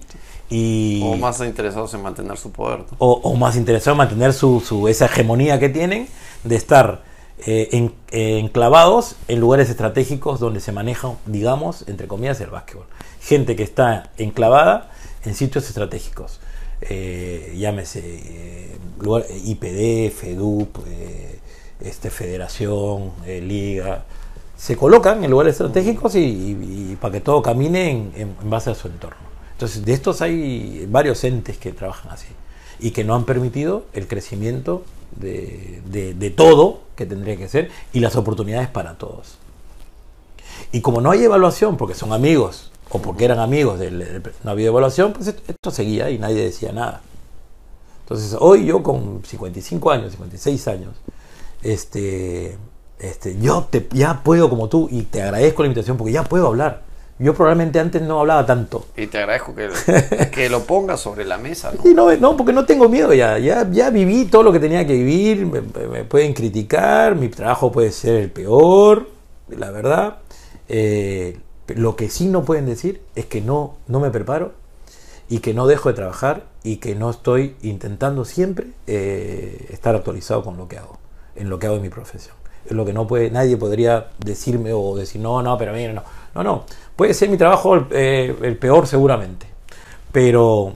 Y, 0.49 1.01
o 1.03 1.15
más 1.15 1.39
interesados 1.39 1.93
en 1.93 2.03
mantener 2.03 2.37
su 2.37 2.51
poder. 2.51 2.83
O, 2.99 3.35
más 3.35 3.55
interesados 3.55 3.95
en 3.95 3.97
mantener 3.97 4.33
su, 4.33 4.87
esa 4.87 5.05
hegemonía 5.05 5.59
que 5.59 5.69
tienen 5.69 6.07
de 6.43 6.55
estar 6.55 7.01
eh, 7.39 7.91
enclavados 8.11 9.15
en 9.27 9.39
lugares 9.39 9.69
estratégicos 9.69 10.39
donde 10.39 10.59
se 10.59 10.71
maneja, 10.71 11.13
digamos, 11.25 11.85
entre 11.87 12.07
comillas, 12.07 12.39
el 12.41 12.49
básquetbol. 12.49 12.85
Gente 13.21 13.55
que 13.55 13.63
está 13.63 14.11
enclavada 14.17 14.91
en 15.25 15.35
sitios 15.35 15.67
estratégicos. 15.67 16.39
Eh, 16.81 17.55
llámese 17.57 18.77
IPD, 19.45 20.11
FEDUP, 20.11 20.77
este, 21.79 22.09
federación, 22.09 23.11
eh, 23.25 23.41
liga, 23.41 24.05
se 24.57 24.77
colocan 24.77 25.23
en 25.23 25.31
lugares 25.31 25.53
estratégicos 25.53 26.15
y, 26.15 26.97
para 27.01 27.11
que 27.11 27.19
todo 27.19 27.41
camine 27.41 28.11
en, 28.15 28.35
base 28.49 28.71
a 28.71 28.75
su 28.75 28.87
entorno. 28.87 29.17
Entonces, 29.51 29.83
de 29.83 29.93
estos 29.93 30.21
hay 30.21 30.87
varios 30.89 31.23
entes 31.25 31.57
que 31.57 31.73
trabajan 31.73 32.11
así 32.11 32.27
y 32.79 32.91
que 32.91 33.03
no 33.03 33.15
han 33.15 33.25
permitido 33.25 33.85
el 33.93 34.07
crecimiento 34.07 34.83
de, 35.15 36.33
todo 36.35 36.81
que 36.95 37.05
tendría 37.05 37.37
que 37.37 37.47
ser 37.47 37.69
y 37.91 37.99
las 37.99 38.15
oportunidades 38.15 38.69
para 38.69 38.95
todos. 38.95 39.37
Y 40.71 40.81
como 40.81 41.01
no 41.01 41.11
hay 41.11 41.23
evaluación, 41.23 41.77
porque 41.77 41.95
son 41.95 42.13
amigos 42.13 42.71
o 42.89 42.99
porque 42.99 43.25
eran 43.25 43.39
amigos, 43.39 43.79
del, 43.79 44.23
no 44.43 44.51
había 44.51 44.67
evaluación, 44.67 45.13
pues 45.13 45.27
esto 45.27 45.71
seguía 45.71 46.09
y 46.09 46.19
nadie 46.19 46.43
decía 46.43 46.71
nada. 46.71 47.01
Entonces, 48.01 48.35
hoy 48.39 48.65
yo 48.65 48.83
con 48.83 49.21
55 49.25 49.91
años, 49.91 50.11
56 50.11 50.67
años, 50.67 50.95
este, 51.61 52.57
este, 52.99 53.39
yo 53.39 53.67
te, 53.69 53.87
ya 53.91 54.21
puedo 54.23 54.49
como 54.49 54.69
tú 54.69 54.87
y 54.91 55.03
te 55.03 55.21
agradezco 55.21 55.63
la 55.63 55.67
invitación 55.67 55.97
porque 55.97 56.13
ya 56.13 56.23
puedo 56.23 56.47
hablar. 56.47 56.83
Yo 57.19 57.33
probablemente 57.33 57.79
antes 57.79 58.01
no 58.01 58.19
hablaba 58.19 58.45
tanto. 58.45 58.85
Y 58.97 59.07
te 59.07 59.19
agradezco 59.19 59.53
que, 59.55 59.69
que 60.31 60.49
lo 60.49 60.63
pongas 60.63 60.99
sobre 60.99 61.25
la 61.25 61.37
mesa, 61.37 61.71
¿no? 61.71 61.89
Y 61.89 61.93
no, 61.93 62.15
no, 62.17 62.35
porque 62.35 62.53
no 62.53 62.65
tengo 62.65 62.89
miedo 62.89 63.13
ya. 63.13 63.37
Ya, 63.37 63.69
ya 63.69 63.89
viví 63.89 64.25
todo 64.25 64.43
lo 64.43 64.51
que 64.51 64.59
tenía 64.59 64.85
que 64.85 64.93
vivir. 64.93 65.45
Me, 65.45 65.61
me 65.87 66.03
pueden 66.03 66.33
criticar. 66.33 67.15
Mi 67.15 67.29
trabajo 67.29 67.71
puede 67.71 67.91
ser 67.91 68.15
el 68.15 68.31
peor, 68.31 69.07
la 69.49 69.71
verdad. 69.71 70.17
Eh, 70.67 71.37
lo 71.67 71.95
que 71.95 72.09
sí 72.09 72.27
no 72.27 72.43
pueden 72.43 72.65
decir 72.65 73.01
es 73.15 73.25
que 73.25 73.41
no, 73.41 73.75
no 73.87 73.99
me 73.99 74.09
preparo 74.09 74.53
y 75.29 75.39
que 75.39 75.53
no 75.53 75.67
dejo 75.67 75.89
de 75.89 75.95
trabajar 75.95 76.43
y 76.63 76.77
que 76.77 76.95
no 76.95 77.09
estoy 77.09 77.55
intentando 77.61 78.25
siempre 78.25 78.67
eh, 78.87 79.67
estar 79.69 79.95
actualizado 79.95 80.43
con 80.43 80.57
lo 80.57 80.67
que 80.67 80.77
hago, 80.77 80.97
en 81.35 81.49
lo 81.49 81.59
que 81.59 81.67
hago 81.67 81.77
en 81.77 81.81
mi 81.81 81.89
profesión. 81.89 82.35
Es 82.65 82.71
lo 82.71 82.85
que 82.85 82.93
no 82.93 83.07
puede, 83.07 83.29
nadie 83.29 83.57
podría 83.57 84.07
decirme 84.19 84.71
o 84.73 84.95
decir, 84.95 85.21
no, 85.21 85.41
no, 85.41 85.57
pero 85.57 85.73
mira, 85.73 85.93
no. 85.93 86.03
No, 86.35 86.43
no. 86.43 86.65
Puede 86.95 87.13
ser 87.13 87.29
mi 87.29 87.37
trabajo 87.37 87.75
el, 87.75 87.85
eh, 87.91 88.35
el 88.41 88.57
peor 88.57 88.87
seguramente. 88.87 89.47
Pero 90.11 90.75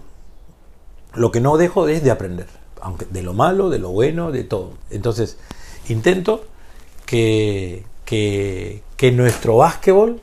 lo 1.13 1.31
que 1.31 1.39
no 1.39 1.57
dejo 1.57 1.87
es 1.87 2.03
de 2.03 2.11
aprender. 2.11 2.47
Aunque 2.81 3.05
de 3.05 3.23
lo 3.23 3.33
malo, 3.33 3.69
de 3.69 3.79
lo 3.79 3.89
bueno, 3.89 4.31
de 4.31 4.43
todo. 4.43 4.73
Entonces, 4.89 5.37
intento 5.89 6.45
que, 7.05 7.83
que, 8.05 8.83
que 8.95 9.11
nuestro 9.11 9.57
básquetbol, 9.57 10.21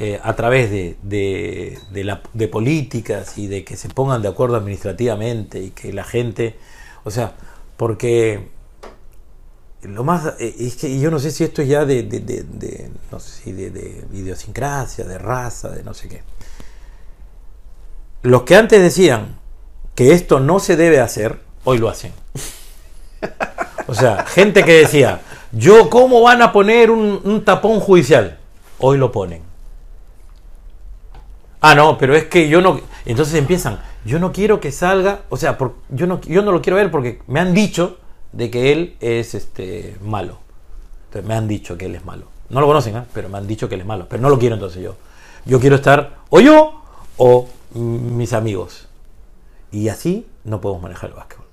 eh, 0.00 0.20
a 0.22 0.36
través 0.36 0.70
de, 0.70 0.96
de, 1.02 1.78
de, 1.90 2.04
la, 2.04 2.22
de 2.32 2.48
políticas 2.48 3.36
y 3.36 3.48
de 3.48 3.64
que 3.64 3.76
se 3.76 3.88
pongan 3.88 4.22
de 4.22 4.28
acuerdo 4.28 4.56
administrativamente 4.56 5.60
y 5.60 5.70
que 5.70 5.92
la 5.92 6.04
gente, 6.04 6.56
o 7.04 7.10
sea, 7.10 7.34
porque 7.76 8.48
lo 9.82 10.04
más 10.04 10.34
eh, 10.38 10.54
es 10.58 10.76
que 10.76 10.98
yo 10.98 11.10
no 11.10 11.18
sé 11.18 11.30
si 11.30 11.44
esto 11.44 11.62
es 11.62 11.68
ya 11.68 11.84
de, 11.84 12.02
de, 12.02 12.20
de, 12.20 12.90
no 13.10 13.20
sé 13.20 13.42
si 13.42 13.52
de, 13.52 14.04
idiosincrasia, 14.12 15.04
de 15.04 15.18
raza, 15.18 15.70
de 15.70 15.82
no 15.82 15.94
sé 15.94 16.08
qué. 16.08 16.22
Los 18.22 18.42
que 18.42 18.56
antes 18.56 18.80
decían 18.82 19.38
que 19.94 20.12
esto 20.12 20.40
no 20.40 20.58
se 20.58 20.76
debe 20.76 21.00
hacer, 21.00 21.40
hoy 21.64 21.78
lo 21.78 21.88
hacen. 21.88 22.12
O 23.86 23.94
sea, 23.94 24.26
gente 24.26 24.64
que 24.64 24.74
decía, 24.74 25.22
yo 25.52 25.88
cómo 25.88 26.20
van 26.20 26.42
a 26.42 26.52
poner 26.52 26.90
un, 26.90 27.20
un 27.24 27.44
tapón 27.44 27.80
judicial, 27.80 28.38
hoy 28.78 28.98
lo 28.98 29.10
ponen. 29.12 29.42
Ah, 31.60 31.74
no, 31.74 31.98
pero 31.98 32.14
es 32.14 32.26
que 32.26 32.48
yo 32.48 32.60
no. 32.60 32.80
Entonces 33.04 33.34
empiezan, 33.34 33.80
yo 34.04 34.18
no 34.18 34.32
quiero 34.32 34.60
que 34.60 34.72
salga, 34.72 35.22
o 35.28 35.36
sea, 35.36 35.58
por, 35.58 35.76
yo, 35.88 36.06
no, 36.06 36.20
yo 36.20 36.42
no 36.42 36.52
lo 36.52 36.62
quiero 36.62 36.76
ver 36.76 36.90
porque 36.90 37.20
me 37.26 37.40
han 37.40 37.54
dicho 37.54 37.98
de 38.32 38.50
que 38.50 38.72
él 38.72 38.96
es 39.00 39.34
este 39.34 39.96
malo. 40.02 40.38
Entonces 41.06 41.28
me 41.28 41.34
han 41.34 41.48
dicho 41.48 41.78
que 41.78 41.86
él 41.86 41.94
es 41.94 42.04
malo. 42.04 42.26
No 42.50 42.60
lo 42.60 42.66
conocen, 42.66 42.96
¿eh? 42.96 43.04
pero 43.12 43.28
me 43.28 43.38
han 43.38 43.46
dicho 43.46 43.68
que 43.68 43.74
él 43.74 43.82
es 43.82 43.86
malo. 43.86 44.06
Pero 44.08 44.22
no 44.22 44.28
lo 44.28 44.38
quiero 44.38 44.54
entonces 44.54 44.82
yo. 44.82 44.96
Yo 45.44 45.60
quiero 45.60 45.76
estar 45.76 46.18
o 46.30 46.40
yo 46.40 46.82
o 47.16 47.48
mis 47.74 48.32
amigos. 48.32 48.88
Y 49.70 49.88
así 49.88 50.26
no 50.44 50.60
podemos 50.60 50.82
manejar 50.82 51.10
el 51.10 51.16
básquetbol. 51.16 51.46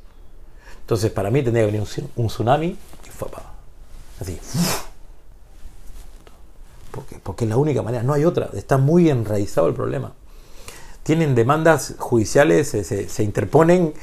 Entonces 0.82 1.12
para 1.12 1.32
mí 1.32 1.42
tendría 1.42 1.66
que 1.66 1.72
venir 1.72 1.88
un, 2.16 2.24
un 2.24 2.28
tsunami 2.28 2.68
y 2.68 3.10
fue 3.10 3.30
así. 4.20 4.40
Porque, 6.92 7.20
porque 7.22 7.44
es 7.44 7.50
la 7.50 7.58
única 7.58 7.82
manera, 7.82 8.04
no 8.04 8.14
hay 8.14 8.24
otra. 8.24 8.50
Está 8.54 8.78
muy 8.78 9.10
enraizado 9.10 9.68
el 9.68 9.74
problema. 9.74 10.14
Tienen 11.04 11.36
demandas 11.36 11.96
judiciales, 12.00 12.70
se, 12.70 12.84
se 12.84 13.24
interponen 13.24 13.94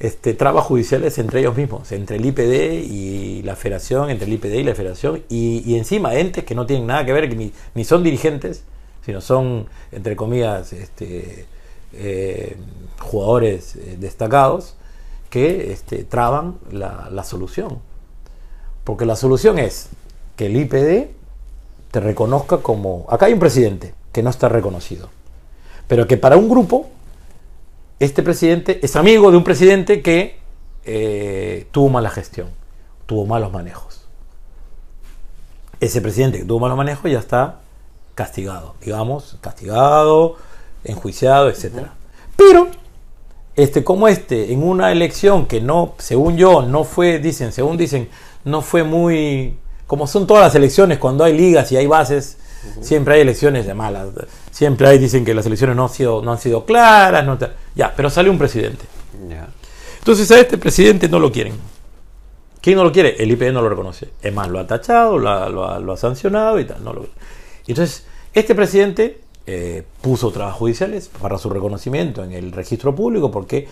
este, 0.00 0.32
trabas 0.32 0.64
judiciales 0.64 1.18
entre 1.18 1.40
ellos 1.40 1.54
mismos, 1.56 1.92
entre 1.92 2.16
el 2.16 2.24
IPD 2.24 2.90
y 2.90 3.42
la 3.42 3.54
federación, 3.54 4.08
entre 4.08 4.26
el 4.26 4.32
IPD 4.32 4.54
y 4.54 4.64
la 4.64 4.74
federación, 4.74 5.22
y, 5.28 5.76
encima 5.76 6.14
entes 6.14 6.44
que 6.44 6.54
no 6.54 6.64
tienen 6.64 6.86
nada 6.86 7.04
que 7.04 7.12
ver, 7.12 7.28
que 7.28 7.36
ni, 7.36 7.52
ni 7.74 7.84
son 7.84 8.02
dirigentes, 8.02 8.64
sino 9.04 9.20
son, 9.20 9.66
entre 9.92 10.16
comillas, 10.16 10.72
este, 10.72 11.44
eh, 11.92 12.56
jugadores 12.98 13.76
eh, 13.76 13.96
destacados, 14.00 14.74
que 15.28 15.70
este, 15.70 16.04
traban 16.04 16.58
la, 16.72 17.08
la 17.12 17.22
solución. 17.22 17.78
Porque 18.84 19.04
la 19.04 19.16
solución 19.16 19.58
es 19.58 19.90
que 20.34 20.46
el 20.46 20.56
IPD 20.56 21.10
te 21.90 22.00
reconozca 22.00 22.56
como... 22.58 23.04
Acá 23.10 23.26
hay 23.26 23.34
un 23.34 23.38
presidente 23.38 23.94
que 24.12 24.22
no 24.22 24.30
está 24.30 24.48
reconocido, 24.48 25.10
pero 25.86 26.06
que 26.06 26.16
para 26.16 26.38
un 26.38 26.48
grupo 26.48 26.88
este 28.00 28.22
presidente 28.22 28.80
es 28.82 28.96
amigo 28.96 29.30
de 29.30 29.36
un 29.36 29.44
presidente 29.44 30.00
que 30.00 30.38
eh, 30.84 31.66
tuvo 31.70 31.90
mala 31.90 32.10
gestión, 32.10 32.48
tuvo 33.06 33.26
malos 33.26 33.52
manejos. 33.52 34.06
Ese 35.80 36.00
presidente 36.00 36.38
que 36.38 36.44
tuvo 36.44 36.60
malos 36.60 36.76
manejos 36.76 37.10
ya 37.10 37.18
está 37.18 37.60
castigado, 38.14 38.74
digamos, 38.82 39.36
castigado, 39.40 40.36
enjuiciado, 40.82 41.50
etc. 41.50 41.64
Uh 41.64 41.78
-huh. 41.78 41.88
Pero, 42.36 42.68
este, 43.54 43.84
como 43.84 44.08
este, 44.08 44.52
en 44.52 44.62
una 44.62 44.92
elección 44.92 45.46
que 45.46 45.60
no, 45.60 45.94
según 45.98 46.38
yo, 46.38 46.62
no 46.62 46.84
fue, 46.84 47.18
dicen, 47.18 47.52
según 47.52 47.76
dicen, 47.76 48.08
no 48.44 48.62
fue 48.62 48.82
muy, 48.82 49.58
como 49.86 50.06
son 50.06 50.26
todas 50.26 50.44
las 50.44 50.54
elecciones, 50.54 50.98
cuando 50.98 51.24
hay 51.24 51.36
ligas 51.36 51.70
y 51.72 51.76
hay 51.76 51.86
bases, 51.86 52.38
Uh 52.62 52.80
-huh. 52.80 52.82
Siempre 52.84 53.14
hay 53.14 53.20
elecciones 53.22 53.66
de 53.66 53.74
malas. 53.74 54.08
Siempre 54.50 54.88
hay, 54.88 54.98
dicen 54.98 55.24
que 55.24 55.34
las 55.34 55.46
elecciones 55.46 55.76
no 55.76 55.84
han 55.84 55.88
sido, 55.90 56.22
no 56.22 56.32
han 56.32 56.38
sido 56.38 56.64
claras. 56.64 57.24
No 57.24 57.38
ya, 57.74 57.92
pero 57.96 58.10
sale 58.10 58.30
un 58.30 58.38
presidente. 58.38 58.84
Yeah. 59.28 59.48
Entonces 59.98 60.30
a 60.30 60.40
este 60.40 60.58
presidente 60.58 61.08
no 61.08 61.18
lo 61.18 61.30
quieren. 61.30 61.54
¿Quién 62.60 62.76
no 62.76 62.84
lo 62.84 62.92
quiere? 62.92 63.16
El 63.22 63.30
IPD 63.30 63.52
no 63.52 63.62
lo 63.62 63.68
reconoce. 63.68 64.10
Es 64.20 64.34
más, 64.34 64.48
lo 64.48 64.58
ha 64.58 64.66
tachado, 64.66 65.18
lo 65.18 65.30
ha, 65.30 65.48
lo 65.48 65.66
ha, 65.66 65.78
lo 65.78 65.92
ha 65.92 65.96
sancionado 65.96 66.58
y 66.58 66.64
tal. 66.64 66.82
No 66.84 66.92
lo... 66.92 67.06
Entonces, 67.66 68.04
este 68.34 68.54
presidente 68.54 69.20
eh, 69.46 69.84
puso 70.02 70.30
trabas 70.30 70.56
judiciales 70.56 71.10
para 71.20 71.38
su 71.38 71.48
reconocimiento 71.48 72.22
en 72.22 72.32
el 72.32 72.52
registro 72.52 72.94
público 72.94 73.30
porque 73.30 73.68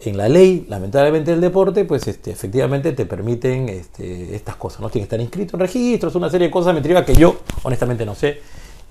en 0.00 0.16
la 0.16 0.28
ley, 0.28 0.66
lamentablemente, 0.68 1.30
del 1.30 1.40
deporte, 1.40 1.84
pues 1.84 2.08
este, 2.08 2.32
efectivamente 2.32 2.92
te 2.92 3.06
permiten 3.06 3.68
este, 3.68 4.34
estas 4.34 4.56
cosas. 4.56 4.80
No 4.80 4.90
tienes 4.90 5.08
que 5.08 5.14
estar 5.14 5.20
inscrito 5.20 5.56
en 5.56 5.60
registros, 5.60 6.14
una 6.16 6.28
serie 6.28 6.48
de 6.48 6.50
cosas 6.50 6.70
administrativas 6.70 7.06
que 7.06 7.20
yo, 7.20 7.36
honestamente, 7.62 8.04
no 8.04 8.16
sé 8.16 8.40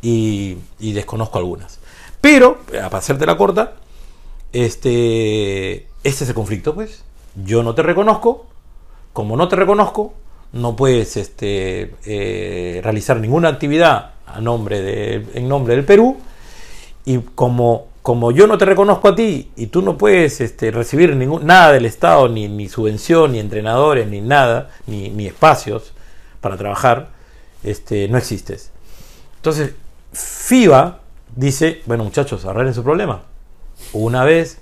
y, 0.02 0.58
desconozco 0.80 1.38
algunas. 1.38 1.80
Pero, 2.20 2.60
para 2.72 2.98
hacerte 2.98 3.26
la 3.26 3.38
corta, 3.38 3.76
este, 4.54 5.88
este 6.04 6.24
es 6.24 6.30
el 6.30 6.36
conflicto, 6.36 6.74
pues. 6.76 7.04
Yo 7.36 7.64
no 7.64 7.74
te 7.76 7.84
reconozco, 7.84 8.48
como 9.14 9.38
no 9.38 9.48
te 9.48 9.56
reconozco, 9.56 10.14
no 10.54 10.76
puedes 10.76 11.16
este, 11.18 11.96
eh, 12.06 12.82
realizar 12.84 13.18
ninguna 13.18 13.50
actividad 13.50 14.12
a 14.26 14.42
nombre 14.42 14.82
de, 14.82 15.28
en 15.34 15.48
nombre 15.48 15.76
del 15.76 15.86
Perú, 15.86 16.18
y 17.06 17.20
como 17.20 17.92
como 18.02 18.32
yo 18.32 18.48
no 18.48 18.58
te 18.58 18.66
reconozco 18.66 19.10
a 19.10 19.16
ti 19.16 19.52
y 19.56 19.68
tú 19.68 19.82
no 19.82 19.98
puedes 19.98 20.42
este, 20.42 20.72
recibir 20.72 21.16
ningún, 21.16 21.46
nada 21.46 21.72
del 21.72 21.86
Estado, 21.86 22.28
ni, 22.30 22.48
ni, 22.48 22.68
subvención, 22.68 23.34
ni 23.34 23.40
entrenadores, 23.40 24.08
ni 24.08 24.22
nada, 24.22 24.72
ni, 24.88 25.10
ni 25.10 25.28
espacios 25.28 25.94
para 26.40 26.58
trabajar, 26.58 27.10
este, 27.64 28.08
no 28.08 28.18
existes. 28.18 28.72
Entonces, 29.36 29.74
FIBA 30.14 31.00
dice, 31.36 31.82
bueno 31.86 32.04
muchachos, 32.04 32.46
arreglen 32.46 32.74
su 32.74 32.84
problema. 32.84 33.24
Una 33.94 34.24
vez, 34.24 34.60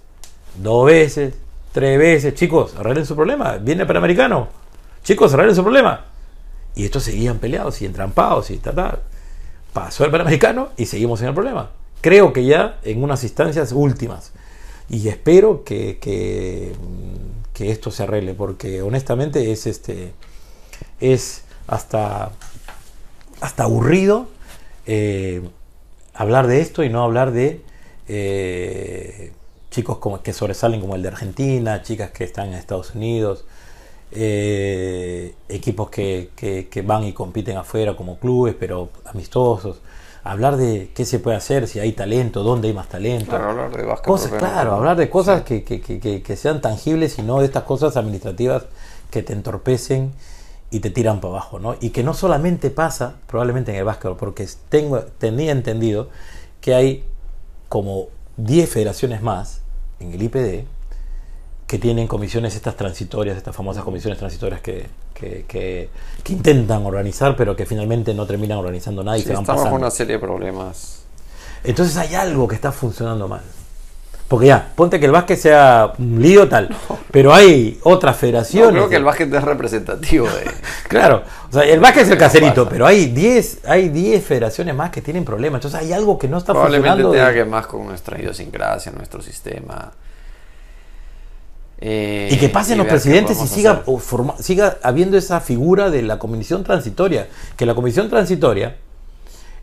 dos 0.62 0.86
veces, 0.86 1.34
tres 1.72 1.98
veces, 2.00 2.34
chicos, 2.36 2.76
arreglen 2.78 3.06
su 3.06 3.16
problema. 3.16 3.58
Viene 3.58 3.82
el 3.82 3.88
Panamericano, 3.88 4.48
chicos, 5.04 5.34
arreglen 5.34 5.56
su 5.56 5.64
problema. 5.64 6.06
Y 6.76 6.86
estos 6.86 7.04
seguían 7.04 7.40
peleados 7.40 7.82
y 7.82 7.86
entrampados 7.86 8.52
y 8.52 8.58
tal. 8.58 9.00
Pasó 9.74 10.06
el 10.06 10.12
Panamericano 10.12 10.70
y 10.78 10.86
seguimos 10.86 11.22
en 11.22 11.30
el 11.30 11.34
problema 11.34 11.70
creo 12.02 12.34
que 12.34 12.46
ya 12.46 12.80
en 12.84 13.04
unas 13.04 13.24
instancias 13.24 13.72
últimas. 13.72 14.32
Y 14.90 15.08
espero 15.08 15.64
que, 15.64 16.00
que, 16.00 16.74
que, 17.54 17.72
esto 17.72 17.92
se 17.92 18.04
arregle, 18.04 18.34
porque 18.34 18.82
honestamente 18.82 19.52
es 19.52 19.68
este 19.68 20.14
es 21.00 21.44
hasta, 21.68 22.32
hasta 23.40 23.64
aburrido 23.64 24.28
eh, 24.92 25.48
hablar 26.16 26.48
de 26.48 26.62
esto 26.62 26.84
y 26.84 26.90
no 26.90 27.04
hablar 27.04 27.32
de 27.32 27.62
eh, 28.08 29.32
chicos 29.70 30.00
como, 30.00 30.24
que 30.24 30.34
sobresalen 30.34 30.82
como 30.82 30.96
el 30.96 31.04
de 31.04 31.10
Argentina, 31.10 31.84
chicas 31.84 32.10
que 32.10 32.24
están 32.24 32.48
en 32.48 32.54
Estados 32.56 32.96
Unidos, 32.96 33.46
eh, 34.12 35.36
equipos 35.48 35.92
que, 35.92 36.32
que, 36.36 36.70
que 36.70 36.82
van 36.82 37.04
y 37.04 37.14
compiten 37.14 37.56
afuera 37.58 37.96
como 37.96 38.18
clubes, 38.18 38.56
pero 38.60 38.90
amistosos 39.06 39.80
hablar 40.24 40.58
de 40.58 40.90
qué 40.96 41.06
se 41.06 41.20
puede 41.20 41.38
hacer, 41.38 41.68
si 41.68 41.80
hay 41.80 41.92
talento, 41.92 42.42
dónde 42.42 42.70
hay 42.70 42.74
más 42.74 42.90
talento. 42.90 43.30
Claro, 43.30 43.52
hablar 43.52 43.72
de 43.72 44.02
cosas, 44.02 44.32
claro, 44.32 44.74
hablar 44.74 44.98
de 44.98 45.08
cosas 45.08 45.44
sí. 45.48 45.62
que, 45.62 45.82
que, 45.82 46.00
que, 46.00 46.24
que, 46.24 46.36
sean 46.36 46.62
tangibles 46.62 47.20
y 47.20 47.22
no 47.22 47.42
de 47.42 47.46
estas 47.46 47.64
cosas 47.64 47.96
administrativas 47.96 48.66
que 49.12 49.22
te 49.22 49.34
entorpecen 49.34 50.14
y 50.72 50.80
te 50.80 50.90
tiran 50.90 51.20
para 51.20 51.34
abajo, 51.34 51.60
¿no? 51.60 51.76
Y 51.80 51.90
que 51.90 52.04
no 52.04 52.14
solamente 52.14 52.70
pasa, 52.70 53.16
probablemente 53.28 53.72
en 53.72 53.78
el 53.78 53.84
básquetbol, 53.84 54.18
porque 54.18 54.48
tengo, 54.70 55.00
tenía 55.02 55.52
entendido 55.52 56.10
que 56.62 56.76
hay 56.76 57.04
como 57.70 58.08
10 58.38 58.70
federaciones 58.70 59.22
más 59.22 59.62
en 60.00 60.14
el 60.14 60.22
IPD 60.22 60.66
que 61.66 61.78
tienen 61.78 62.08
comisiones 62.08 62.56
estas 62.56 62.76
transitorias, 62.76 63.38
estas 63.38 63.56
famosas 63.56 63.84
comisiones 63.84 64.18
transitorias 64.18 64.60
que, 64.60 64.88
que, 65.14 65.46
que, 65.48 65.90
que, 66.24 66.34
intentan 66.34 66.84
organizar, 66.86 67.36
pero 67.36 67.56
que 67.56 67.68
finalmente 67.68 68.14
no 68.16 68.26
terminan 68.26 68.58
organizando 68.58 69.04
nada 69.04 69.18
y 69.18 69.22
sí, 69.22 69.28
se 69.28 69.34
van 69.34 69.44
estamos 69.44 69.64
con 69.64 69.74
una 69.74 69.92
serie 69.92 70.14
de 70.14 70.20
problemas. 70.20 71.04
Entonces 71.64 71.96
hay 71.98 72.16
algo 72.16 72.48
que 72.48 72.56
está 72.56 72.72
funcionando 72.72 73.28
mal. 73.28 73.44
Porque 74.30 74.46
ya, 74.46 74.72
ponte 74.76 75.00
que 75.00 75.08
el 75.08 75.12
básquet 75.12 75.40
sea 75.40 75.92
un 75.98 76.22
lío 76.22 76.48
tal, 76.48 76.70
pero 77.12 77.34
hay 77.34 77.80
otras 77.84 78.16
federaciones. 78.16 78.74
No, 78.74 78.78
creo 78.78 78.90
que 78.90 78.96
el 78.98 79.04
básquet 79.04 79.34
es 79.34 79.44
representativo 79.44 80.28
de... 80.28 80.52
claro, 80.88 81.24
o 81.50 81.52
sea, 81.54 81.64
el 81.64 81.80
básquet 81.80 82.04
es 82.04 82.12
el 82.12 82.18
caserito, 82.20 82.70
pero 82.70 82.86
hay 82.86 83.08
10 83.08 83.66
hay 83.66 83.90
10 83.90 84.24
federaciones 84.24 84.76
más 84.76 84.92
que 84.92 85.02
tienen 85.02 85.26
problemas. 85.26 85.58
Entonces 85.66 85.80
hay 85.82 85.94
algo 85.94 86.20
que 86.20 86.28
no 86.28 86.38
está 86.38 86.54
Probablemente 86.54 87.02
funcionando. 87.02 87.12
tenga 87.18 87.28
de- 87.30 87.34
que 87.44 87.46
más 87.50 87.66
con 87.66 87.88
nuestra 87.88 88.20
idiosincrasia, 88.20 88.92
nuestro 88.92 89.20
sistema. 89.24 89.92
Eh, 91.82 92.28
Y 92.32 92.38
que 92.38 92.50
pasen 92.50 92.78
los 92.78 92.88
presidentes 92.88 93.42
y 93.42 93.48
siga, 93.48 93.84
o 93.86 93.98
forma- 93.98 94.36
siga 94.38 94.78
habiendo 94.84 95.18
esa 95.18 95.40
figura 95.40 95.90
de 95.90 96.02
la 96.04 96.20
comisión 96.20 96.64
transitoria. 96.64 97.28
Que 97.58 97.66
la 97.66 97.74
comisión 97.74 98.10
transitoria 98.10 98.76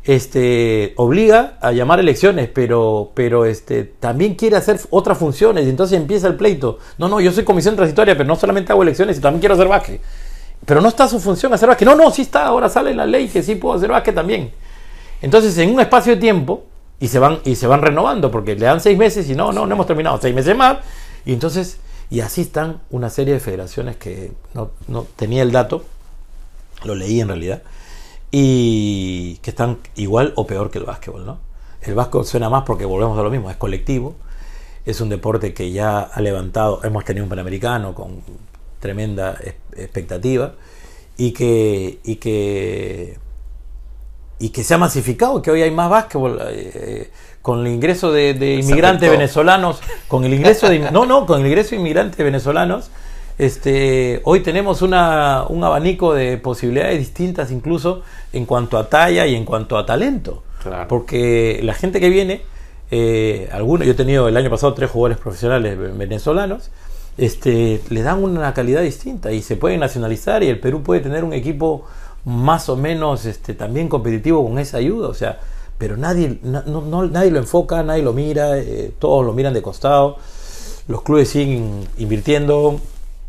este, 0.06 0.94
obliga 0.96 1.58
a 1.60 1.72
llamar 1.72 1.98
elecciones, 1.98 2.48
pero, 2.48 3.10
pero 3.14 3.44
este, 3.44 3.84
también 3.84 4.36
quiere 4.36 4.56
hacer 4.56 4.80
otras 4.90 5.18
funciones. 5.18 5.66
Y 5.66 5.70
entonces 5.70 5.98
empieza 5.98 6.28
el 6.28 6.36
pleito. 6.36 6.78
No, 6.96 7.08
no, 7.08 7.20
yo 7.20 7.32
soy 7.32 7.44
comisión 7.44 7.74
transitoria, 7.76 8.16
pero 8.16 8.26
no 8.26 8.36
solamente 8.36 8.72
hago 8.72 8.82
elecciones 8.82 9.18
y 9.18 9.20
también 9.20 9.40
quiero 9.40 9.54
hacer 9.54 9.68
básquet. 9.68 10.00
Pero 10.64 10.80
no 10.80 10.88
está 10.88 11.08
su 11.08 11.18
función 11.20 11.52
hacer 11.52 11.68
básquet. 11.68 11.86
No, 11.86 11.96
no, 11.96 12.10
sí 12.10 12.22
está. 12.22 12.46
Ahora 12.46 12.68
sale 12.68 12.94
la 12.94 13.04
ley 13.04 13.28
que 13.28 13.42
sí 13.42 13.56
puedo 13.56 13.74
hacer 13.74 13.90
básquet 13.90 14.14
también. 14.14 14.52
Entonces, 15.20 15.58
en 15.58 15.74
un 15.74 15.80
espacio 15.80 16.14
de 16.14 16.20
tiempo, 16.20 16.64
y 17.00 17.08
se 17.08 17.18
van, 17.18 17.40
y 17.44 17.56
se 17.56 17.66
van 17.66 17.82
renovando, 17.82 18.30
porque 18.30 18.54
le 18.54 18.66
dan 18.66 18.80
seis 18.80 18.96
meses 18.96 19.28
y 19.28 19.34
no, 19.34 19.52
no, 19.52 19.66
no 19.66 19.74
hemos 19.74 19.86
terminado, 19.86 20.18
seis 20.20 20.34
meses 20.34 20.56
más. 20.56 20.78
Y 21.24 21.32
entonces, 21.32 21.78
y 22.10 22.20
así 22.20 22.42
están 22.42 22.80
una 22.90 23.10
serie 23.10 23.34
de 23.34 23.40
federaciones 23.40 23.96
que 23.96 24.32
no, 24.54 24.70
no 24.88 25.06
tenía 25.16 25.42
el 25.42 25.52
dato, 25.52 25.84
lo 26.84 26.94
leí 26.94 27.20
en 27.20 27.28
realidad, 27.28 27.62
y 28.30 29.36
que 29.36 29.50
están 29.50 29.78
igual 29.94 30.32
o 30.36 30.46
peor 30.46 30.70
que 30.70 30.78
el 30.78 30.84
básquetbol, 30.84 31.24
¿no? 31.24 31.38
El 31.80 31.94
básquetbol 31.94 32.26
suena 32.26 32.48
más 32.48 32.64
porque 32.64 32.84
volvemos 32.84 33.18
a 33.18 33.22
lo 33.22 33.30
mismo, 33.30 33.50
es 33.50 33.56
colectivo, 33.56 34.16
es 34.84 35.00
un 35.00 35.08
deporte 35.08 35.54
que 35.54 35.70
ya 35.70 36.00
ha 36.00 36.20
levantado, 36.20 36.80
hemos 36.84 37.04
tenido 37.04 37.24
un 37.24 37.30
panamericano 37.30 37.94
con 37.94 38.20
tremenda 38.80 39.38
expectativa 39.76 40.54
y 41.16 41.32
que, 41.32 42.00
y 42.04 42.16
que 42.16 43.18
y 44.38 44.50
que 44.50 44.62
se 44.62 44.74
ha 44.74 44.78
masificado, 44.78 45.40
que 45.40 45.50
hoy 45.50 45.62
hay 45.62 45.70
más 45.70 45.88
básquetbol 45.88 46.38
eh, 46.50 47.10
con 47.40 47.60
el 47.60 47.72
ingreso 47.72 48.12
de, 48.12 48.32
inmigrantes 48.60 49.10
venezolanos, 49.10 49.80
con 50.08 50.24
el 50.24 50.34
ingreso 50.34 50.68
de 50.68 50.90
no 50.90 51.06
no 51.06 51.24
con 51.26 51.40
el 51.40 51.46
ingreso 51.46 51.70
de 51.70 51.76
inmigrantes 51.76 52.18
venezolanos, 52.18 52.90
este 53.38 54.20
hoy 54.24 54.40
tenemos 54.40 54.82
una, 54.82 55.44
un 55.48 55.62
abanico 55.62 56.14
de 56.14 56.38
posibilidades 56.38 56.98
distintas 56.98 57.50
incluso 57.50 58.02
en 58.32 58.46
cuanto 58.46 58.78
a 58.78 58.88
talla 58.88 59.26
y 59.26 59.34
en 59.34 59.44
cuanto 59.44 59.76
a 59.78 59.84
talento, 59.86 60.42
Claro. 60.62 60.88
porque 60.88 61.60
la 61.62 61.74
gente 61.74 62.00
que 62.00 62.08
viene, 62.08 62.42
eh, 62.90 63.48
algunos, 63.52 63.86
yo 63.86 63.92
he 63.92 63.96
tenido 63.96 64.26
el 64.28 64.36
año 64.36 64.50
pasado 64.50 64.72
tres 64.74 64.90
jugadores 64.90 65.18
profesionales 65.18 65.76
venezolanos, 65.96 66.70
este, 67.18 67.80
le 67.90 68.02
dan 68.02 68.22
una 68.22 68.52
calidad 68.54 68.82
distinta 68.82 69.32
y 69.32 69.42
se 69.42 69.56
pueden 69.56 69.80
nacionalizar 69.80 70.42
y 70.42 70.48
el 70.48 70.58
Perú 70.60 70.82
puede 70.82 71.00
tener 71.00 71.24
un 71.24 71.32
equipo 71.32 71.84
más 72.24 72.68
o 72.68 72.76
menos 72.76 73.24
este, 73.26 73.54
también 73.54 73.88
competitivo 73.88 74.44
con 74.46 74.58
esa 74.58 74.78
ayuda, 74.78 75.08
o 75.08 75.14
sea, 75.14 75.38
pero 75.78 75.96
nadie, 75.96 76.38
na- 76.42 76.64
no, 76.66 76.80
no- 76.80 77.06
nadie 77.06 77.30
lo 77.30 77.38
enfoca, 77.38 77.82
nadie 77.82 78.02
lo 78.02 78.12
mira, 78.12 78.58
eh, 78.58 78.90
todos 78.98 79.24
lo 79.24 79.32
miran 79.32 79.54
de 79.54 79.62
costado, 79.62 80.16
los 80.88 81.02
clubes 81.02 81.28
siguen 81.28 81.86
invirtiendo, 81.98 82.80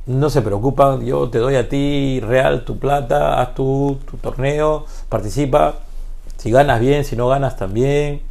no 0.08 0.30
se 0.30 0.42
preocupan, 0.42 1.06
yo 1.06 1.30
te 1.30 1.38
doy 1.40 1.56
a 1.56 1.70
ti 1.70 2.20
real 2.22 2.64
tu 2.66 2.80
plata, 2.80 3.42
haz 3.42 3.54
tu, 3.56 4.00
tu 4.10 4.18
torneo, 4.18 4.86
participa, 5.10 5.76
si 6.38 6.50
ganas 6.52 6.80
bien, 6.80 7.04
si 7.06 7.16
no 7.16 7.28
ganas 7.28 7.58
también, 7.58 8.22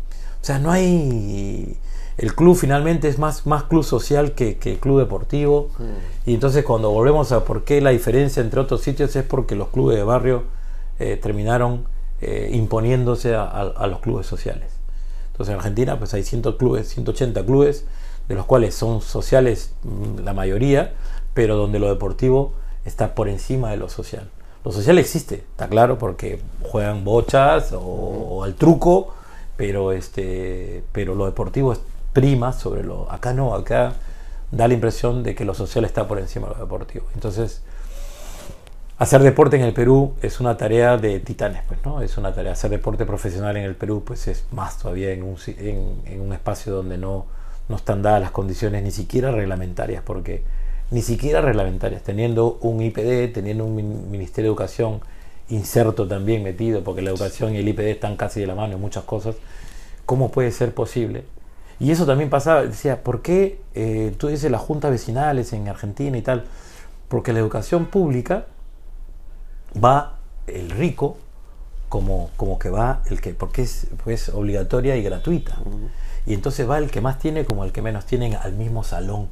o 0.43 0.45
sea, 0.45 0.59
no 0.59 0.71
hay... 0.73 1.77
El 2.19 2.35
club 2.35 2.57
finalmente 2.57 3.09
es 3.09 3.19
más, 3.19 3.45
más 3.47 3.65
club 3.65 3.85
social 3.85 4.33
que, 4.33 4.57
que 4.57 4.79
club 4.79 5.01
deportivo. 5.01 5.69
Y 6.25 6.33
entonces 6.33 6.65
cuando 6.65 6.91
volvemos 6.91 7.31
a 7.33 7.45
por 7.45 7.65
qué 7.65 7.83
la 7.83 7.91
diferencia 7.91 8.41
entre 8.43 8.59
otros 8.61 8.81
sitios 8.81 9.15
es 9.17 9.23
porque 9.23 9.55
los 9.55 9.69
clubes 9.69 9.99
de 9.99 10.03
barrio 10.03 10.45
eh, 10.99 11.19
terminaron 11.23 11.85
eh, 12.23 12.49
imponiéndose 12.55 13.35
a, 13.35 13.43
a- 13.43 13.69
a 13.77 13.87
los 13.87 14.01
clubes 14.01 14.27
sociales. 14.27 14.71
Entonces 15.33 15.53
en 15.53 15.59
Argentina 15.59 15.99
pues 15.99 16.15
hay 16.15 16.23
100 16.23 16.41
clubes, 16.57 16.89
180 16.89 17.45
clubes, 17.45 17.85
de 18.29 18.35
los 18.35 18.47
cuales 18.47 18.75
son 18.75 19.03
sociales 19.03 19.73
mm, 19.83 20.21
la 20.25 20.33
mayoría, 20.33 20.95
pero 21.37 21.55
donde 21.55 21.79
lo 21.79 21.89
deportivo 21.89 22.55
está 22.87 23.15
por 23.15 23.29
encima 23.29 23.71
de 23.71 23.77
lo 23.77 23.91
social. 23.91 24.31
Lo 24.65 24.73
social 24.73 24.97
existe, 24.99 25.35
está 25.35 25.69
claro, 25.69 25.99
porque 25.99 26.41
juegan 26.63 27.05
bochas 27.05 27.73
o, 27.73 27.81
o 27.81 28.43
al 28.43 28.55
truco, 28.55 29.13
pero 29.59 29.93
este, 29.93 30.83
pero 30.93 31.15
lo 31.15 31.27
deportivo 31.27 31.75
es 31.75 31.81
prima 32.15 32.55
sobre 32.55 32.83
lo. 32.85 33.13
Acá 33.13 33.35
no, 33.35 33.55
acá 33.55 33.93
da 34.51 34.67
la 34.67 34.73
impresión 34.73 35.23
de 35.23 35.35
que 35.35 35.45
lo 35.45 35.53
social 35.53 35.85
está 35.85 36.09
por 36.09 36.19
encima 36.19 36.49
de 36.49 36.55
lo 36.55 36.61
deportivo. 36.61 37.05
Entonces, 37.13 37.61
hacer 38.97 39.23
deporte 39.23 39.57
en 39.57 39.63
el 39.63 39.75
Perú 39.75 40.15
es 40.23 40.41
una 40.41 40.57
tarea 40.57 40.97
de 40.97 41.21
titanes, 41.21 41.65
pues, 41.69 41.81
¿no? 41.85 42.01
Es 42.01 42.17
una 42.17 42.33
tarea. 42.33 42.53
Hacer 42.53 42.71
deporte 42.71 43.05
profesional 43.05 43.59
en 43.59 43.65
el 43.65 43.77
Perú, 43.77 44.03
pues 44.07 44.27
es 44.27 44.47
más 44.53 44.79
todavía 44.79 45.13
en 45.13 45.23
un, 45.23 45.37
en, 45.59 46.01
en 46.07 46.21
un 46.23 46.33
espacio 46.33 46.73
donde 46.73 46.97
no, 46.97 47.27
no 47.69 47.77
están 47.77 48.01
dadas 48.01 48.23
las 48.23 48.31
condiciones 48.31 48.83
ni 48.83 48.91
siquiera 48.91 49.31
reglamentarias, 49.33 50.03
porque 50.03 50.43
ni 50.91 51.03
siquiera 51.03 51.41
reglamentarias, 51.41 52.03
teniendo 52.03 52.59
un 52.61 52.81
IPD, 52.81 53.33
teniendo 53.33 53.65
un 53.65 53.75
min- 53.77 54.11
Ministerio 54.11 54.51
de 54.51 54.55
Educación 54.55 55.01
inserto 55.49 56.07
también 56.09 56.43
metido, 56.43 56.83
porque 56.83 57.03
la 57.03 57.11
educación 57.11 57.55
y 57.55 57.59
el 57.59 57.69
IPD 57.69 57.89
están 57.91 58.17
casi 58.17 58.41
de 58.41 58.47
la 58.47 58.55
mano 58.55 58.75
en 58.75 58.81
muchas 58.81 59.05
cosas, 59.05 59.37
¿cómo 60.05 60.31
puede 60.31 60.51
ser 60.53 60.75
posible? 60.75 61.25
Y 61.79 61.91
eso 61.91 62.07
también 62.07 62.31
pasaba, 62.31 62.63
decía, 62.63 63.03
¿por 63.03 63.23
qué 63.23 63.61
eh, 63.75 64.15
tú 64.19 64.29
dices 64.29 64.51
las 64.51 64.61
juntas 64.61 64.91
vecinales 64.91 65.53
en 65.53 65.69
Argentina 65.69 66.17
y 66.17 66.23
tal? 66.23 66.45
Porque 67.09 67.33
la 67.33 67.39
educación 67.41 67.87
pública 67.87 68.47
va 69.83 70.19
el 70.47 70.71
rico 70.71 71.19
como, 71.89 72.31
como 72.37 72.59
que 72.59 72.71
va 72.71 73.03
el 73.11 73.21
que, 73.21 73.35
porque 73.35 73.63
es 73.63 73.89
pues, 74.05 74.29
obligatoria 74.31 74.97
y 74.97 75.03
gratuita. 75.03 75.59
Y 76.27 76.35
entonces 76.35 76.69
va 76.69 76.79
el 76.79 76.91
que 76.91 77.01
más 77.01 77.19
tiene 77.19 77.45
como 77.45 77.65
el 77.65 77.73
que 77.73 77.83
menos 77.83 78.07
tienen 78.07 78.35
al 78.35 78.55
mismo 78.55 78.83
salón. 78.83 79.29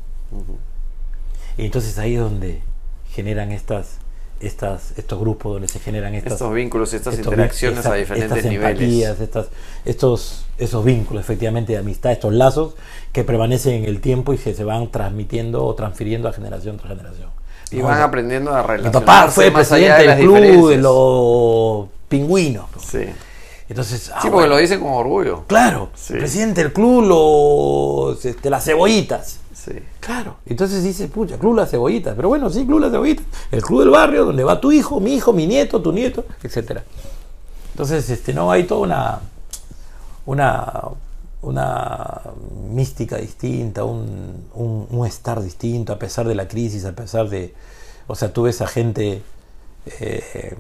Y 1.59 1.67
entonces 1.67 1.99
ahí 1.99 2.15
es 2.15 2.21
donde 2.21 2.61
generan 3.13 3.53
estas, 3.53 3.99
estas, 4.41 4.93
estos 4.99 5.19
grupos, 5.21 5.53
donde 5.55 5.69
se 5.69 5.79
generan 5.79 6.15
estas, 6.15 6.33
Estos 6.35 6.53
vínculos 6.53 6.93
estas 6.93 7.15
estos 7.15 7.33
interacciones 7.33 7.79
esta- 7.79 7.93
a 7.93 7.95
diferentes 7.97 8.37
estas 8.39 8.51
niveles. 8.51 8.71
empatías, 8.81 9.21
estas, 9.21 9.47
estos, 9.85 10.45
esos 10.59 10.85
vínculos 10.85 11.23
efectivamente 11.23 11.73
de 11.73 11.79
amistad, 11.79 12.13
estos 12.13 12.33
lazos 12.33 12.75
que 13.13 13.23
permanecen 13.25 13.75
en 13.75 13.85
el 13.85 14.01
tiempo 14.01 14.33
y 14.35 14.39
que 14.39 14.53
se 14.55 14.65
van 14.65 14.91
transmitiendo 14.91 15.65
o 15.65 15.75
transfiriendo 15.75 16.29
a 16.29 16.33
generación 16.33 16.77
tras 16.77 16.91
generación. 16.97 17.29
Y 17.71 17.81
van 17.81 18.01
aprendiendo 18.03 18.53
a 18.55 18.63
Mi 18.63 18.69
relacionarse 18.69 19.01
papá 19.07 19.29
fue 19.31 19.51
más 19.51 19.73
allá 19.73 19.97
presidente 19.97 20.11
de 20.11 20.17
del 20.17 20.51
club 20.53 20.69
de 20.71 20.77
los 20.79 21.89
pingüinos. 22.09 22.67
Sí, 22.87 23.05
Entonces, 23.69 24.11
ah, 24.11 24.19
sí 24.21 24.29
porque 24.29 24.31
bueno, 24.35 24.49
lo 24.51 24.57
dicen 24.59 24.81
con 24.81 24.93
orgullo. 24.93 25.45
Claro, 25.47 25.89
Sí. 25.95 26.13
presidente 26.15 26.63
del 26.63 26.73
club 26.73 27.03
los, 27.07 28.25
este, 28.25 28.51
las 28.51 28.65
cebollitas. 28.65 29.41
Sí. 29.65 29.73
Claro, 30.01 30.37
entonces 30.45 30.85
dice, 30.85 31.09
pucha, 31.09 31.39
Club 31.39 31.55
Las 31.57 31.71
Cebollitas. 31.71 32.15
Pero 32.15 32.29
bueno, 32.29 32.51
sí, 32.51 32.67
Club 32.67 32.81
Las 32.81 32.91
Cebollitas. 32.91 33.25
El 33.51 33.63
club 33.63 33.81
del 33.81 33.91
barrio 33.91 34.27
donde 34.27 34.45
va 34.45 34.61
tu 34.61 34.73
hijo, 34.73 35.01
mi 35.01 35.15
hijo, 35.15 35.33
mi 35.33 35.47
nieto, 35.47 35.81
tu 35.81 35.91
nieto, 35.93 36.27
etcétera. 36.43 36.85
Entonces, 37.71 38.09
este, 38.11 38.35
no, 38.35 38.51
hay 38.51 38.65
toda 38.65 38.83
una, 38.83 39.21
una, 40.27 40.83
una 41.41 42.21
mística 42.71 43.17
distinta, 43.17 43.85
un, 43.85 44.49
un, 44.55 44.87
un 44.91 45.07
estar 45.07 45.43
distinto, 45.43 45.93
a 45.93 45.99
pesar 45.99 46.29
de 46.29 46.35
la 46.35 46.47
crisis, 46.47 46.85
a 46.85 46.93
pesar 46.93 47.29
de. 47.31 47.55
O 48.07 48.15
sea, 48.15 48.33
tú 48.33 48.43
ves 48.43 48.61
a 48.61 48.67
gente 48.67 49.23
eh, 50.01 50.55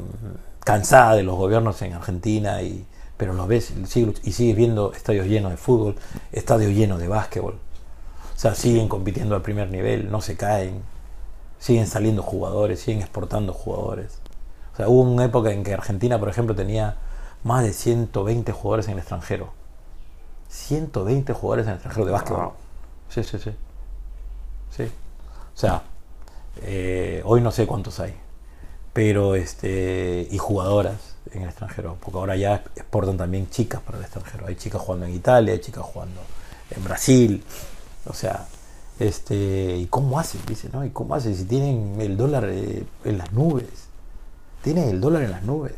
cansada 0.64 1.14
de 1.16 1.22
los 1.22 1.36
gobiernos 1.36 1.80
en 1.82 1.92
Argentina, 1.92 2.62
y, 2.62 2.86
pero 3.18 3.34
los 3.34 3.46
ves 3.46 3.72
y 4.24 4.32
sigues 4.32 4.56
viendo 4.56 4.92
estadios 4.92 5.26
llenos 5.26 5.50
de 5.50 5.58
fútbol, 5.58 5.94
estadios 6.32 6.72
llenos 6.72 6.98
de 6.98 7.08
básquetbol. 7.08 7.58
O 8.34 8.38
sea, 8.38 8.54
siguen 8.54 8.88
compitiendo 8.88 9.34
al 9.34 9.42
primer 9.42 9.70
nivel, 9.70 10.10
no 10.10 10.20
se 10.20 10.36
caen, 10.36 10.82
siguen 11.58 11.86
saliendo 11.86 12.22
jugadores, 12.22 12.80
siguen 12.80 13.00
exportando 13.00 13.52
jugadores. 13.52 14.18
O 14.74 14.76
sea, 14.76 14.88
hubo 14.88 15.02
una 15.02 15.24
época 15.24 15.52
en 15.52 15.62
que 15.62 15.72
Argentina, 15.72 16.18
por 16.18 16.28
ejemplo, 16.28 16.54
tenía 16.54 16.96
más 17.44 17.62
de 17.62 17.72
120 17.72 18.50
jugadores 18.52 18.86
en 18.86 18.94
el 18.94 18.98
extranjero. 18.98 19.52
120 20.48 21.32
jugadores 21.32 21.66
en 21.66 21.70
el 21.70 21.76
extranjero 21.76 22.06
de 22.06 22.12
básquetbol. 22.12 22.42
Wow. 22.44 22.52
Sí, 23.08 23.22
sí, 23.22 23.38
sí. 23.38 23.50
Sí. 24.76 24.82
O 24.84 25.56
sea, 25.56 25.82
eh, 26.62 27.22
hoy 27.24 27.40
no 27.40 27.52
sé 27.52 27.66
cuántos 27.66 28.00
hay. 28.00 28.14
Pero, 28.92 29.34
este, 29.34 30.26
y 30.30 30.38
jugadoras 30.38 31.16
en 31.32 31.42
el 31.42 31.48
extranjero. 31.48 31.96
Porque 32.00 32.18
ahora 32.18 32.36
ya 32.36 32.64
exportan 32.74 33.16
también 33.16 33.48
chicas 33.50 33.80
para 33.80 33.98
el 33.98 34.04
extranjero. 34.04 34.46
Hay 34.46 34.56
chicas 34.56 34.80
jugando 34.80 35.06
en 35.06 35.14
Italia, 35.14 35.52
hay 35.52 35.60
chicas 35.60 35.84
jugando 35.84 36.20
en 36.70 36.84
Brasil. 36.84 37.44
O 38.06 38.14
sea, 38.14 38.46
este, 38.98 39.76
¿y 39.76 39.86
cómo 39.86 40.18
hacen? 40.18 40.40
Dice, 40.46 40.68
¿no? 40.72 40.84
¿Y 40.84 40.90
cómo 40.90 41.14
hacen 41.14 41.34
si 41.34 41.44
tienen 41.44 41.96
el 42.00 42.16
dólar 42.16 42.46
eh, 42.48 42.84
en 43.04 43.18
las 43.18 43.32
nubes? 43.32 43.88
Tienen 44.62 44.88
el 44.88 45.00
dólar 45.00 45.22
en 45.22 45.30
las 45.30 45.42
nubes. 45.42 45.74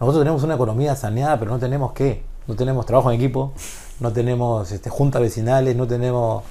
Nosotros 0.00 0.22
tenemos 0.22 0.42
una 0.42 0.54
economía 0.54 0.94
saneada, 0.96 1.38
pero 1.38 1.50
no 1.50 1.58
tenemos 1.58 1.92
qué? 1.92 2.22
no 2.48 2.56
tenemos 2.56 2.86
trabajo 2.86 3.12
en 3.12 3.20
equipo, 3.20 3.52
no 4.00 4.12
tenemos 4.12 4.72
este, 4.72 4.88
juntas 4.88 5.20
vecinales, 5.20 5.76
no 5.76 5.86
tenemos, 5.86 6.42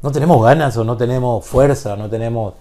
no 0.00 0.12
tenemos 0.12 0.42
ganas 0.42 0.76
o 0.76 0.84
no 0.84 0.96
tenemos 0.96 1.44
fuerza, 1.44 1.96
no 1.96 2.08
tenemos, 2.08 2.54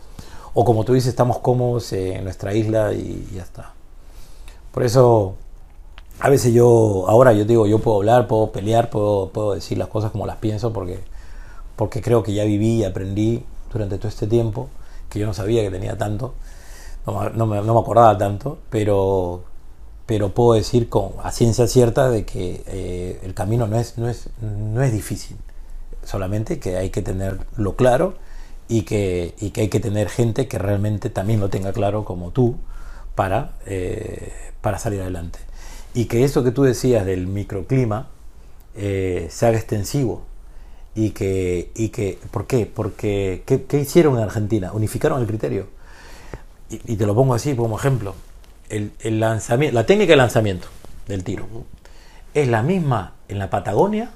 o 0.56 0.66
como 0.66 0.84
tú 0.84 0.94
dices, 0.94 1.10
estamos 1.10 1.38
cómodos 1.38 1.94
en 1.94 2.24
nuestra 2.24 2.54
isla 2.54 2.92
y 2.94 3.30
ya 3.34 3.44
está. 3.44 3.74
Por 4.74 4.84
eso, 4.84 5.36
a 6.20 6.30
veces 6.30 6.52
yo, 6.52 7.06
ahora 7.08 7.32
yo 7.32 7.46
digo, 7.46 7.68
yo 7.68 7.78
puedo 7.78 7.98
hablar, 7.98 8.28
puedo 8.28 8.52
pelear, 8.52 8.90
puedo, 8.90 9.30
puedo 9.30 9.54
decir 9.54 9.78
las 9.78 9.88
cosas 9.88 10.12
como 10.12 10.26
las 10.26 10.38
pienso, 10.38 10.74
porque, 10.74 11.00
porque 11.80 12.04
creo 12.04 12.24
que 12.24 12.34
ya 12.36 12.46
viví 12.46 12.82
y 12.82 12.86
aprendí 12.86 13.44
durante 13.74 13.98
todo 13.98 14.10
este 14.10 14.28
tiempo, 14.28 14.70
que 15.10 15.20
yo 15.20 15.28
no 15.28 15.34
sabía 15.34 15.64
que 15.64 15.72
tenía 15.72 15.98
tanto, 15.98 16.36
no, 17.08 17.14
me- 17.48 17.62
no 17.64 17.74
me, 17.74 17.80
acordaba 17.82 18.18
tanto, 18.18 18.60
pero, 18.70 19.44
pero 20.08 20.30
puedo 20.34 20.54
decir 20.56 20.90
con, 20.90 21.14
a 21.24 21.32
ciencia 21.32 21.68
cierta 21.68 22.10
de 22.10 22.26
que 22.26 22.64
eh, 22.68 23.20
el 23.24 23.34
camino 23.34 23.68
no 23.68 23.78
es, 23.80 23.98
no, 23.98 24.10
es, 24.10 24.30
no 24.42 24.82
es 24.84 24.94
difícil, 24.94 25.38
solamente 26.06 26.60
que 26.60 26.78
hay 26.78 26.90
que 26.90 27.02
tenerlo 27.02 27.76
claro 27.76 28.16
y 28.68 28.84
que, 28.84 29.36
y 29.40 29.52
que 29.52 29.62
hay 29.62 29.70
que 29.70 29.80
tener 29.80 30.10
gente 30.10 30.48
que 30.48 30.60
realmente 30.60 31.10
también 31.10 31.40
lo 31.40 31.50
tenga 31.50 31.74
claro 31.74 32.06
como 32.06 32.32
tú 32.32 32.58
para, 33.16 33.54
eh, 33.68 34.32
para 34.62 34.80
salir 34.80 35.02
adelante. 35.02 35.40
Y 35.94 36.06
que 36.06 36.24
eso 36.24 36.44
que 36.44 36.52
tú 36.52 36.64
decías 36.64 37.06
del 37.06 37.28
microclima 37.28 38.08
eh, 38.76 39.28
se 39.32 39.48
haga 39.48 39.58
extensivo. 39.58 40.24
Y 41.00 41.12
que, 41.12 41.72
y 41.76 41.90
que, 41.90 42.18
¿por 42.32 42.46
qué? 42.46 42.66
Porque, 42.66 43.44
¿qué, 43.46 43.64
qué 43.64 43.80
hicieron 43.80 44.18
en 44.18 44.24
Argentina? 44.24 44.72
Unificaron 44.74 45.22
el 45.22 45.28
criterio. 45.28 45.68
Y, 46.70 46.82
y 46.94 46.96
te 46.98 47.06
lo 47.06 47.16
pongo 47.16 47.34
así 47.36 47.56
como 47.56 47.78
ejemplo. 47.80 48.16
El, 48.70 48.92
el 49.00 49.20
lanzamiento, 49.20 49.76
la 49.76 49.86
técnica 49.86 50.12
de 50.12 50.18
lanzamiento 50.18 50.68
del 51.08 51.24
tiro 51.24 51.46
es 52.34 52.48
la 52.50 52.62
misma 52.64 53.14
en 53.30 53.40
la 53.40 53.50
Patagonia 53.50 54.12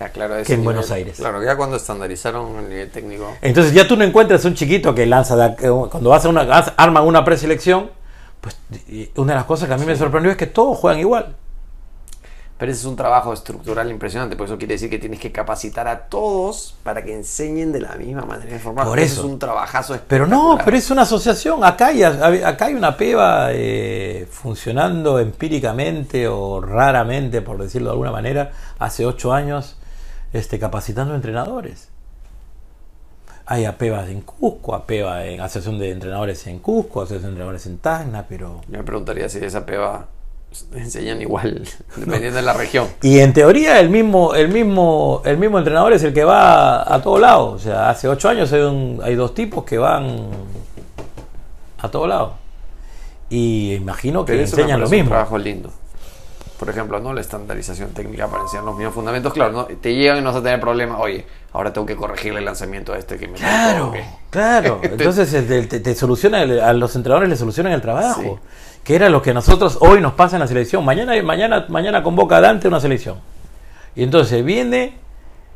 Ya, 0.00 0.08
claro, 0.10 0.34
Que 0.42 0.54
en 0.54 0.60
nivel- 0.60 0.64
Buenos 0.64 0.90
Aires. 0.90 1.16
Claro, 1.16 1.42
ya 1.44 1.56
cuando 1.56 1.76
estandarizaron 1.76 2.56
el 2.58 2.68
nivel 2.68 2.90
técnico. 2.90 3.32
Entonces 3.40 3.72
ya 3.72 3.86
tú 3.86 3.96
no 3.96 4.02
encuentras 4.04 4.44
un 4.44 4.54
chiquito 4.54 4.94
que 4.94 5.06
lanza, 5.06 5.36
de 5.36 5.56
ac- 5.56 5.88
cuando 5.90 6.12
a 6.12 6.28
una, 6.28 6.40
arman 6.76 7.04
una 7.04 7.24
preselección, 7.24 7.90
pues 8.40 8.56
una 9.16 9.32
de 9.34 9.36
las 9.38 9.44
cosas 9.46 9.68
que 9.68 9.74
a 9.74 9.78
mí 9.78 9.86
me 9.86 9.96
sorprendió 9.96 10.32
es 10.32 10.36
que 10.36 10.48
todos 10.48 10.76
juegan 10.76 10.98
igual. 10.98 11.36
Pero 12.56 12.70
ese 12.70 12.82
es 12.82 12.86
un 12.86 12.94
trabajo 12.94 13.32
estructural 13.32 13.90
impresionante, 13.90 14.36
por 14.36 14.46
eso 14.46 14.56
quiere 14.56 14.74
decir 14.74 14.88
que 14.88 15.00
tienes 15.00 15.18
que 15.18 15.32
capacitar 15.32 15.88
a 15.88 16.06
todos 16.06 16.76
para 16.84 17.02
que 17.02 17.12
enseñen 17.12 17.72
de 17.72 17.80
la 17.80 17.96
misma 17.96 18.22
manera. 18.22 18.56
Por 18.62 19.00
eso. 19.00 19.22
es 19.22 19.26
un 19.26 19.40
trabajazo 19.40 19.98
Pero 20.06 20.28
no, 20.28 20.56
pero 20.64 20.76
es 20.76 20.88
una 20.90 21.02
asociación. 21.02 21.64
Acá 21.64 21.88
hay, 21.88 22.04
acá 22.04 22.66
hay 22.66 22.74
una 22.74 22.96
peba 22.96 23.48
eh, 23.50 24.28
funcionando 24.30 25.18
empíricamente 25.18 26.28
o 26.28 26.60
raramente, 26.60 27.42
por 27.42 27.58
decirlo 27.58 27.88
de 27.88 27.92
alguna 27.92 28.12
manera, 28.12 28.52
hace 28.78 29.04
ocho 29.04 29.32
años, 29.32 29.76
este, 30.32 30.60
capacitando 30.60 31.16
entrenadores. 31.16 31.88
Hay 33.46 33.64
apebas 33.64 34.08
en 34.08 34.20
Cusco, 34.20 34.76
apeba 34.76 35.26
en 35.26 35.40
Asociación 35.40 35.78
de 35.78 35.90
Entrenadores 35.90 36.46
en 36.46 36.60
Cusco, 36.60 37.02
Asociación 37.02 37.22
de 37.22 37.28
Entrenadores 37.30 37.66
en 37.66 37.78
Tacna, 37.78 38.26
pero... 38.28 38.60
Yo 38.68 38.78
me 38.78 38.84
preguntaría 38.84 39.28
si 39.28 39.38
esa 39.38 39.66
peba 39.66 40.06
enseñan 40.74 41.20
igual, 41.20 41.62
dependiendo 41.96 42.36
de 42.36 42.42
la 42.42 42.52
región. 42.52 42.86
Y 43.02 43.18
en 43.20 43.32
teoría 43.32 43.80
el 43.80 43.90
mismo, 43.90 44.34
el 44.34 44.48
mismo, 44.48 45.22
el 45.24 45.38
mismo 45.38 45.58
entrenador 45.58 45.92
es 45.92 46.02
el 46.04 46.12
que 46.12 46.24
va 46.24 46.82
a, 46.82 46.94
a 46.94 47.02
todo 47.02 47.18
lado. 47.18 47.50
O 47.52 47.58
sea, 47.58 47.90
hace 47.90 48.08
ocho 48.08 48.28
años 48.28 48.52
hay, 48.52 48.60
un- 48.62 49.00
hay 49.02 49.14
dos 49.14 49.34
tipos 49.34 49.64
que 49.64 49.78
van 49.78 50.28
a 51.80 51.88
todo 51.90 52.06
lado. 52.06 52.34
Y 53.30 53.74
imagino 53.74 54.24
que 54.24 54.32
Pero 54.32 54.42
enseñan 54.44 54.80
lo 54.80 54.86
parece 54.86 54.94
un 54.94 55.00
mismo. 55.00 55.10
trabajo 55.10 55.38
lindo. 55.38 55.70
Por 56.58 56.70
ejemplo, 56.70 57.00
¿no? 57.00 57.12
La 57.12 57.20
estandarización 57.20 57.90
técnica 57.90 58.28
para 58.28 58.42
enseñar 58.44 58.64
los 58.64 58.76
mismos 58.76 58.94
fundamentos. 58.94 59.32
Claro, 59.32 59.52
¿no? 59.52 59.64
te 59.64 59.94
llegan 59.94 60.18
y 60.18 60.20
no 60.20 60.28
vas 60.30 60.36
a 60.36 60.42
tener 60.42 60.60
problema. 60.60 60.98
Oye, 61.00 61.26
ahora 61.52 61.72
tengo 61.72 61.84
que 61.86 61.96
corregirle 61.96 62.38
el 62.38 62.44
lanzamiento 62.44 62.92
a 62.92 62.98
este 62.98 63.18
que 63.18 63.26
me 63.26 63.34
Claro, 63.38 63.78
equivoqué". 63.92 64.04
claro. 64.30 64.80
Entonces 64.82 65.30
te, 65.68 65.80
te 65.80 65.94
soluciona, 65.96 66.42
a 66.42 66.72
los 66.72 66.94
entrenadores 66.94 67.28
les 67.28 67.38
solucionan 67.40 67.72
el 67.72 67.80
trabajo. 67.82 68.22
Sí. 68.22 68.30
Que 68.84 68.94
era 68.94 69.08
lo 69.08 69.22
que 69.22 69.34
nosotros 69.34 69.78
hoy 69.80 70.00
nos 70.00 70.12
pasa 70.12 70.36
en 70.36 70.40
la 70.40 70.46
selección. 70.46 70.84
Mañana, 70.84 71.20
mañana, 71.22 71.66
mañana 71.68 72.02
convoca 72.02 72.36
a 72.36 72.40
Dante 72.40 72.66
a 72.66 72.68
una 72.68 72.80
selección. 72.80 73.18
Y 73.96 74.02
entonces 74.02 74.44
viene 74.44 74.98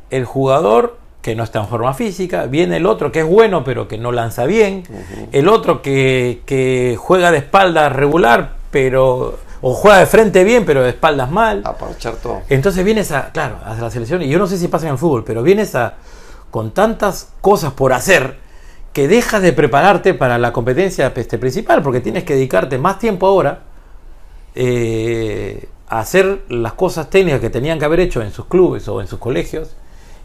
el 0.09 0.25
jugador 0.25 0.97
que 1.21 1.35
no 1.35 1.43
está 1.43 1.59
en 1.59 1.67
forma 1.67 1.93
física, 1.93 2.45
viene 2.45 2.77
el 2.77 2.85
otro 2.85 3.11
que 3.11 3.19
es 3.19 3.25
bueno 3.25 3.63
pero 3.63 3.87
que 3.87 3.97
no 3.97 4.11
lanza 4.11 4.45
bien, 4.45 4.83
el 5.31 5.49
otro 5.49 5.81
que, 5.81 6.41
que 6.45 6.95
juega 6.97 7.31
de 7.31 7.39
espaldas 7.39 7.91
regular 7.91 8.53
pero 8.71 9.37
o 9.61 9.73
juega 9.73 9.99
de 9.99 10.05
frente 10.05 10.43
bien 10.43 10.65
pero 10.65 10.81
de 10.81 10.89
espaldas 10.89 11.29
mal. 11.29 11.61
A 11.65 11.77
parchar 11.77 12.15
todo. 12.15 12.41
Entonces 12.49 12.85
vienes 12.85 13.11
a, 13.11 13.31
claro, 13.31 13.57
a 13.65 13.75
la 13.75 13.91
selección, 13.91 14.21
y 14.21 14.29
yo 14.29 14.39
no 14.39 14.47
sé 14.47 14.57
si 14.57 14.69
pasa 14.69 14.85
en 14.85 14.93
el 14.93 14.97
fútbol, 14.97 15.23
pero 15.25 15.43
vienes 15.43 15.75
a, 15.75 15.95
con 16.51 16.71
tantas 16.71 17.33
cosas 17.41 17.73
por 17.73 17.91
hacer, 17.91 18.37
que 18.93 19.07
dejas 19.07 19.41
de 19.41 19.53
prepararte 19.53 20.13
para 20.13 20.37
la 20.37 20.51
competencia 20.51 21.11
este, 21.15 21.37
principal, 21.37 21.81
porque 21.83 22.01
tienes 22.01 22.23
que 22.23 22.33
dedicarte 22.33 22.77
más 22.77 22.99
tiempo 22.99 23.27
ahora 23.27 23.61
eh, 24.55 25.69
a 25.87 25.99
hacer 25.99 26.41
las 26.49 26.73
cosas 26.73 27.09
técnicas 27.09 27.39
que 27.39 27.49
tenían 27.49 27.79
que 27.79 27.85
haber 27.85 27.99
hecho 27.99 28.21
en 28.21 28.31
sus 28.31 28.45
clubes 28.45 28.87
o 28.87 29.01
en 29.01 29.07
sus 29.07 29.19
colegios, 29.19 29.75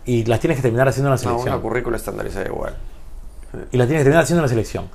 y 0.07 0.25
las 0.25 0.41
tienes 0.41 0.57
que 0.59 0.63
terminar 0.63 0.89
haciendo 0.89 1.09
en 1.09 1.13
la 1.13 1.17
No, 1.17 1.23
selección 1.23 1.55
una 1.55 1.63
currícula 1.63 1.97
estandarizada 1.97 2.47
igual. 2.47 2.77
y 3.73 3.77
la 3.77 3.87
tienes 3.87 4.01
que 4.01 4.05
terminar 4.05 4.25
haciendo 4.25 4.41
en 4.41 4.45
la 4.45 4.49
selección. 4.49 4.89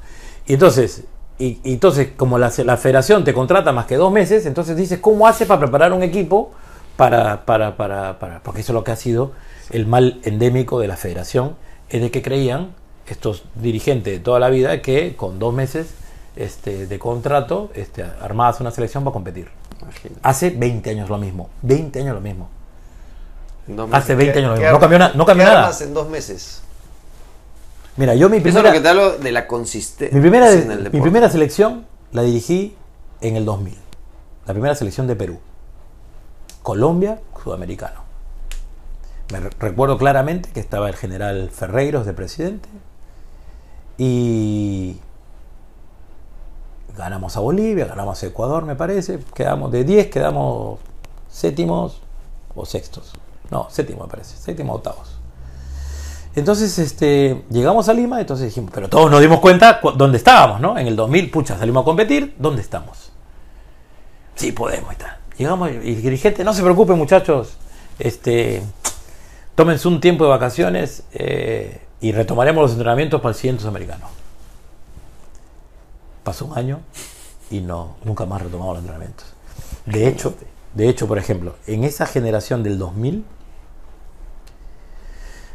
Y 0.45 0.53
entonces, 0.53 1.03
y, 1.39 1.59
y 1.63 1.73
entonces 1.73 2.09
como 2.15 2.37
la, 2.37 2.51
la 2.65 2.77
federación 2.77 3.23
te 3.23 3.33
contrata 3.33 3.71
más 3.71 3.85
que 3.85 3.95
dos 3.95 4.11
meses, 4.11 4.45
entonces 4.45 4.75
dices, 4.77 4.99
¿cómo 4.99 5.27
haces 5.27 5.47
para 5.47 5.59
preparar 5.61 5.93
un 5.93 6.03
equipo 6.03 6.51
para, 6.97 7.45
para, 7.45 7.77
para, 7.77 8.19
para- 8.19 8.39
porque 8.43 8.61
eso 8.61 8.71
es 8.71 8.75
lo 8.75 8.83
que 8.83 8.91
ha 8.91 8.95
sido 8.95 9.31
el 9.71 9.87
mal 9.87 10.19
endémico 10.23 10.79
de 10.79 10.87
la 10.87 10.97
federación, 10.97 11.55
es 11.89 12.01
de 12.01 12.11
que 12.11 12.21
creían 12.21 12.73
estos 13.13 13.43
dirigentes 13.55 14.13
de 14.13 14.19
toda 14.19 14.39
la 14.39 14.49
vida 14.49 14.81
que 14.81 15.15
con 15.15 15.39
dos 15.39 15.53
meses 15.53 15.87
este, 16.35 16.87
de 16.87 16.99
contrato 16.99 17.69
este, 17.73 18.03
armabas 18.03 18.59
una 18.61 18.71
selección 18.71 19.03
para 19.03 19.13
competir. 19.13 19.49
Hace 20.23 20.49
20 20.51 20.89
años 20.89 21.09
lo 21.09 21.17
mismo, 21.17 21.49
20 21.63 21.99
años 22.01 22.15
lo 22.15 22.21
mismo. 22.21 22.49
Hace 23.91 24.15
meses. 24.15 24.17
20 24.17 24.33
¿Qué- 24.33 24.39
años 24.39 24.49
lo 24.51 24.57
mismo. 24.57 24.71
No 24.71 24.79
cambió, 24.79 24.99
na- 24.99 25.11
no 25.13 25.25
cambió 25.25 25.45
¿qué 25.45 25.51
nada. 25.51 25.63
armas 25.65 25.81
en 25.81 25.93
dos 25.93 26.09
meses? 26.09 26.61
Mira, 27.97 28.15
yo 28.15 28.29
mi 28.29 28.37
Eso 28.37 28.47
es 28.47 28.53
primera... 28.53 28.69
lo 28.69 28.73
que 28.73 28.81
te 28.81 28.89
hablo 28.89 29.17
de 29.17 29.31
la 29.31 29.45
consistencia 29.47 30.15
Mi 30.15 30.21
primera, 30.21 30.51
en 30.51 30.71
el 30.71 30.91
mi 30.91 31.01
primera 31.01 31.29
selección 31.29 31.85
la 32.11 32.21
dirigí 32.23 32.75
en 33.21 33.35
el 33.35 33.45
2000. 33.45 33.75
La 34.47 34.53
primera 34.53 34.73
selección 34.75 35.05
de 35.07 35.15
Perú. 35.15 35.39
Colombia, 36.63 37.19
sudamericano. 37.43 38.01
Me 39.31 39.39
re- 39.39 39.49
recuerdo 39.59 39.97
claramente 39.97 40.49
que 40.53 40.59
estaba 40.59 40.87
el 40.89 40.95
general 40.95 41.49
Ferreiros 41.53 42.05
de 42.05 42.13
presidente. 42.13 42.67
Y 43.99 44.97
ganamos 46.97 47.35
a 47.37 47.41
Bolivia, 47.41 47.85
ganamos 47.85 48.23
a 48.23 48.25
Ecuador, 48.27 48.65
me 48.65 48.75
parece. 48.75 49.19
Quedamos 49.35 49.71
de 49.71 49.83
10, 49.83 50.07
quedamos 50.07 50.79
séptimos 51.29 52.01
o 52.55 52.65
sextos. 52.65 53.11
No, 53.51 53.67
séptimo 53.69 54.03
me 54.03 54.09
parece. 54.09 54.37
Séptimo 54.37 54.73
octavos. 54.73 55.15
Entonces, 56.35 56.79
este, 56.79 57.43
llegamos 57.49 57.89
a 57.89 57.93
Lima, 57.93 58.21
entonces 58.21 58.47
dijimos, 58.47 58.71
pero 58.73 58.87
todos 58.87 59.11
nos 59.11 59.19
dimos 59.19 59.39
cuenta 59.39 59.81
cu- 59.81 59.91
dónde 59.91 60.17
estábamos, 60.17 60.61
¿no? 60.61 60.77
En 60.77 60.87
el 60.87 60.95
2000, 60.95 61.29
pucha, 61.31 61.57
salimos 61.57 61.81
a 61.81 61.85
competir, 61.85 62.35
¿dónde 62.39 62.61
estamos? 62.61 63.11
Sí, 64.35 64.51
podemos 64.53 64.95
tal. 64.97 65.17
Llegamos 65.37 65.69
y 65.71 65.95
dirigente, 65.95 66.43
no 66.45 66.53
se 66.53 66.61
preocupen 66.61 66.97
muchachos, 66.97 67.57
este, 67.97 68.61
tómense 69.55 69.87
un 69.87 69.99
tiempo 69.99 70.23
de 70.23 70.29
vacaciones 70.29 71.03
eh, 71.11 71.81
y 72.01 72.11
retomaremos 72.11 72.61
los 72.61 72.71
entrenamientos 72.71 73.21
para 73.21 73.31
el 73.31 73.35
siguiente 73.35 73.61
sudamericano. 73.61 74.07
Pasó 76.23 76.45
un 76.45 76.57
año 76.57 76.79
y 77.49 77.61
no, 77.61 77.95
nunca 78.03 78.25
más 78.25 78.41
retomamos 78.41 78.75
los 78.75 78.83
entrenamientos. 78.83 79.25
De 79.85 80.07
hecho, 80.07 80.35
de 80.73 80.87
hecho, 80.87 81.07
por 81.07 81.17
ejemplo, 81.17 81.55
en 81.67 81.83
esa 81.83 82.05
generación 82.05 82.63
del 82.63 82.77
2000, 82.77 83.25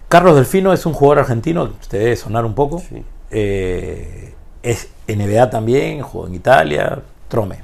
Carlos 0.08 0.36
Delfino 0.36 0.72
es 0.72 0.86
un 0.86 0.92
jugador 0.92 1.20
argentino, 1.20 1.70
te 1.88 1.98
debe 1.98 2.16
sonar 2.16 2.44
un 2.44 2.54
poco. 2.54 2.78
Sí. 2.80 3.04
Eh, 3.30 4.34
es 4.62 4.88
NBA 5.08 5.50
también, 5.50 6.02
jugó 6.02 6.26
en 6.26 6.34
Italia, 6.34 7.02
Trome. 7.28 7.62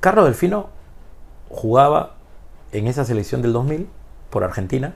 Carlos 0.00 0.26
Delfino 0.26 0.68
jugaba 1.48 2.14
en 2.72 2.86
esa 2.86 3.04
selección 3.04 3.42
del 3.42 3.52
2000 3.52 3.88
por 4.30 4.44
Argentina. 4.44 4.92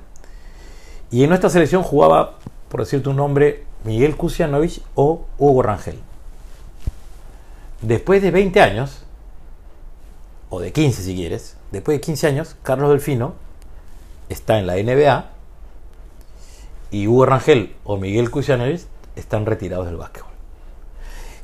Y 1.11 1.23
en 1.23 1.29
nuestra 1.29 1.51
selección 1.51 1.83
jugaba, 1.83 2.39
por 2.73 2.81
decirte 2.81 3.11
un 3.11 3.17
nombre, 3.17 3.65
Miguel 3.85 4.17
Kusianovich 4.17 4.81
o 4.95 5.27
Hugo 5.37 5.63
Rangel. 5.63 5.99
Después 7.83 8.23
de 8.23 8.31
20 8.31 8.63
años, 8.63 9.05
o 10.49 10.59
de 10.59 10.73
15 10.73 11.03
si 11.03 11.15
quieres, 11.15 11.59
después 11.71 11.99
de 11.99 12.01
15 12.01 12.29
años, 12.29 12.57
Carlos 12.63 12.89
Delfino 12.89 13.35
está 14.31 14.59
en 14.59 14.67
la 14.67 14.77
NBA 14.77 15.27
y 16.91 17.09
Hugo 17.09 17.27
Rangel 17.27 17.77
o 17.85 17.99
Miguel 17.99 18.31
Kusianovich 18.31 18.87
están 19.17 19.45
retirados 19.45 19.85
del 19.85 19.99
básquetbol. 19.99 20.31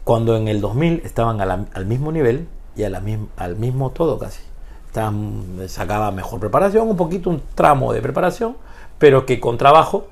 Cuando 0.04 0.34
en 0.34 0.48
el 0.48 0.62
2000 0.62 1.02
estaban 1.04 1.42
al 1.42 1.84
mismo 1.84 2.10
nivel 2.10 2.48
y 2.74 2.84
al 2.84 3.56
mismo 3.56 3.90
todo 3.90 4.18
casi. 4.18 4.40
Estaban- 4.86 5.68
sacaba 5.68 6.10
mejor 6.10 6.40
preparación, 6.40 6.88
un 6.88 6.96
poquito 6.96 7.28
un 7.28 7.42
tramo 7.54 7.92
de 7.92 8.00
preparación, 8.00 8.56
pero 8.98 9.26
que 9.26 9.40
con 9.40 9.58
trabajo 9.58 10.06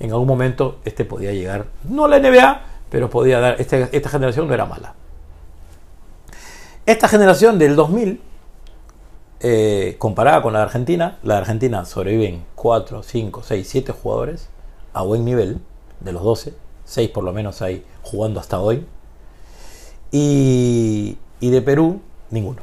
en 0.00 0.10
algún 0.10 0.26
momento 0.28 0.78
este 0.84 1.04
podía 1.04 1.32
llegar, 1.32 1.66
no 1.84 2.04
a 2.04 2.08
la 2.08 2.18
NBA, 2.18 2.62
pero 2.90 3.10
podía 3.10 3.40
dar, 3.40 3.60
este- 3.60 3.88
esta 3.96 4.08
generación 4.08 4.48
no 4.48 4.54
era 4.54 4.64
mala. 4.66 4.94
Esta 6.86 7.08
generación 7.08 7.58
del 7.58 7.76
2000, 7.76 8.20
eh, 9.40 9.96
comparada 9.98 10.42
con 10.42 10.52
la 10.52 10.60
de 10.60 10.64
Argentina, 10.64 11.18
la 11.22 11.34
de 11.34 11.40
Argentina 11.40 11.84
sobreviven 11.84 12.44
4, 12.54 13.02
5, 13.02 13.42
6, 13.42 13.68
7 13.68 13.92
jugadores 13.92 14.48
a 14.94 15.02
buen 15.02 15.24
nivel, 15.24 15.60
de 16.00 16.12
los 16.12 16.22
12, 16.22 16.54
6 16.84 17.10
por 17.10 17.24
lo 17.24 17.32
menos 17.32 17.60
hay 17.62 17.84
jugando 18.02 18.40
hasta 18.40 18.58
hoy, 18.60 18.86
y, 20.10 21.18
de 21.40 21.62
Perú, 21.62 22.00
ninguno. 22.30 22.62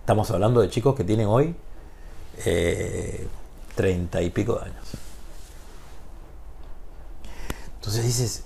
Estamos 0.00 0.30
hablando 0.30 0.60
de 0.60 0.70
chicos 0.70 0.94
que 0.94 1.04
tienen 1.04 1.26
hoy 1.26 1.54
eh, 2.44 3.26
30 3.74 4.22
y 4.22 4.30
pico 4.30 4.54
de 4.54 4.66
años. 4.66 4.84
Entonces 7.76 8.04
dices, 8.04 8.44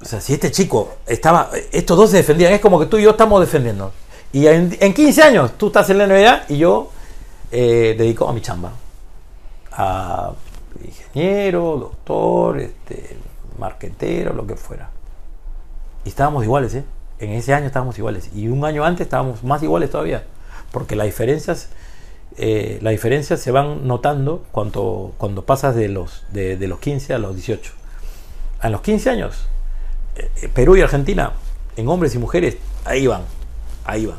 o 0.00 0.04
sea, 0.04 0.20
si 0.20 0.32
este 0.32 0.50
chico 0.50 0.96
estaba, 1.06 1.50
estos 1.72 1.96
dos 1.96 2.10
se 2.10 2.18
defendían, 2.18 2.52
es 2.52 2.60
como 2.60 2.80
que 2.80 2.86
tú 2.86 2.98
y 2.98 3.02
yo 3.02 3.10
estamos 3.10 3.40
defendiendo. 3.40 3.92
Y 4.32 4.46
en, 4.46 4.76
en 4.80 4.94
15 4.94 5.22
años 5.22 5.52
tú 5.58 5.66
estás 5.68 5.90
en 5.90 5.98
la 5.98 6.06
NBA 6.06 6.44
y 6.48 6.58
yo 6.58 6.90
eh, 7.50 7.94
dedico 7.98 8.28
a 8.28 8.32
mi 8.32 8.40
chamba. 8.40 8.72
A 9.72 10.32
ingeniero, 10.84 11.76
doctor, 11.78 12.60
este, 12.60 13.16
marquetero, 13.58 14.32
lo 14.32 14.46
que 14.46 14.56
fuera. 14.56 14.90
Y 16.04 16.08
estábamos 16.08 16.44
iguales, 16.44 16.74
¿eh? 16.74 16.84
En 17.18 17.30
ese 17.30 17.52
año 17.52 17.66
estábamos 17.66 17.98
iguales. 17.98 18.30
Y 18.34 18.48
un 18.48 18.64
año 18.64 18.84
antes 18.84 19.06
estábamos 19.06 19.44
más 19.44 19.62
iguales 19.62 19.90
todavía. 19.90 20.24
Porque 20.70 20.96
las 20.96 21.06
diferencias, 21.06 21.68
eh, 22.36 22.78
las 22.82 22.92
diferencias 22.92 23.40
se 23.40 23.50
van 23.50 23.86
notando 23.86 24.44
cuando, 24.52 25.12
cuando 25.18 25.44
pasas 25.44 25.74
de 25.74 25.88
los, 25.88 26.22
de, 26.32 26.56
de 26.56 26.68
los 26.68 26.78
15 26.78 27.14
a 27.14 27.18
los 27.18 27.34
18. 27.34 27.72
A 28.60 28.68
los 28.70 28.80
15 28.82 29.10
años, 29.10 29.46
eh, 30.16 30.48
Perú 30.52 30.76
y 30.76 30.82
Argentina, 30.82 31.32
en 31.76 31.88
hombres 31.88 32.14
y 32.14 32.18
mujeres, 32.18 32.56
ahí 32.84 33.06
van, 33.06 33.22
ahí 33.84 34.06
van. 34.06 34.18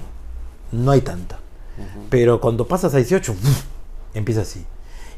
No 0.71 0.91
hay 0.91 1.01
tanta. 1.01 1.39
Pero 2.09 2.39
cuando 2.41 2.67
pasas 2.67 2.93
a 2.93 2.97
18, 2.97 3.31
¡uf! 3.31 3.63
empieza 4.13 4.41
así. 4.41 4.65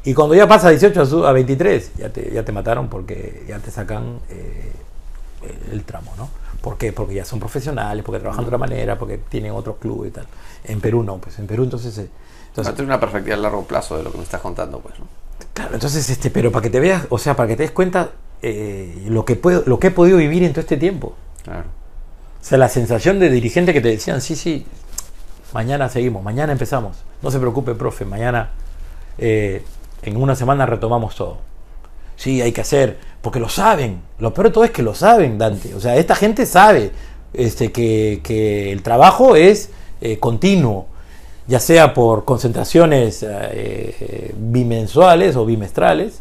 Y 0.04 0.14
cuando 0.14 0.34
ya 0.34 0.46
pasa 0.46 0.68
a 0.68 0.70
18 0.70 1.00
a 1.02 1.06
su- 1.06 1.26
a 1.26 1.32
23, 1.32 1.92
ya 1.96 2.10
te, 2.10 2.30
ya 2.32 2.44
te 2.44 2.52
mataron 2.52 2.88
porque 2.88 3.44
ya 3.48 3.58
te 3.58 3.70
sacan 3.70 4.20
eh, 4.30 4.72
el, 5.68 5.72
el 5.74 5.84
tramo, 5.84 6.12
¿no? 6.16 6.28
¿Por 6.60 6.78
qué? 6.78 6.92
Porque 6.92 7.14
ya 7.14 7.24
son 7.24 7.38
profesionales, 7.40 8.02
porque 8.04 8.20
trabajan 8.20 8.44
de 8.44 8.48
otra 8.48 8.58
manera, 8.58 8.98
porque 8.98 9.18
tienen 9.18 9.52
otros 9.52 9.76
clubes 9.76 10.10
y 10.10 10.14
tal. 10.14 10.26
En 10.64 10.80
Perú 10.80 11.02
no, 11.02 11.18
pues 11.18 11.38
en 11.38 11.46
Perú 11.46 11.64
entonces... 11.64 12.08
entonces 12.54 12.72
No 12.72 12.76
tener 12.76 12.88
una 12.88 13.00
perspectiva 13.00 13.34
a 13.34 13.40
largo 13.40 13.64
plazo 13.64 13.96
de 13.96 14.04
lo 14.04 14.12
que 14.12 14.18
me 14.18 14.22
estás 14.22 14.40
contando, 14.40 14.78
pues, 14.78 14.96
¿no? 15.00 15.06
Claro, 15.52 15.74
entonces, 15.74 16.08
este, 16.08 16.30
pero 16.30 16.52
para 16.52 16.62
que 16.62 16.70
te 16.70 16.78
veas, 16.78 17.04
o 17.10 17.18
sea, 17.18 17.34
para 17.34 17.48
que 17.48 17.56
te 17.56 17.64
des 17.64 17.72
cuenta 17.72 18.10
eh, 18.42 19.06
lo, 19.08 19.24
que 19.24 19.34
puedo, 19.34 19.64
lo 19.66 19.80
que 19.80 19.88
he 19.88 19.90
podido 19.90 20.18
vivir 20.18 20.44
en 20.44 20.52
todo 20.52 20.60
este 20.60 20.76
tiempo. 20.76 21.16
Claro. 21.42 21.64
O 22.40 22.44
sea, 22.44 22.56
la 22.56 22.68
sensación 22.68 23.18
de 23.18 23.28
dirigente 23.28 23.72
que 23.72 23.80
te 23.80 23.88
decían, 23.88 24.20
sí, 24.20 24.36
sí, 24.36 24.66
mañana 25.52 25.88
seguimos, 25.88 26.22
mañana 26.22 26.52
empezamos. 26.52 26.98
No 27.22 27.32
se 27.32 27.40
preocupe, 27.40 27.74
profe, 27.74 28.04
mañana, 28.04 28.50
eh, 29.18 29.64
en 30.02 30.16
una 30.16 30.36
semana 30.36 30.64
retomamos 30.64 31.16
todo. 31.16 31.38
Sí, 32.14 32.40
hay 32.40 32.52
que 32.52 32.60
hacer, 32.60 32.98
porque 33.20 33.40
lo 33.40 33.48
saben. 33.48 34.00
Lo 34.20 34.32
peor 34.32 34.46
de 34.46 34.52
todo 34.52 34.62
es 34.62 34.70
que 34.70 34.84
lo 34.84 34.94
saben, 34.94 35.38
Dante. 35.38 35.74
O 35.74 35.80
sea, 35.80 35.96
esta 35.96 36.14
gente 36.14 36.46
sabe 36.46 36.92
este, 37.32 37.72
que, 37.72 38.20
que 38.22 38.70
el 38.70 38.84
trabajo 38.84 39.34
es 39.34 39.70
eh, 40.00 40.20
continuo, 40.20 40.86
ya 41.46 41.60
sea 41.60 41.92
por 41.94 42.24
concentraciones 42.24 43.24
eh, 43.28 44.34
bimensuales 44.38 45.36
o 45.36 45.44
bimestrales 45.44 46.20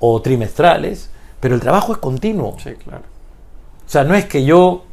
o 0.00 0.20
trimestrales, 0.22 1.10
pero 1.40 1.54
el 1.54 1.60
trabajo 1.60 1.92
es 1.92 1.98
continuo. 1.98 2.56
Sí, 2.62 2.72
claro. 2.74 3.02
O 3.86 3.88
sea, 3.88 4.04
no 4.04 4.14
es 4.14 4.24
que 4.24 4.44
yo 4.44 4.84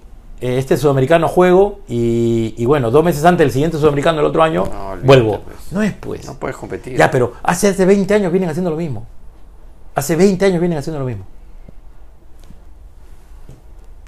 eh, 0.41 0.57
este 0.57 0.78
sudamericano 0.78 1.28
juego 1.28 1.80
y, 1.88 2.53
y 2.57 2.66
bueno, 2.66 2.91
dos 2.91 3.03
meses 3.03 3.24
antes 3.26 3.39
del 3.39 3.51
siguiente 3.51 3.78
sudamericano 3.78 4.20
el 4.20 4.26
otro 4.26 4.43
año 4.43 4.66
No, 4.66 4.97
vuelvo. 5.03 5.39
pues. 5.41 5.72
No 5.72 5.82
es 5.82 5.93
pues. 5.93 6.26
No 6.26 6.36
puedes 6.36 6.57
competir. 6.57 6.97
ya, 6.97 7.09
pero 7.09 7.34
hace, 7.43 7.70
hace 7.70 7.86
20 7.86 8.14
años 8.14 8.32
vienen 8.32 8.49
haciendo 8.49 8.70
lo 8.70 8.76
mismo. 8.78 9.05
Hace 9.95 10.16
20 10.16 10.45
años 10.45 10.59
vienen 10.59 10.78
haciendo 10.78 10.99
lo 10.99 11.05
mismo. 11.05 11.26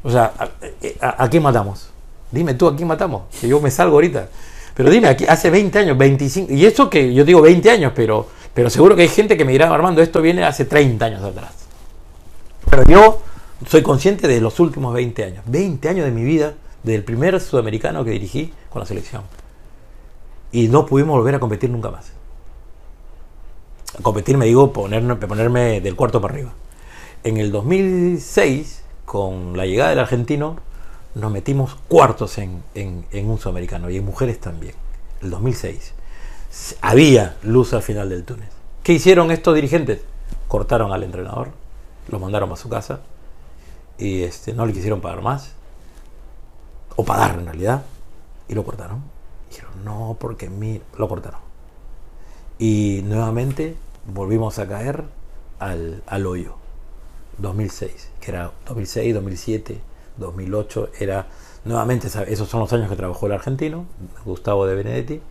O 0.03 0.09
sea, 0.11 0.33
¿a, 0.37 0.49
a- 1.07 1.23
a 1.23 1.29
quién 1.29 1.41
matamos? 1.41 1.89
Dime 2.31 2.53
tú, 2.53 2.67
¿a 2.67 2.75
quién 2.75 2.87
matamos? 2.87 3.23
Que 3.39 3.47
yo 3.47 3.59
me 3.59 3.71
salgo 3.71 3.95
ahorita. 3.95 4.27
Pero 4.75 4.89
dime, 4.89 5.07
aquí, 5.07 5.25
hace 5.25 5.49
20 5.49 5.79
años, 5.79 5.97
25. 5.97 6.53
Y 6.53 6.65
eso 6.65 6.89
que 6.89 7.13
yo 7.13 7.23
digo 7.23 7.41
20 7.41 7.71
años, 7.71 7.93
pero, 7.95 8.27
pero 8.53 8.69
seguro 8.69 8.95
que 8.95 9.03
hay 9.03 9.07
gente 9.07 9.37
que 9.37 9.45
me 9.45 9.53
dirá, 9.53 9.73
Armando, 9.73 10.01
esto 10.01 10.21
viene 10.21 10.43
hace 10.43 10.65
30 10.65 11.05
años 11.05 11.23
atrás. 11.23 11.53
Pero 12.69 12.83
yo 12.83 13.21
soy 13.67 13.81
consciente 13.81 14.27
de 14.27 14.41
los 14.41 14.59
últimos 14.59 14.93
20 14.93 15.23
años. 15.23 15.43
20 15.47 15.89
años 15.89 16.05
de 16.05 16.11
mi 16.11 16.23
vida, 16.23 16.55
del 16.83 17.03
primer 17.03 17.39
sudamericano 17.39 18.03
que 18.03 18.11
dirigí 18.11 18.53
con 18.69 18.81
la 18.81 18.85
selección. 18.85 19.23
Y 20.51 20.67
no 20.67 20.85
pudimos 20.85 21.17
volver 21.17 21.35
a 21.35 21.39
competir 21.39 21.69
nunca 21.69 21.89
más. 21.89 22.11
A 23.97 24.01
competir 24.01 24.37
me 24.37 24.45
digo 24.45 24.73
ponerme, 24.73 25.15
ponerme 25.15 25.79
del 25.79 25.95
cuarto 25.95 26.19
para 26.19 26.33
arriba. 26.33 26.53
En 27.23 27.37
el 27.37 27.51
2006, 27.51 28.83
con 29.05 29.55
la 29.55 29.65
llegada 29.65 29.91
del 29.91 29.99
argentino, 29.99 30.57
nos 31.15 31.31
metimos 31.31 31.75
cuartos 31.87 32.37
en, 32.37 32.63
en- 32.75 33.05
en 33.11 33.29
un 33.29 33.39
sudamericano 33.39 33.89
y 33.89 33.97
en 33.97 34.05
mujeres 34.05 34.39
también. 34.39 34.75
El 35.21 35.31
2006. 35.31 35.93
S- 36.51 36.75
Había 36.81 37.37
luz 37.43 37.73
al 37.73 37.81
final 37.81 38.09
del 38.09 38.23
túnel. 38.23 38.49
¿Qué 38.83 38.93
hicieron 38.93 39.31
estos 39.31 39.55
dirigentes? 39.55 40.01
Cortaron 40.47 40.91
al 40.93 41.03
entrenador, 41.03 41.49
lo 42.09 42.19
mandaron 42.19 42.51
a 42.51 42.55
su 42.55 42.69
casa 42.69 42.99
y 43.97 44.23
este, 44.23 44.53
no 44.53 44.65
le 44.65 44.73
quisieron 44.73 45.01
pagar 45.01 45.21
más, 45.21 45.53
o 46.95 47.03
pagar 47.03 47.39
en 47.39 47.45
realidad, 47.45 47.83
y 48.47 48.53
lo 48.53 48.63
cortaron. 48.63 49.01
Dijeron, 49.49 49.83
no, 49.83 50.17
porque 50.19 50.49
mi... 50.49 50.81
lo 50.97 51.07
cortaron. 51.09 51.39
Y 52.59 53.01
nuevamente 53.05 53.75
volvimos 54.05 54.59
a 54.59 54.67
caer 54.67 55.03
al, 55.59 56.03
al 56.07 56.25
hoyo. 56.25 56.55
2006, 57.37 58.09
que 58.21 58.31
era 58.31 58.51
2006, 58.67 59.13
2007, 59.13 59.81
2008, 60.17 60.89
era 60.99 61.27
nuevamente, 61.65 62.07
esos 62.27 62.47
son 62.47 62.59
los 62.61 62.71
años 62.73 62.89
que 62.89 62.95
trabajó 62.95 63.25
el 63.25 63.33
argentino, 63.33 63.85
Gustavo 64.23 64.65
de 64.67 64.75
Benedetti, 64.75 65.21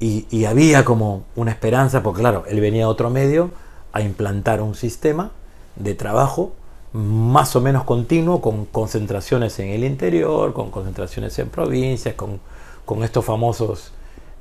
y, 0.00 0.44
había 0.44 0.84
como 0.84 1.24
una 1.34 1.50
esperanza, 1.50 2.04
porque 2.04 2.20
claro, 2.20 2.44
él 2.46 2.60
venía 2.60 2.82
de 2.82 2.90
otro 2.90 3.10
medio 3.10 3.50
a 3.92 4.00
implantar 4.00 4.62
un 4.62 4.76
sistema 4.76 5.32
de 5.74 5.94
trabajo 5.94 6.52
más 6.92 7.56
o 7.56 7.60
menos 7.60 7.84
continuo, 7.84 8.40
con 8.40 8.64
concentraciones 8.66 9.58
en 9.58 9.70
el 9.70 9.84
interior, 9.84 10.52
con 10.52 10.70
concentraciones 10.70 11.36
en 11.38 11.48
provincias, 11.48 12.14
con, 12.14 12.40
con 12.84 13.02
estos 13.02 13.24
famosos, 13.24 13.92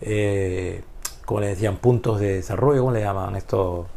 eh, 0.02 0.84
como 1.26 1.42
le 1.42 1.48
decían, 1.48 1.78
puntos 1.78 2.20
de 2.20 2.36
desarrollo, 2.36 2.82
¿cómo 2.82 2.94
le 2.94 3.02
llaman? 3.02 3.36
Estos, 3.36 3.88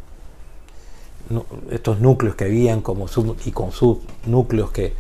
estos 1.71 2.01
núcleos 2.01 2.35
que 2.37 2.45
habían 2.45 2.81
como 2.81 3.09
sub, 3.09 3.37
y 3.45 3.51
con 3.53 3.73
subnúcleos 3.73 4.71
que, 4.71 4.93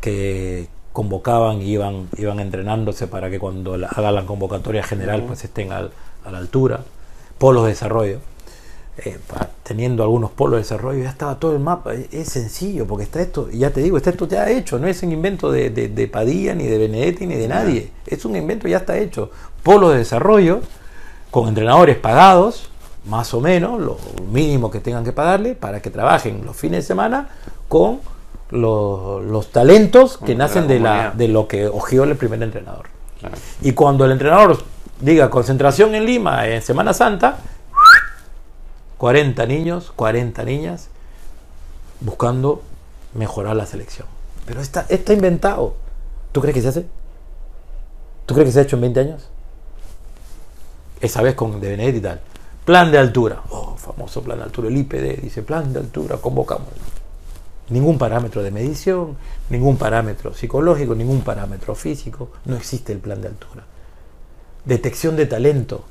que 0.00 0.68
convocaban 0.92 1.62
y 1.62 1.70
iban, 1.72 2.08
iban 2.18 2.38
entrenándose 2.40 3.06
para 3.06 3.30
que 3.30 3.38
cuando 3.38 3.76
la- 3.76 3.88
haga 3.88 4.12
la 4.12 4.26
convocatoria 4.26 4.82
general 4.82 5.24
pues 5.26 5.42
estén 5.44 5.72
al- 5.72 5.90
a 6.24 6.30
la 6.30 6.38
altura, 6.38 6.80
polos 7.38 7.64
de 7.64 7.70
desarrollo. 7.70 8.18
Eh, 8.98 9.16
teniendo 9.62 10.02
algunos 10.02 10.30
polos 10.32 10.56
de 10.56 10.58
desarrollo, 10.64 11.02
ya 11.02 11.08
estaba 11.08 11.36
todo 11.40 11.52
el 11.52 11.60
mapa. 11.60 11.94
Es, 11.94 12.28
sencillo, 12.28 12.86
porque 12.86 13.04
está 13.04 13.22
esto, 13.22 13.48
y 13.50 13.58
ya 13.58 13.70
te 13.70 13.80
digo, 13.80 13.96
está 13.96 14.10
esto 14.10 14.28
ya 14.28 14.50
hecho, 14.50 14.78
no 14.78 14.86
es 14.86 15.02
un 15.02 15.12
invento 15.12 15.50
de, 15.50 15.70
de- 15.70 15.88
de 15.88 16.08
Padilla, 16.08 16.54
ni 16.54 16.66
de 16.66 16.76
Benedetti, 16.76 17.26
ni 17.26 17.36
de 17.36 17.48
nadie. 17.48 17.90
Es 18.06 18.26
un 18.26 18.36
invento 18.36 18.68
ya 18.68 18.76
está 18.78 18.98
hecho. 18.98 19.30
Polos 19.62 19.92
de 19.92 19.98
desarrollo, 19.98 20.60
con 21.30 21.48
entrenadores 21.48 21.96
pagados, 21.96 22.68
más 23.06 23.34
o 23.34 23.40
menos, 23.40 23.80
lo 23.80 23.98
mínimo 24.30 24.70
que 24.70 24.80
tengan 24.80 25.04
que 25.04 25.12
pagarle, 25.12 25.54
para 25.54 25.80
que 25.80 25.90
trabajen 25.90 26.44
los 26.44 26.56
fines 26.56 26.84
de 26.84 26.86
semana 26.86 27.28
con 27.68 28.00
los, 28.50 29.24
los 29.24 29.50
talentos 29.50 30.18
que 30.18 30.34
nacen 30.34 30.68
de, 30.68 30.78
la, 30.78 31.10
de 31.10 31.28
lo 31.28 31.48
que 31.48 31.66
ojeó 31.66 32.04
el 32.04 32.16
primer 32.16 32.42
entrenador. 32.42 32.86
Claro. 33.18 33.36
Y 33.62 33.72
cuando 33.72 34.04
el 34.04 34.12
entrenador 34.12 34.62
diga 35.00 35.30
concentración 35.30 35.94
en 35.94 36.04
Lima 36.04 36.46
en 36.46 36.62
Semana 36.62 36.94
Santa, 36.94 37.38
40 38.98 39.46
niños, 39.46 39.92
40 39.96 40.44
niñas 40.44 40.88
buscando 42.00 42.62
mejorar 43.14 43.56
la 43.56 43.66
selección. 43.66 44.06
Pero 44.46 44.60
está, 44.60 44.86
está 44.88 45.12
inventado. 45.12 45.74
¿Tú 46.32 46.40
crees 46.40 46.54
que 46.54 46.62
se 46.62 46.68
hace? 46.68 46.86
¿Tú 48.26 48.34
crees 48.34 48.48
que 48.48 48.52
se 48.52 48.58
ha 48.60 48.62
hecho 48.62 48.76
en 48.76 48.82
20 48.82 49.00
años? 49.00 49.28
Esa 51.00 51.22
vez 51.22 51.34
con 51.34 51.60
De 51.60 51.68
Benedetti 51.68 51.98
y 51.98 52.00
tal. 52.00 52.20
Plan 52.64 52.90
de 52.92 52.98
altura. 52.98 53.42
Oh, 53.50 53.76
famoso 53.76 54.22
plan 54.22 54.38
de 54.38 54.44
altura. 54.44 54.68
El 54.68 54.76
IPD 54.76 55.20
dice 55.22 55.42
plan 55.42 55.72
de 55.72 55.80
altura, 55.80 56.16
convocamos. 56.18 56.68
Ningún 57.70 57.98
parámetro 57.98 58.42
de 58.42 58.50
medición, 58.50 59.16
ningún 59.50 59.76
parámetro 59.76 60.34
psicológico, 60.34 60.94
ningún 60.94 61.22
parámetro 61.22 61.74
físico. 61.74 62.30
No 62.44 62.56
existe 62.56 62.92
el 62.92 62.98
plan 62.98 63.20
de 63.20 63.28
altura. 63.28 63.64
detección 64.64 65.16
de 65.16 65.26
talento, 65.26 65.84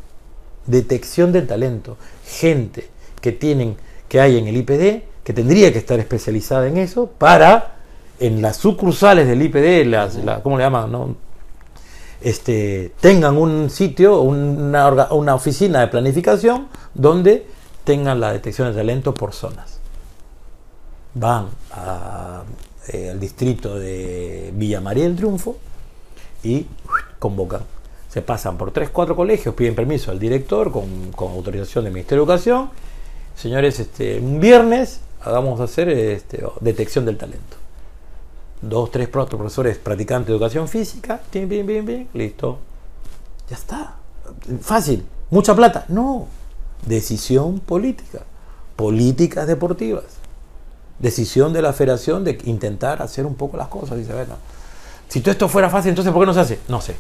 detección 0.66 1.34
de 1.34 1.42
talento, 1.42 1.98
gente 2.26 2.88
que 3.20 3.34
tienen, 3.34 3.76
que 4.08 4.22
hay 4.22 4.38
en 4.38 4.48
el 4.48 4.56
IPD, 4.58 5.04
que 5.26 5.34
tendría 5.34 5.74
que 5.74 5.80
estar 5.80 6.00
especializada 6.00 6.68
en 6.68 6.78
eso, 6.78 7.08
para 7.08 7.76
en 8.20 8.42
las 8.42 8.56
sucursales 8.58 9.28
del 9.28 9.42
IPD, 9.42 9.86
las, 9.88 10.16
la- 10.24 10.42
¿cómo 10.42 10.58
le 10.58 10.64
llaman? 10.64 11.18
Este, 12.22 12.92
tengan 13.00 13.38
un 13.38 13.70
sitio, 13.70 14.22
una, 14.22 15.34
oficina 15.34 15.82
de 15.82 15.88
planificación 15.88 16.68
donde 16.94 17.48
tengan 17.84 18.20
la 18.20 18.32
detección 18.32 18.70
de 18.70 18.76
talento 18.76 19.14
por 19.14 19.34
zonas. 19.34 19.80
Van 21.16 21.48
eh, 22.94 23.10
al 23.10 23.20
distrito 23.20 23.78
de 23.78 24.52
Villa 24.56 24.82
María 24.82 25.06
del 25.06 25.16
Triunfo 25.16 25.58
y 26.44 26.68
convocan. 27.18 27.62
Se 28.10 28.22
pasan 28.22 28.58
por 28.58 28.72
tres, 28.72 28.90
cuatro 28.90 29.16
colegios, 29.16 29.56
piden 29.56 29.74
permiso 29.74 30.12
al 30.12 30.20
director 30.20 30.72
con, 30.72 31.12
con 31.14 31.32
autorización 31.32 31.86
del 31.86 31.94
Ministerio 31.94 32.26
de 32.26 32.32
Educación. 32.32 32.70
Señores, 33.36 33.80
este, 33.80 34.20
un 34.20 34.40
viernes 34.40 35.00
hagamos 35.22 35.60
hacer 35.60 35.90
este, 35.90 36.44
detección 36.60 37.06
del 37.06 37.18
talento. 37.18 37.61
Dos, 38.62 38.92
tres 38.92 39.08
pro- 39.08 39.26
profesores 39.28 39.78
practicantes 39.78 40.28
de 40.28 40.34
educación 40.34 40.68
física, 40.68 41.20
bien, 41.34 41.50
bien, 41.50 41.66
bien, 41.66 41.86
bien, 41.86 42.08
listo. 42.14 42.60
Ya 43.50 43.56
está. 43.56 43.96
Fácil. 44.62 45.06
Mucha 45.32 45.56
plata. 45.56 45.86
No. 45.88 46.28
Decisión 46.86 47.60
política. 47.60 48.20
Políticas 48.76 49.48
deportivas. 49.48 50.04
Decisión 51.00 51.54
de 51.54 51.62
la 51.64 51.74
federación 51.74 52.24
de 52.24 52.38
intentar 52.46 53.02
hacer 53.02 53.26
un 53.26 53.36
poco 53.36 53.58
las 53.58 53.68
cosas. 53.68 53.98
Dice, 53.98 54.14
bueno, 54.14 54.36
si 55.10 55.22
todo 55.22 55.32
esto 55.32 55.50
fuera 55.50 55.70
fácil, 55.70 55.90
entonces 55.90 56.14
¿por 56.14 56.22
qué 56.22 56.28
no 56.28 56.34
se 56.34 56.40
hace? 56.42 56.60
No 56.68 56.80
sé. 56.82 56.96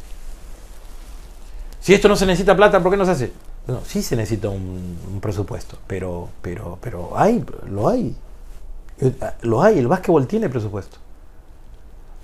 Si 1.80 1.94
esto 1.94 2.08
no 2.08 2.16
se 2.16 2.26
necesita 2.26 2.56
plata, 2.56 2.82
¿por 2.82 2.92
qué 2.92 2.98
no 2.98 3.06
se 3.06 3.12
hace? 3.12 3.32
No, 3.68 3.80
sí 3.86 4.02
se 4.02 4.16
necesita 4.16 4.50
un, 4.50 4.98
un 5.14 5.20
presupuesto, 5.22 5.78
pero, 5.88 6.30
pero, 6.42 6.78
pero 6.82 7.12
hay, 7.16 7.44
lo 7.70 7.88
hay. 7.90 8.16
Eh, 9.00 9.14
Lo 9.42 9.62
hay, 9.62 9.80
el 9.80 9.88
básquetbol 9.88 10.26
tiene 10.28 10.50
presupuesto. 10.50 10.98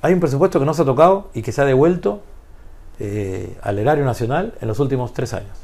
Hay 0.01 0.13
un 0.13 0.19
presupuesto 0.19 0.59
que 0.59 0.65
no 0.65 0.73
se 0.73 0.83
ha 0.83 0.85
tocado 0.85 1.29
y 1.33 1.41
que 1.41 1.51
se 1.51 1.61
ha 1.61 1.65
devuelto 1.65 2.21
eh, 2.99 3.57
al 3.61 3.79
erario 3.79 4.05
nacional 4.05 4.55
en 4.61 4.67
los 4.67 4.79
últimos 4.79 5.13
tres 5.13 5.33
años. 5.33 5.57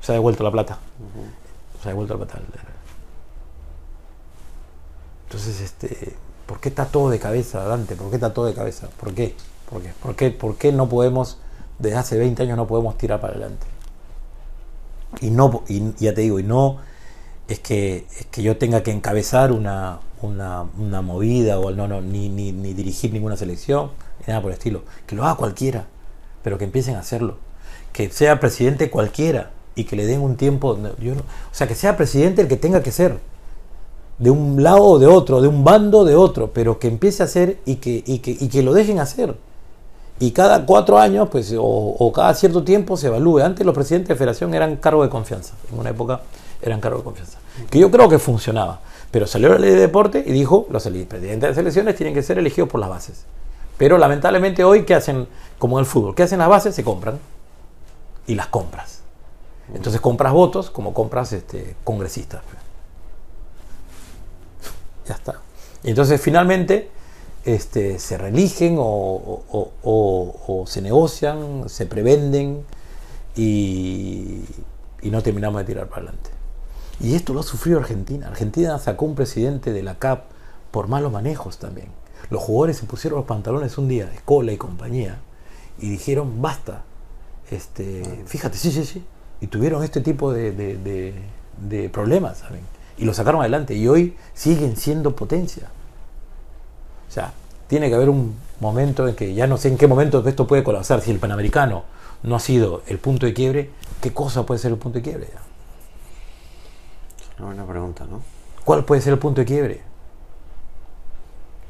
Se 0.00 0.12
ha 0.12 0.14
devuelto 0.14 0.44
la 0.44 0.50
plata. 0.50 0.78
Se 1.82 1.88
ha 1.88 1.90
devuelto 1.90 2.14
la 2.14 2.24
plata. 2.24 2.40
Entonces, 5.26 5.60
este, 5.60 6.14
¿por 6.46 6.60
qué 6.60 6.68
está 6.68 6.86
todo 6.86 7.10
de 7.10 7.18
cabeza, 7.18 7.64
Dante? 7.64 7.96
¿Por 7.96 8.10
qué 8.10 8.16
está 8.16 8.32
todo 8.32 8.46
de 8.46 8.54
cabeza? 8.54 8.88
¿Por 9.00 9.12
qué? 9.14 9.34
¿Por 9.68 9.82
qué? 9.82 9.92
¿Por 10.00 10.14
qué, 10.14 10.30
por 10.30 10.56
qué 10.56 10.72
no 10.72 10.88
podemos, 10.88 11.38
desde 11.78 11.96
hace 11.96 12.18
20 12.18 12.42
años 12.42 12.56
no 12.56 12.66
podemos 12.66 12.96
tirar 12.96 13.20
para 13.20 13.32
adelante? 13.32 13.66
Y 15.20 15.30
no, 15.30 15.64
y 15.68 15.92
ya 15.96 16.14
te 16.14 16.20
digo, 16.20 16.38
y 16.38 16.42
no 16.42 16.78
es 17.48 17.60
que, 17.60 18.06
es 18.18 18.26
que 18.26 18.42
yo 18.42 18.56
tenga 18.56 18.82
que 18.82 18.90
encabezar 18.90 19.52
una, 19.52 20.00
una, 20.22 20.64
una 20.78 21.02
movida 21.02 21.58
o 21.58 21.70
no, 21.70 21.88
no, 21.88 22.00
ni, 22.00 22.28
ni, 22.28 22.52
dirigir 22.74 23.12
ninguna 23.12 23.36
selección, 23.36 23.90
ni 24.20 24.26
nada 24.28 24.42
por 24.42 24.50
el 24.50 24.58
estilo. 24.58 24.82
Que 25.06 25.16
lo 25.16 25.24
haga 25.24 25.36
cualquiera, 25.36 25.86
pero 26.42 26.58
que 26.58 26.64
empiecen 26.64 26.96
a 26.96 27.00
hacerlo. 27.00 27.36
Que 27.92 28.10
sea 28.10 28.40
presidente 28.40 28.90
cualquiera 28.90 29.50
y 29.74 29.84
que 29.84 29.96
le 29.96 30.06
den 30.06 30.20
un 30.20 30.36
tiempo. 30.36 30.78
Yo 30.98 31.12
o 31.14 31.16
sea, 31.52 31.66
que 31.66 31.74
sea 31.74 31.96
presidente 31.96 32.42
el 32.42 32.48
que 32.48 32.56
tenga 32.56 32.82
que 32.82 32.92
ser. 32.92 33.18
De 34.18 34.30
un 34.30 34.62
lado 34.62 34.82
o 34.82 34.98
de 34.98 35.06
otro, 35.06 35.42
de 35.42 35.48
un 35.48 35.62
bando 35.62 35.98
o 36.00 36.04
de 36.04 36.16
otro, 36.16 36.50
pero 36.52 36.78
que 36.78 36.88
empiece 36.88 37.22
a 37.22 37.26
hacer 37.26 37.58
y 37.66 37.76
que, 37.76 38.02
y 38.06 38.20
que, 38.20 38.30
y 38.30 38.48
que 38.48 38.62
lo 38.62 38.72
dejen 38.72 38.98
hacer. 38.98 39.36
Y 40.18 40.30
cada 40.30 40.64
cuatro 40.64 40.98
años, 40.98 41.28
pues, 41.30 41.54
o, 41.58 42.12
cada 42.14 42.32
cierto 42.34 42.64
tiempo 42.64 42.96
se 42.96 43.08
evalúe. 43.08 43.40
Antes 43.40 43.66
los 43.66 43.74
presidentes 43.74 44.08
de 44.08 44.14
federación 44.14 44.54
eran 44.54 44.76
cargo 44.76 45.02
de 45.02 45.10
confianza. 45.10 45.54
En 45.70 45.78
una 45.78 45.90
época 45.90 46.22
eran 46.62 46.80
cargo 46.80 46.98
de 46.98 47.04
confianza. 47.04 47.38
Que 47.70 47.78
yo 47.78 47.90
creo 47.90 48.08
que 48.08 48.18
funcionaba. 48.18 48.80
Pero 49.10 49.26
salió 49.26 49.48
la 49.50 49.58
ley 49.58 49.70
de 49.70 49.76
deporte 49.80 50.22
y 50.26 50.32
dijo, 50.32 50.66
los 50.70 50.82
presidentes 50.84 51.50
de 51.50 51.54
selecciones 51.54 51.96
tienen 51.96 52.14
que 52.14 52.22
ser 52.22 52.38
elegidos 52.38 52.68
por 52.68 52.80
las 52.80 52.90
bases. 52.90 53.24
Pero 53.78 53.98
lamentablemente 53.98 54.64
hoy, 54.64 54.84
¿qué 54.84 54.94
hacen? 54.94 55.28
Como 55.58 55.78
en 55.78 55.84
el 55.84 55.86
fútbol, 55.86 56.14
¿qué 56.14 56.22
hacen 56.24 56.38
las 56.38 56.48
bases? 56.48 56.74
Se 56.74 56.82
compran. 56.84 57.18
Y 58.26 58.34
las 58.34 58.48
compras. 58.48 59.00
Entonces 59.74 60.00
compras 60.00 60.32
votos 60.32 60.70
como 60.70 60.92
compras 60.94 61.32
este, 61.32 61.76
congresistas. 61.84 62.42
Ya 65.06 65.14
está. 65.14 65.40
Y 65.82 65.90
entonces 65.90 66.20
finalmente 66.20 66.90
este, 67.44 67.98
se 67.98 68.18
reeligen 68.18 68.76
o, 68.78 68.82
o- 68.84 69.70
o- 69.82 70.34
o 70.62 70.66
se 70.66 70.82
negocian, 70.82 71.68
se 71.68 71.86
prevenden 71.86 72.64
y, 73.36 74.40
y 75.02 75.10
no 75.10 75.22
terminamos 75.22 75.60
de 75.60 75.64
tirar 75.64 75.86
para 75.86 76.02
adelante. 76.02 76.30
Y 77.00 77.14
esto 77.14 77.34
lo 77.34 77.40
ha 77.40 77.42
sufrido 77.42 77.78
Argentina. 77.78 78.28
Argentina 78.28 78.78
sacó 78.78 79.04
un 79.04 79.14
presidente 79.14 79.72
de 79.72 79.82
la 79.82 79.98
CAP 79.98 80.24
por 80.70 80.88
malos 80.88 81.12
manejos 81.12 81.58
también. 81.58 81.88
Los 82.30 82.42
jugadores 82.42 82.78
se 82.78 82.86
pusieron 82.86 83.18
los 83.18 83.26
pantalones 83.26 83.76
un 83.78 83.88
día, 83.88 84.10
Escola 84.12 84.52
y 84.52 84.56
compañía, 84.56 85.18
y 85.78 85.90
dijeron 85.90 86.40
basta. 86.40 86.82
Este, 87.50 88.24
fíjate, 88.26 88.56
sí, 88.58 88.72
sí, 88.72 88.84
sí. 88.84 89.04
Y 89.40 89.46
tuvieron 89.48 89.84
este 89.84 90.00
tipo 90.00 90.32
de, 90.32 90.52
de- 90.52 90.76
de- 90.78 91.14
de 91.68 91.88
problemas, 91.90 92.38
¿saben? 92.38 92.60
Y 92.98 93.04
lo 93.04 93.12
sacaron 93.14 93.40
adelante. 93.42 93.74
Y 93.74 93.86
hoy 93.88 94.16
siguen 94.34 94.76
siendo 94.76 95.14
potencia. 95.14 95.68
O 97.08 97.12
sea, 97.12 97.32
tiene 97.68 97.88
que 97.88 97.94
haber 97.94 98.08
un 98.08 98.34
momento 98.60 99.06
en 99.06 99.14
que 99.14 99.34
ya 99.34 99.46
no 99.46 99.58
sé 99.58 99.68
en 99.68 99.76
qué 99.76 99.86
momento 99.86 100.26
esto 100.26 100.46
puede 100.46 100.64
colapsar. 100.64 101.02
Si 101.02 101.10
el 101.10 101.18
Panamericano 101.18 101.84
no 102.22 102.36
ha 102.36 102.40
sido 102.40 102.82
el 102.86 102.98
punto 102.98 103.26
de 103.26 103.34
quiebre, 103.34 103.70
¿qué 104.00 104.12
cosa 104.12 104.44
puede 104.46 104.58
ser 104.60 104.72
el 104.72 104.78
punto 104.78 104.98
de 104.98 105.02
quiebre? 105.02 105.28
ya? 105.32 105.40
Una 107.38 107.46
buena 107.48 107.66
pregunta, 107.66 108.06
¿no? 108.10 108.22
¿Cuál 108.64 108.84
puede 108.84 109.00
ser 109.00 109.12
el 109.12 109.18
punto 109.18 109.40
de 109.40 109.44
quiebre? 109.46 109.82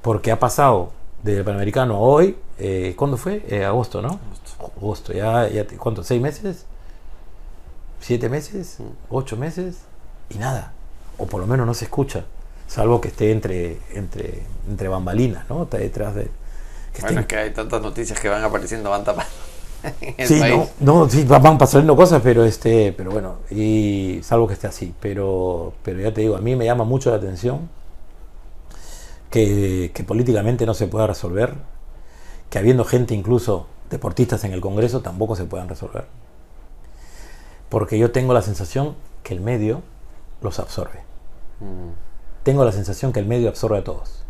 Porque 0.03 0.31
ha 0.31 0.39
pasado 0.39 0.93
del 1.23 1.45
Panamericano 1.45 1.95
a 1.97 1.99
hoy, 1.99 2.37
eh, 2.59 2.95
¿cuándo 2.97 3.17
fue? 3.17 3.45
Eh, 3.49 3.65
agosto, 3.65 4.01
¿no? 4.01 4.21
Agosto, 4.79 5.13
ya, 5.13 5.49
ya, 5.49 5.67
te- 5.67 5.77
¿cuánto? 5.77 6.05
¿Seis 6.05 6.23
meses? 6.23 6.65
¿Siete 8.01 8.29
meses? 8.29 8.79
¿Ocho 9.11 9.37
meses? 9.37 9.79
Y 10.31 10.39
nada. 10.39 10.73
O 11.19 11.27
por 11.27 11.41
lo 11.41 11.47
menos 11.47 11.67
no 11.67 11.75
se 11.75 11.87
escucha. 11.87 12.25
Salvo 12.69 13.01
que 13.01 13.09
esté 13.09 13.33
entre, 13.33 13.79
entre, 13.93 14.43
entre 14.69 14.89
bambalinas, 14.89 15.49
¿no? 15.49 15.65
Está 15.65 15.79
detrás 15.79 16.15
de. 16.15 16.31
que 16.93 17.03
Bueno, 17.03 17.21
es 17.21 17.27
que 17.27 17.37
hay 17.37 17.51
tantas 17.53 17.81
noticias 17.83 18.19
que 18.21 18.29
van 18.29 18.43
apareciendo, 18.45 18.91
van 18.91 19.05
tapando. 19.05 19.31
Sí, 20.19 20.41
país. 20.41 20.69
no, 20.81 21.05
no, 21.05 21.09
sí, 21.11 21.25
van 21.25 21.59
pasando 21.59 21.97
cosas, 21.97 22.21
pero 22.23 22.45
este, 22.45 22.93
pero 22.93 23.11
bueno, 23.11 23.37
y 23.51 24.21
salvo 24.23 24.47
que 24.47 24.55
esté 24.55 24.67
así, 24.67 24.95
pero, 25.01 25.75
pero 25.83 26.01
ya 26.01 26.13
te 26.13 26.23
digo, 26.23 26.37
a 26.37 26.41
mí 26.41 26.57
me 26.57 26.65
llama 26.65 26.85
mucho 26.85 27.11
la 27.11 27.17
atención 27.17 27.69
que, 29.31 29.91
que 29.95 30.05
políticamente 30.05 30.67
no 30.67 30.75
se 30.75 30.87
pueda 30.87 31.07
resolver, 31.07 31.55
que 32.51 32.59
habiendo 32.59 32.85
gente 32.85 33.15
incluso 33.15 33.67
deportistas 33.91 34.45
en 34.45 34.53
el 34.53 34.61
Congreso 34.61 35.01
tampoco 35.03 35.37
se 35.37 35.45
puedan 35.45 35.69
resolver, 35.69 36.07
porque 37.69 37.99
yo 37.99 38.11
tengo 38.11 38.35
la 38.35 38.43
sensación 38.43 38.97
que 39.23 39.35
el 39.35 39.41
medio 39.41 39.83
los 40.41 40.59
absorbe, 40.59 41.07
Mm, 41.61 41.93
tengo 42.43 42.65
la 42.65 42.73
sensación 42.73 43.13
que 43.13 43.21
el 43.21 43.27
medio 43.27 43.49
absorbe 43.49 43.79
a 43.79 43.85
todos, 43.85 44.23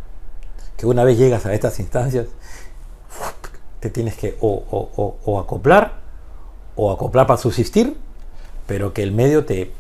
que 0.77 0.87
una 0.87 1.05
vez 1.05 1.19
llegas 1.19 1.47
a 1.47 1.55
estas 1.55 1.81
instancias 1.81 2.27
te 3.81 3.91
tienes 3.91 4.17
que 4.17 4.37
o, 4.41 4.49
o- 4.71 4.91
o- 4.97 5.17
o 5.25 5.41
acoplar 5.41 5.95
o 6.75 6.91
acoplar 6.93 7.27
para 7.27 7.39
subsistir, 7.39 7.97
pero 8.67 8.93
que 8.93 9.03
el 9.03 9.13
medio 9.13 9.45
te, 9.45 9.73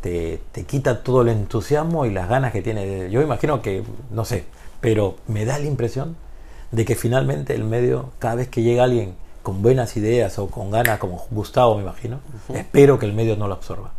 te, 0.00 0.40
te 0.52 0.64
quita 0.64 1.02
todo 1.02 1.22
el 1.22 1.28
entusiasmo 1.28 2.06
y 2.06 2.10
las 2.10 2.28
ganas 2.28 2.52
que 2.52 2.62
tiene. 2.62 3.10
Yo 3.10 3.22
imagino 3.22 3.62
que, 3.62 3.82
no 4.10 4.24
sé, 4.24 4.44
pero 4.80 5.16
me 5.28 5.44
da 5.44 5.58
la 5.58 5.66
impresión 5.66 6.16
de 6.70 6.84
que 6.84 6.94
finalmente 6.96 7.54
el 7.54 7.64
medio, 7.64 8.10
cada 8.18 8.36
vez 8.36 8.48
que 8.48 8.62
llega 8.62 8.84
alguien 8.84 9.14
con 9.42 9.60
buenas 9.62 9.96
ideas 9.96 10.38
o 10.38 10.48
con 10.48 10.70
ganas, 10.70 10.98
como 10.98 11.26
Gustavo 11.30 11.76
me 11.76 11.82
imagino, 11.82 12.20
espero 12.54 12.98
que 12.98 13.06
el 13.06 13.12
medio 13.12 13.36
no 13.36 13.48
lo 13.48 13.54
absorba. 13.54 13.92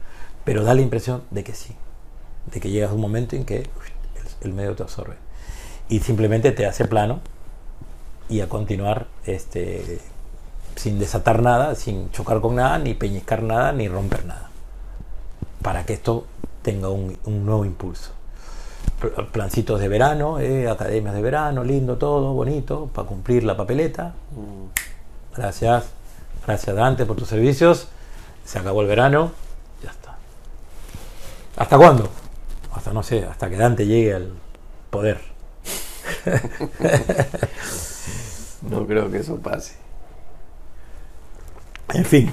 Pero 0.46 0.64
da 0.64 0.74
la 0.74 0.82
impresión 0.82 1.24
de 1.32 1.44
que 1.44 1.54
sí, 1.54 1.74
de 2.52 2.60
que 2.60 2.70
llegas 2.70 2.92
a 2.92 2.94
un 2.94 3.02
momento 3.02 3.36
en 3.36 3.46
que 3.46 3.58
el, 3.58 3.68
el 4.42 4.54
medio 4.54 4.76
te 4.76 4.84
absorbe. 4.84 5.16
Y 5.90 6.00
simplemente 6.00 6.52
te 6.52 6.66
hace 6.66 6.86
plano 6.86 7.20
y 8.34 8.42
a 8.42 8.50
continuar 8.50 9.06
este, 9.26 10.00
sin 10.76 10.98
desatar 11.00 11.42
nada, 11.42 11.76
sin 11.76 12.10
chocar 12.12 12.42
con 12.42 12.56
nada, 12.56 12.80
ni 12.80 12.94
peñiscar 12.94 13.44
nada, 13.44 13.72
ni 13.72 13.88
romper 13.88 14.26
nada. 14.26 14.50
Para 15.62 15.86
que 15.86 15.94
esto 15.94 16.26
tenga 16.62 16.90
un, 16.90 17.18
un 17.26 17.46
nuevo 17.46 17.64
impulso. 17.66 18.12
Pl- 19.00 19.14
Plancitos 19.32 19.80
de 19.80 19.88
verano, 19.88 20.40
eh, 20.40 20.68
academias 20.70 21.14
de 21.16 21.22
verano, 21.22 21.64
lindo 21.64 21.98
todo, 21.98 22.34
bonito, 22.34 22.90
para 22.94 23.08
cumplir 23.08 23.44
la 23.44 23.56
papeleta. 23.56 24.14
mm. 24.32 25.38
Gracias, 25.38 25.86
gracias 26.46 26.76
Dante 26.76 27.06
por 27.06 27.16
tus 27.18 27.28
servicios. 27.28 27.88
Se 28.46 28.60
acabó 28.60 28.82
el 28.82 28.88
verano, 28.88 29.32
ya 29.84 29.90
está. 29.92 30.16
¿Hasta 31.58 31.78
cuándo? 31.78 32.10
Hasta 32.76 32.92
no 32.94 33.04
sé, 33.04 33.26
hasta 33.26 33.50
que 33.50 33.58
Dante 33.58 33.86
llegue 33.86 34.14
al 34.16 34.32
poder. 34.90 35.20
No 38.70 38.86
creo 38.88 39.12
que 39.12 39.18
eso 39.18 39.38
pase. 39.38 39.76
En 41.94 42.06
fin. 42.06 42.32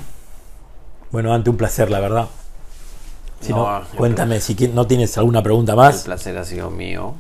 Bueno, 1.11 1.33
ante 1.35 1.51
un 1.51 1.57
placer, 1.57 1.91
la 1.91 2.01
verdad. 2.01 2.29
Si 3.41 3.53
no, 3.53 3.65
No, 3.71 3.79
el 3.79 3.85
cuéntame 3.97 4.41
si 4.41 4.55
no 4.69 4.87
tienes 4.87 5.17
alguna 5.19 5.43
pregunta 5.43 5.73
El 5.73 5.77
más. 5.79 6.05
placer 6.05 6.37
ha 6.39 6.45
sido 6.45 6.71
mío. 6.71 7.15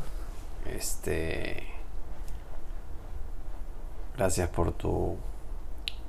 Este. 0.66 1.64
Gracias 4.16 4.48
por 4.48 4.72
tu. 4.72 5.16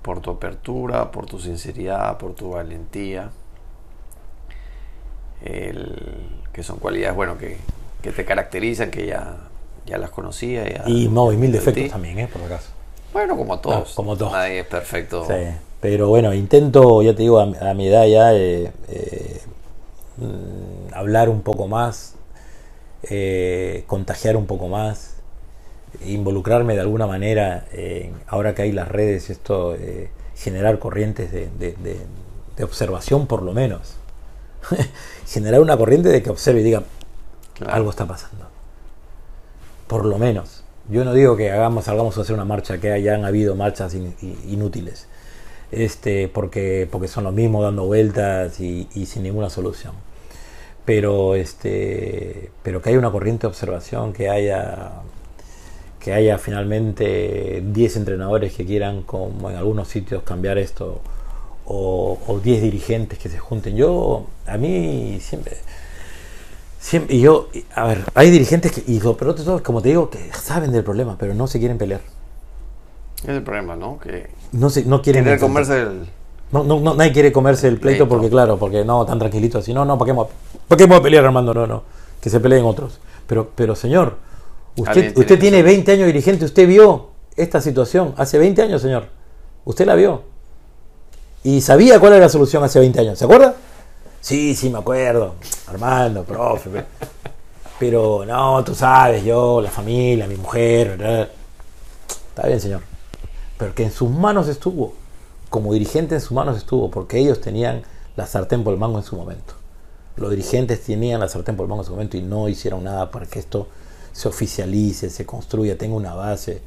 por 0.01 0.19
tu 0.19 0.31
apertura, 0.31 1.11
por 1.11 1.27
tu 1.27 1.39
sinceridad, 1.39 2.17
por 2.17 2.33
tu 2.33 2.49
valentía. 2.51 3.29
El- 5.43 6.41
que 6.53 6.63
son 6.63 6.77
cualidades, 6.79 7.15
bueno, 7.15 7.37
que, 7.37 7.57
que 8.01 8.11
te 8.11 8.25
caracterizan, 8.25 8.91
que 8.91 9.05
ya, 9.07 9.37
ya 9.85 9.97
las 9.97 10.09
conocía. 10.09 10.67
ya- 10.67 10.83
Y 10.89 11.07
no, 11.07 11.31
y 11.31 11.37
mil 11.37 11.51
de 11.51 11.59
defectos 11.59 11.83
ti. 11.83 11.89
también, 11.89 12.19
¿eh? 12.19 12.27
Por 12.27 12.41
acaso. 12.43 12.69
Bueno, 13.13 13.35
como 13.37 13.59
todos. 13.59 13.89
Ah, 13.91 13.93
como 13.95 14.15
todos. 14.17 14.31
Nadie 14.31 14.59
es 14.61 14.65
perfecto. 14.67 15.25
Sí, 15.27 15.33
pero 15.81 16.07
bueno, 16.09 16.33
intento, 16.33 17.01
ya 17.01 17.13
te 17.13 17.23
digo, 17.23 17.39
a, 17.39 17.45
mi- 17.45 17.57
a 17.59 17.73
mi 17.73 17.87
edad 17.87 18.05
ya 18.07 18.33
eh, 18.33 18.71
eh, 18.87 19.41
hablar 20.93 21.29
un 21.29 21.41
poco 21.41 21.67
más, 21.67 22.15
eh, 23.03 23.83
contagiar 23.87 24.37
un 24.37 24.45
poco 24.45 24.67
más, 24.67 25.15
involucrarme 26.05 26.75
de 26.75 26.81
alguna 26.81 27.07
manera, 27.07 27.65
en- 27.73 28.13
ahora 28.27 28.55
que 28.55 28.61
hay 28.63 28.71
las 28.71 28.87
redes, 28.87 29.29
esto, 29.29 29.75
eh, 29.75 30.09
generar 30.35 30.79
corrientes 30.79 31.31
de, 31.31 31.49
de- 31.59 31.73
de- 31.73 31.99
de 32.55 32.63
observación 32.63 33.27
por 33.27 33.41
lo 33.43 33.53
menos. 33.53 33.95
generar 35.27 35.59
una 35.61 35.75
corriente 35.77 36.09
de 36.09 36.21
que 36.23 36.29
observe 36.29 36.61
y 36.61 36.63
diga, 36.63 36.83
Claro. 37.55 37.73
algo 37.75 37.89
está 37.89 38.05
pasando. 38.05 38.45
Por 39.87 40.05
lo 40.05 40.17
menos. 40.17 40.60
Yo 40.89 41.05
no 41.05 41.13
digo 41.13 41.37
que 41.37 41.51
hagamos, 41.51 41.85
salgamos 41.85 42.17
a 42.17 42.21
hacer 42.21 42.33
una 42.35 42.45
marcha, 42.45 42.79
que 42.79 42.91
hayan 42.91 43.25
habido 43.25 43.55
marchas 43.55 43.95
inútiles. 44.47 45.07
Este, 45.71 46.27
porque, 46.27 46.87
porque 46.91 47.07
son 47.07 47.23
los 47.23 47.33
mismos 47.33 47.63
dando 47.63 47.85
vueltas 47.85 48.59
y, 48.59 48.87
sin 49.05 49.23
ninguna 49.23 49.49
solución. 49.49 49.93
Pero 50.85 51.35
este. 51.35 52.51
Pero 52.63 52.81
que 52.81 52.89
haya 52.89 52.99
una 52.99 53.11
corriente 53.11 53.41
de 53.43 53.47
observación, 53.49 54.13
que 54.13 54.29
haya. 54.29 54.91
Que 55.99 56.13
haya 56.13 56.37
finalmente 56.39 57.61
10 57.63 57.97
entrenadores 57.97 58.53
que 58.53 58.65
quieran, 58.65 59.03
como 59.03 59.51
en 59.51 59.55
algunos 59.55 59.87
sitios, 59.87 60.23
cambiar 60.23 60.57
esto, 60.57 60.99
o, 61.65 62.17
o 62.27 62.39
10 62.39 62.63
dirigentes 62.63 63.19
que 63.19 63.29
se 63.29 63.37
junten. 63.37 63.75
Yo, 63.75 64.25
a 64.47 64.57
mí 64.57 65.19
siempre, 65.21 65.57
Siempre, 66.81 67.15
y 67.15 67.21
yo, 67.21 67.47
a 67.75 67.85
ver, 67.85 68.03
hay 68.15 68.31
dirigentes 68.31 68.71
que, 68.71 68.83
y 68.91 68.99
lo 68.99 69.15
peor 69.15 69.35
de 69.35 69.43
todo, 69.43 69.57
es, 69.57 69.61
como 69.61 69.81
te 69.83 69.89
digo, 69.89 70.09
que 70.09 70.31
saben 70.33 70.71
del 70.71 70.83
problema, 70.83 71.15
pero 71.19 71.35
no 71.35 71.45
se 71.45 71.59
quieren 71.59 71.77
pelear. 71.77 72.01
Es 73.21 73.29
el 73.29 73.43
problema, 73.43 73.75
¿no? 73.75 73.99
Que 73.99 74.31
No, 74.51 74.69
se, 74.71 74.83
no 74.85 74.99
quieren. 75.01 75.23
querer 75.23 75.39
comerse 75.39 75.79
el. 75.79 76.07
No, 76.51 76.63
no, 76.63 76.79
no, 76.79 76.95
nadie 76.95 77.13
quiere 77.13 77.31
comerse 77.31 77.67
el 77.67 77.75
pleito 77.77 78.05
Pleito. 78.05 78.09
porque, 78.09 78.29
claro, 78.31 78.57
porque 78.57 78.83
no, 78.83 79.05
tan 79.05 79.19
tranquilito 79.19 79.59
así. 79.59 79.73
No, 79.75 79.85
no, 79.85 79.95
¿para 79.97 80.07
qué, 80.07 80.11
vamos 80.17 80.27
a- 80.31 80.67
¿para 80.67 80.77
qué 80.77 80.83
vamos 80.85 80.99
a 80.99 81.03
pelear, 81.03 81.23
Armando? 81.23 81.53
No, 81.53 81.67
no, 81.67 81.83
que 82.19 82.29
se 82.31 82.39
peleen 82.39 82.65
otros. 82.65 82.99
Pero, 83.27 83.51
pero 83.55 83.75
señor, 83.75 84.17
usted, 84.75 84.93
tiene 84.93 85.13
usted 85.19 85.39
tiene 85.39 85.57
ser. 85.57 85.65
20 85.65 85.91
años 85.91 86.07
dirigente, 86.07 86.45
usted 86.45 86.67
vio 86.67 87.09
esta 87.37 87.61
situación 87.61 88.15
hace 88.17 88.39
20 88.39 88.59
años, 88.63 88.81
señor. 88.81 89.05
Usted 89.65 89.85
la 89.85 89.93
vio. 89.93 90.23
Y 91.43 91.61
sabía 91.61 91.99
cuál 91.99 92.13
era 92.13 92.23
la 92.23 92.29
solución 92.29 92.63
hace 92.63 92.79
20 92.79 92.99
años. 92.99 93.19
¿Se 93.19 93.25
acuerda? 93.25 93.53
Sí, 94.21 94.55
sí, 94.55 94.69
me 94.69 94.77
acuerdo. 94.77 95.33
Armando, 95.67 96.23
profe. 96.23 96.85
Pero, 97.79 98.23
no, 98.23 98.63
tú 98.63 98.75
sabes, 98.75 99.23
yo, 99.23 99.59
la 99.61 99.71
familia, 99.71 100.27
mi 100.27 100.35
mujer. 100.35 100.97
¿verdad? 100.97 101.29
Está 102.29 102.47
bien, 102.47 102.61
señor. 102.61 102.81
Pero 103.57 103.73
que 103.73 103.83
en 103.83 103.91
sus 103.91 104.09
manos 104.09 104.47
estuvo. 104.47 104.93
Como 105.49 105.73
dirigente 105.73 106.15
en 106.15 106.21
sus 106.21 106.33
manos 106.33 106.55
estuvo, 106.55 106.91
porque 106.91 107.17
ellos 107.17 107.41
tenían 107.41 107.81
la 108.15 108.27
sartén 108.27 108.63
por 108.63 108.73
el 108.73 108.79
mango 108.79 108.99
en 108.99 109.03
su 109.03 109.15
momento. 109.15 109.55
Los 110.17 110.29
dirigentes 110.29 110.81
tenían 110.81 111.19
la 111.19 111.27
sartén 111.27 111.55
por 111.55 111.65
el 111.65 111.69
mango 111.69 111.81
en 111.81 111.87
su 111.87 111.91
momento 111.91 112.15
y 112.15 112.21
no 112.21 112.47
hicieron 112.47 112.83
nada 112.83 113.09
para 113.09 113.25
que 113.25 113.39
esto 113.39 113.67
se 114.13 114.27
oficialice, 114.27 115.09
se 115.09 115.25
construya, 115.25 115.79
tenga 115.79 115.95
una 115.95 116.13
base. 116.13 116.61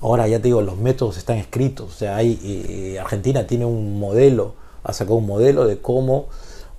Ahora 0.00 0.28
ya 0.28 0.38
te 0.38 0.44
digo, 0.44 0.62
los 0.62 0.76
métodos 0.76 1.18
están 1.18 1.38
escritos. 1.38 1.90
O 1.90 1.98
sea, 1.98 2.16
hay, 2.16 2.38
eh, 2.44 3.00
Argentina 3.00 3.46
tiene 3.48 3.64
un 3.64 3.98
modelo, 3.98 4.54
ha 4.84 4.92
sacado 4.92 5.16
un 5.16 5.26
modelo 5.26 5.66
de 5.66 5.80
cómo 5.80 6.28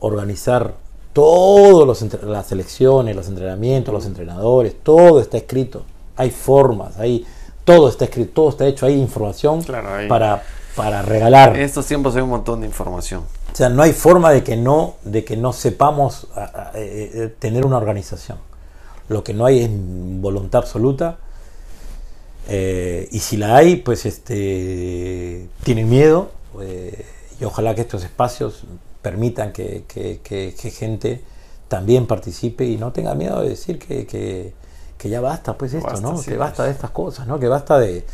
organizar 0.02 0.74
todas 1.14 2.02
las 2.24 2.52
elecciones, 2.52 3.16
los 3.16 3.28
entrenamientos, 3.28 3.94
los 3.94 4.06
entrenadores, 4.06 4.76
todo 4.84 5.20
está 5.22 5.38
escrito. 5.38 5.84
Hay 6.18 6.30
formas, 6.32 6.98
hay, 7.00 7.26
todo 7.66 7.90
está 7.90 8.06
escrito, 8.06 8.32
todo 8.34 8.50
está 8.50 8.68
hecho, 8.68 8.86
hay 8.86 9.00
información 9.00 9.62
Claro, 9.62 9.94
hay- 9.94 10.08
para, 10.08 10.44
para 10.76 11.02
regalar. 11.02 11.56
En 11.56 11.62
estos 11.64 11.86
tiempos 11.86 12.16
hay 12.16 12.22
un 12.22 12.30
montón 12.30 12.62
de 12.62 12.68
información. 12.68 13.24
O 13.52 13.56
sea, 13.56 13.70
no 13.70 13.82
hay 13.84 13.92
forma 13.94 14.32
de 14.32 14.44
que 14.44 14.56
no, 14.56 14.96
de 15.04 15.26
que 15.26 15.36
no 15.38 15.52
sepamos 15.54 16.28
eh, 16.76 17.12
eh, 17.14 17.36
tener 17.40 17.66
una 17.66 17.78
organización. 17.78 18.38
Lo 19.10 19.24
que 19.24 19.34
no 19.34 19.46
hay 19.46 19.60
es 19.64 19.70
voluntad 19.72 20.60
absoluta. 20.60 21.18
eh, 22.48 23.08
y 23.12 23.20
si 23.20 23.36
la 23.38 23.56
hay, 23.58 23.76
pues 23.78 24.06
este 24.06 25.48
tienen 25.64 25.90
miedo. 25.90 26.32
y 27.40 27.44
ojalá 27.44 27.76
que 27.76 27.82
estos 27.82 28.04
espacios 28.04 28.64
permitan 29.02 29.52
que, 29.52 29.84
que- 29.88 30.20
que- 30.24 30.56
que 30.60 30.72
gente 30.72 31.22
también 31.68 32.06
participe 32.08 32.66
y 32.66 32.78
no 32.78 32.92
tenga 32.92 33.16
miedo 33.16 33.42
de 33.42 33.50
decir 33.50 33.80
que, 33.80 34.06
que- 34.06 34.54
que 34.98 35.10
ya 35.10 35.20
basta, 35.22 35.58
pues 35.58 35.74
esto, 35.74 35.88
Basta, 35.88 36.02
¿no? 36.12 36.18
sí, 36.18 36.30
que 36.32 36.38
basta 36.38 36.58
pues. 36.58 36.68
de 36.68 36.74
estas 36.74 36.92
cosas, 36.92 37.26
¿no? 37.28 37.40
Que 37.40 37.48
basta 37.48 37.80
de, 37.80 38.06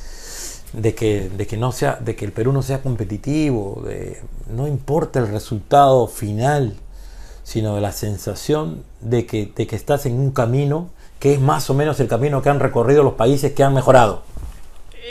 de 0.74 0.96
que, 0.96 1.30
de 1.30 1.46
que 1.48 1.58
no 1.58 1.72
sea, 1.74 1.98
de 2.00 2.16
que 2.16 2.24
el 2.24 2.32
Perú 2.32 2.54
no 2.54 2.62
sea 2.62 2.82
competitivo, 2.82 3.82
de, 3.86 4.22
no 4.56 4.68
importa 4.68 5.20
el 5.20 5.28
resultado 5.28 6.08
final, 6.08 6.76
sino 7.44 7.76
de 7.76 7.82
la 7.82 7.92
sensación 7.92 8.84
de 9.02 9.26
que, 9.26 9.52
de 9.54 9.68
que 9.68 9.76
estás 9.76 10.06
en 10.06 10.18
un 10.20 10.32
camino 10.32 10.90
que 11.20 11.34
es 11.34 11.42
más 11.42 11.70
o 11.70 11.74
menos 11.74 12.00
el 12.00 12.08
camino 12.08 12.42
que 12.42 12.50
han 12.50 12.60
recorrido 12.60 13.04
los 13.04 13.14
países 13.14 13.52
que 13.54 13.64
han 13.64 13.74
mejorado. 13.74 14.22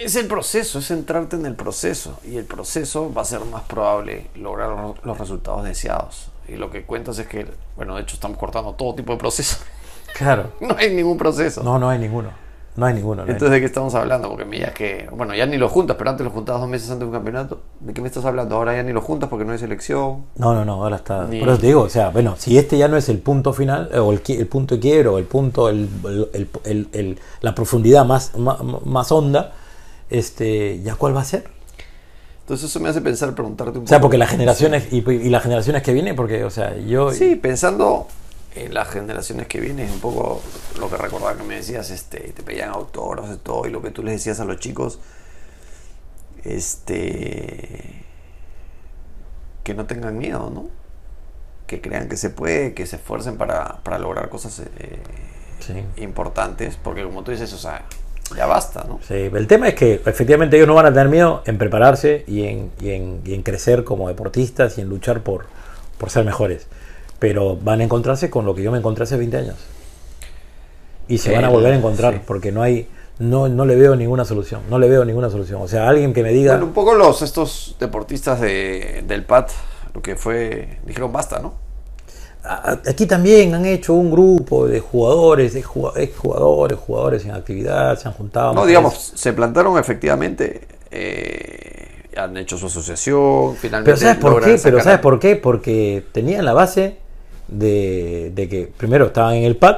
Es 0.02 0.14
el 0.16 0.26
proceso, 0.26 0.78
es 0.78 0.86
centrarte 0.88 1.36
en 1.36 1.46
el 1.46 1.54
proceso. 1.54 2.18
Y 2.24 2.36
el 2.36 2.44
proceso 2.44 3.12
va 3.12 3.22
a 3.22 3.24
ser 3.24 3.40
más 3.46 3.62
probable 3.62 4.26
lograr 4.36 4.70
los- 5.04 5.18
resultados 5.18 5.64
deseados. 5.64 6.28
Y 6.48 6.56
lo 6.56 6.70
que 6.70 6.84
cuentas 6.84 7.18
es 7.18 7.26
que, 7.26 7.46
bueno, 7.76 7.96
de 7.96 8.02
hecho 8.02 8.14
estamos 8.14 8.38
cortando 8.38 8.72
todo 8.74 8.94
tipo 8.94 9.12
de 9.12 9.18
proceso. 9.18 9.56
Claro. 10.16 10.52
no 10.62 10.74
hay 10.78 10.94
ningún 10.94 11.18
proceso. 11.18 11.62
No, 11.62 11.78
no 11.78 11.90
hay 11.90 11.98
ninguno. 11.98 12.30
No 12.74 12.86
hay 12.86 12.94
ninguno. 12.94 13.16
no 13.16 13.22
hay 13.24 13.32
Entonces, 13.32 13.52
¿de 13.52 13.60
qué 13.60 13.66
estamos 13.66 13.94
hablando? 13.94 14.30
Porque 14.30 14.46
mira 14.46 14.72
que, 14.72 15.08
bueno, 15.12 15.34
ya 15.34 15.44
ni 15.44 15.58
lo 15.58 15.68
juntas, 15.68 15.96
pero 15.98 16.08
antes 16.08 16.24
lo 16.24 16.30
juntabas 16.30 16.62
dos 16.62 16.70
meses 16.70 16.88
antes 16.90 17.00
de 17.00 17.06
un 17.06 17.12
campeonato. 17.12 17.60
¿De 17.80 17.92
qué 17.92 18.00
me 18.00 18.08
estás 18.08 18.24
hablando? 18.24 18.56
Ahora 18.56 18.74
ya 18.74 18.82
ni 18.82 18.92
lo 18.94 19.02
juntas 19.02 19.28
porque 19.28 19.44
no 19.44 19.52
hay 19.52 19.58
selección. 19.58 20.24
No, 20.36 20.54
no, 20.54 20.64
no, 20.64 20.82
ahora 20.82 20.96
está. 20.96 21.24
Ni- 21.24 21.40
Por 21.40 21.50
eso 21.50 21.58
te 21.58 21.66
digo, 21.66 21.82
o 21.82 21.88
sea, 21.90 22.08
bueno, 22.08 22.34
si 22.38 22.56
este 22.56 22.78
ya 22.78 22.88
no 22.88 22.96
es 22.96 23.10
el 23.10 23.18
punto 23.18 23.52
final, 23.52 23.90
eh, 23.92 23.98
o 23.98 24.10
el, 24.12 24.22
el 24.26 24.46
punto 24.46 24.74
de 24.76 24.80
quiebro, 24.80 25.14
o 25.14 25.18
el 25.18 25.24
punto, 25.24 25.68
el- 25.68 25.88
el- 26.64 27.18
la 27.42 27.54
profundidad 27.54 28.06
más, 28.06 28.34
más, 28.38 28.56
más 28.86 29.12
honda, 29.12 29.52
este, 30.10 30.80
¿ya 30.82 30.94
cuál 30.94 31.16
va 31.16 31.20
a 31.22 31.24
ser? 31.24 31.48
Entonces 32.40 32.70
eso 32.70 32.78
me 32.80 32.88
hace 32.88 33.00
pensar, 33.00 33.34
preguntarte 33.34 33.78
un 33.78 33.84
O 33.84 33.88
sea, 33.88 33.98
poco- 33.98 34.02
porque 34.08 34.18
las 34.18 34.30
generaciones, 34.30 34.92
y, 34.92 34.98
y 35.10 35.28
las 35.30 35.42
generaciones 35.42 35.82
que 35.82 35.92
vienen, 35.92 36.14
porque, 36.14 36.44
o 36.44 36.50
sea, 36.50 36.76
yo. 36.76 37.12
Sí, 37.12 37.34
pensando 37.36 38.06
en 38.54 38.72
las 38.72 38.88
generaciones 38.88 39.48
que 39.48 39.60
vienen, 39.60 39.90
un 39.90 39.98
poco 40.00 40.40
lo 40.78 40.88
que 40.88 40.96
recordaba 40.96 41.36
que 41.36 41.42
me 41.42 41.56
decías, 41.56 41.90
este, 41.90 42.20
te 42.32 42.42
pedían 42.42 42.70
autógrafos 42.70 43.34
y 43.34 43.38
todo, 43.38 43.66
y 43.66 43.70
lo 43.70 43.82
que 43.82 43.90
tú 43.90 44.02
les 44.04 44.14
decías 44.14 44.38
a 44.40 44.44
los 44.44 44.58
chicos, 44.60 45.00
este, 46.44 48.04
que 49.64 49.74
no 49.74 49.86
tengan 49.86 50.16
miedo, 50.16 50.50
¿no? 50.50 50.68
Que 51.66 51.80
crean 51.80 52.08
que 52.08 52.16
se 52.16 52.30
puede, 52.30 52.74
que 52.74 52.86
se 52.86 52.96
esfuercen 52.96 53.36
para, 53.36 53.78
para 53.82 53.98
lograr 53.98 54.28
cosas 54.28 54.60
eh, 54.60 54.98
Sí. 55.58 55.84
importantes, 55.96 56.76
porque 56.76 57.02
como 57.02 57.24
tú 57.24 57.32
dices, 57.32 57.52
o 57.52 57.58
sea, 57.58 57.84
ya 58.34 58.46
basta, 58.46 58.84
¿no? 58.88 58.98
Sí, 59.06 59.14
el 59.14 59.46
tema 59.46 59.68
es 59.68 59.74
que 59.74 59.94
efectivamente 60.04 60.56
ellos 60.56 60.66
no 60.68 60.74
van 60.74 60.86
a 60.86 60.92
tener 60.92 61.08
miedo 61.08 61.42
en 61.46 61.58
prepararse 61.58 62.24
y 62.26 62.44
en, 62.44 62.70
y 62.80 62.90
en, 62.90 63.20
y 63.24 63.34
en 63.34 63.42
crecer 63.42 63.84
como 63.84 64.08
deportistas 64.08 64.78
y 64.78 64.80
en 64.80 64.88
luchar 64.88 65.20
por, 65.22 65.46
por 65.98 66.10
ser 66.10 66.24
mejores. 66.24 66.66
Pero 67.18 67.56
van 67.56 67.80
a 67.80 67.84
encontrarse 67.84 68.28
con 68.30 68.44
lo 68.44 68.54
que 68.54 68.62
yo 68.62 68.72
me 68.72 68.78
encontré 68.78 69.04
hace 69.04 69.16
20 69.16 69.36
años. 69.36 69.56
Y 71.08 71.18
se 71.18 71.32
van 71.32 71.44
a 71.44 71.48
El- 71.48 71.52
volver 71.54 71.72
a 71.72 71.76
encontrar 71.76 72.14
sí. 72.14 72.20
porque 72.26 72.50
no 72.52 72.62
hay, 72.62 72.88
no, 73.18 73.48
no 73.48 73.64
le 73.64 73.76
veo 73.76 73.94
ninguna 73.96 74.24
solución. 74.24 74.62
No 74.68 74.78
le 74.78 74.88
veo 74.88 75.04
ninguna 75.04 75.30
solución. 75.30 75.62
O 75.62 75.68
sea, 75.68 75.88
alguien 75.88 76.12
que 76.12 76.22
me 76.22 76.30
diga. 76.32 76.52
Bueno, 76.54 76.66
un 76.66 76.72
poco 76.72 76.94
los 76.94 77.22
estos 77.22 77.76
deportistas 77.78 78.40
de, 78.40 79.04
del 79.06 79.24
PAT, 79.24 79.50
lo 79.94 80.02
que 80.02 80.16
fue, 80.16 80.78
dijeron 80.84 81.12
basta, 81.12 81.38
¿no? 81.38 81.54
Aquí 82.86 83.06
también 83.06 83.54
han 83.54 83.66
hecho 83.66 83.94
un 83.94 84.10
grupo 84.10 84.66
de 84.66 84.80
jugadores, 84.80 85.54
de 85.54 85.60
exjugadores, 85.60 86.78
jugadores 86.78 87.24
en 87.24 87.32
actividad, 87.32 87.98
se 87.98 88.08
han 88.08 88.14
juntado. 88.14 88.54
No, 88.54 88.66
digamos, 88.66 89.12
se 89.14 89.32
plantaron 89.32 89.78
efectivamente, 89.78 90.66
eh, 90.90 92.10
han 92.16 92.36
hecho 92.36 92.56
su 92.56 92.66
asociación, 92.66 93.56
finalmente. 93.56 93.92
Pero 93.92 93.96
¿sabes 93.96 94.16
por 94.18 94.44
qué? 94.44 94.60
Pero 94.62 94.80
¿sabes 94.82 95.00
por 95.00 95.18
qué? 95.18 95.36
Porque 95.36 96.04
tenían 96.12 96.44
la 96.44 96.52
base 96.52 96.98
de, 97.48 98.32
de 98.34 98.48
que 98.48 98.70
primero 98.76 99.06
estaban 99.06 99.34
en 99.34 99.44
el 99.44 99.56
pad 99.56 99.76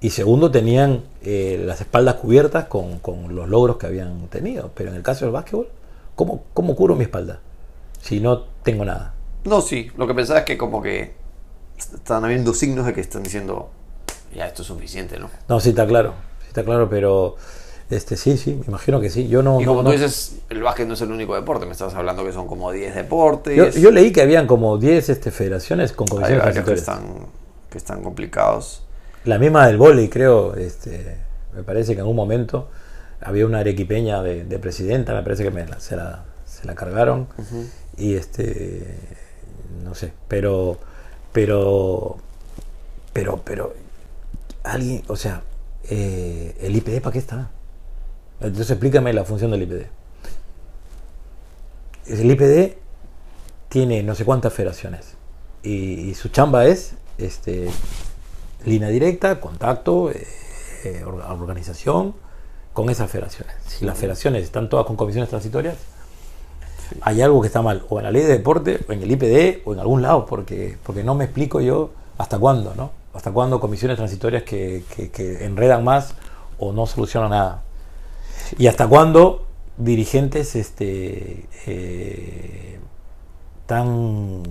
y 0.00 0.10
segundo 0.10 0.50
tenían 0.50 1.02
eh, 1.22 1.62
las 1.64 1.80
espaldas 1.80 2.14
cubiertas 2.14 2.66
con, 2.66 2.98
con 2.98 3.34
los 3.34 3.48
logros 3.48 3.76
que 3.76 3.86
habían 3.86 4.28
tenido. 4.28 4.70
Pero 4.74 4.90
en 4.90 4.96
el 4.96 5.02
caso 5.02 5.24
del 5.24 5.32
básquetbol, 5.32 5.68
¿cómo, 6.14 6.44
cómo 6.52 6.76
cubro 6.76 6.94
mi 6.94 7.04
espalda? 7.04 7.40
si 8.04 8.20
no 8.20 8.40
tengo 8.62 8.84
nada. 8.84 9.14
No, 9.44 9.62
sí, 9.62 9.90
lo 9.96 10.06
que 10.06 10.14
pensaba 10.14 10.40
es 10.40 10.44
que 10.44 10.58
como 10.58 10.82
que 10.82 11.14
están 11.78 12.24
habiendo 12.24 12.54
signos 12.54 12.86
de 12.86 12.92
que 12.94 13.00
están 13.00 13.22
diciendo, 13.22 13.70
ya 14.34 14.46
esto 14.46 14.62
es 14.62 14.68
suficiente, 14.68 15.18
¿no? 15.18 15.30
No, 15.48 15.60
sí 15.60 15.70
está 15.70 15.86
claro, 15.86 16.14
sí 16.42 16.48
está 16.48 16.64
claro, 16.64 16.88
pero 16.88 17.36
este 17.90 18.16
sí, 18.16 18.36
sí, 18.38 18.54
me 18.54 18.66
imagino 18.66 19.00
que 19.00 19.10
sí. 19.10 19.28
Yo 19.28 19.42
no. 19.42 19.60
Y 19.60 19.64
como 19.64 19.82
no- 19.82 19.90
tú 19.90 19.92
dices, 19.96 20.36
el 20.50 20.62
básquet 20.62 20.86
no 20.88 20.94
es 20.94 21.00
el 21.02 21.10
único 21.10 21.34
deporte, 21.34 21.66
me 21.66 21.72
estás 21.72 21.94
hablando 21.94 22.24
que 22.24 22.32
son 22.32 22.46
como 22.46 22.70
10 22.72 22.94
deportes. 22.94 23.56
yo, 23.56 23.68
yo 23.80 23.90
leí 23.90 24.12
que 24.12 24.22
habían 24.22 24.46
como 24.46 24.78
10 24.78 25.08
este, 25.10 25.30
federaciones 25.30 25.92
con 25.92 26.06
varios 26.06 26.42
que 26.64 26.72
están, 26.74 27.02
que 27.70 27.78
están 27.78 28.02
complicados. 28.02 28.82
La 29.24 29.38
misma 29.38 29.66
del 29.66 29.78
vóley, 29.78 30.08
creo, 30.08 30.54
este, 30.54 31.18
me 31.54 31.62
parece 31.62 31.94
que 31.94 32.00
en 32.00 32.06
un 32.06 32.16
momento 32.16 32.68
había 33.20 33.46
una 33.46 33.60
arequipeña 33.60 34.22
de, 34.22 34.44
de 34.44 34.58
presidenta, 34.58 35.14
me 35.14 35.22
parece 35.22 35.44
que 35.44 35.50
me 35.50 35.66
la- 35.66 35.80
se, 35.80 35.96
la, 35.96 36.24
se 36.46 36.66
la 36.66 36.74
cargaron. 36.74 37.26
Y 37.96 38.14
este, 38.16 38.98
no 39.84 39.94
sé, 39.94 40.12
pero, 40.28 40.78
pero, 41.34 42.16
pero, 43.12 43.42
pero, 43.44 43.74
alguien, 44.62 45.02
o 45.08 45.16
sea, 45.16 45.42
eh, 45.90 46.56
el 46.60 46.76
IPD, 46.76 47.02
¿para 47.02 47.12
qué 47.12 47.18
está? 47.18 47.50
Entonces 48.40 48.70
explícame 48.70 49.12
la 49.12 49.24
función 49.24 49.50
del 49.50 49.62
IPD. 49.64 49.86
El 52.06 52.30
IPD 52.30 52.76
tiene 53.68 54.02
no 54.02 54.14
sé 54.14 54.24
cuántas 54.24 54.52
federaciones 54.52 55.14
y, 55.62 55.72
y 56.10 56.14
su 56.14 56.28
chamba 56.28 56.66
es 56.66 56.94
este, 57.18 57.68
línea 58.64 58.88
directa, 58.88 59.40
contacto, 59.40 60.10
eh, 60.10 60.26
eh, 60.84 61.02
or- 61.04 61.20
organización 61.40 62.14
con 62.72 62.90
esas 62.90 63.10
federaciones. 63.10 63.54
Si 63.66 63.84
las 63.84 63.98
federaciones 63.98 64.44
están 64.44 64.68
todas 64.68 64.86
con 64.86 64.96
comisiones 64.96 65.30
transitorias, 65.30 65.76
hay 67.02 67.22
algo 67.22 67.40
que 67.40 67.46
está 67.48 67.62
mal, 67.62 67.84
o 67.88 67.98
en 67.98 68.04
la 68.04 68.10
ley 68.10 68.22
de 68.22 68.28
deporte, 68.28 68.80
o 68.88 68.92
en 68.92 69.02
el 69.02 69.10
IPD, 69.10 69.62
o 69.66 69.72
en 69.74 69.80
algún 69.80 70.02
lado, 70.02 70.26
porque, 70.26 70.76
porque 70.84 71.04
no 71.04 71.14
me 71.14 71.24
explico 71.24 71.60
yo 71.60 71.90
hasta 72.18 72.38
cuándo, 72.38 72.74
¿no? 72.76 72.90
Hasta 73.14 73.32
cuándo 73.32 73.60
comisiones 73.60 73.96
transitorias 73.96 74.42
que, 74.42 74.84
que- 74.94 75.10
que 75.10 75.44
enredan 75.44 75.84
más 75.84 76.14
o 76.58 76.72
no 76.72 76.86
solucionan 76.86 77.30
nada. 77.30 77.62
Y 78.58 78.66
hasta 78.66 78.86
cuándo 78.88 79.46
dirigentes 79.76 80.54
este, 80.56 81.46
eh, 81.66 82.78
tan 83.66 84.42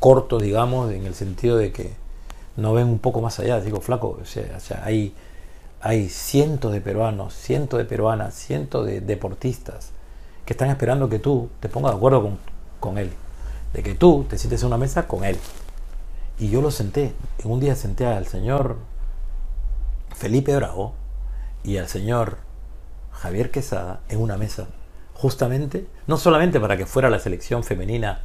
cortos, 0.00 0.42
digamos, 0.42 0.92
en 0.92 1.06
el 1.06 1.14
sentido 1.14 1.56
de 1.56 1.72
que 1.72 1.90
no 2.56 2.72
ven 2.74 2.86
un 2.88 2.98
poco 2.98 3.20
más 3.20 3.38
allá. 3.38 3.60
Digo, 3.60 3.80
flaco, 3.80 4.18
o 4.22 4.24
sea, 4.24 4.54
o 4.56 4.60
sea, 4.60 4.82
hay, 4.84 5.14
hay 5.80 6.08
cientos 6.08 6.72
de 6.72 6.80
peruanos, 6.80 7.34
cientos 7.34 7.78
de 7.78 7.84
peruanas, 7.84 8.34
cientos 8.34 8.86
de 8.86 9.00
deportistas 9.00 9.90
que 10.46 10.52
están 10.54 10.70
esperando 10.70 11.08
que 11.08 11.18
tú 11.18 11.50
te 11.60 11.68
pongas 11.68 11.92
de 11.92 11.96
acuerdo 11.96 12.22
con, 12.22 12.38
con 12.80 12.98
él. 12.98 13.12
De 13.74 13.82
que 13.82 13.94
tú 13.94 14.24
te 14.28 14.38
sientes 14.38 14.62
en 14.62 14.68
una 14.68 14.78
mesa 14.78 15.06
con 15.06 15.24
él. 15.24 15.36
Y 16.38 16.48
yo 16.48 16.62
lo 16.62 16.70
senté. 16.70 17.14
En 17.44 17.50
un 17.50 17.60
día 17.60 17.74
senté 17.74 18.06
al 18.06 18.26
señor 18.26 18.78
Felipe 20.14 20.56
Bravo 20.56 20.94
y 21.64 21.76
al 21.76 21.88
señor 21.88 22.38
Javier 23.12 23.50
Quesada 23.50 24.00
en 24.08 24.20
una 24.20 24.36
mesa. 24.36 24.68
Justamente, 25.14 25.86
no 26.06 26.16
solamente 26.16 26.60
para 26.60 26.76
que 26.76 26.86
fuera 26.86 27.10
la 27.10 27.18
selección 27.18 27.64
femenina 27.64 28.22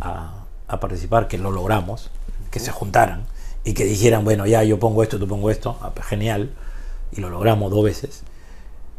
a, 0.00 0.44
a 0.68 0.80
participar, 0.80 1.28
que 1.28 1.38
lo 1.38 1.50
logramos, 1.50 2.10
que 2.50 2.60
se 2.60 2.70
juntaran 2.70 3.24
y 3.64 3.74
que 3.74 3.84
dijeran, 3.84 4.24
bueno, 4.24 4.46
ya 4.46 4.62
yo 4.62 4.78
pongo 4.78 5.02
esto, 5.02 5.18
tú 5.18 5.26
pongo 5.26 5.50
esto, 5.50 5.78
ah, 5.80 5.92
pues, 5.94 6.06
genial, 6.06 6.50
y 7.12 7.20
lo 7.20 7.30
logramos 7.30 7.70
dos 7.70 7.84
veces, 7.84 8.22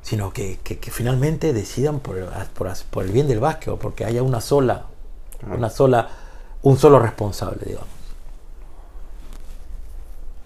sino 0.05 0.31
que, 0.31 0.59
que- 0.63 0.77
que 0.77 0.91
finalmente 0.91 1.51
decidan 1.51 1.99
por 1.99 2.19
el, 2.19 2.25
por, 2.53 2.71
por 2.91 3.03
el 3.05 3.11
bien 3.11 3.27
del 3.27 3.39
básquet, 3.39 3.73
porque 3.79 4.05
haya 4.05 4.21
una 4.21 4.39
sola, 4.39 4.85
una 5.51 5.71
sola, 5.71 6.09
un 6.61 6.77
solo 6.77 6.99
responsable, 6.99 7.63
digamos. 7.65 7.87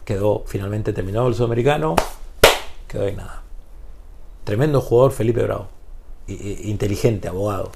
Quedó, 0.06 0.44
finalmente 0.48 0.94
terminado 0.94 1.28
el 1.28 1.36
sudamericano, 1.36 1.98
quedó 2.88 3.06
en 3.06 3.18
nada. 3.18 3.42
Tremendo 4.46 4.80
jugador 4.80 5.12
Felipe 5.12 5.44
Bravo, 5.44 5.68
inteligente, 6.28 7.28
abogado, 7.28 7.72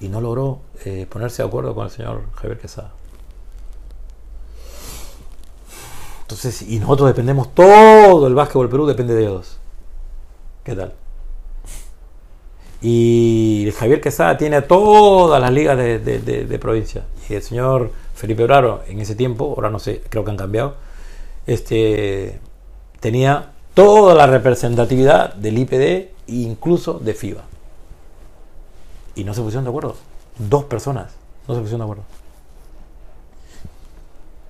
y 0.00 0.08
no 0.08 0.20
logró 0.20 0.58
eh, 0.84 1.06
ponerse 1.08 1.40
de 1.42 1.48
acuerdo 1.48 1.74
con 1.74 1.86
el 1.86 1.90
señor 1.90 2.24
Javier 2.34 2.58
Quesada. 2.58 2.92
Entonces, 6.20 6.60
y 6.60 6.78
nosotros 6.80 7.08
dependemos, 7.08 7.54
todo 7.54 8.26
el 8.26 8.34
básquetbol 8.34 8.68
Perú 8.68 8.84
depende 8.86 9.14
de 9.14 9.22
ellos. 9.22 9.56
¿Qué 10.64 10.76
tal? 10.76 10.92
Y 12.86 13.72
Javier 13.78 14.02
Quesada 14.02 14.36
tiene 14.36 14.60
todas 14.60 15.40
las 15.40 15.50
ligas 15.50 15.74
de, 15.78 15.98
de- 15.98 16.58
provincia. 16.58 17.02
Y 17.30 17.32
el 17.32 17.40
señor 17.42 17.90
Felipe 18.14 18.44
Bravo, 18.44 18.80
en 18.86 19.00
ese 19.00 19.14
tiempo, 19.14 19.54
ahora 19.56 19.70
no 19.70 19.78
sé, 19.78 20.02
creo 20.10 20.22
que 20.22 20.30
han 20.30 20.36
cambiado, 20.36 20.74
este, 21.46 22.38
tenía 23.00 23.52
toda 23.72 24.14
la 24.14 24.26
representatividad 24.26 25.32
del 25.32 25.56
IPD 25.60 25.72
e 25.82 26.10
incluso 26.26 26.98
de 26.98 27.14
FIBA. 27.14 27.40
Y 29.14 29.24
no 29.24 29.32
se 29.32 29.40
pusieron 29.40 29.64
de 29.64 29.70
acuerdo. 29.70 29.96
Dos 30.36 30.64
personas 30.64 31.14
no 31.48 31.54
se 31.54 31.62
pusieron 31.62 31.80
de 31.80 31.84
acuerdo. 31.84 32.02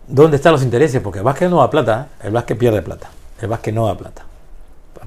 ¿Dónde 0.09 0.39
están 0.39 0.51
los 0.55 0.65
intereses? 0.65 1.01
Porque 1.01 1.21
el 1.21 1.25
básquet 1.25 1.49
no 1.49 1.59
da 1.59 1.71
plata, 1.71 2.09
¿eh? 2.19 2.27
el 2.27 2.33
básquet 2.33 2.59
pierde 2.59 2.83
plata. 2.83 3.11
El 3.41 3.47
básquet 3.47 3.73
no 3.73 3.87
da 3.87 3.97
plata. 3.97 4.25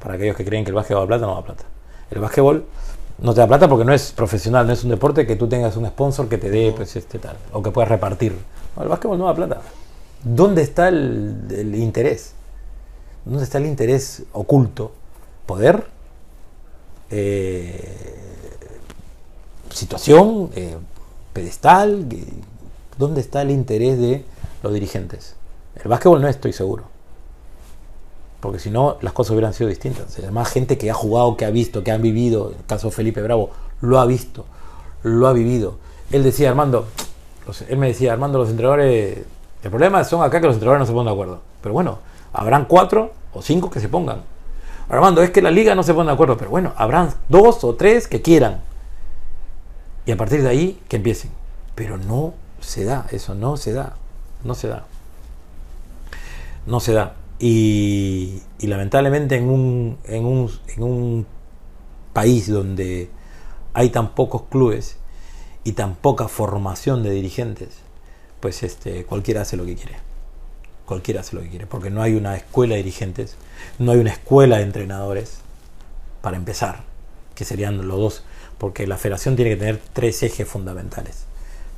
Para 0.01 0.15
aquellos 0.15 0.37
que 0.37 0.45
creen 0.45 0.63
que 0.63 0.69
el 0.69 0.75
básquet 0.75 0.95
da 0.95 1.05
plata, 1.05 1.25
no 1.25 1.35
da 1.35 1.41
plata. 1.43 1.65
El 2.09 2.21
básquetbol 2.21 2.65
no 3.19 3.33
te 3.33 3.41
da 3.41 3.47
plata 3.47 3.67
porque 3.67 3.85
no 3.85 3.93
es 3.93 4.11
profesional, 4.11 4.67
no 4.67 4.73
es 4.73 4.83
un 4.83 4.91
deporte 4.91 5.25
que 5.25 5.35
tú 5.35 5.47
tengas 5.47 5.75
un 5.77 5.85
sponsor 5.87 6.29
que 6.29 6.37
te 6.37 6.49
dé, 6.49 6.73
pues, 6.75 6.95
este 6.95 7.19
tal, 7.19 7.37
o 7.51 7.61
que 7.63 7.71
puedas 7.71 7.89
repartir. 7.89 8.37
No, 8.75 8.83
el 8.83 8.89
básquetbol 8.89 9.17
no 9.17 9.25
da 9.25 9.35
plata. 9.35 9.61
¿Dónde 10.23 10.61
está 10.61 10.89
el, 10.89 11.47
el 11.49 11.75
interés? 11.75 12.33
¿Dónde 13.25 13.43
está 13.43 13.57
el 13.57 13.65
interés 13.65 14.23
oculto? 14.33 14.91
¿Poder? 15.45 15.85
Eh, 17.09 18.15
situación, 19.71 20.49
eh, 20.55 20.77
pedestal, 21.33 22.05
¿dónde 22.97 23.21
está 23.21 23.41
el 23.41 23.51
interés 23.51 23.97
de 23.97 24.25
los 24.63 24.73
dirigentes? 24.73 25.35
El 25.75 25.87
básquetbol 25.89 26.21
no 26.21 26.27
estoy 26.27 26.53
seguro. 26.53 26.85
Porque 28.39 28.59
si 28.59 28.69
no, 28.69 28.97
las 29.01 29.13
cosas 29.13 29.31
hubieran 29.31 29.53
sido 29.53 29.69
distintas. 29.69 30.17
Además, 30.19 30.49
gente 30.49 30.77
que 30.77 30.91
ha 30.91 30.93
jugado, 30.93 31.37
que 31.37 31.45
ha 31.45 31.49
visto, 31.49 31.83
que 31.83 31.91
han 31.91 32.01
vivido, 32.01 32.51
el 32.57 32.65
caso 32.65 32.87
de 32.87 32.93
Felipe 32.93 33.21
Bravo, 33.21 33.49
lo 33.81 33.99
ha 33.99 34.05
visto, 34.05 34.45
lo 35.03 35.27
ha 35.27 35.33
vivido. 35.33 35.77
Él 36.11 36.23
decía, 36.23 36.49
Armando, 36.49 36.87
él 37.67 37.77
me 37.77 37.87
decía, 37.87 38.13
Armando, 38.13 38.37
los 38.37 38.49
entrenadores, 38.49 39.19
el 39.63 39.69
problema 39.69 40.03
son 40.03 40.23
acá 40.23 40.39
que 40.39 40.47
los 40.47 40.55
entrenadores 40.55 40.81
no 40.81 40.85
se 40.85 40.93
ponen 40.93 41.05
de 41.07 41.11
acuerdo. 41.11 41.41
Pero 41.61 41.73
bueno, 41.73 41.99
habrán 42.33 42.65
cuatro 42.65 43.11
o 43.33 43.41
cinco 43.41 43.69
que 43.69 43.79
se 43.79 43.89
pongan. 43.89 44.21
Armando, 44.89 45.21
es 45.21 45.31
que 45.31 45.41
la 45.41 45.51
liga 45.51 45.75
no 45.75 45.83
se 45.83 45.93
pone 45.93 46.07
de 46.07 46.13
acuerdo, 46.13 46.37
pero 46.37 46.49
bueno, 46.49 46.73
habrán 46.77 47.13
dos 47.27 47.63
o 47.63 47.75
tres 47.75 48.07
que 48.07 48.21
quieran. 48.21 48.61
Y 50.05 50.11
a 50.11 50.17
partir 50.17 50.41
de 50.41 50.49
ahí 50.49 50.81
que 50.87 50.95
empiecen. 50.95 51.31
Pero 51.75 51.97
no 51.97 52.33
se 52.61 52.85
da, 52.85 53.05
eso 53.11 53.35
no 53.35 53.57
se 53.57 53.73
da. 53.73 53.95
No 54.43 54.55
se 54.55 54.67
da. 54.67 54.85
No 56.65 56.79
se 56.79 56.93
da. 56.93 57.13
Y, 57.39 58.41
lamentablemente 58.59 59.35
en 59.35 59.49
un, 59.49 59.97
en, 60.05 60.25
un, 60.25 60.51
en 60.75 60.83
un 60.83 61.27
país 62.13 62.49
donde 62.49 63.09
hay 63.73 63.89
tan 63.89 64.15
pocos 64.15 64.43
clubes 64.49 64.97
y 65.63 65.73
tan 65.73 65.95
poca 65.95 66.27
formación 66.27 67.03
de 67.03 67.11
dirigentes, 67.11 67.79
pues 68.39 68.63
este, 68.63 69.05
cualquiera 69.05 69.41
hace 69.41 69.57
lo 69.57 69.65
que 69.65 69.75
quiere. 69.75 69.97
Cualquiera 70.85 71.21
hace 71.21 71.35
lo 71.35 71.41
que 71.41 71.49
quiere. 71.49 71.67
Porque 71.67 71.89
no 71.89 72.01
hay 72.01 72.15
una 72.15 72.35
escuela 72.35 72.75
de 72.75 72.83
dirigentes, 72.83 73.35
no 73.77 73.91
hay 73.91 73.99
una 73.99 74.11
escuela 74.11 74.57
de 74.57 74.63
entrenadores, 74.63 75.41
para 76.21 76.37
empezar, 76.37 76.83
que 77.35 77.45
serían 77.45 77.87
los 77.87 77.99
dos, 77.99 78.23
porque 78.57 78.87
la 78.87 78.97
federación 78.97 79.35
tiene 79.35 79.51
que 79.51 79.57
tener 79.57 79.81
tres 79.93 80.23
ejes 80.23 80.47
fundamentales. 80.47 81.25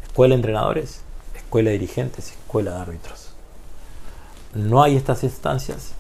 Escuela 0.04 0.34
de 0.34 0.38
entrenadores, 0.38 1.02
escuela 1.36 1.70
de 1.70 1.80
dirigentes, 1.80 2.32
escuela 2.32 2.76
de 2.76 2.78
árbitros. 2.80 3.19
No 4.54 4.82
hay 4.82 4.96
estas 4.96 5.24
instancias, 5.24 5.92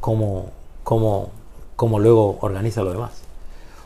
¿cómo, 0.00 0.50
cómo, 0.82 1.30
cómo 1.76 2.00
luego 2.00 2.38
organiza 2.40 2.82
lo 2.82 2.92
demás? 2.92 3.12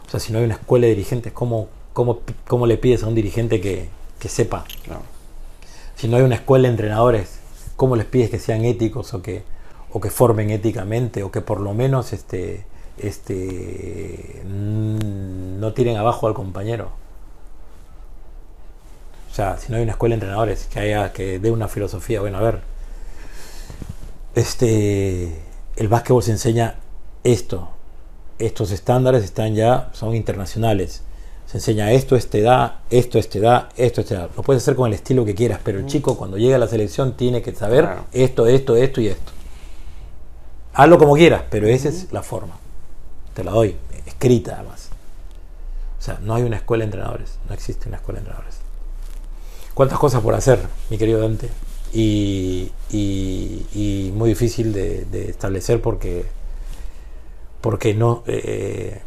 O 0.07 0.11
sea, 0.11 0.21
si 0.21 0.33
no 0.33 0.39
hay 0.39 0.45
una 0.45 0.55
escuela 0.55 0.87
de 0.87 0.95
dirigentes, 0.95 1.33
¿cómo, 1.33 1.69
cómo, 1.93 2.21
cómo 2.49 2.67
le 2.67 2.79
pides 2.79 3.03
a 3.03 3.07
un 3.07 3.15
dirigente 3.15 3.61
que, 3.61 3.89
que 4.19 4.29
sepa? 4.29 4.65
Claro. 4.85 5.03
Si 5.97 6.09
no 6.09 6.17
hay 6.17 6.23
una 6.23 6.37
escuela 6.37 6.65
de 6.65 6.71
entrenadores, 6.71 7.39
¿cómo 7.77 7.97
les 7.97 8.07
pides 8.07 8.31
que 8.31 8.39
sean 8.39 8.65
éticos 8.65 9.13
o 9.15 9.23
que, 9.23 9.43
o 9.93 10.01
que 10.01 10.11
formen 10.11 10.51
éticamente 10.51 11.23
o 11.23 11.31
que 11.31 11.43
por 11.43 11.61
lo 11.61 11.75
menos 11.75 12.13
este, 12.13 12.65
este, 12.99 14.43
mm, 14.47 15.61
no 15.61 15.73
tiren 15.75 15.97
abajo 15.97 16.27
al 16.27 16.35
compañero? 16.35 16.91
O 19.31 19.35
sea, 19.35 19.59
si 19.59 19.71
no 19.71 19.77
hay 19.77 19.83
una 19.83 19.93
escuela 19.93 20.15
de 20.15 20.17
entrenadores 20.17 20.67
que 20.67 20.81
haya 20.81 21.13
que 21.13 21.39
dé 21.39 21.51
una 21.51 21.69
filosofía, 21.69 22.21
bueno, 22.21 22.39
a 22.39 22.41
ver, 22.41 22.70
este, 24.35 25.41
el 25.77 25.89
básquetbol 25.89 26.23
se 26.23 26.33
enseña 26.33 26.77
esto. 27.25 27.69
Estos 28.39 28.71
estándares 28.71 29.25
están 29.25 29.55
ya, 29.55 29.91
son 29.93 30.15
internacionales. 30.15 31.03
Se 31.47 31.59
enseña 31.59 31.91
esto, 31.93 32.15
este 32.17 32.43
da, 32.43 32.83
esto, 32.91 33.19
este 33.19 33.41
da, 33.41 33.69
esto, 33.77 34.01
este 34.01 34.15
da. 34.15 34.29
Lo 34.37 34.43
puedes 34.43 34.63
hacer 34.63 34.77
con 34.77 34.87
el 34.87 34.95
estilo 34.95 35.25
que 35.25 35.35
quieras, 35.35 35.61
pero 35.65 35.79
el 35.81 35.87
chico 35.87 36.17
cuando 36.17 36.39
llega 36.39 36.57
a 36.57 36.59
la 36.61 36.69
selección 36.69 37.17
tiene 37.17 37.43
que 37.43 37.55
saber 37.55 37.85
Claro. 37.85 38.05
esto, 38.13 38.47
esto, 38.47 38.77
esto 38.77 39.01
y 39.01 39.09
esto. 39.09 39.33
Hazlo 40.73 40.97
como 40.99 41.15
quieras, 41.17 41.43
pero 41.51 41.67
esa 41.67 41.89
es 41.89 42.13
la 42.13 42.23
forma. 42.23 42.55
Te 43.35 43.43
la 43.43 43.51
doy, 43.51 43.77
escrita 44.07 44.55
además. 44.55 44.91
O 45.99 46.03
sea, 46.03 46.19
no 46.23 46.35
hay 46.37 46.45
una 46.45 46.57
escuela 46.57 46.83
de 46.83 46.87
entrenadores, 46.87 47.39
no 47.49 47.55
existe 47.55 47.89
una 47.89 47.97
escuela 47.99 48.21
de 48.21 48.27
entrenadores. 48.27 48.59
¿Cuántas 49.75 49.99
cosas 49.99 50.23
por 50.23 50.35
hacer, 50.35 50.61
mi 50.89 50.97
querido 50.99 51.21
Dante? 51.21 51.51
Y, 51.93 52.71
y- 52.93 54.13
muy 54.15 54.29
difícil 54.31 54.73
de, 54.73 55.07
establecer 55.29 55.81
porque, 55.81 56.25
porque 57.61 57.95
no... 57.95 58.23
eh, 58.27 59.01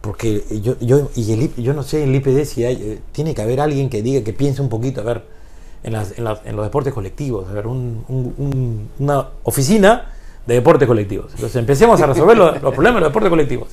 porque 0.00 0.42
yo, 0.62 0.76
yo, 0.80 1.10
y 1.14 1.32
el, 1.32 1.54
yo 1.56 1.74
no 1.74 1.82
sé 1.82 2.02
en 2.02 2.08
el 2.10 2.14
IPD 2.16 2.44
si 2.46 2.64
hay, 2.64 2.74
eh, 2.76 2.98
tiene 3.12 3.34
que 3.34 3.42
haber 3.42 3.60
alguien 3.60 3.90
que 3.90 4.00
diga, 4.02 4.22
que 4.24 4.32
piense 4.32 4.62
un 4.62 4.68
poquito, 4.70 5.02
a 5.02 5.04
ver, 5.04 5.22
en, 5.82 5.92
las, 5.92 6.16
en, 6.16 6.24
las- 6.24 6.40
en 6.46 6.56
los 6.56 6.64
deportes 6.64 6.94
colectivos, 6.94 7.48
a 7.48 7.52
ver, 7.52 7.66
un- 7.66 8.04
un- 8.08 8.34
un- 8.38 8.88
una 8.98 9.28
oficina 9.42 10.12
de 10.46 10.54
deportes 10.54 10.88
colectivos. 10.88 11.32
Entonces 11.34 11.56
empecemos 11.56 12.00
a 12.00 12.06
resolver 12.06 12.36
los, 12.36 12.62
los 12.62 12.72
problemas 12.72 12.96
de 12.96 13.00
los 13.02 13.08
deportes 13.10 13.28
colectivos. 13.30 13.68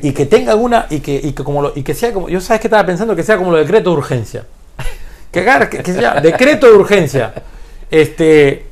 Y 0.00 0.12
que 0.12 0.26
tenga 0.26 0.52
alguna, 0.52 0.86
y 0.90 1.00
que, 1.00 1.16
y 1.16 1.32
que 1.32 1.42
como 1.42 1.60
lo- 1.62 1.72
y 1.74 1.82
que 1.82 1.94
sea 1.94 2.12
como, 2.12 2.28
yo 2.28 2.40
sabes 2.40 2.60
que 2.60 2.68
estaba 2.68 2.86
pensando 2.86 3.16
que 3.16 3.24
sea 3.24 3.36
como 3.36 3.50
lo 3.50 3.56
decreto 3.58 3.90
de 3.90 3.96
urgencia. 3.96 4.46
Decreto 5.32 6.66
de 6.66 6.72
urgencia. 6.74 7.34
Este, 7.90 8.66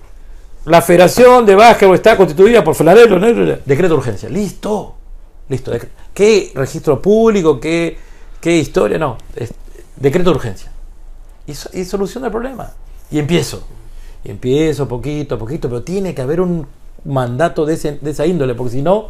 la 0.66 0.82
Federación 0.82 1.46
de 1.46 1.54
Básquetbol 1.54 1.94
está 1.94 2.16
constituida 2.16 2.62
por 2.62 2.74
Flanelo, 2.74 3.18
decreto 3.64 3.94
de 3.94 3.98
urgencia. 3.98 4.28
Listo. 4.28 4.94
Listo. 5.48 5.72
¿Qué 6.12 6.52
registro 6.54 7.00
público? 7.00 7.58
¿Qué, 7.58 7.96
historia? 8.42 8.98
No. 8.98 9.16
decreto 9.96 10.30
de 10.30 10.36
urgencia. 10.36 10.70
Y, 11.46 11.52
y 11.52 11.84
soluciona 11.84 12.26
el 12.26 12.32
problema. 12.32 12.72
Y 13.10 13.18
empiezo. 13.18 13.64
Y 14.24 14.30
empiezo 14.30 14.86
poquito 14.86 15.36
a 15.36 15.38
poquito, 15.38 15.68
pero 15.68 15.82
tiene 15.82 16.14
que 16.14 16.22
haber 16.22 16.40
un 16.40 16.66
mandato 17.04 17.64
de, 17.64 17.74
esa 17.74 18.26
índole, 18.26 18.54
porque 18.54 18.72
si 18.72 18.82
no, 18.82 19.08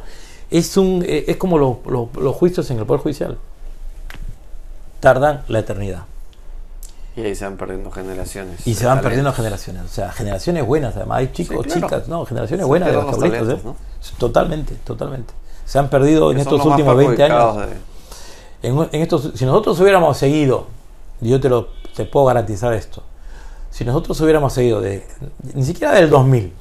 es, 0.51 0.77
un, 0.77 1.05
eh, 1.07 1.25
es 1.27 1.37
como 1.37 1.59
los 1.59 2.37
juicios 2.37 2.71
en 2.71 2.79
el 2.79 2.87
Poder 2.87 3.03
Judicial. 3.03 3.39
Tardan 5.01 5.43
la 5.49 5.61
eternidad. 5.61 6.05
Y 7.17 7.23
ahí 7.23 7.35
se 7.35 7.45
van 7.45 7.57
perdiendo 7.57 7.91
generaciones. 7.91 8.67
Y 8.67 8.75
se 8.75 8.87
van 8.87 9.01
perdiendo 9.01 9.33
generaciones. 9.33 9.83
O 9.85 9.89
sea, 9.89 10.13
generaciones 10.13 10.65
buenas, 10.65 10.95
además. 10.97 11.19
Hay 11.19 11.33
chicos, 11.33 11.65
Sí, 11.65 11.73
claro. 11.73 11.87
chicas, 11.89 12.09
¿no? 12.09 12.25
Generaciones 12.25 12.65
Se 12.65 12.69
buenas 12.69 12.89
de 12.91 12.95
los 12.95 13.19
talentos, 13.19 13.49
¿eh? 13.49 13.61
Totalmente, 14.19 14.75
totalmente. 14.85 15.35
Se 15.65 15.79
han 15.79 15.89
perdido 15.91 16.31
en 16.33 16.39
estos 16.39 16.59
los 16.59 16.67
últimos 16.67 16.97
20 16.97 17.23
años. 17.25 17.57
de- 17.57 18.69
En, 18.69 18.79
en 18.93 19.03
estos, 19.03 19.31
si 19.35 19.45
nosotros 19.45 19.79
hubiéramos 19.81 20.17
seguido, 20.19 20.67
y 21.21 21.31
yo 21.31 21.41
te 21.41 21.49
lo 21.49 21.69
te 21.97 22.05
puedo 22.05 22.27
garantizar 22.27 22.73
esto, 22.75 23.03
si 23.71 23.85
nosotros 23.85 24.21
hubiéramos 24.21 24.53
seguido 24.53 24.81
de 24.81 25.07
ni 25.55 25.65
siquiera 25.65 25.93
del 25.95 26.09
2000, 26.11 26.53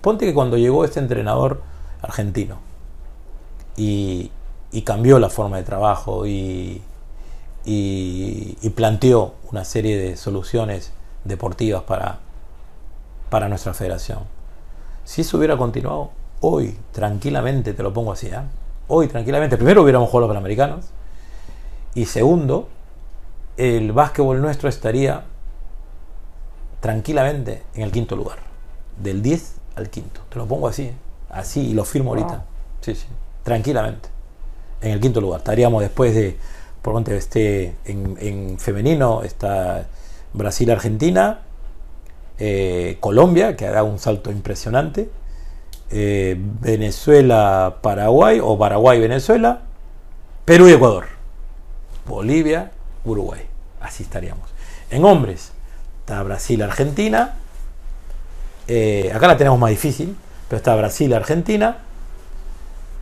ponte 0.00 0.24
que 0.24 0.32
cuando 0.34 0.56
llegó 0.56 0.84
este 0.84 0.98
entrenador 1.00 1.60
argentino 2.02 2.56
y, 3.76 4.30
y 4.72 4.82
cambió 4.82 5.18
la 5.18 5.28
forma 5.30 5.56
de 5.58 5.62
trabajo 5.64 6.26
y, 6.26 6.80
y, 7.64 8.56
y 8.62 8.70
planteó 8.70 9.34
una 9.50 9.64
serie 9.64 9.96
de 9.96 10.16
soluciones 10.16 10.92
deportivas 11.24 11.82
para, 11.82 12.18
para 13.28 13.48
nuestra 13.48 13.74
federación. 13.74 14.20
Si 15.04 15.22
eso 15.22 15.38
hubiera 15.38 15.56
continuado 15.56 16.10
hoy, 16.40 16.76
tranquilamente, 16.92 17.74
te 17.74 17.82
lo 17.82 17.92
pongo 17.92 18.12
así, 18.12 18.28
¿eh? 18.28 18.40
hoy 18.88 19.08
tranquilamente, 19.08 19.56
primero 19.56 19.82
hubiéramos 19.82 20.08
jugado 20.08 20.26
los 20.26 20.34
Panamericanos 20.34 20.86
y 21.94 22.06
segundo, 22.06 22.68
el 23.56 23.92
básquetbol 23.92 24.40
nuestro 24.40 24.68
estaría 24.68 25.24
tranquilamente 26.80 27.62
en 27.74 27.82
el 27.82 27.92
quinto 27.92 28.16
lugar, 28.16 28.38
del 29.02 29.22
10 29.22 29.54
al 29.76 29.90
quinto, 29.90 30.22
te 30.28 30.38
lo 30.38 30.46
pongo 30.46 30.68
así, 30.68 30.84
¿eh? 30.84 30.94
así 31.28 31.68
y 31.68 31.74
lo 31.74 31.84
firmo 31.84 32.10
ahorita, 32.10 32.44
sí, 32.80 32.94
sí, 32.94 33.06
tranquilamente, 33.42 34.08
en 34.80 34.92
el 34.92 35.00
quinto 35.00 35.20
lugar, 35.20 35.40
estaríamos 35.40 35.82
después 35.82 36.14
de, 36.14 36.38
por 36.82 36.94
donde 36.94 37.16
esté 37.16 37.74
en, 37.84 38.16
en 38.20 38.58
femenino, 38.58 39.22
está 39.22 39.86
Brasil-Argentina, 40.32 41.40
eh, 42.38 42.96
Colombia, 43.00 43.56
que 43.56 43.66
hará 43.66 43.82
un 43.82 43.98
salto 43.98 44.30
impresionante, 44.30 45.10
eh, 45.90 46.36
Venezuela, 46.60 47.76
Paraguay 47.82 48.40
o 48.42 48.56
Paraguay, 48.58 49.00
Venezuela, 49.00 49.60
Perú 50.44 50.68
y 50.68 50.72
Ecuador, 50.72 51.06
Bolivia, 52.06 52.70
Uruguay. 53.04 53.42
Así 53.80 54.02
estaríamos. 54.04 54.48
En 54.90 55.04
hombres, 55.04 55.52
está 56.00 56.22
Brasil, 56.22 56.62
Argentina. 56.62 57.34
eh, 58.68 59.10
acá 59.12 59.26
la 59.26 59.36
tenemos 59.36 59.58
más 59.58 59.70
difícil, 59.70 60.16
pero 60.48 60.58
está 60.58 60.76
Brasil, 60.76 61.12
Argentina, 61.12 61.78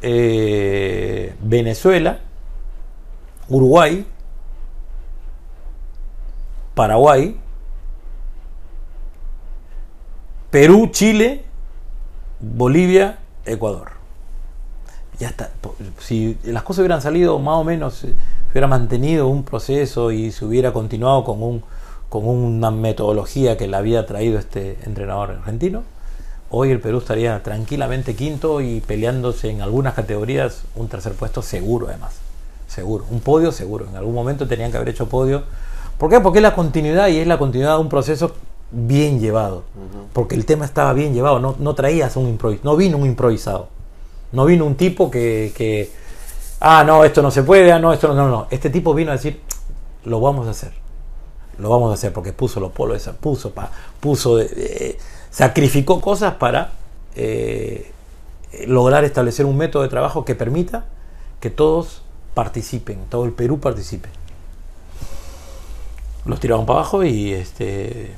eh, 0.01 1.35
Venezuela, 1.41 2.21
Uruguay, 3.49 4.07
Paraguay, 6.75 7.37
Perú, 10.51 10.89
Chile, 10.93 11.45
Bolivia, 12.41 13.19
Ecuador. 13.45 13.93
Ya 15.19 15.29
está. 15.29 15.51
Si 15.99 16.39
las 16.45 16.63
cosas 16.63 16.81
hubieran 16.81 17.03
salido 17.03 17.39
más 17.39 17.57
o 17.57 17.65
menos, 17.65 18.05
eh, 18.05 18.15
se 18.15 18.53
hubiera 18.53 18.67
mantenido 18.67 19.29
un 19.29 19.43
proceso 19.43 20.13
y 20.13 20.31
se 20.31 20.45
hubiera 20.45 20.73
continuado 20.73 21.25
con, 21.25 21.43
un, 21.43 21.63
con 22.09 22.27
una 22.27 22.71
metodología 22.71 23.57
que 23.57 23.67
le 23.67 23.77
había 23.77 24.07
traído 24.07 24.39
este 24.39 24.79
entrenador 24.85 25.33
argentino, 25.33 25.83
hoy 26.51 26.71
el 26.71 26.81
Perú 26.81 26.99
estaría 26.99 27.43
tranquilamente 27.43 28.15
quinto 28.15 28.61
y 28.61 28.81
peleándose 28.81 29.51
en 29.51 29.61
algunas 29.61 29.95
categorías 29.95 30.63
un 30.77 30.89
tercer 30.89 31.13
puesto 31.15 31.43
seguro 31.43 31.89
además. 31.89 32.28
Seguro. 32.69 33.05
Un 33.11 33.21
podio 33.21 33.51
seguro. 33.51 33.87
En 33.89 33.97
algún 33.97 34.15
momento 34.15 34.47
tenían 34.47 34.71
que 34.71 34.77
haber 34.77 34.91
hecho 34.91 35.09
podio. 35.09 35.43
¿Por 35.99 36.09
qué? 36.09 36.21
Porque 36.21 36.39
es 36.39 36.43
la 36.43 36.55
continuidad 36.55 37.09
y 37.09 37.19
es 37.19 37.27
la 37.27 37.39
continuidad 37.39 37.75
de 37.75 37.81
un 37.81 37.89
proceso 37.89 38.33
bien 38.71 39.19
llevado. 39.19 39.65
Porque 40.13 40.37
el 40.37 40.45
tema 40.45 40.65
estaba 40.65 40.93
bien 40.93 41.13
llevado. 41.15 41.41
No, 41.41 41.57
no 41.59 41.75
traías 41.75 42.15
un 42.17 42.29
improvisado. 42.29 42.71
No 42.71 42.77
vino 42.77 42.99
un 42.99 43.07
improvisado. 43.07 43.69
No 44.31 44.45
vino 44.45 44.67
un 44.67 44.75
tipo 44.75 45.11
que, 45.11 45.53
que, 45.57 45.91
ah, 46.61 46.85
no, 46.85 47.05
esto 47.05 47.23
no 47.23 47.31
se 47.31 47.43
puede, 47.43 47.73
ah, 47.73 47.79
no, 47.79 47.93
esto 47.93 48.09
no, 48.09 48.15
no, 48.15 48.29
no. 48.29 48.47
Este 48.51 48.69
tipo 48.69 48.93
vino 48.93 49.11
a 49.11 49.15
decir, 49.15 49.41
lo 50.05 50.21
vamos 50.21 50.47
a 50.47 50.51
hacer. 50.51 50.73
Lo 51.59 51.71
vamos 51.71 51.91
a 51.91 51.95
hacer 51.95 52.13
porque 52.13 52.33
puso 52.33 52.61
los 52.61 52.71
polos, 52.71 52.99
esa, 52.99 53.15
puso, 53.15 53.51
pa, 53.51 53.71
puso, 53.99 54.39
eh, 54.39 54.97
sacrificó 55.31 56.01
cosas 56.01 56.35
para 56.35 56.73
eh, 57.17 57.91
lograr 58.67 59.05
establecer 59.05 59.45
un 59.45 59.57
método 59.57 59.83
de 59.83 59.89
trabajo 59.89 60.25
que 60.25 60.37
permita 60.37 60.85
que 61.41 61.51
todos 61.51 62.03
participen, 62.39 63.07
todo 63.11 63.25
el 63.25 63.33
Perú 63.33 63.59
participe. 63.59 64.09
Los 66.25 66.39
tiraron 66.39 66.67
para 66.67 66.79
abajo 66.79 67.03
y 67.03 67.33
este 67.33 68.13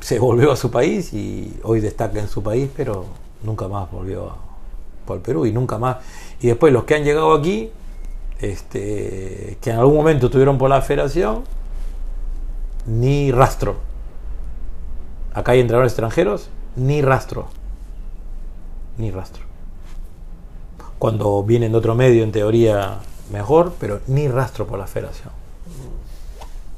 se 0.00 0.18
volvió 0.18 0.50
a 0.50 0.56
su 0.56 0.68
país 0.72 1.14
y 1.14 1.60
hoy 1.62 1.78
destaca 1.78 2.18
en 2.18 2.26
su 2.26 2.42
país, 2.42 2.68
pero 2.76 3.04
nunca 3.44 3.68
más 3.68 3.88
volvió 3.88 4.34
por 5.06 5.18
el 5.18 5.22
Perú 5.22 5.46
y 5.46 5.52
nunca 5.52 5.78
más. 5.78 5.98
Y 6.40 6.48
después 6.48 6.72
los 6.72 6.82
que 6.82 6.96
han 6.96 7.04
llegado 7.04 7.34
aquí, 7.34 7.70
este, 8.40 9.58
que 9.60 9.70
en 9.70 9.76
algún 9.76 9.94
momento 9.94 10.26
estuvieron 10.26 10.58
por 10.58 10.68
la 10.68 10.82
federación, 10.82 11.44
ni 12.84 13.30
rastro. 13.30 13.76
Acá 15.34 15.52
hay 15.52 15.60
entrenadores 15.60 15.92
extranjeros, 15.92 16.50
ni 16.74 17.00
rastro. 17.00 17.46
Ni 18.98 19.12
rastro. 19.12 19.44
Cuando 20.98 21.44
vienen 21.44 21.70
de 21.70 21.78
otro 21.78 21.94
medio, 21.94 22.24
en 22.24 22.32
teoría, 22.32 22.98
mejor, 23.32 23.74
pero 23.80 24.00
ni 24.06 24.28
rastro 24.28 24.66
por 24.66 24.78
la 24.78 24.86
federación. 24.86 25.30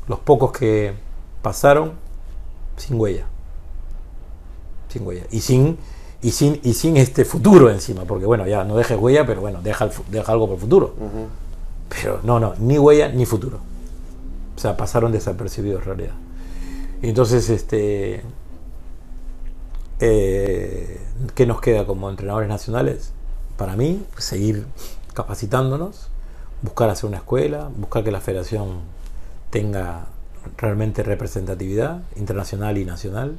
Los 0.09 0.19
pocos 0.21 0.53
que 0.53 0.95
pasaron, 1.43 1.93
sin 2.77 2.99
huella. 3.01 3.25
Sin 4.89 5.07
huella. 5.07 5.25
Y 5.31 5.41
sin 5.41 5.79
y 6.23 6.31
sin, 6.31 6.59
y 6.63 6.73
sin 6.73 6.97
este 6.97 7.27
futuro 7.27 7.69
encima, 7.71 8.05
porque 8.05 8.25
bueno, 8.25 8.47
ya 8.47 8.65
no 8.65 8.77
dejes 8.77 8.99
huella, 8.99 9.27
pero 9.27 9.43
bueno, 9.43 9.61
deja, 9.63 9.85
el 9.85 9.91
fu- 9.91 10.05
deja 10.11 10.33
algo 10.33 10.47
por 10.47 10.55
el 10.55 10.61
futuro. 10.63 10.95
Ujú. 10.97 11.27
Pero 11.91 12.21
no, 12.23 12.41
no, 12.41 12.55
ni 12.59 12.79
huella 12.79 13.09
ni 13.11 13.27
futuro. 13.27 13.59
O 14.57 14.59
sea, 14.59 14.75
pasaron 14.77 15.13
desapercibidos 15.13 15.81
en 15.83 15.85
realidad. 15.87 16.15
Entonces, 17.03 17.51
este, 17.51 18.23
eh, 20.01 21.01
¿qué 21.35 21.47
nos 21.47 21.61
queda 21.61 21.87
como 21.87 22.09
entrenadores 22.09 22.49
nacionales? 22.49 23.13
Para 23.59 23.77
mí, 23.77 24.03
seguir 24.19 24.67
capacitándonos, 25.13 26.09
buscar 26.65 26.89
hacer 26.89 27.07
una 27.07 27.19
escuela, 27.19 27.71
buscar 27.77 28.03
que 28.03 28.11
la 28.11 28.21
federación 28.21 28.81
tenga 29.51 30.07
realmente 30.57 31.03
representatividad 31.03 32.03
internacional 32.17 32.79
y 32.79 32.87
nacional 32.87 33.37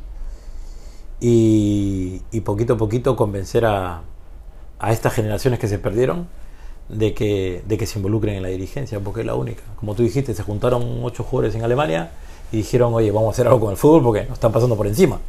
y, 1.20 2.22
y 2.32 2.42
poquito 2.42 2.74
a 2.74 2.78
poquito 2.78 3.16
convencer 3.16 3.66
a, 3.66 4.04
a 4.80 4.92
estas 4.92 5.14
generaciones 5.14 5.60
que 5.60 5.68
se 5.68 5.80
perdieron 5.80 6.28
de 6.88 7.16
que, 7.16 7.64
de 7.68 7.78
que 7.80 7.88
se 7.88 7.98
involucren 7.98 8.36
en 8.36 8.44
la 8.44 8.50
dirigencia, 8.50 9.00
porque 9.00 9.22
es 9.22 9.26
la 9.26 9.34
única. 9.34 9.64
Como 9.80 9.96
tú 9.96 10.04
dijiste, 10.04 10.36
se 10.36 10.44
juntaron 10.44 11.00
ocho 11.04 11.24
jugadores 11.24 11.56
en 11.56 11.64
Alemania 11.64 12.12
y 12.52 12.58
dijeron, 12.58 12.94
oye, 12.94 13.12
vamos 13.12 13.30
a 13.30 13.32
hacer 13.32 13.48
algo 13.48 13.60
con 13.60 13.72
el 13.72 13.78
fútbol 13.78 14.04
porque 14.04 14.24
nos 14.26 14.34
están 14.34 14.52
pasando 14.52 14.78
por 14.78 14.86
encima. 14.86 15.20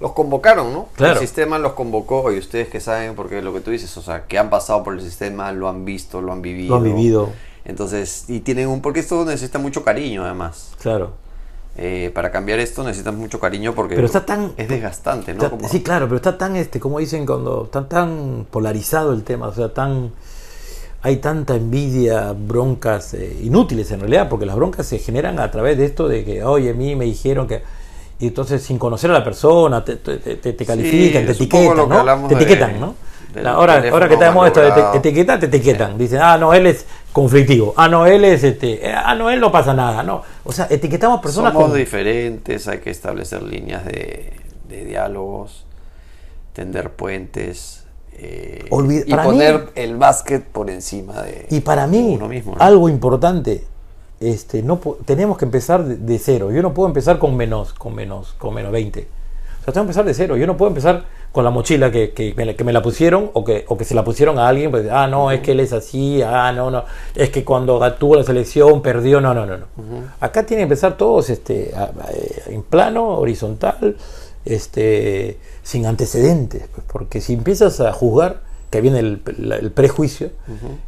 Los 0.00 0.12
convocaron, 0.12 0.72
¿no? 0.72 0.88
Claro. 0.94 1.14
El 1.14 1.18
sistema 1.20 1.58
los 1.58 1.72
convocó 1.72 2.30
y 2.32 2.38
ustedes 2.38 2.68
que 2.68 2.80
saben, 2.80 3.14
porque 3.16 3.42
lo 3.42 3.52
que 3.52 3.60
tú 3.60 3.70
dices, 3.72 3.96
o 3.96 4.02
sea, 4.02 4.26
que 4.26 4.38
han 4.38 4.48
pasado 4.48 4.84
por 4.84 4.94
el 4.94 5.00
sistema, 5.00 5.50
lo 5.52 5.68
han 5.68 5.84
visto, 5.84 6.20
lo 6.22 6.32
han 6.32 6.40
vivido. 6.42 6.70
Lo 6.70 6.76
han 6.76 6.84
vivido, 6.84 7.30
Entonces, 7.64 8.24
y 8.28 8.40
tienen 8.40 8.68
un... 8.68 8.80
Porque 8.80 9.00
esto 9.00 9.24
necesita 9.24 9.58
mucho 9.58 9.82
cariño, 9.84 10.24
además. 10.24 10.70
claro. 10.80 11.12
Eh, 11.80 12.10
para 12.12 12.32
cambiar 12.32 12.58
esto 12.58 12.82
necesitas 12.82 13.14
mucho 13.14 13.38
cariño 13.38 13.72
porque 13.72 13.94
Pero 13.94 14.06
está 14.08 14.26
tan- 14.26 14.52
es 14.56 14.68
desgastante, 14.68 15.32
¿no? 15.32 15.44
Está- 15.44 15.50
Como- 15.56 15.68
Sí, 15.68 15.80
claro, 15.80 16.06
pero 16.06 16.16
está 16.16 16.36
tan, 16.36 16.56
este, 16.56 16.80
como 16.80 16.98
dicen, 16.98 17.24
cuando 17.24 17.66
está 17.66 17.86
tan 17.88 18.46
polarizado 18.50 19.12
el 19.12 19.22
tema, 19.22 19.46
o 19.46 19.54
sea, 19.54 19.72
tan 19.72 20.10
hay 21.02 21.18
tanta 21.18 21.54
envidia, 21.54 22.32
broncas 22.32 23.14
eh, 23.14 23.38
inútiles 23.44 23.92
en 23.92 24.00
realidad, 24.00 24.28
porque 24.28 24.44
las 24.44 24.56
broncas 24.56 24.86
se 24.86 24.98
generan 24.98 25.38
a 25.38 25.52
través 25.52 25.78
de 25.78 25.84
esto 25.84 26.08
de 26.08 26.24
que, 26.24 26.42
oye, 26.42 26.70
a 26.70 26.74
mí 26.74 26.96
me 26.96 27.04
dijeron 27.04 27.46
que... 27.46 27.62
Y 28.20 28.28
entonces, 28.28 28.62
sin 28.62 28.78
conocer 28.78 29.10
a 29.10 29.14
la 29.14 29.24
persona, 29.24 29.84
te, 29.84 29.96
te, 29.96 30.16
te- 30.18 30.52
te 30.52 30.64
califican, 30.66 31.24
te 31.24 31.32
etiquetan, 31.32 32.28
Te 32.28 32.34
de- 32.34 32.42
etiquetan, 32.42 32.80
¿no? 32.80 32.94
ahora, 33.46 33.82
ahora 33.92 34.08
que 34.08 34.16
tenemos 34.16 34.46
esto 34.46 34.60
de 34.60 34.72
te, 34.72 34.96
etiquetan, 34.98 35.38
te 35.38 35.46
etiquetan. 35.46 35.96
Dicen, 35.98 36.18
ah, 36.20 36.36
no, 36.36 36.52
él 36.52 36.66
es 36.66 36.84
conflictivo. 37.12 37.74
Ah, 37.76 37.86
no, 37.88 38.06
él 38.06 38.24
es 38.24 38.42
este. 38.42 38.88
eh, 38.88 38.92
Ah, 38.92 39.14
no, 39.14 39.30
él 39.30 39.38
no 39.38 39.52
pasa 39.52 39.72
nada. 39.74 40.02
No. 40.02 40.22
O 40.44 40.50
sea, 40.52 40.66
etiquetamos 40.68 41.20
personas 41.20 41.52
Somos 41.52 41.68
con- 41.68 41.78
diferentes, 41.78 42.66
hay 42.66 42.78
que 42.78 42.90
establecer 42.90 43.42
líneas 43.42 43.84
de, 43.84 44.32
de 44.68 44.84
diálogos, 44.84 45.64
tender 46.54 46.90
puentes 46.90 47.84
eh, 48.14 48.64
Olvid- 48.70 49.04
y 49.06 49.14
poner 49.14 49.58
mí- 49.60 49.70
el 49.76 49.96
básquet 49.96 50.42
por 50.44 50.70
encima 50.70 51.22
de 51.22 51.46
Y 51.50 51.60
para 51.60 51.86
mí, 51.86 52.14
uno 52.16 52.26
mismo. 52.28 52.56
¿no? 52.56 52.60
algo 52.64 52.88
importante, 52.88 53.62
este, 54.20 54.62
no 54.62 54.78
tenemos 55.04 55.38
que 55.38 55.44
empezar 55.44 55.84
de, 55.84 55.96
de 55.96 56.18
cero. 56.18 56.50
Yo 56.52 56.62
no 56.62 56.74
puedo 56.74 56.88
empezar 56.88 57.18
con 57.18 57.36
menos, 57.36 57.72
con 57.72 57.94
menos, 57.94 58.32
con 58.38 58.54
menos 58.54 58.72
20. 58.72 59.00
O 59.00 59.64
sea, 59.64 59.72
tengo 59.72 59.84
que 59.86 59.90
empezar 59.90 60.04
de 60.04 60.14
cero. 60.14 60.36
Yo 60.36 60.46
no 60.46 60.56
puedo 60.56 60.68
empezar 60.70 61.04
con 61.30 61.44
la 61.44 61.50
mochila 61.50 61.90
que, 61.92 62.12
que 62.12 62.32
me, 62.36 62.46
la- 62.46 62.54
que 62.54 62.64
me 62.64 62.72
la 62.72 62.80
pusieron 62.82 63.30
o 63.34 63.44
que, 63.44 63.64
o 63.68 63.76
que 63.76 63.84
se 63.84 63.94
la 63.94 64.02
pusieron 64.02 64.38
a 64.38 64.48
alguien. 64.48 64.70
Pues, 64.70 64.88
ah, 64.90 65.06
no, 65.06 65.30
es 65.30 65.40
que 65.40 65.52
él 65.52 65.60
es 65.60 65.72
así. 65.72 66.22
Ah, 66.22 66.52
no, 66.52 66.70
no. 66.70 66.84
Es 67.14 67.30
que 67.30 67.44
cuando 67.44 67.78
tuvo 67.94 68.16
la 68.16 68.24
selección 68.24 68.80
perdió. 68.82 69.20
No, 69.20 69.34
no, 69.34 69.44
no. 69.46 69.58
no. 69.58 69.66
Acá 70.20 70.44
tienen 70.46 70.60
que 70.62 70.72
empezar 70.72 70.96
todos 70.96 71.28
este, 71.30 71.72
a- 71.76 71.84
a- 71.84 72.50
en 72.50 72.62
plano, 72.62 73.06
horizontal, 73.18 73.96
este, 74.44 75.38
sin 75.62 75.86
antecedentes. 75.86 76.62
pues, 76.74 76.86
porque 76.90 77.20
si 77.20 77.34
empiezas 77.34 77.80
a 77.80 77.92
juzgar, 77.92 78.40
que 78.70 78.80
viene 78.80 78.98
el, 78.98 79.18
prejuicio, 79.74 80.30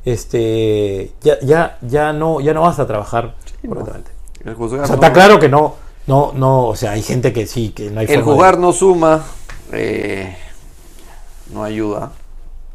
este, 0.05 1.13
ya, 1.23 1.39
ya, 1.41 1.79
ya, 1.83 2.13
no, 2.13 2.41
ya 2.41 2.53
no 2.55 2.63
vas 2.63 2.79
a 2.79 2.87
trabajar 2.87 3.35
correctamente. 3.67 4.11
El 4.45 4.55
juzgar, 4.55 4.81
O 4.83 4.87
sea, 4.87 4.97
no, 4.97 5.03
está 5.03 5.13
claro 5.13 5.39
que 5.39 5.49
no, 5.49 5.77
no, 6.07 6.33
no, 6.35 6.67
o 6.69 6.77
sea, 6.77 6.93
hay 6.93 7.03
gente 7.03 7.33
que 7.33 7.47
sí, 7.47 7.71
que 7.71 7.91
no 7.91 8.01
hay 8.01 8.07
el 8.07 8.17
de- 8.19 8.23
jugar 8.23 8.59
no 8.59 8.73
suma, 8.73 9.25
eh, 9.73 10.37
no 11.53 11.65
ayuda. 11.65 12.13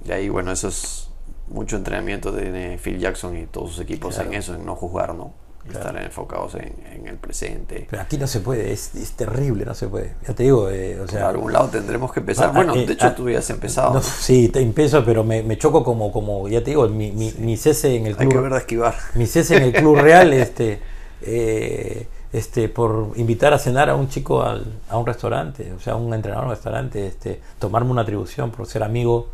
Y 0.07 0.11
ahí, 0.11 0.29
bueno, 0.29 0.51
eso 0.51 0.67
es 0.67 1.09
mucho 1.47 1.75
entrenamiento 1.75 2.31
de 2.31 2.79
Phil 2.83 2.99
Jackson 2.99 3.37
y 3.37 3.45
todos 3.45 3.71
sus 3.71 3.79
equipos 3.81 4.15
Claro. 4.15 4.29
en 4.31 4.37
eso, 4.37 4.55
en 4.55 4.65
no 4.65 4.75
juzgar, 4.75 5.13
¿no? 5.15 5.33
Estar 5.73 5.97
enfocados 5.97 6.53
en, 6.55 6.73
en 6.93 7.07
el 7.07 7.15
presente. 7.17 7.87
Pero 7.89 8.01
aquí 8.01 8.17
no 8.19 8.27
se 8.27 8.39
puede, 8.39 8.71
es, 8.71 8.93
es 8.95 9.11
terrible, 9.13 9.65
no 9.65 9.73
se 9.73 9.87
puede. 9.87 10.13
Ya 10.27 10.33
te 10.35 10.43
digo, 10.43 10.69
eh, 10.69 10.95
o 10.95 10.99
Por 11.01 11.09
sea, 11.11 11.29
algún 11.29 11.51
lado 11.53 11.69
tendremos 11.69 12.11
que 12.13 12.19
empezar. 12.19 12.49
Ah, 12.49 12.51
bueno, 12.51 12.75
eh, 12.75 12.85
de 12.85 12.93
hecho 12.93 13.07
ah, 13.07 13.15
tú 13.15 13.29
ya 13.29 13.39
has 13.39 13.49
empezado. 13.49 13.99
sí, 14.01 14.49
te 14.49 14.59
empiezo, 14.61 15.03
pero 15.03 15.23
me, 15.23 15.41
me 15.41 15.57
choco 15.57 15.83
como, 15.83 16.11
como, 16.11 16.47
ya 16.47 16.59
te 16.63 16.69
digo, 16.71 16.87
mi, 16.87 17.11
mi, 17.11 17.33
mi 17.39 17.57
cese 17.57 17.95
en 17.95 18.05
el 18.05 18.13
Hay 18.13 18.27
que 18.27 18.27
club. 18.29 18.43
ver 18.43 18.51
de 18.53 18.57
esquivar. 18.59 18.95
mi 19.15 19.25
cese 19.25 19.57
en 19.57 19.63
el 19.63 19.73
club 19.73 19.95
real, 20.01 20.33
este, 20.33 20.79
eh, 21.23 22.07
este, 22.31 22.69
por 22.69 23.11
invitar 23.15 23.53
a 23.53 23.57
cenar 23.59 23.89
a 23.89 23.95
un 23.95 24.07
chico 24.07 24.43
al- 24.43 24.65
a 24.89 24.97
un 24.97 25.05
restaurante, 25.07 25.71
o 25.73 25.79
sea, 25.79 25.93
a 25.93 25.95
un 25.95 26.13
entrenador 26.13 26.43
a 26.45 26.47
un 26.49 26.53
restaurante, 26.53 27.07
este, 27.07 27.41
tomarme 27.59 27.89
una 27.91 28.01
atribución 28.03 28.51
por 28.51 28.67
ser 28.67 28.83
amigo 28.83 29.29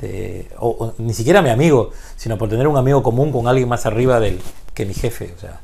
de, 0.00 0.48
o, 0.58 0.68
o 0.68 0.94
ni 0.98 1.12
siquiera 1.12 1.42
mi 1.42 1.50
amigo, 1.50 1.90
sino 2.16 2.38
por 2.38 2.48
tener 2.48 2.68
un 2.68 2.76
amigo 2.76 3.02
común 3.02 3.32
con 3.32 3.48
alguien 3.48 3.68
más 3.68 3.84
arriba 3.86 4.20
del 4.20 4.40
que 4.74 4.86
mi 4.86 4.94
jefe, 4.94 5.32
o 5.36 5.40
sea. 5.40 5.60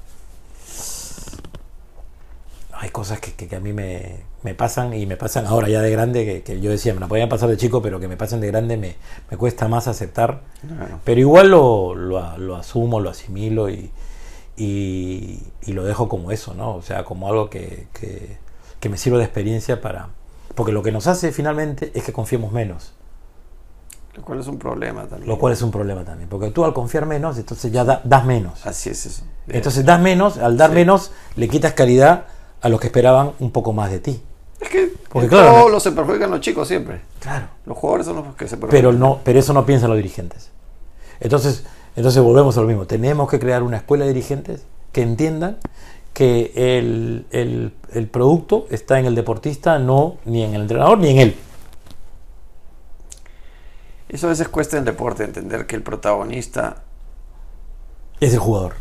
Hay 2.81 2.91
cosas 2.91 3.19
que, 3.21 3.33
que- 3.35 3.49
que 3.49 3.57
a 3.57 3.61
mí 3.61 3.73
me, 3.73 4.21
me 4.45 4.55
pasan 4.55 4.95
y 4.95 5.05
me 5.05 5.17
pasan 5.17 5.47
ahora 5.47 5.69
ya 5.69 5.83
de 5.83 5.91
grande, 5.91 6.25
que, 6.25 6.43
que 6.43 6.61
yo 6.61 6.71
decía, 6.71 6.95
me 6.95 7.01
la 7.01 7.09
podían 7.09 7.29
pasar 7.29 7.49
de 7.49 7.57
chico, 7.57 7.83
pero 7.83 7.99
que 7.99 8.07
me 8.07 8.17
pasen 8.17 8.41
de 8.41 8.47
grande 8.47 8.77
me, 8.77 8.95
me 9.31 9.37
cuesta 9.37 9.67
más 9.67 9.89
aceptar. 9.89 10.43
Claro. 10.67 11.01
Pero 11.05 11.21
igual 11.21 11.51
lo, 11.51 11.95
lo, 11.97 12.39
lo 12.39 12.55
asumo, 12.57 13.01
lo 13.01 13.11
asimilo 13.11 13.69
y, 13.69 13.91
y, 14.57 15.41
y 15.63 15.73
lo 15.73 15.85
dejo 15.85 16.09
como 16.09 16.31
eso, 16.33 16.55
¿no? 16.55 16.75
O 16.77 16.83
sea, 16.83 17.05
como 17.05 17.29
algo 17.29 17.51
que, 17.51 17.89
que, 17.93 18.89
me 18.89 18.97
sirve 18.97 19.19
de 19.19 19.25
experiencia 19.25 19.81
para... 19.81 20.09
Porque 20.55 20.73
lo 20.73 20.83
que 20.83 20.93
nos 20.93 21.07
hace 21.07 21.31
finalmente 21.33 21.91
es 21.95 22.05
que 22.05 22.13
confiemos 22.13 22.53
menos, 22.53 22.93
Lo 24.15 24.23
cual 24.25 24.41
es 24.41 24.47
un 24.47 24.59
problema 24.59 25.03
también. 25.07 25.29
lo 25.29 25.39
cual 25.39 25.53
es 25.53 25.63
un 25.63 25.71
problema 25.71 26.05
también. 26.05 26.29
Porque 26.29 26.51
tú 26.51 26.65
al 26.65 26.73
confiar 26.75 27.07
menos, 27.07 27.39
entonces 27.39 27.71
ya 27.71 27.85
da- 27.85 28.01
das 28.05 28.25
menos. 28.25 28.65
Así 28.67 28.89
es 28.91 29.05
eso. 29.07 29.23
Entonces 29.49 29.85
das 29.85 30.01
menos, 30.01 30.39
al 30.39 30.57
dar 30.57 30.71
Sí. 30.71 30.77
menos 30.77 31.11
le 31.37 31.49
quitas 31.49 31.75
calidad 31.75 32.25
a 32.61 32.69
los 32.69 32.81
que 32.81 32.87
esperaban 32.89 33.33
un 33.41 33.51
poco 33.51 33.73
más 33.73 33.91
de 33.91 34.01
ti. 34.01 34.23
es 34.61 34.69
que 34.69 34.93
Porque 35.09 35.29
claro, 35.29 35.51
todo 35.53 35.59
no- 35.65 35.69
lo 35.69 35.81
se 35.81 35.93
perjudican 35.93 36.31
los 36.31 36.41
chicos 36.41 36.67
siempre. 36.69 37.01
Claro. 37.21 37.47
Los 37.67 37.77
jugadores 37.79 38.07
son 38.07 38.17
los 38.17 38.35
que 38.37 38.49
se 38.49 38.57
perjudican. 38.57 38.71
pero 38.71 38.93
no 38.93 39.21
pero 39.25 39.39
eso 39.39 39.53
no 39.53 39.65
piensan 39.67 39.91
los 39.91 39.97
dirigentes 39.97 40.51
entonces 41.21 41.65
entonces 41.97 42.23
volvemos 42.23 42.57
a 42.59 42.61
lo 42.61 42.67
mismo 42.69 42.87
tenemos 42.87 43.29
que 43.31 43.39
crear 43.39 43.63
una 43.63 43.77
escuela 43.79 44.05
de 44.05 44.13
dirigentes 44.13 44.65
que 44.93 45.03
entiendan 45.03 45.59
que 46.15 46.53
el, 46.57 47.27
el- 47.31 47.73
el 47.93 48.07
producto 48.09 48.67
está 48.71 48.99
en 48.99 49.07
el 49.07 49.15
deportista 49.15 49.79
no 49.79 50.17
ni 50.25 50.43
en 50.43 50.55
el 50.55 50.63
entrenador 50.63 50.99
ni 50.99 51.11
en 51.11 51.19
él 51.19 51.37
Eso 54.09 54.27
a 54.27 54.31
veces 54.31 54.49
cuesta 54.49 54.77
en 54.77 54.81
el 54.81 54.87
deporte 54.87 55.25
entender 55.25 55.67
que 55.67 55.77
el 55.77 55.83
protagonista, 55.83 56.83
es 58.21 58.33
el 58.33 58.39
jugador 58.39 58.75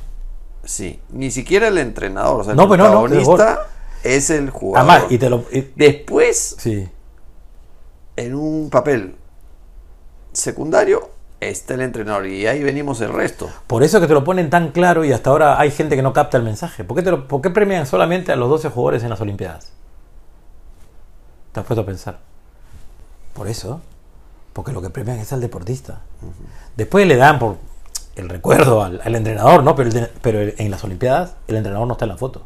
sí, 0.67 0.99
ni 1.09 1.31
siquiera 1.31 1.67
el 1.69 1.77
entrenador, 1.79 2.41
o 2.41 2.43
sea, 2.43 2.51
el 2.51 2.57
no, 2.57 2.63
no, 2.63 2.69
protagonista 2.69 3.65
es 4.03 4.29
el 4.29 4.51
jugador. 4.51 4.89
además 4.91 5.11
y 5.11 5.17
te 5.17 5.29
lo 5.29 5.43
y- 5.51 5.71
Después, 5.75 6.55
sí 6.59 6.87
en 8.15 8.33
un 8.35 8.69
papel 8.71 9.15
secundario, 10.33 11.09
está 11.39 11.75
el 11.75 11.81
entrenador 11.81 12.25
y 12.25 12.47
ahí 12.47 12.63
venimos 12.63 12.99
el 13.01 13.13
resto. 13.13 13.47
por 13.67 13.83
eso 13.83 14.01
que 14.01 14.07
te 14.07 14.13
lo 14.13 14.23
ponen 14.23 14.49
tan 14.49 14.71
claro 14.71 15.05
y 15.05 15.11
hasta 15.13 15.29
ahora 15.29 15.59
hay 15.59 15.69
gente 15.71 15.95
que 15.95 16.01
no 16.01 16.13
capta 16.13 16.37
el 16.37 16.43
mensaje 16.43 16.83
¿por 16.83 16.97
qué, 16.97 17.03
te 17.03 17.11
lo- 17.11 17.27
por 17.27 17.41
qué 17.41 17.49
premian 17.51 17.85
solamente 17.85 18.31
a 18.31 18.35
los 18.35 18.49
12 18.49 18.69
jugadores 18.69 19.03
en 19.03 19.09
las 19.11 19.21
olimpiadas? 19.21 19.71
¿te 21.51 21.59
has 21.59 21.65
puesto 21.65 21.81
a 21.81 21.85
pensar? 21.85 22.19
por 23.33 23.47
eso 23.47 23.81
porque 24.53 24.71
lo 24.71 24.81
que 24.81 24.89
premian 24.89 25.19
es 25.19 25.31
al 25.31 25.41
deportista 25.41 26.01
Después 26.75 27.05
le 27.07 27.15
dan 27.17 27.37
por 27.37 27.57
el 28.17 28.29
recuerdo 28.29 28.83
al, 28.83 29.01
al 29.03 29.15
entrenador, 29.15 29.63
¿no? 29.63 29.75
Pero, 29.75 29.89
el 29.89 30.09
pero 30.21 30.39
el- 30.41 30.55
en 30.57 30.71
las 30.71 30.83
Olimpiadas 30.83 31.35
el 31.47 31.55
entrenador 31.57 31.87
no 31.87 31.93
está 31.93 32.05
en 32.05 32.09
la 32.09 32.17
foto. 32.17 32.45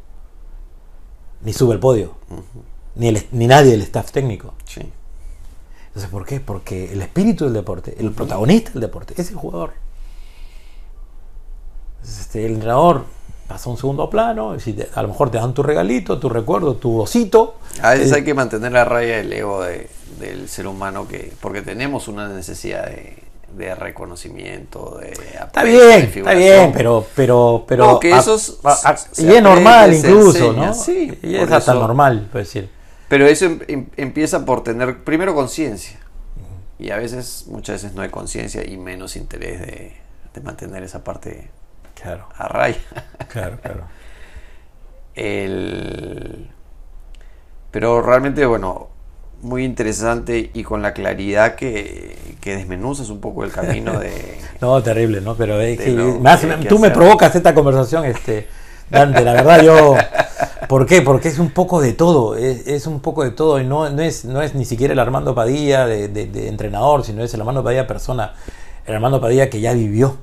Ni 1.42 1.54
sube 1.54 1.74
al 1.74 1.80
podio. 1.80 2.16
ni, 2.96 3.08
el- 3.08 3.26
ni 3.32 3.48
nadie 3.48 3.72
del 3.72 3.82
staff 3.84 4.12
técnico. 4.12 4.54
Sí. 4.66 4.82
Entonces, 5.88 6.12
¿por 6.12 6.26
qué? 6.26 6.40
Porque 6.40 6.92
el 6.94 7.02
espíritu 7.02 7.46
del 7.46 7.54
deporte, 7.54 7.96
el 8.00 8.12
protagonista 8.12 8.72
del 8.72 8.82
deporte, 8.82 9.14
es 9.18 9.30
el 9.30 9.36
jugador. 9.38 9.72
Entonces, 12.00 12.22
este, 12.22 12.46
el 12.46 12.54
entrenador 12.54 13.06
pasa 13.48 13.70
a 13.70 13.72
un 13.74 13.78
segundo 13.78 14.10
plano, 14.10 14.56
y 14.56 14.60
si 14.60 14.74
te- 14.74 14.90
a 14.94 15.02
lo 15.02 15.10
mejor 15.10 15.30
te 15.30 15.38
dan 15.38 15.54
tu 15.54 15.62
regalito, 15.64 16.20
tu 16.20 16.30
recuerdo, 16.30 16.76
tu 16.76 17.00
osito. 17.00 17.56
A 17.82 17.92
veces 17.92 18.12
Eh, 18.12 18.16
hay 18.16 18.24
que 18.24 18.34
mantener 18.34 18.72
la 18.72 18.86
raya 18.86 19.18
del 19.18 19.32
ego 19.34 19.62
de- 19.64 19.90
del 20.20 20.48
ser 20.50 20.68
humano 20.68 21.08
que 21.08 21.34
porque 21.42 21.62
tenemos 21.62 22.08
una 22.08 22.28
necesidad 22.30 22.86
de, 22.86 23.22
de 23.56 23.76
reconocimiento, 23.76 24.98
de 25.00 25.12
Está 25.12 25.64
bien, 25.64 26.02
está 26.14 26.34
bien, 26.34 26.72
pero, 26.74 27.06
pero, 27.16 27.66
pero. 27.68 27.86
No, 27.86 28.00
que 28.00 28.12
eso 28.12 28.36
es- 28.36 28.58
a- 28.64 28.96
y 29.18 29.28
es 29.34 29.42
normal 29.44 29.94
incluso, 29.94 30.38
enseña, 30.50 30.68
¿no? 30.68 30.74
sí, 30.74 31.18
y 31.22 31.36
por 31.38 31.48
es 31.48 31.52
hasta 31.52 31.72
eso- 31.72 31.80
normal, 31.80 32.28
puedo 32.32 32.44
decir. 32.46 32.70
Pero 33.08 33.28
eso 33.28 33.46
em- 33.46 33.60
em- 33.68 33.88
empieza 33.98 34.46
por 34.46 34.64
tener 34.64 35.04
primero 35.04 35.36
conciencia. 35.36 36.00
Y 36.80 36.92
a 36.92 36.98
veces, 36.98 37.46
muchas 37.48 37.82
veces 37.84 37.94
no 37.96 38.02
hay 38.02 38.10
conciencia 38.10 38.68
y 38.68 38.78
menos 38.78 39.16
interés 39.16 39.60
de, 39.62 39.94
de 40.34 40.42
mantener 40.42 40.82
esa 40.84 41.04
parte 41.04 41.52
Claro, 42.02 42.28
a 42.36 42.48
raya. 42.48 42.80
claro, 43.28 43.60
claro. 43.62 43.84
El... 45.16 46.50
Pero 47.72 48.02
realmente, 48.02 48.46
bueno, 48.46 48.90
muy 49.42 49.64
interesante 49.66 50.52
y 50.54 50.64
con 50.64 50.82
la 50.82 50.94
claridad 50.94 51.56
que, 51.56 52.16
que 52.40 52.56
desmenuzas 52.58 53.10
un 53.10 53.20
poco 53.20 53.44
el 53.44 53.52
camino 53.52 54.00
de... 54.00 54.12
No, 54.62 54.82
terrible, 54.84 55.22
¿no? 55.22 55.36
Pero 55.36 55.60
es 55.60 55.80
que 55.80 55.90
lo 55.92 56.22
hace- 56.30 56.48
que 56.48 56.66
tú 56.68 56.78
me 56.78 56.88
hacer. 56.88 56.98
provocas 56.98 57.36
esta 57.36 57.54
conversación, 57.56 58.06
este, 58.06 58.48
Dante. 58.92 59.24
La 59.26 59.34
verdad, 59.34 59.64
yo. 59.64 59.96
¿Por 60.68 60.86
qué? 60.86 61.02
Porque 61.02 61.30
es 61.30 61.40
un 61.40 61.50
poco 61.50 61.82
de 61.82 61.94
todo. 61.94 62.36
Es, 62.36 62.68
es 62.68 62.86
un 62.86 63.00
poco 63.00 63.24
de 63.24 63.32
todo. 63.32 63.60
Y 63.60 63.66
no, 63.66 63.90
no, 63.90 64.02
es, 64.04 64.24
no 64.26 64.42
es 64.44 64.54
ni 64.54 64.66
siquiera 64.66 64.94
el 64.94 65.00
Armando 65.00 65.34
Padilla 65.34 65.88
de, 65.88 66.08
de- 66.10 66.28
de 66.28 66.48
entrenador, 66.48 67.04
sino 67.04 67.24
es 67.24 67.34
el 67.34 67.40
Armando 67.42 67.64
Padilla 67.64 67.88
persona. 67.88 68.34
el 68.86 68.94
Armando 68.94 69.20
Padilla 69.20 69.50
que 69.50 69.60
ya 69.62 69.74
vivió, 69.74 70.18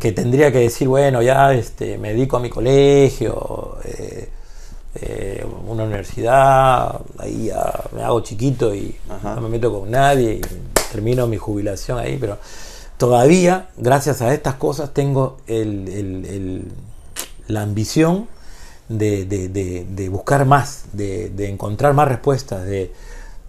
que 0.00 0.10
tendría 0.10 0.50
que 0.50 0.58
decir, 0.58 0.88
bueno, 0.88 1.22
ya 1.22 1.52
este, 1.54 1.96
me 1.98 2.08
dedico 2.14 2.36
a 2.38 2.40
mi 2.40 2.50
colegio, 2.50 3.76
eh, 3.84 4.28
eh, 4.94 5.46
una 5.68 5.84
universidad, 5.84 7.00
ahí 7.18 7.46
ya 7.46 7.72
me 7.94 8.02
hago 8.02 8.20
chiquito 8.20 8.74
y 8.74 8.94
Ajá. 9.08 9.34
no 9.36 9.40
me 9.42 9.48
meto 9.48 9.72
con 9.80 9.90
nadie 9.90 10.34
y 10.34 10.40
termino 10.92 11.26
mi 11.26 11.38
jubilación 11.38 11.98
ahí, 11.98 12.18
pero 12.20 12.38
todavía, 12.98 13.68
gracias 13.76 14.20
a 14.22 14.32
estas 14.34 14.54
cosas, 14.54 14.92
tengo 14.92 15.38
el- 15.46 15.88
el- 15.88 16.26
el- 16.26 16.72
la 17.48 17.62
ambición 17.62 18.28
de, 18.88 19.24
de- 19.24 19.48
de- 19.48 19.86
de 19.88 20.08
buscar 20.08 20.44
más, 20.44 20.84
de, 20.92 21.32
encontrar 21.48 21.94
más 21.94 22.08
respuestas, 22.08 22.64
de, 22.66 22.92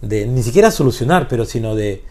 ni 0.02 0.42
siquiera 0.42 0.70
solucionar, 0.70 1.28
pero 1.28 1.44
sino 1.44 1.74
de 1.74 2.02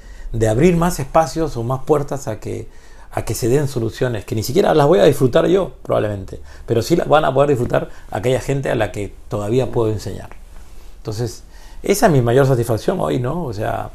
abrir 0.49 0.75
más 0.77 0.99
espacios 0.99 1.57
o 1.57 1.63
más 1.63 1.83
puertas 1.85 2.27
a 2.27 2.39
que, 2.39 2.67
a 3.13 3.23
que 3.25 3.35
se 3.35 3.47
den 3.47 3.67
soluciones, 3.67 4.25
que 4.25 4.35
ni 4.35 4.41
siquiera 4.41 4.73
las 4.73 4.87
voy 4.87 4.99
a 4.99 5.05
disfrutar 5.05 5.45
yo, 5.47 5.73
probablemente, 5.83 6.39
pero 6.65 6.81
sí 6.81 6.95
las 6.95 7.07
van 7.07 7.25
a 7.25 7.33
poder 7.33 7.51
disfrutar 7.51 7.89
aquella 8.09 8.41
gente 8.41 8.69
a 8.71 8.75
la 8.75 8.91
que 8.91 9.13
todavía 9.29 9.71
puedo 9.71 9.91
enseñar. 9.91 10.29
Entonces, 10.97 11.43
esa 11.83 12.07
es 12.07 12.11
mi 12.11 12.21
mayor 12.21 12.47
satisfacción 12.47 12.99
hoy, 12.99 13.19
¿no? 13.19 13.43
O 13.45 13.53
sea, 13.53 13.91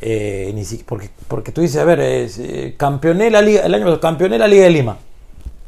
eh, 0.00 0.52
ni 0.54 0.64
si- 0.64 0.78
porque, 0.78 1.10
porque 1.28 1.52
tú 1.52 1.60
dices, 1.60 1.76
a 1.82 1.84
ver, 1.84 2.00
eh, 2.00 2.74
campeoné 2.78 3.30
la 3.30 3.42
liga, 3.42 3.62
el 3.62 3.74
año 3.74 4.00
campeoné 4.00 4.38
la 4.38 4.48
Liga 4.48 4.64
de 4.64 4.70
Lima. 4.70 4.96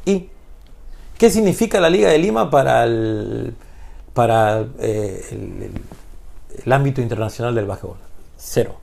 ¿Y 0.07 0.29
qué 1.19 1.29
significa 1.31 1.79
la 1.79 1.91
Liga 1.91 2.09
de 2.09 2.19
Lima 2.19 2.51
para 2.51 2.85
el, 2.85 3.55
para 4.15 4.65
eh, 4.79 5.71
el, 6.65 6.73
ámbito 6.73 7.03
internacional 7.03 7.55
del 7.55 7.67
básquetbol? 7.67 7.99
Cero. 8.39 8.77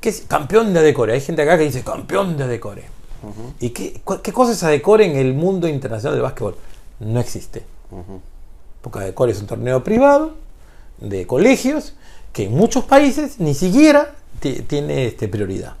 ¿Qué 0.00 0.08
es 0.08 0.22
campeón 0.22 0.72
de 0.74 0.80
Adecore? 0.80 1.12
Hay 1.12 1.20
gente 1.20 1.42
acá 1.42 1.56
que 1.56 1.64
dice 1.64 1.84
campeón 1.84 2.36
de 2.36 2.44
¿Y 3.60 3.70
qué, 3.70 4.00
qué 4.22 4.32
cosa 4.32 4.52
es 4.52 4.62
Adecore 4.62 5.04
en 5.06 5.16
el 5.16 5.34
mundo 5.34 5.68
internacional 5.68 6.14
del 6.16 6.22
básquetbol? 6.22 6.56
No 7.00 7.20
existe. 7.20 7.62
Porque 8.80 8.98
Adecore 9.00 9.32
es 9.32 9.40
un 9.40 9.46
torneo 9.46 9.82
privado 9.84 10.34
de 10.98 11.26
colegios 11.26 11.94
que 12.32 12.44
en 12.44 12.52
muchos 12.54 12.84
países 12.84 13.38
ni 13.40 13.54
siquiera 13.54 14.14
ti- 14.40 14.62
tiene 14.62 15.06
este, 15.06 15.28
prioridad. 15.28 15.76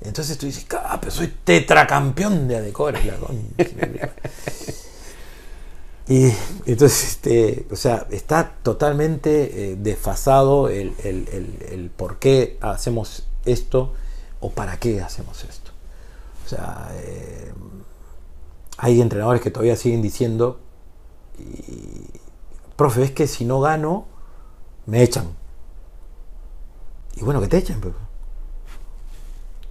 Entonces 0.00 0.38
tú 0.38 0.46
dices, 0.46 0.66
"Ah, 0.72 0.98
pero 1.00 1.10
soy 1.12 1.32
tetracampeón 1.44 2.46
de 2.48 2.56
Adecore. 2.56 3.04
la 3.04 3.16
concha". 3.16 4.12
y 6.08 6.32
entonces, 6.66 7.04
este, 7.04 7.66
o 7.70 7.76
sea, 7.76 8.06
está 8.10 8.54
totalmente 8.62 9.72
eh, 9.72 9.76
desfasado 9.78 10.68
el, 10.68 10.94
el- 11.04 11.28
el- 11.32 11.66
el 11.70 11.90
por 11.90 12.18
qué 12.18 12.56
hacemos 12.60 13.26
esto 13.44 13.92
o 14.40 14.50
para 14.50 14.78
qué 14.78 15.00
hacemos 15.02 15.44
esto. 15.44 15.67
O 16.48 16.50
sea, 16.50 16.88
eh, 16.94 17.52
hay 18.78 19.02
entrenadores 19.02 19.42
que 19.42 19.50
todavía 19.50 19.76
siguen 19.76 20.00
diciendo, 20.00 20.58
y, 21.38 22.06
profe, 22.74 23.02
es 23.02 23.10
que 23.10 23.26
si 23.26 23.44
no 23.44 23.60
gano, 23.60 24.06
me 24.86 25.02
echan. 25.02 25.26
Y 27.16 27.20
bueno, 27.22 27.42
que 27.42 27.48
te 27.48 27.58
echen, 27.58 27.82
pues. 27.82 27.92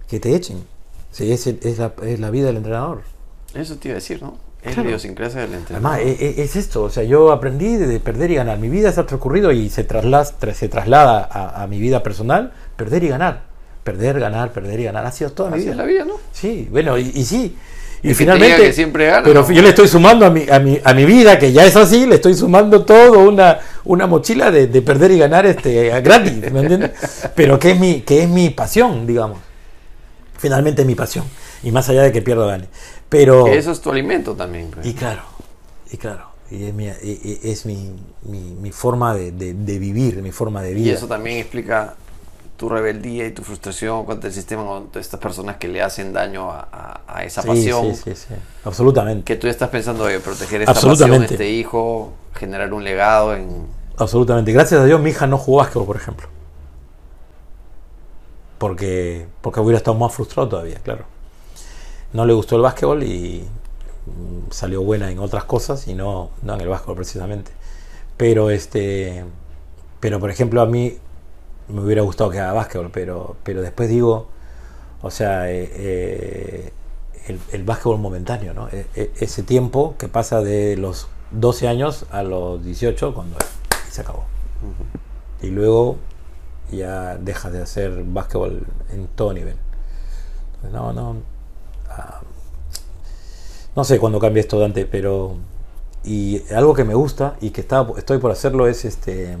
que 0.06 0.20
te 0.20 0.36
echen. 0.36 0.64
Sí, 1.10 1.32
es, 1.32 1.48
el- 1.48 1.58
es 1.64 1.78
la, 1.78 1.92
es 2.02 2.20
la 2.20 2.30
vida 2.30 2.46
del 2.46 2.58
entrenador. 2.58 3.02
Eso 3.54 3.76
te 3.76 3.88
iba 3.88 3.94
a 3.94 3.96
decir, 3.96 4.22
¿no? 4.22 4.36
Es 4.62 4.74
Claro. 4.74 4.82
la 4.84 4.88
idiosincrasia 4.90 5.40
del 5.40 5.54
entrenador. 5.54 5.90
Además, 5.98 6.20
e- 6.20 6.26
e- 6.40 6.42
es, 6.44 6.54
esto, 6.54 6.84
o 6.84 6.90
sea, 6.90 7.02
yo 7.02 7.32
aprendí 7.32 7.76
de 7.76 7.86
de 7.88 7.98
perder 7.98 8.30
y 8.30 8.36
ganar. 8.36 8.58
Mi 8.58 8.68
vida 8.68 8.92
se 8.92 9.00
ha 9.00 9.06
transcurrido 9.06 9.50
y 9.50 9.68
se, 9.68 9.82
traslas- 9.86 10.34
tra- 10.38 10.54
se 10.54 10.68
traslada 10.68 11.28
a, 11.30 11.62
a 11.62 11.66
mi 11.66 11.80
vida 11.80 12.04
personal, 12.04 12.52
perder 12.76 13.02
y 13.02 13.08
ganar. 13.08 13.47
Perder, 13.92 14.20
ganar, 14.20 14.52
perder 14.52 14.80
y 14.80 14.84
ganar. 14.84 15.06
Ha 15.06 15.12
sido 15.12 15.30
toda 15.30 15.48
mi 15.50 15.54
Así 15.56 15.62
vida. 15.64 15.72
es 15.72 15.76
la 15.78 15.84
vida, 15.84 16.04
¿no? 16.04 16.14
Sí, 16.32 16.68
bueno, 16.70 16.98
y, 16.98 17.10
y 17.14 17.24
sí. 17.24 17.56
Y 18.02 18.14
finalmente. 18.14 18.62
que 18.62 18.72
siempre 18.72 19.06
gana, 19.06 19.22
pero 19.24 19.42
¿no? 19.42 19.50
yo 19.50 19.60
le 19.62 19.70
estoy 19.70 19.88
sumando 19.88 20.24
a 20.26 20.30
mi, 20.30 20.44
a, 20.48 20.58
mi, 20.60 20.78
a 20.84 20.94
mi 20.94 21.04
vida, 21.04 21.38
que 21.38 21.52
ya 21.52 21.64
es 21.66 21.74
así, 21.74 22.06
le 22.06 22.16
estoy 22.16 22.34
sumando 22.34 22.84
todo 22.84 23.20
una, 23.28 23.58
una 23.84 24.06
mochila 24.06 24.50
de, 24.52 24.66
de 24.68 24.82
perder 24.82 25.10
y 25.12 25.18
ganar 25.18 25.46
este, 25.46 26.00
gratis, 26.00 26.52
¿me 26.52 26.60
entiendes? 26.60 26.92
Pero 27.34 27.58
que 27.58 27.72
es, 27.72 27.80
mi, 27.80 28.02
que 28.02 28.22
es 28.22 28.28
mi 28.28 28.50
pasión, 28.50 29.06
digamos. 29.06 29.38
Finalmente 30.38 30.82
es 30.82 30.86
mi 30.86 30.94
pasión. 30.94 31.24
Y 31.62 31.72
más 31.72 31.88
allá 31.88 32.02
de 32.02 32.12
que 32.12 32.22
pierda 32.22 32.46
gane. 32.46 32.68
Pero. 33.08 33.44
Que 33.46 33.58
eso 33.58 33.72
es 33.72 33.80
tu 33.80 33.90
alimento 33.90 34.34
también. 34.34 34.70
pues. 34.72 34.86
Y 34.86 34.94
claro, 34.94 35.22
y 35.90 35.96
claro. 35.96 36.28
Y 36.50 36.64
es 36.66 36.74
mi, 36.74 36.86
y- 36.86 36.90
y- 37.02 37.40
es 37.50 37.66
mi, 37.66 37.92
mi, 38.22 38.38
mi 38.60 38.70
forma 38.70 39.14
de, 39.14 39.32
de- 39.32 39.54
de 39.54 39.78
vivir, 39.78 40.22
mi 40.22 40.30
forma 40.30 40.62
de 40.62 40.70
Y 40.70 40.74
vida. 40.74 40.94
eso 40.94 41.06
también 41.08 41.38
explica 41.38 41.94
tu 42.58 42.68
rebeldía 42.68 43.26
y 43.26 43.30
tu 43.32 43.42
frustración 43.42 44.04
contra 44.04 44.28
el 44.28 44.34
sistema, 44.34 44.64
contra 44.66 45.00
estas 45.00 45.18
personas 45.18 45.56
que 45.56 45.68
le 45.68 45.80
hacen 45.80 46.12
daño 46.12 46.50
a, 46.50 46.68
a- 46.70 47.00
a 47.06 47.24
esa 47.24 47.40
Sí, 47.40 47.48
pasión. 47.48 47.94
sí, 47.94 48.02
sí, 48.04 48.14
sí. 48.16 48.34
Absolutamente. 48.64 49.24
Que 49.24 49.36
tú 49.40 49.46
estás 49.46 49.70
pensando 49.70 50.04
de 50.04 50.20
proteger 50.20 50.60
esta 50.62 50.74
pasión, 50.74 50.90
Absolutamente. 50.90 51.34
este 51.34 51.48
hijo, 51.50 52.12
generar 52.34 52.72
un 52.74 52.84
legado 52.84 53.34
en... 53.34 53.66
Absolutamente. 53.96 54.52
Gracias 54.52 54.80
a 54.80 54.84
Dios 54.84 55.00
mi 55.00 55.10
hija 55.10 55.26
no 55.26 55.38
jugó 55.38 55.58
básquetbol, 55.58 55.86
por 55.86 55.96
ejemplo. 55.96 56.28
Porque, 58.58 59.26
porque 59.40 59.60
hubiera 59.60 59.78
estado 59.78 59.96
más 59.96 60.12
frustrado 60.12 60.48
todavía, 60.48 60.78
claro. 60.82 61.04
No 62.12 62.26
le 62.26 62.32
gustó 62.32 62.56
el 62.56 62.62
básquetbol 62.62 63.04
y 63.04 63.44
mm, 64.06 64.50
salió 64.50 64.82
buena 64.82 65.10
en 65.10 65.20
otras 65.20 65.44
cosas 65.44 65.86
y 65.86 65.94
no, 65.94 66.30
no 66.42 66.54
en 66.54 66.60
el 66.60 66.68
básquetbol 66.68 66.96
precisamente. 66.96 67.52
Pero 68.16 68.50
este 68.50 69.24
pero 70.00 70.18
por 70.20 70.30
ejemplo 70.30 70.60
a 70.60 70.66
mí 70.66 70.96
me 71.68 71.80
hubiera 71.82 72.02
gustado 72.02 72.30
que 72.30 72.38
haga 72.40 72.52
básquetbol, 72.52 72.90
pero, 72.92 73.36
pero 73.42 73.62
después 73.62 73.88
digo, 73.88 74.28
o 75.02 75.10
sea, 75.10 75.50
eh, 75.50 75.70
eh, 75.74 76.72
el, 77.26 77.40
el 77.52 77.62
básquetbol 77.64 77.98
momentáneo, 77.98 78.54
¿no? 78.54 78.68
E- 78.68 78.86
e- 78.94 79.10
ese 79.20 79.42
tiempo 79.42 79.94
que 79.98 80.08
pasa 80.08 80.40
de 80.40 80.76
los 80.76 81.08
12 81.30 81.68
años 81.68 82.06
a 82.10 82.22
los 82.22 82.64
18 82.64 83.14
cuando 83.14 83.36
se 83.90 84.00
acabó. 84.00 84.24
Y 85.42 85.48
luego 85.50 85.96
ya 86.70 87.16
dejas 87.16 87.52
de 87.52 87.62
hacer 87.62 88.02
básquetbol 88.04 88.66
en 88.90 89.06
todo 89.08 89.32
nivel. 89.32 89.56
No, 90.72 90.92
no. 90.92 91.16
ah, 91.88 92.20
no 93.76 93.84
sé 93.84 93.98
cuándo 93.98 94.18
cambia 94.18 94.40
esto, 94.40 94.58
Dante, 94.58 94.86
pero. 94.86 95.36
Y 96.04 96.42
algo 96.52 96.74
que 96.74 96.84
me 96.84 96.94
gusta 96.94 97.36
y 97.40 97.50
que 97.50 97.60
estaba, 97.60 97.98
estoy 97.98 98.18
por 98.18 98.30
hacerlo 98.30 98.66
es 98.66 98.84
este. 98.84 99.36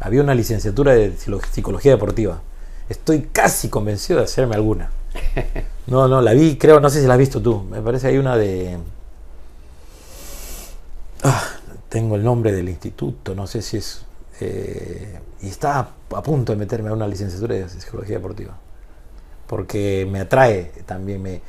Había 0.00 0.22
una 0.22 0.34
licenciatura 0.34 0.94
de 0.94 1.14
psicología 1.52 1.92
deportiva. 1.92 2.40
Estoy 2.88 3.28
casi 3.32 3.68
convencido 3.68 4.18
de 4.18 4.24
hacerme 4.24 4.54
alguna. 4.56 4.90
No, 5.86 6.06
no, 6.06 6.20
la 6.22 6.34
vi, 6.34 6.56
creo, 6.56 6.78
no 6.78 6.88
sé 6.88 7.00
si 7.00 7.08
la 7.08 7.14
has 7.14 7.18
visto 7.18 7.42
tú. 7.42 7.64
Me 7.64 7.80
parece 7.82 8.02
que 8.06 8.12
hay 8.12 8.18
una 8.18 8.36
de. 8.36 8.78
Ah, 11.22 11.42
tengo 11.88 12.16
el 12.16 12.22
nombre 12.24 12.52
del 12.52 12.68
instituto, 12.68 13.34
no 13.34 13.46
sé 13.46 13.62
si 13.62 13.76
es. 13.78 14.04
eh, 14.40 15.18
y 15.42 15.48
estaba 15.48 15.90
a 16.14 16.22
punto 16.22 16.52
de 16.52 16.58
meterme 16.58 16.90
a 16.90 16.92
una 16.92 17.06
licenciatura 17.08 17.54
de 17.54 17.68
psicología 17.68 18.16
deportiva. 18.16 18.56
Porque 19.46 20.06
me 20.10 20.20
atrae 20.20 20.72
también, 20.86 21.22
me, 21.22 21.40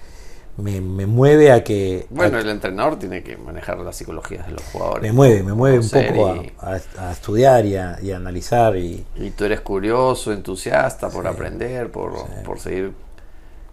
me, 0.61 0.81
me 0.81 1.05
mueve 1.05 1.51
a 1.51 1.63
que. 1.63 2.05
Bueno, 2.09 2.37
a- 2.37 2.41
el 2.41 2.49
entrenador 2.49 2.97
tiene 2.99 3.23
que 3.23 3.37
manejar 3.37 3.79
las 3.79 3.95
psicologías 3.95 4.45
de 4.47 4.53
los 4.53 4.63
jugadores. 4.71 5.03
me 5.03 5.11
mueve, 5.11 5.43
me 5.43 5.53
mueve 5.53 5.79
un 5.79 5.89
poco 5.89 6.27
a, 6.27 6.35
y- 6.37 6.51
a- 6.59 7.07
a 7.07 7.11
estudiar 7.11 7.65
y 7.65 7.75
a, 7.75 7.97
y 8.01 8.11
a 8.11 8.17
analizar. 8.17 8.75
Y, 8.77 9.05
Y 9.15 9.31
tú 9.31 9.45
eres 9.45 9.61
curioso, 9.61 10.31
entusiasta 10.31 11.09
por 11.09 11.27
aprender, 11.27 11.91
por, 11.91 12.13
por 12.43 12.59
seguir 12.59 12.93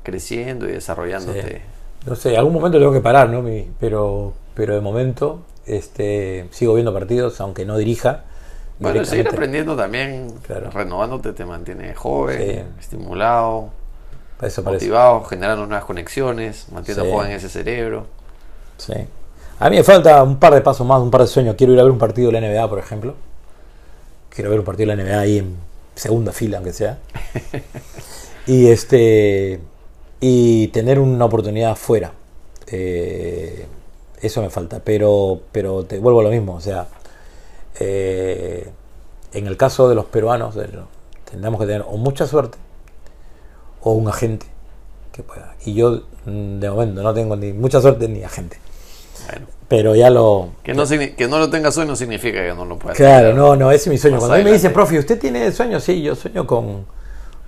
creciendo 0.02 0.68
y 0.68 0.72
desarrollándote. 0.72 1.62
no 2.06 2.14
sé, 2.16 2.36
algún 2.36 2.54
momento 2.54 2.78
tengo 2.78 2.92
que 2.92 3.00
parar, 3.00 3.28
¿no? 3.28 3.42
Mi- 3.42 3.68
pero, 3.78 4.32
pero 4.54 4.74
de 4.74 4.80
momento 4.80 5.42
este, 5.66 6.48
sigo 6.50 6.74
viendo 6.74 6.92
partidos, 6.94 7.40
aunque 7.40 7.64
no 7.66 7.76
dirija. 7.76 8.24
Bueno, 8.80 9.04
seguir 9.04 9.28
aprendiendo 9.28 9.76
también, 9.76 10.32
Claro. 10.46 10.70
renovándote, 10.70 11.32
te 11.32 11.44
mantiene 11.44 11.94
joven, 11.94 12.68
estimulado, 12.78 13.70
Eso 14.42 14.62
parece. 14.62 14.86
motivado, 14.86 15.24
generando 15.24 15.66
nuevas 15.66 15.84
conexiones, 15.84 16.66
mantiene 16.72 17.02
Sí. 17.02 17.10
joven 17.10 17.30
ese 17.32 17.48
cerebro. 17.48 18.06
Sí. 18.76 18.92
A 19.58 19.68
mí 19.70 19.76
me 19.76 19.82
falta 19.82 20.22
un 20.22 20.38
par 20.38 20.54
de 20.54 20.60
pasos 20.60 20.86
más, 20.86 21.00
un 21.00 21.10
par 21.10 21.22
de 21.22 21.26
sueños. 21.26 21.56
Quiero 21.56 21.72
ir 21.72 21.80
a 21.80 21.82
ver 21.82 21.90
un 21.92 21.98
partido 21.98 22.30
de 22.30 22.40
la 22.40 22.46
NBA, 22.46 22.68
por 22.68 22.78
ejemplo. 22.78 23.14
Quiero 24.30 24.50
ver 24.50 24.60
un 24.60 24.64
partido 24.64 24.90
de 24.90 24.96
la 24.96 25.02
NBA 25.02 25.18
ahí 25.20 25.38
en 25.38 25.56
segunda 25.96 26.32
fila, 26.32 26.58
aunque 26.58 26.72
sea. 26.72 26.98
y 28.46 28.68
este 28.68 29.60
y 30.20 30.68
tener 30.68 31.00
una 31.00 31.24
oportunidad 31.24 31.74
fuera. 31.74 32.12
Eh, 32.68 33.66
eso 34.20 34.42
me 34.42 34.50
falta. 34.50 34.80
Pero, 34.84 35.40
pero 35.50 35.84
te 35.84 35.98
vuelvo 35.98 36.20
a 36.20 36.24
lo 36.24 36.30
mismo. 36.30 36.54
O 36.54 36.60
sea, 36.60 36.86
eh, 37.80 38.68
en 39.32 39.46
el 39.48 39.56
caso 39.56 39.88
de 39.88 39.96
los 39.96 40.04
peruanos, 40.04 40.56
tendremos 41.28 41.58
que 41.60 41.66
tener 41.66 41.84
o 41.88 41.96
mucha 41.96 42.26
suerte 42.28 42.58
o 43.82 43.92
un 43.92 44.08
agente 44.08 44.46
que 45.12 45.22
pueda. 45.22 45.54
Y 45.64 45.74
yo, 45.74 46.02
mm, 46.26 46.58
de 46.60 46.70
momento, 46.70 47.02
no 47.02 47.14
tengo 47.14 47.36
ni 47.36 47.52
mucha 47.52 47.80
suerte 47.80 48.08
ni 48.08 48.22
agente. 48.22 48.58
Bueno, 49.26 49.46
Pero 49.68 49.94
ya 49.94 50.10
lo. 50.10 50.52
que 50.62 50.74
no, 50.74 50.86
que 50.86 51.28
no 51.28 51.38
lo 51.38 51.50
tengas 51.50 51.76
hoy 51.76 51.86
no 51.86 51.96
significa 51.96 52.38
que 52.42 52.54
no 52.54 52.64
lo 52.64 52.78
puedas 52.78 52.96
Claro, 52.96 53.34
no, 53.34 53.56
no, 53.56 53.70
ese 53.70 53.84
es 53.84 53.88
mi 53.88 53.98
sueño. 53.98 54.18
Cuando 54.18 54.34
a 54.34 54.38
mí 54.38 54.44
me 54.44 54.52
dicen, 54.52 54.72
profe, 54.72 54.98
¿usted 54.98 55.18
tiene 55.18 55.50
sueños? 55.52 55.84
Sí, 55.84 56.02
yo 56.02 56.14
sueño 56.14 56.46
con, 56.46 56.86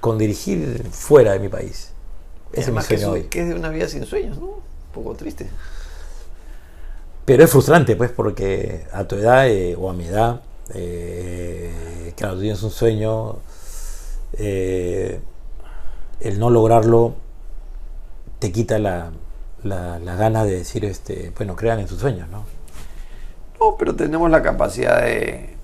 con 0.01 0.19
dirigir 0.19 0.85
fuera 0.91 1.33
de 1.33 1.39
mi 1.39 1.49
país. 1.49 1.93
Ese 2.53 2.71
es 2.71 2.71
mi 2.71 2.79
que, 2.79 2.99
sueño 2.99 3.03
es, 3.03 3.23
hoy. 3.23 3.23
que 3.29 3.43
es 3.43 3.49
de 3.49 3.55
una 3.55 3.71
vida 3.71 3.89
sin 3.89 4.05
sueños, 4.05 4.39
¿no? 4.39 4.47
Un 4.47 4.63
poco 4.93 5.15
triste. 5.15 5.49
Pero 7.25 7.45
es 7.45 7.51
frustrante, 7.51 7.95
pues, 7.95 8.11
porque 8.11 8.87
a 8.93 9.05
tu 9.05 9.15
edad 9.15 9.49
eh, 9.49 9.77
o 9.79 9.89
a 9.89 9.93
mi 9.93 10.07
edad, 10.07 10.41
eh, 10.75 12.13
claro, 12.17 12.35
tú 12.35 12.41
tienes 12.41 12.63
un 12.63 12.71
sueño, 12.71 13.37
eh, 14.33 15.21
el 16.21 16.39
no 16.39 16.51
lograrlo 16.51 17.15
te 18.39 18.53
quita 18.53 18.79
la, 18.79 19.11
la, 19.63 19.99
la 19.99 20.15
gana 20.17 20.45
de 20.45 20.53
decir, 20.59 20.85
este, 20.85 21.33
bueno, 21.37 21.57
crean 21.57 21.81
en 21.81 21.89
sus 21.89 22.01
sueños, 22.01 22.29
¿no? 22.31 22.45
No, 23.61 23.77
pero 23.79 23.95
tenemos 23.95 24.31
la 24.31 24.43
capacidad 24.43 25.03
de 25.03 25.55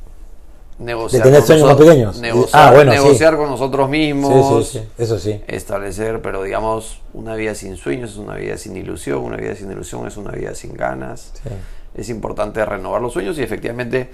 negociar. 0.78 1.22
De 1.22 1.28
tener 1.30 1.40
con 1.40 1.46
sueños 1.46 1.66
más 1.68 1.76
pequeños. 1.76 2.20
Negociar, 2.20 2.68
Ah, 2.68 2.72
bueno, 2.72 2.92
sí. 2.92 2.98
negociar 2.98 3.36
con 3.38 3.48
nosotros 3.48 3.88
mismos. 3.88 4.68
Sí, 4.68 4.78
sí, 4.78 4.84
sí, 4.84 4.88
eso 5.02 5.18
sí. 5.18 5.40
Establecer, 5.46 6.20
pero 6.20 6.42
digamos, 6.42 7.00
una 7.14 7.34
vida 7.34 7.54
sin 7.54 7.76
sueños 7.78 8.10
es 8.10 8.16
una 8.18 8.34
vida 8.34 8.58
sin 8.58 8.76
ilusión. 8.76 9.20
Una 9.24 9.38
vida 9.38 9.54
sin 9.54 9.70
ilusión 9.72 10.06
es 10.06 10.18
una 10.18 10.32
vida 10.32 10.54
sin 10.54 10.74
ganas. 10.74 11.32
sí. 11.42 11.50
Es 11.94 12.10
importante 12.10 12.62
renovar 12.66 13.00
los 13.00 13.14
sueños 13.14 13.38
y 13.38 13.42
efectivamente 13.42 14.10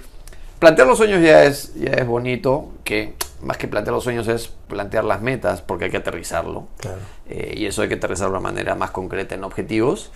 plantear 0.57 0.87
los 0.87 0.97
sueños 0.97 1.21
ya 1.21 1.43
es, 1.43 1.73
ya 1.75 1.91
es 1.91 2.07
bonito. 2.07 2.69
Que 2.85 3.13
más 3.43 3.57
que 3.57 3.67
plantear 3.67 3.93
los 3.93 4.03
sueños 4.03 4.27
es 4.27 4.47
plantear 4.47 5.03
las 5.03 5.21
metas 5.21 5.61
porque 5.61 5.85
hay 5.85 5.91
que 5.91 5.97
aterrizarlo. 5.97 6.67
Claro. 6.77 6.97
Eh, 7.29 7.55
y 7.57 7.65
eso 7.65 7.81
hay 7.81 7.89
que 7.89 7.95
aterrizarlo 7.95 8.33
de 8.33 8.39
una 8.39 8.49
manera 8.49 8.75
más 8.75 8.91
concreta 8.91 9.35
en 9.35 9.43
objetivos. 9.43 10.11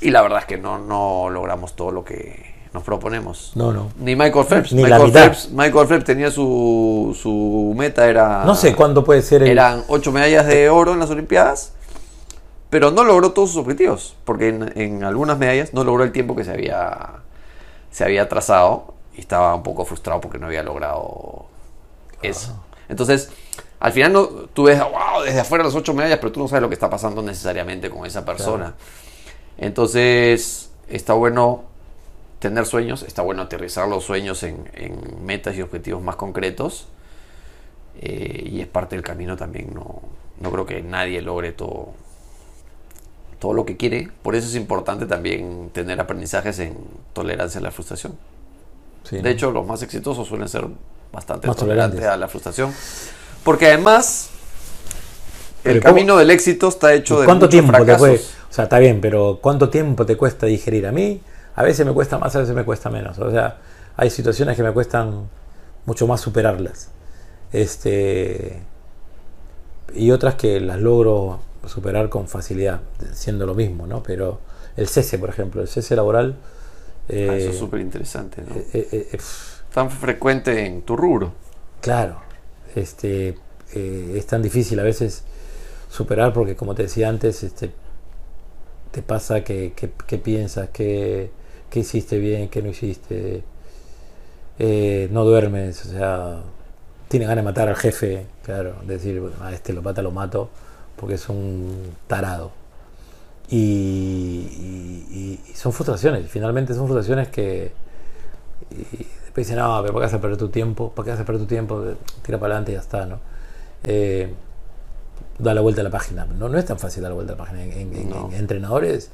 Y 0.00 0.10
la 0.10 0.22
verdad 0.22 0.40
es 0.40 0.46
que 0.46 0.58
no, 0.58 0.78
no 0.78 1.30
logramos 1.30 1.76
todo 1.76 1.90
lo 1.90 2.04
que 2.04 2.52
nos 2.72 2.82
proponemos. 2.82 3.52
No, 3.54 3.72
no. 3.72 3.90
Ni 3.98 4.16
Michael 4.16 4.46
Phelps. 4.46 4.72
Ni 4.72 4.82
la 4.82 4.98
Michael, 4.98 5.06
mitad. 5.06 5.20
Phelps 5.22 5.50
Michael 5.50 5.86
Phelps 5.86 6.04
tenía 6.04 6.30
su, 6.30 7.16
su 7.20 7.74
meta, 7.76 8.08
era. 8.08 8.44
No 8.44 8.54
sé 8.54 8.74
cuándo 8.74 9.04
puede 9.04 9.22
ser 9.22 9.42
el... 9.42 9.50
Eran 9.50 9.84
ocho 9.88 10.10
medallas 10.10 10.46
de 10.46 10.70
oro 10.70 10.92
en 10.92 10.98
las 10.98 11.10
Olimpiadas, 11.10 11.74
pero 12.70 12.90
no 12.90 13.04
logró 13.04 13.32
todos 13.32 13.50
sus 13.50 13.58
objetivos, 13.60 14.16
porque 14.24 14.48
en, 14.48 14.72
en 14.76 15.04
algunas 15.04 15.38
medallas 15.38 15.74
no 15.74 15.84
logró 15.84 16.04
el 16.04 16.12
tiempo 16.12 16.34
que 16.34 16.44
se 16.44 16.52
había, 16.52 17.20
se 17.90 18.04
había 18.04 18.28
trazado 18.28 18.94
y 19.14 19.20
estaba 19.20 19.54
un 19.54 19.62
poco 19.62 19.84
frustrado 19.84 20.20
porque 20.20 20.38
no 20.38 20.46
había 20.46 20.62
logrado 20.62 21.46
eso. 22.22 22.64
Entonces, 22.88 23.30
al 23.80 23.92
final 23.92 24.12
no, 24.12 24.26
tú 24.54 24.64
ves, 24.64 24.78
wow, 24.80 25.22
desde 25.24 25.40
afuera 25.40 25.64
las 25.64 25.74
ocho 25.74 25.94
medallas, 25.94 26.18
pero 26.18 26.32
tú 26.32 26.40
no 26.40 26.48
sabes 26.48 26.62
lo 26.62 26.68
que 26.68 26.74
está 26.74 26.90
pasando 26.90 27.22
necesariamente 27.22 27.90
con 27.90 28.06
esa 28.06 28.24
persona. 28.24 28.76
Entonces, 29.58 30.70
está 30.88 31.14
bueno 31.14 31.64
tener 32.40 32.66
sueños, 32.66 33.02
está 33.04 33.22
bueno 33.22 33.42
aterrizar 33.42 33.88
los 33.88 34.04
sueños 34.04 34.42
en, 34.44 34.68
en 34.74 35.24
metas 35.24 35.56
y 35.56 35.62
objetivos 35.62 36.02
más 36.02 36.16
concretos. 36.16 36.88
eh, 37.94 38.48
y 38.50 38.60
es 38.60 38.68
parte 38.68 38.96
del 38.96 39.04
camino 39.04 39.36
también. 39.36 39.72
No, 39.74 40.02
no 40.40 40.50
creo 40.52 40.66
que 40.66 40.82
nadie 40.82 41.20
logre 41.22 41.52
todo, 41.52 41.94
todo 43.38 43.52
lo 43.54 43.64
que 43.64 43.76
quiere. 43.76 44.08
Por 44.22 44.34
eso 44.34 44.48
es 44.48 44.54
importante 44.56 45.06
también 45.06 45.70
tener 45.72 46.00
aprendizajes 46.00 46.58
en 46.58 46.76
tolerancia 47.12 47.58
a 47.60 47.62
la 47.62 47.70
frustración. 47.70 48.18
Sí, 49.04 49.20
De 49.20 49.30
¿no? 49.30 49.30
hecho, 49.30 49.50
los 49.52 49.66
más 49.66 49.82
exitosos 49.82 50.28
suelen 50.28 50.48
ser 50.48 50.66
bastante 51.12 51.46
Más 51.46 51.56
tolerantes. 51.56 52.02
a 52.04 52.16
la 52.16 52.28
frustración. 52.28 52.72
Porque 53.44 53.66
además, 53.66 54.30
Pero 55.62 55.76
el 55.76 55.82
¿cómo- 55.82 55.94
camino 55.94 56.16
del 56.16 56.30
éxito 56.30 56.68
está 56.68 56.94
hecho 56.94 57.20
de 57.20 57.26
¿Cuánto 57.26 57.46
muchos 57.46 57.50
tiempo 57.50 57.72
te 57.84 57.92
o 57.92 58.54
sea, 58.54 58.64
está 58.64 58.78
bien, 58.78 59.00
pero 59.00 59.38
¿cuánto 59.40 59.68
tiempo 59.70 60.04
te 60.04 60.16
cuesta 60.16 60.46
digerir? 60.46 60.86
A 60.86 60.92
mí 60.92 61.20
a 61.54 61.62
veces 61.62 61.86
me 61.86 61.92
cuesta 61.92 62.18
más, 62.18 62.34
a 62.36 62.40
veces 62.40 62.54
me 62.54 62.64
cuesta 62.64 62.90
menos. 62.90 63.18
O 63.18 63.30
sea, 63.30 63.58
hay 63.96 64.10
situaciones 64.10 64.56
que 64.56 64.62
me 64.62 64.72
cuestan 64.72 65.28
mucho 65.86 66.06
más 66.06 66.20
superarlas. 66.20 66.88
Este 67.52 68.62
y 69.94 70.10
otras 70.10 70.34
que 70.36 70.60
las 70.60 70.80
logro 70.80 71.40
superar 71.66 72.08
con 72.08 72.26
facilidad, 72.28 72.80
siendo 73.12 73.46
lo 73.46 73.54
mismo, 73.54 73.86
¿no? 73.86 74.02
Pero 74.02 74.40
el 74.76 74.88
cese, 74.88 75.18
por 75.18 75.28
ejemplo, 75.28 75.60
el 75.62 75.68
cese 75.68 75.94
laboral 75.96 76.36
eh, 77.08 77.28
Ah, 77.30 77.36
eso 77.36 77.50
es 77.50 77.58
súper 77.58 77.80
interesante. 77.80 78.42
¿no? 78.42 78.54
eh, 78.54 78.66
eh, 78.72 79.08
eh, 79.12 79.18
Tan 79.74 79.90
frecuente 79.90 80.66
en 80.66 80.82
tu 80.82 80.96
rubro. 80.96 81.32
Claro, 81.80 82.16
este, 82.74 83.36
eh, 83.74 84.14
es 84.16 84.26
tan 84.26 84.42
difícil 84.42 84.78
a 84.80 84.82
veces 84.82 85.24
superar 85.90 86.32
porque 86.32 86.56
como 86.56 86.74
te 86.74 86.84
decía 86.84 87.08
antes, 87.08 87.42
este, 87.42 87.72
te 88.90 89.02
pasa 89.02 89.42
que, 89.44 89.72
que- 89.74 89.90
que 90.06 90.18
piensas, 90.18 90.68
que, 90.70 91.30
que 91.70 91.80
hiciste 91.80 92.18
bien, 92.18 92.48
que 92.48 92.62
no 92.62 92.68
hiciste, 92.70 93.42
eh, 94.58 95.08
no 95.10 95.24
duermes, 95.24 95.84
o 95.86 95.88
sea, 95.90 96.42
tienes 97.08 97.28
ganas 97.28 97.44
de 97.44 97.50
matar 97.50 97.68
al 97.68 97.76
jefe, 97.76 98.26
claro, 98.44 98.76
decir, 98.86 99.20
"Bueno, 99.20 99.36
a 99.42 99.52
este 99.52 99.72
lo 99.72 99.82
mata, 99.82 100.02
lo 100.02 100.10
mato, 100.12 100.50
porque 100.96 101.14
es 101.14 101.28
un 101.28 101.94
tarado. 102.06 102.52
Y, 103.50 105.38
son 105.54 105.72
frustraciones, 105.72 106.28
finalmente 106.30 106.74
son 106.74 106.86
frustraciones 106.86 107.28
que, 107.28 107.72
después 109.34 109.46
dicen, 109.46 109.56
no, 109.62 109.80
pero 109.82 109.94
¿para 109.94 110.06
qué 110.06 110.12
vas 110.12 110.14
a 110.14 110.20
perder 110.20 110.38
tu 110.38 110.48
tiempo? 110.48 110.90
¿Para 110.92 111.04
qué 111.06 111.10
vas 111.12 111.20
a 111.20 111.24
perder 111.24 111.42
tu 111.42 111.48
tiempo? 111.48 111.82
Tira 112.22 112.38
para 112.38 112.54
adelante 112.54 112.72
y 112.72 112.74
ya 112.74 112.80
está, 112.80 113.06
¿no? 113.06 113.18
Eh, 113.84 114.32
da 115.38 115.54
la 115.54 115.60
vuelta 115.62 115.80
a 115.80 115.84
la 115.84 115.90
página. 115.90 116.24
No, 116.26 116.48
no 116.48 116.58
es 116.58 116.64
tan 116.66 116.78
fácil 116.78 117.02
dar 117.02 117.10
la 117.10 117.14
vuelta 117.16 117.32
a 117.32 117.36
la 117.36 117.42
página. 117.44 117.62
En, 117.64 117.72
en- 117.72 117.94
en- 117.96 118.10
No. 118.10 118.26
en 118.28 118.34
entrenadores 118.34 119.10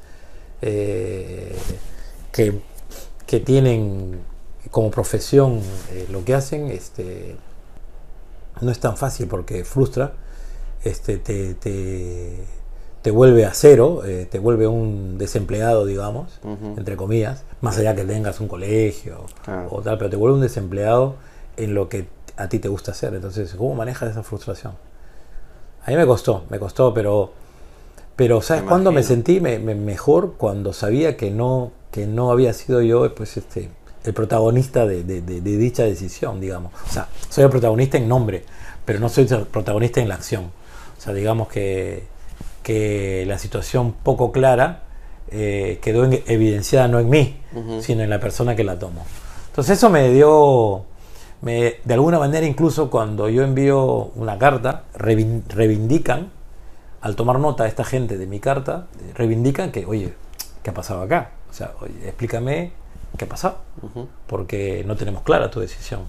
eh, 0.61 1.55
que, 2.33 2.59
que 3.25 3.39
tienen 3.39 4.19
como 4.71 4.91
profesión 4.91 5.61
eh, 5.91 6.05
lo 6.11 6.23
que 6.25 6.35
hacen, 6.35 6.67
este, 6.67 7.37
no 8.61 8.69
es 8.71 8.79
tan 8.79 8.97
fácil 8.97 9.27
porque 9.27 9.63
frustra, 9.63 10.11
este, 10.83 11.17
te, 11.17 11.53
te, 11.55 12.43
te 13.01 13.11
vuelve 13.11 13.45
a 13.45 13.53
cero, 13.53 14.01
eh, 14.05 14.27
te 14.29 14.39
vuelve 14.39 14.67
un 14.67 15.17
desempleado, 15.17 15.85
digamos, 15.85 16.39
entre 16.77 16.97
comillas, 16.97 17.43
más 17.61 17.77
allá 17.77 17.95
que 17.95 18.03
tengas 18.03 18.39
un 18.41 18.47
colegio 18.47 19.25
o 19.69 19.81
tal, 19.81 19.97
pero 19.97 20.09
te 20.09 20.15
vuelve 20.17 20.35
un 20.35 20.41
desempleado 20.41 21.15
en 21.57 21.73
lo 21.73 21.87
que 21.89 22.07
a 22.37 22.49
ti 22.49 22.59
te 22.59 22.67
gusta 22.67 22.91
hacer. 22.91 23.13
Entonces, 23.13 23.53
¿cómo 23.55 23.73
manejas 23.75 24.11
esa 24.11 24.23
frustración? 24.23 24.73
A 25.85 25.91
mí 25.91 25.97
me 25.97 26.05
costó, 26.05 26.43
me 26.49 26.59
costó, 26.59 26.93
pero, 26.93 27.31
pero 28.15 28.41
¿sabes 28.41 28.63
cuándo 28.69 28.91
me 28.91 29.01
sentí 29.03 29.39
me- 29.39 29.59
me- 29.59 29.75
mejor? 29.75 30.33
Cuando 30.37 30.73
sabía 30.73 31.15
que 31.15 31.31
no, 31.31 31.71
que 31.91 32.05
no 32.05 32.31
había 32.31 32.53
sido 32.53 32.81
yo 32.81 33.13
pues, 33.15 33.37
este, 33.37 33.69
el 34.03 34.13
protagonista 34.13 34.85
de, 34.85 35.03
de- 35.03 35.21
de- 35.21 35.41
de 35.41 35.57
dicha 35.57 35.83
decisión, 35.83 36.39
digamos. 36.41 36.73
O 36.87 36.91
sea, 36.91 37.07
soy 37.29 37.45
el 37.45 37.49
protagonista 37.49 37.97
en 37.97 38.07
nombre, 38.09 38.43
pero 38.85 38.99
no 38.99 39.07
soy 39.09 39.25
el 39.29 39.45
protagonista 39.45 40.01
en 40.01 40.09
la 40.09 40.15
acción. 40.15 40.51
O 40.97 41.01
sea, 41.01 41.13
digamos 41.13 41.47
que, 41.47 42.03
que 42.69 43.25
la 43.25 43.39
situación 43.39 43.93
poco 44.03 44.31
clara 44.31 44.83
eh, 45.31 45.79
quedó 45.81 46.05
en- 46.05 46.21
evidenciada 46.27 46.87
no 46.87 46.99
en 46.99 47.09
mí, 47.09 47.39
Ujú. 47.55 47.81
sino 47.81 48.03
en 48.03 48.11
la 48.11 48.19
persona 48.19 48.55
que 48.55 48.63
la 48.63 48.77
tomó. 48.77 49.03
Entonces 49.47 49.79
eso 49.79 49.89
me 49.89 50.11
dio, 50.11 50.83
me, 51.41 51.77
de 51.83 51.93
alguna 51.95 52.19
manera 52.19 52.45
incluso 52.45 52.91
cuando 52.91 53.27
yo 53.27 53.41
envío 53.43 54.11
una 54.15 54.37
carta, 54.37 54.83
reivindican, 54.93 56.29
al 57.01 57.15
tomar 57.15 57.39
nota 57.39 57.65
esta 57.65 57.83
gente 57.83 58.17
de 58.19 58.27
mi 58.27 58.39
carta, 58.39 58.85
reivindican 59.15 59.71
que, 59.71 59.87
oye, 59.87 60.13
¿qué 60.61 60.69
ha 60.69 60.73
pasado 60.75 61.01
acá? 61.01 61.31
O 61.49 61.53
sea, 61.53 61.71
oye, 61.81 61.93
explícame 62.05 62.71
qué 63.17 63.25
ha 63.25 63.29
pasado, 63.29 63.57
Ujú. 63.81 64.07
porque 64.27 64.83
no 64.85 64.95
tenemos 64.95 65.23
clara 65.23 65.49
tu 65.49 65.59
decisión. 65.59 66.01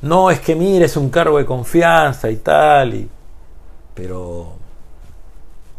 No, 0.00 0.30
es 0.30 0.40
que 0.40 0.54
mire, 0.54 0.86
es 0.86 0.96
un 0.96 1.10
cargo 1.10 1.36
de 1.36 1.44
confianza 1.44 2.30
y 2.30 2.36
tal, 2.36 2.94
y, 2.94 3.08
pero... 3.94 4.63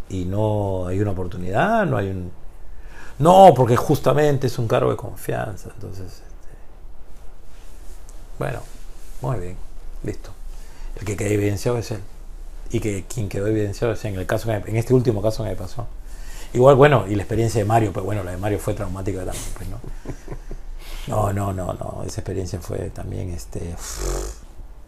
Y 0.10 0.26
no 0.26 0.88
hay 0.88 0.99
una 1.02 1.11
oportunidad, 1.11 1.86
no 1.86 1.98
hay 1.98 2.10
un... 2.10 2.32
No, 3.19 3.53
porque 3.56 3.76
justamente 3.77 4.48
es 4.48 4.60
un 4.60 4.68
cargo 4.68 4.91
de 4.91 4.98
confianza, 4.98 5.69
entonces... 5.73 6.06
este, 6.07 6.23
bueno, 8.38 8.60
muy 9.22 9.40
bien, 9.40 9.57
listo. 10.03 10.32
El 10.99 11.06
que 11.06 11.15
queda 11.18 11.30
evidenciado 11.30 11.77
es 11.77 11.91
él. 11.91 12.02
Y 12.72 12.80
que 12.80 13.06
quien 13.06 13.30
quedó 13.30 13.48
evidenciado 13.48 13.94
es 13.94 14.03
en 14.06 14.15
el 14.15 14.26
caso 14.26 14.48
que 14.49 14.60
me- 14.60 14.69
en 14.69 14.76
este 14.77 14.94
último 14.94 15.22
caso 15.22 15.44
que 15.44 15.49
me 15.49 15.56
pasó. 15.56 15.88
Igual, 16.53 16.76
bueno, 16.76 17.06
y 17.07 17.15
la 17.15 17.23
experiencia 17.23 17.60
de 17.60 17.65
Mario, 17.65 17.94
pues 17.94 18.06
bueno, 18.06 18.23
la 18.23 18.32
de 18.32 18.38
Mario 18.38 18.60
fue 18.60 18.73
traumática 18.73 19.19
también, 19.26 19.44
pues 19.56 19.69
no. 19.69 19.80
No, 21.07 21.32
no, 21.34 21.53
no, 21.53 21.73
no. 21.73 22.03
Esa 22.06 22.22
experiencia 22.22 22.60
fue 22.60 22.90
también 22.90 23.30
este 23.30 23.76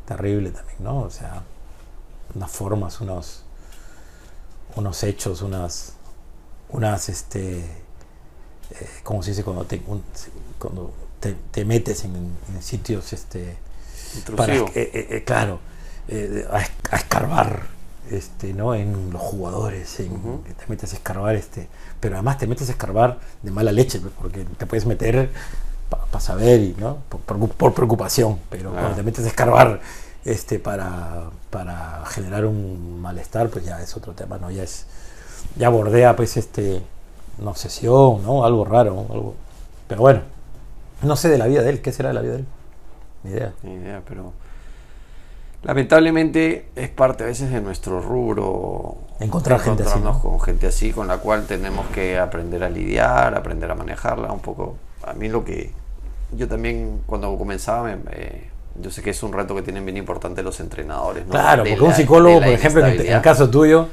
terrible 0.05 0.51
también, 0.51 0.77
¿no? 0.79 1.01
O 1.01 1.09
sea, 1.09 1.43
unas 2.35 2.51
formas, 2.51 2.99
unos 3.01 3.43
unos 4.77 5.03
hechos, 5.03 5.41
unas 5.41 5.93
unas 6.69 7.09
este 7.09 7.59
eh, 7.59 8.89
¿cómo 9.03 9.23
se 9.23 9.31
dice 9.31 9.43
cuando 9.43 9.65
te 9.65 9.81
un- 9.87 10.03
cuando 10.59 10.93
te, 11.19 11.35
te 11.51 11.65
metes 11.65 12.03
en, 12.03 12.15
en 12.15 12.61
sitios 12.61 13.13
este 13.13 13.55
para 14.35 14.55
Intrusivo. 14.55 14.67
eh, 14.75 14.91
eh, 14.93 15.07
eh, 15.17 15.23
claro 15.23 15.59
eh, 16.07 16.45
a, 16.49 16.57
a 16.57 16.97
escarbar 16.97 17.67
este 18.11 18.53
no 18.53 18.73
en 18.75 19.11
los 19.11 19.21
jugadores 19.21 19.99
en- 19.99 20.13
Ujú. 20.13 20.43
te 20.45 20.65
metes 20.67 20.93
a 20.93 20.95
escarbar 20.97 21.35
este 21.35 21.67
pero 21.99 22.15
además 22.15 22.37
te 22.37 22.47
metes 22.47 22.67
a 22.69 22.71
escarbar 22.73 23.19
de 23.41 23.51
mala 23.51 23.71
leche 23.71 23.99
pues, 23.99 24.13
porque 24.19 24.43
te 24.43 24.65
puedes 24.65 24.85
meter 24.85 25.29
para 25.89 26.19
saber 26.19 26.59
y 26.61 26.75
no 26.77 26.97
por, 27.09 27.21
por- 27.21 27.49
por 27.51 27.73
preocupación 27.73 28.39
pero 28.49 28.71
Claro. 28.71 28.75
cuando 28.83 28.97
te 28.97 29.03
metes 29.03 29.25
a 29.25 29.27
escarbar 29.29 29.79
este, 30.27 30.59
para, 30.59 31.29
para 31.49 32.03
generar 32.07 32.45
un 32.45 33.01
malestar, 33.01 33.49
pues 33.49 33.65
ya 33.65 33.81
es 33.81 33.95
otro 33.95 34.13
tema, 34.13 34.37
¿no? 34.37 34.51
Ya 34.51 34.63
es, 34.63 34.85
ya 35.55 35.69
bordea 35.69 36.15
pues 36.15 36.37
este 36.37 36.81
una 37.39 37.51
obsesión, 37.51 38.23
¿no? 38.23 38.43
Algo 38.45 38.65
raro, 38.65 39.05
algo. 39.11 39.35
Pero 39.87 40.01
bueno, 40.01 40.21
no 41.03 41.15
sé 41.15 41.29
de 41.29 41.37
la 41.37 41.47
vida 41.47 41.61
de 41.61 41.69
él, 41.69 41.81
¿qué 41.81 41.91
será 41.91 42.09
de 42.09 42.15
la 42.15 42.21
vida 42.21 42.33
de 42.33 42.39
él? 42.39 42.45
Ni 43.23 43.31
idea. 43.31 43.53
Ni 43.63 43.73
idea, 43.73 44.01
pero 44.07 44.33
lamentablemente 45.63 46.69
es 46.75 46.89
parte 46.89 47.23
a 47.23 47.27
veces 47.27 47.51
de 47.51 47.61
nuestro 47.61 47.99
rubro 48.01 48.97
Encontrar 49.19 49.59
gente 49.59 49.83
así, 49.83 49.91
encontrarnos 49.93 50.23
¿no? 50.23 50.29
con 50.31 50.41
gente 50.41 50.67
así, 50.67 50.91
con 50.91 51.07
la 51.07 51.17
cual 51.17 51.45
tenemos 51.45 51.87
que 51.87 52.17
aprender 52.19 52.63
a 52.63 52.69
lidiar, 52.69 53.35
aprender 53.35 53.69
a 53.71 53.75
manejarla 53.75 54.31
un 54.31 54.39
poco. 54.39 54.75
A 55.03 55.13
mí 55.13 55.29
lo 55.29 55.43
que 55.43 55.71
yo 56.35 56.47
también 56.47 57.01
cuando 57.05 57.35
comenzaba, 57.37 57.83
me- 57.83 57.95
me- 57.97 58.56
yo 58.81 58.91
sé 58.91 59.01
que 59.01 59.09
es 59.11 59.23
un 59.23 59.33
reto 59.33 59.55
que 59.55 59.61
tienen 59.61 59.85
bien 59.85 59.97
importante 59.97 60.43
los 60.43 60.59
entrenadores. 60.59 61.25
¿no? 61.25 61.31
Claro, 61.31 61.63
De 61.63 61.71
porque 61.71 61.83
un 61.85 61.93
psicólogo, 61.93 62.39
por 62.39 62.47
ejemplo, 62.49 62.85
en 62.85 62.91
el, 62.93 63.01
en 63.05 63.13
el 63.13 63.21
caso 63.21 63.49
tuyo, 63.49 63.87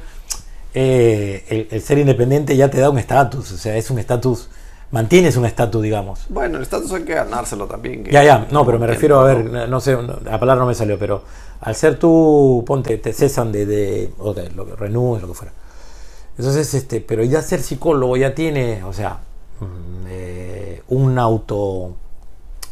eh, 0.73 1.43
el, 1.49 1.67
el 1.71 1.81
ser 1.81 1.97
independiente 1.97 2.55
ya 2.55 2.69
te 2.69 2.79
da 2.79 2.89
un 2.89 2.97
estatus, 2.99 3.51
o 3.51 3.57
sea, 3.57 3.75
es 3.77 3.89
un 3.89 3.99
estatus, 3.99 4.49
mantienes 4.91 5.37
un 5.37 5.45
estatus, 5.45 5.81
digamos. 5.81 6.25
Bueno, 6.29 6.57
el 6.57 6.63
estatus 6.63 6.91
hay 6.93 7.03
que 7.03 7.13
ganárselo 7.15 7.65
también. 7.67 8.03
que- 8.03 8.11
Ya, 8.11 8.23
ya, 8.23 8.47
no, 8.51 8.65
pero 8.65 8.77
me 8.79 8.87
refiero 8.87 9.19
a 9.19 9.23
ver, 9.23 9.69
no 9.69 9.79
sé, 9.79 9.93
no, 9.95 10.19
la 10.23 10.39
palabra 10.39 10.61
no 10.61 10.67
me 10.67 10.75
salió, 10.75 10.99
pero 10.99 11.23
al 11.61 11.75
ser 11.75 11.97
tú, 11.97 12.63
ponte, 12.67 12.97
te 12.97 13.13
cesan 13.13 13.51
de, 13.51 13.65
de 13.65 14.11
o 14.19 14.33
de 14.33 14.49
lo 14.51 14.65
que 14.65 14.75
renúes, 14.75 15.21
lo 15.21 15.29
que 15.29 15.33
fuera. 15.33 15.53
Entonces, 16.37 16.73
este, 16.73 16.99
pero 16.99 17.23
ya 17.23 17.41
ser 17.41 17.61
psicólogo 17.61 18.17
ya 18.17 18.35
tiene, 18.35 18.83
o 18.83 18.91
sea, 18.91 19.19
mm, 19.61 20.05
eh, 20.09 20.81
un 20.89 21.17
auto, 21.17 21.95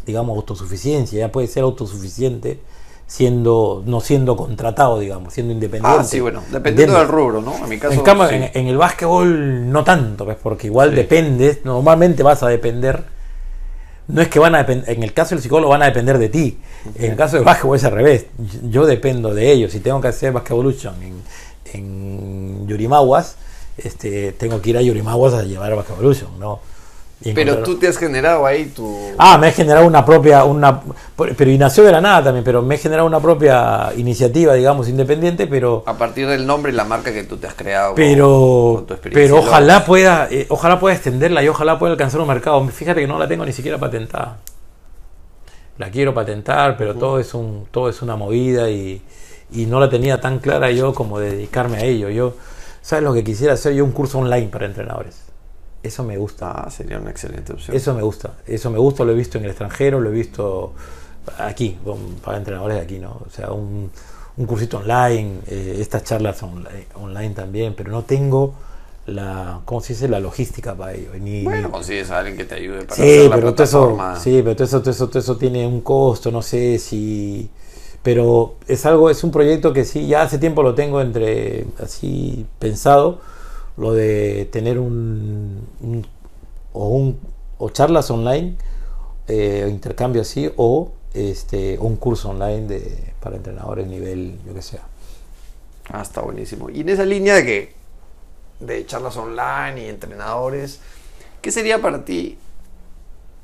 digamos, 0.05 0.35
autosuficiencia, 0.35 1.19
ya 1.19 1.31
puede 1.31 1.47
ser 1.47 1.63
autosuficiente 1.63 2.59
siendo, 3.07 3.83
no 3.85 3.99
siendo 4.01 4.35
contratado, 4.35 4.99
digamos, 4.99 5.33
siendo 5.33 5.53
independiente. 5.53 5.99
Ah, 6.01 6.03
sí, 6.03 6.19
bueno, 6.19 6.41
dependiendo 6.51 6.97
del 6.97 7.07
rubro, 7.07 7.41
¿no? 7.41 7.55
En 7.55 7.69
mi 7.69 7.77
caso, 7.77 7.93
En 7.93 8.01
cambio, 8.01 8.29
sí. 8.29 8.35
en, 8.35 8.49
en 8.53 8.67
el 8.67 8.77
básquetbol 8.77 9.71
no 9.71 9.83
tanto, 9.83 10.25
pues, 10.25 10.37
porque 10.41 10.67
igual 10.67 10.89
Sí. 10.91 10.95
dependes, 10.95 11.63
normalmente 11.65 12.23
vas 12.23 12.41
a 12.43 12.47
depender. 12.47 13.03
No 14.07 14.21
es 14.21 14.27
que 14.27 14.39
van 14.39 14.53
a 14.55 14.59
depender, 14.59 14.89
en 14.89 15.03
el 15.03 15.13
caso 15.13 15.35
del 15.35 15.41
psicólogo 15.41 15.71
van 15.71 15.81
a 15.83 15.85
depender 15.85 16.17
de 16.17 16.29
ti. 16.29 16.59
En 16.95 17.11
el 17.11 17.17
caso 17.17 17.35
del 17.37 17.45
básquetbol 17.45 17.77
es 17.77 17.83
al 17.85 17.91
revés. 17.93 18.25
Yo- 18.37 18.69
Yo 18.69 18.85
dependo 18.85 19.33
de 19.33 19.51
ellos. 19.51 19.71
Si 19.71 19.79
tengo 19.79 20.01
que 20.01 20.09
hacer 20.09 20.31
Basketbolution 20.33 20.95
en, 21.03 21.21
en 21.73 22.67
Yurimaguas, 22.67 23.35
este, 23.77 24.33
tengo 24.33 24.61
que 24.61 24.71
ir 24.71 24.77
a 24.77 24.81
Yurimaguas 24.81 25.33
a 25.33 25.43
llevar 25.43 25.75
Basketbolution, 25.75 26.37
¿no? 26.39 26.59
Pero 27.33 27.59
tú 27.59 27.77
te 27.77 27.87
has 27.87 27.97
generado 27.97 28.45
ahí 28.45 28.65
tu... 28.65 28.97
Ah, 29.17 29.37
me 29.37 29.47
he 29.47 29.51
generado 29.51 29.85
una 29.87 30.05
propia, 30.05 30.43
una, 30.43 30.81
pero 31.37 31.49
y 31.51 31.57
nació 31.57 31.83
de 31.83 31.91
la 31.93 32.01
nada 32.01 32.23
también, 32.25 32.43
pero 32.43 32.61
me 32.61 32.75
he 32.75 32.77
generado 32.77 33.07
una 33.07 33.19
propia 33.21 33.91
iniciativa, 33.95 34.53
digamos, 34.55 34.89
independiente, 34.89 35.47
pero 35.47 35.83
A 35.85 35.97
partir 35.97 36.27
del 36.27 36.45
nombre 36.45 36.71
y 36.71 36.75
la 36.75 36.83
marca 36.83 37.13
que 37.13 37.23
tú 37.23 37.37
te 37.37 37.47
has 37.47 37.53
creado. 37.53 37.89
con- 37.89 37.95
pero 37.95 38.73
con 38.75 38.85
tu 38.87 38.93
experiencia 38.95 39.35
pero 39.35 39.47
ojalá 39.47 39.85
pueda 39.85 40.27
eh, 40.29 40.47
ojalá 40.49 40.79
pueda 40.79 40.95
extenderla 40.95 41.41
y 41.43 41.47
ojalá 41.47 41.79
pueda 41.79 41.91
alcanzar 41.93 42.19
un 42.19 42.27
mercado. 42.27 42.67
Fíjate 42.67 43.01
que 43.01 43.07
no 43.07 43.17
la 43.17 43.27
tengo 43.27 43.45
ni 43.45 43.53
siquiera 43.53 43.77
patentada. 43.77 44.39
La 45.77 45.89
quiero 45.89 46.13
patentar 46.13 46.77
pero 46.77 46.93
todo 46.95 47.19
es 47.19 47.33
un 47.33 47.67
todo 47.71 47.89
es 47.89 48.01
una 48.01 48.15
movida 48.15 48.69
y, 48.69 49.01
y 49.51 49.65
no 49.65 49.79
la 49.79 49.89
tenía 49.89 50.19
tan 50.21 50.39
clara 50.39 50.71
yo 50.71 50.93
como 50.93 51.19
dedicarme 51.19 51.77
a 51.77 51.83
ello. 51.83 52.09
Yo 52.09 52.33
sabes 52.81 53.03
lo 53.03 53.13
que 53.13 53.23
quisiera 53.23 53.53
hacer 53.53 53.73
yo 53.73 53.83
un 53.85 53.91
curso 53.91 54.19
online 54.19 54.47
para 54.49 54.65
entrenadores 54.65 55.21
eso 55.83 56.03
me 56.03 56.17
gusta. 56.17 56.51
Ah, 56.51 56.69
sería 56.71 56.97
una 56.99 57.11
excelente 57.11 57.53
opción. 57.53 57.75
eso 57.77 57.93
me 57.93 58.01
gusta. 58.01 58.31
Eso 58.47 58.71
me 58.71 58.79
gusta 58.79 59.03
lo 59.03 59.11
he 59.11 59.15
visto 59.15 59.37
en 59.37 59.43
el 59.43 59.49
extranjero 59.51 59.99
lo 59.99 60.09
he 60.09 60.13
visto 60.13 60.73
aquí 61.37 61.77
para 62.23 62.37
entrenadores 62.37 62.75
de 62.77 62.83
aquí 62.83 62.99
no 62.99 63.21
o 63.25 63.29
sea 63.29 63.51
un, 63.51 63.89
un 64.35 64.45
cursito 64.45 64.79
online 64.79 65.39
eh, 65.47 65.77
estas 65.79 66.03
charlas 66.03 66.43
online, 66.43 66.87
online 66.95 67.33
también 67.33 67.73
pero 67.77 67.91
no 67.91 68.03
tengo 68.03 68.53
la 69.05 69.61
cómo 69.65 69.79
se 69.81 69.93
dice 69.93 70.07
la 70.09 70.19
logística 70.19 70.75
para 70.75 70.93
ello 70.93 71.11
ni, 71.19 71.43
Bueno, 71.43 71.67
ni- 71.67 71.71
consigues 71.71 72.09
a 72.11 72.19
alguien 72.19 72.35
que 72.35 72.43
te 72.45 72.55
ayude 72.55 72.83
para 72.83 72.95
sí 72.95 73.01
hacer 73.03 73.29
la 73.29 73.35
pero 73.35 73.53
todo 73.53 73.63
eso 73.63 73.97
sí 74.19 74.41
pero 74.43 74.55
todo 74.55 74.65
eso, 74.65 74.81
todo 74.81 74.91
eso 74.91 75.07
todo 75.09 75.19
eso 75.19 75.37
tiene 75.37 75.65
un 75.65 75.79
costo 75.81 76.29
no 76.31 76.41
sé 76.41 76.77
si 76.77 77.49
pero 78.01 78.55
es 78.67 78.85
algo 78.85 79.09
es 79.09 79.23
un 79.23 79.31
proyecto 79.31 79.71
que 79.71 79.85
sí 79.85 80.07
ya 80.07 80.23
hace 80.23 80.37
tiempo 80.39 80.61
lo 80.61 80.75
tengo 80.75 80.99
entre 80.99 81.65
así 81.81 82.45
pensado 82.59 83.19
lo 83.77 83.93
de 83.93 84.47
tener 84.51 84.79
un, 84.79 85.67
un- 85.81 86.07
o 86.73 86.87
un 86.87 87.19
o 87.57 87.69
charlas 87.69 88.09
online 88.11 88.55
eh, 89.27 89.67
intercambio 89.69 90.21
así 90.21 90.51
o 90.57 90.91
este 91.13 91.77
un 91.79 91.95
curso 91.95 92.29
online 92.31 92.67
de 92.67 93.13
para 93.19 93.35
entrenadores 93.37 93.87
nivel 93.87 94.37
yo 94.45 94.53
que 94.53 94.61
sea 94.61 94.81
Ah, 95.89 96.01
está 96.01 96.21
buenísimo. 96.21 96.69
Y 96.69 96.79
en 96.81 96.89
esa 96.89 97.03
línea 97.05 97.35
de 97.35 97.45
que 97.45 97.73
de 98.61 98.85
charlas 98.85 99.17
online 99.17 99.83
y 99.85 99.89
entrenadores, 99.89 100.79
¿qué 101.41 101.51
sería 101.51 101.81
para 101.81 102.05
ti 102.05 102.37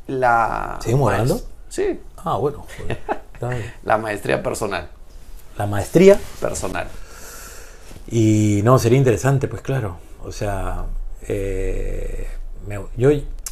la 0.07 0.79
¿Seguimos 0.81 1.11
hablando? 1.11 1.41
Sí, 1.69 1.99
ah 2.17 2.37
bueno 2.37 2.65
dale. 3.41 3.73
la 3.83 3.97
maestría 3.97 4.41
personal, 4.41 4.89
la 5.57 5.67
maestría 5.67 6.19
personal. 6.39 6.87
Y 8.11 8.61
no, 8.63 8.79
sería 8.79 8.97
interesante, 8.97 9.47
pues 9.47 9.61
claro. 9.61 9.97
O 10.23 10.31
sea, 10.31 10.85
eh, 11.27 12.27
me- 12.67 12.79
yo, 12.97 13.09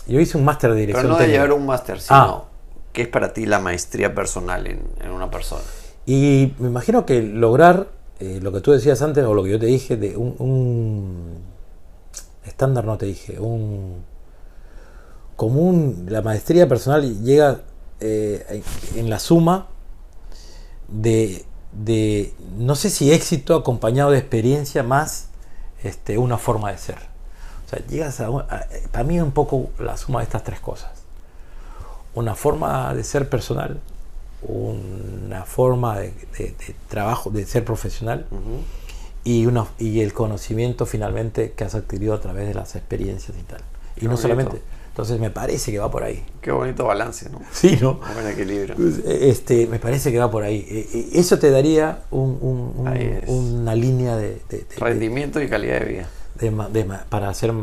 yo 0.07 0.19
hice 0.19 0.37
un 0.37 0.45
máster 0.45 0.71
de 0.71 0.75
Pero 0.75 0.87
dirección 0.87 1.07
no 1.09 1.13
de 1.17 1.23
técnica. 1.25 1.43
llevar 1.43 1.57
un 1.59 1.65
máster, 1.65 1.99
sino 2.01 2.17
Ah. 2.19 2.43
¿qué 2.93 3.03
es 3.03 3.07
para 3.07 3.33
ti 3.33 3.45
la 3.45 3.59
maestría 3.59 4.13
personal 4.15 4.67
en, 4.67 4.81
en 5.01 5.11
una 5.11 5.29
persona? 5.31 5.61
Y 6.05 6.53
me 6.59 6.67
imagino 6.67 7.05
que 7.05 7.21
lograr 7.21 7.87
eh, 8.19 8.39
lo 8.41 8.51
que 8.51 8.61
tú 8.61 8.71
decías 8.71 9.01
antes, 9.01 9.23
o 9.25 9.33
lo 9.33 9.43
que 9.43 9.51
yo 9.51 9.59
te 9.59 9.67
dije, 9.67 9.95
de 9.97 10.17
un, 10.17 10.35
un 10.39 11.37
estándar, 12.45 12.85
no 12.85 12.97
te 12.97 13.05
dije, 13.05 13.39
un 13.39 14.03
como 15.35 15.61
un, 15.61 16.07
la 16.09 16.23
maestría 16.23 16.67
personal 16.67 17.23
llega 17.23 17.61
eh, 17.99 18.63
en 18.95 19.07
la 19.09 19.19
suma 19.19 19.67
de, 20.87 21.45
de, 21.73 22.33
no 22.57 22.73
sé 22.75 22.89
si 22.89 23.11
éxito 23.11 23.53
acompañado 23.55 24.09
de 24.11 24.17
experiencia 24.17 24.81
más 24.81 25.26
este, 25.83 26.17
una 26.17 26.37
forma 26.37 26.71
de 26.71 26.77
ser. 26.77 26.97
O 27.65 27.69
sea, 27.69 27.85
llegas 27.87 28.19
a, 28.21 28.29
para 28.91 29.03
mí 29.03 29.19
un 29.19 29.31
poco 29.31 29.69
la 29.79 29.97
suma 29.97 30.19
de 30.19 30.23
estas 30.25 30.43
tres 30.43 30.59
cosas. 30.59 30.91
Una 32.15 32.33
forma 32.35 32.93
de 32.93 33.03
ser 33.03 33.29
personal, 33.29 33.79
una 34.41 35.43
forma 35.43 35.99
de, 35.99 36.11
de- 36.37 36.55
de 36.65 36.75
trabajo, 36.87 37.29
de 37.29 37.45
ser 37.45 37.65
profesional 37.65 38.25
y, 39.23 39.45
una, 39.45 39.65
y 39.79 40.01
el 40.01 40.13
conocimiento 40.13 40.85
finalmente 40.85 41.51
que 41.53 41.63
has 41.63 41.75
adquirido 41.75 42.13
a 42.13 42.21
través 42.21 42.47
de 42.47 42.53
las 42.53 42.75
experiencias 42.75 43.37
y 43.37 43.43
tal. 43.43 43.61
Y 43.97 44.05
no 44.05 44.11
solamente. 44.21 44.61
Entonces 44.97 45.19
me 45.19 45.29
parece 45.29 45.71
que 45.71 45.77
va 45.77 45.91
por 45.91 46.01
ahí. 46.03 46.25
Qué 46.41 46.51
bonito 46.51 46.83
balance, 46.83 47.29
¿no? 47.29 47.39
Sí, 47.51 47.77
¿no? 47.79 47.99
Un 48.07 48.13
buen 48.15 48.27
equilibrio. 48.29 48.73
Pues, 48.75 48.97
Este, 49.05 49.67
me 49.67 49.77
parece 49.77 50.11
que 50.11 50.17
va 50.17 50.31
por 50.31 50.41
ahí. 50.41 50.65
Eh, 50.67 50.89
eh, 50.91 51.09
Eso 51.13 51.37
te 51.37 51.51
daría 51.51 51.99
un- 52.09 52.39
un- 52.41 52.73
un- 52.77 52.87
Ahí 52.87 53.19
es. 53.21 53.29
una 53.29 53.75
línea 53.75 54.15
de, 54.17 54.41
de- 54.49 54.57
de- 54.57 54.75
Rendimiento 54.79 55.39
y 55.39 55.47
calidad 55.47 55.81
de 55.81 55.85
vida. 55.85 56.09
para 57.09 57.29
hacer 57.29 57.53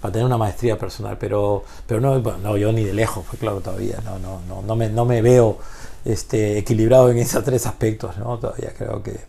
para 0.00 0.10
tener 0.12 0.26
una 0.26 0.36
maestría 0.38 0.76
personal, 0.76 1.16
pero 1.20 1.62
pero 1.86 2.00
no, 2.00 2.20
bueno, 2.20 2.38
no 2.38 2.56
yo 2.56 2.72
ni 2.72 2.82
de 2.82 2.92
lejos, 2.94 3.24
pues 3.28 3.38
claro 3.38 3.60
todavía 3.60 3.98
no 4.04 4.18
no 4.18 4.40
no 4.48 4.62
no 4.62 4.74
me, 4.74 4.88
no 4.88 5.04
me 5.04 5.22
veo 5.22 5.58
este 6.04 6.58
equilibrado 6.58 7.10
en 7.10 7.18
esos 7.18 7.44
tres 7.44 7.64
aspectos, 7.66 8.18
¿no? 8.18 8.38
Todavía 8.38 8.72
creo 8.76 9.00
que 9.04 9.20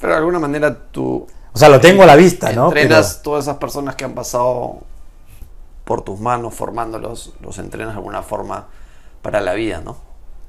Pero 0.00 0.12
de 0.14 0.18
alguna 0.18 0.38
manera 0.38 0.74
tú 0.90 1.26
o 1.52 1.58
sea, 1.58 1.68
lo 1.68 1.78
tengo 1.78 2.02
a 2.04 2.06
la 2.06 2.16
vista, 2.16 2.52
¿no? 2.52 2.68
entrenas 2.68 3.20
todas 3.22 3.44
esas 3.44 3.56
personas 3.58 3.96
que 3.96 4.04
han 4.06 4.14
pasado 4.14 4.80
por 5.86 6.02
tus 6.02 6.18
manos 6.18 6.52
formándolos, 6.52 7.34
los 7.40 7.58
entrenas 7.60 7.94
de 7.94 7.98
alguna 7.98 8.22
forma 8.22 8.66
para 9.22 9.40
la 9.40 9.54
vida, 9.54 9.80
¿no? 9.84 9.96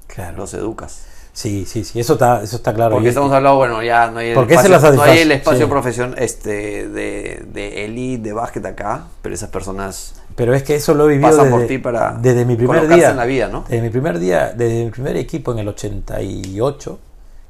Claro. 0.07 0.35
Los 0.35 0.55
educas. 0.55 1.05
Sí, 1.31 1.67
sí, 1.67 1.83
sí, 1.83 1.99
eso 1.99 2.13
está 2.13 2.41
eso 2.41 2.55
está 2.55 2.73
claro. 2.73 2.95
Porque 2.95 3.09
estamos 3.09 3.31
hablando, 3.31 3.57
bueno, 3.57 3.83
ya 3.83 4.09
no 4.09 4.17
hay 4.17 4.31
el 4.31 4.37
espacio, 4.39 4.93
no 4.93 5.03
hay 5.03 5.19
el 5.19 5.31
espacio 5.31 5.65
sí. 5.65 5.69
profesión 5.69 6.15
este, 6.17 6.89
de, 6.89 7.45
de 7.53 7.85
elite, 7.85 8.29
de 8.29 8.33
básquet 8.33 8.65
acá, 8.65 9.03
pero 9.21 9.35
esas 9.35 9.49
personas 9.49 10.15
Pero 10.35 10.55
es 10.55 10.63
que 10.63 10.73
eso 10.73 10.95
lo 10.95 11.07
he 11.07 11.13
vivido 11.13 11.37
desde, 11.37 11.51
por 11.51 11.67
ti 11.67 11.77
para 11.77 12.13
desde 12.13 12.43
mi 12.43 12.55
primer 12.55 12.87
día. 12.87 13.11
en 13.11 13.17
la 13.17 13.25
vida, 13.25 13.49
¿no? 13.49 13.65
Desde 13.69 13.83
mi 13.83 13.91
primer 13.91 14.17
día, 14.17 14.51
desde 14.57 14.85
mi 14.85 14.89
primer 14.89 15.15
equipo 15.17 15.51
en 15.51 15.59
el 15.59 15.67
88, 15.67 16.99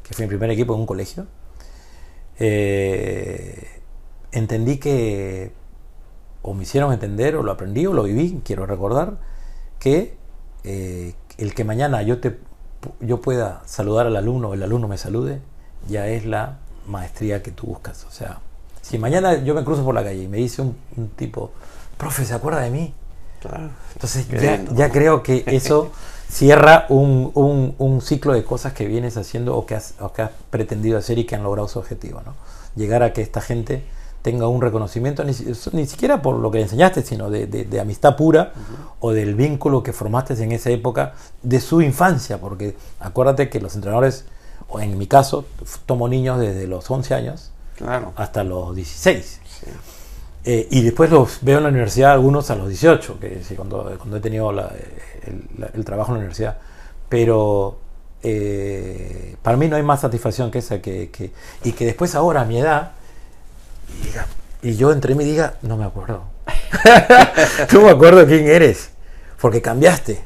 que 0.03 0.13
fue 0.13 0.25
mi 0.25 0.29
primer 0.29 0.51
equipo 0.51 0.73
en 0.73 0.81
un 0.81 0.85
colegio, 0.85 1.25
eh, 2.39 3.81
entendí 4.33 4.79
que, 4.79 5.53
o 6.49 6.53
me 6.53 6.63
hicieron 6.63 6.93
entender, 6.93 7.35
o 7.35 7.43
lo 7.43 7.51
aprendí, 7.51 7.85
o 7.85 7.93
lo 7.93 8.03
viví, 8.03 8.41
quiero 8.45 8.65
recordar, 8.65 9.17
que 9.79 10.15
eh, 10.63 11.13
el 11.37 11.53
que 11.53 11.63
mañana 11.63 12.01
yo, 12.03 12.19
te, 12.19 12.39
yo 13.01 13.21
pueda 13.21 13.61
saludar 13.65 14.07
al 14.07 14.15
alumno, 14.15 14.49
o 14.49 14.53
el 14.53 14.63
alumno 14.63 14.87
me 14.87 14.97
salude, 14.97 15.41
ya 15.87 16.07
es 16.07 16.25
la 16.25 16.57
maestría 16.87 17.43
que 17.43 17.51
tú 17.51 17.67
buscas. 17.67 18.05
O 18.05 18.11
sea, 18.11 18.39
si 18.81 18.97
mañana 18.97 19.35
yo 19.43 19.53
me 19.53 19.63
cruzo 19.63 19.83
por 19.83 19.93
la 19.93 20.03
calle 20.03 20.23
y 20.23 20.27
me 20.27 20.37
dice 20.37 20.61
un, 20.61 20.75
un 20.95 21.09
tipo, 21.09 21.51
profe, 21.97 22.23
¿se 22.25 22.33
acuerda 22.33 22.61
de 22.61 22.69
mí? 22.71 22.93
Claro. 23.41 23.69
Entonces 23.93 24.25
ya, 24.75 24.89
creo 24.91 25.21
que 25.23 25.43
eso 25.47 25.91
cierra 26.29 26.85
un, 26.89 27.31
un- 27.35 27.75
un 27.77 28.01
ciclo 28.01 28.33
de 28.33 28.43
cosas 28.43 28.73
que 28.73 28.87
vienes 28.87 29.15
haciendo 29.17 29.55
o 29.55 29.65
que, 29.65 29.75
has, 29.75 29.93
o 29.99 30.11
que 30.13 30.21
has 30.23 30.31
pretendido 30.49 30.97
hacer 30.97 31.17
y 31.19 31.25
que 31.25 31.35
han 31.35 31.43
logrado 31.43 31.67
su 31.67 31.77
objetivo. 31.79 32.21
¿no? 32.25 32.33
Llegar 32.75 33.03
a 33.03 33.13
que 33.13 33.21
esta 33.21 33.41
gente 33.41 33.83
tenga 34.21 34.47
un 34.47 34.61
reconocimiento, 34.61 35.23
ni, 35.23 35.31
ni 35.73 35.85
siquiera 35.87 36.21
por 36.21 36.35
lo 36.37 36.51
que 36.51 36.61
enseñaste, 36.61 37.01
sino 37.03 37.29
de, 37.29 37.47
de- 37.47 37.63
de 37.65 37.79
amistad 37.79 38.15
pura 38.15 38.51
o 38.99 39.11
del 39.13 39.35
vínculo 39.35 39.83
que 39.83 39.93
formaste 39.93 40.33
en 40.43 40.51
esa 40.51 40.69
época 40.69 41.13
de 41.43 41.59
su 41.61 41.81
infancia, 41.81 42.39
porque 42.39 42.75
acuérdate 42.99 43.49
que 43.49 43.59
los 43.61 43.75
entrenadores, 43.75 44.25
o 44.69 44.79
en 44.81 44.97
mi 44.97 45.07
caso, 45.07 45.45
tomo 45.85 46.07
niños 46.09 46.39
desde 46.39 46.67
los 46.67 46.89
11 46.91 47.13
años 47.13 47.51
Claro. 47.77 48.11
hasta 48.15 48.43
los 48.43 48.75
16. 48.75 49.39
Sí. 49.47 49.65
Eh, 50.45 50.67
y 50.71 50.81
después 50.81 51.09
los 51.09 51.39
veo 51.41 51.57
en 51.57 51.63
la 51.63 51.69
universidad 51.69 52.11
algunos 52.13 52.49
a 52.51 52.55
los 52.55 52.67
18, 52.69 53.19
que 53.19 53.43
sí, 53.43 53.55
cuando, 53.55 53.93
cuando 53.97 54.17
he 54.17 54.19
tenido 54.19 54.51
la- 54.51 54.71
el, 55.25 55.43
la- 55.57 55.69
el 55.73 55.85
trabajo 55.85 56.09
en 56.11 56.15
la 56.15 56.19
universidad. 56.19 56.57
Pero 57.09 57.79
eh, 58.23 59.35
para 59.41 59.57
mí 59.57 59.67
no 59.67 59.75
hay 59.75 59.83
más 59.83 60.01
satisfacción 60.01 60.49
que 60.51 60.59
esa, 60.59 60.81
que, 60.81 61.09
que- 61.11 61.31
y 61.63 61.71
que 61.73 61.85
después 61.85 62.15
ahora 62.15 62.41
a 62.41 62.45
mi 62.45 62.59
edad, 62.59 62.91
diga- 64.03 64.27
y 64.61 64.75
yo 64.75 64.91
entre 64.91 65.15
mí 65.15 65.23
diga, 65.23 65.57
no 65.61 65.77
me 65.77 65.85
acuerdo. 65.85 66.23
no 67.73 67.81
me 67.81 67.89
acuerdo 67.91 68.25
quién 68.25 68.47
eres, 68.47 68.89
porque 69.39 69.61
cambiaste, 69.61 70.23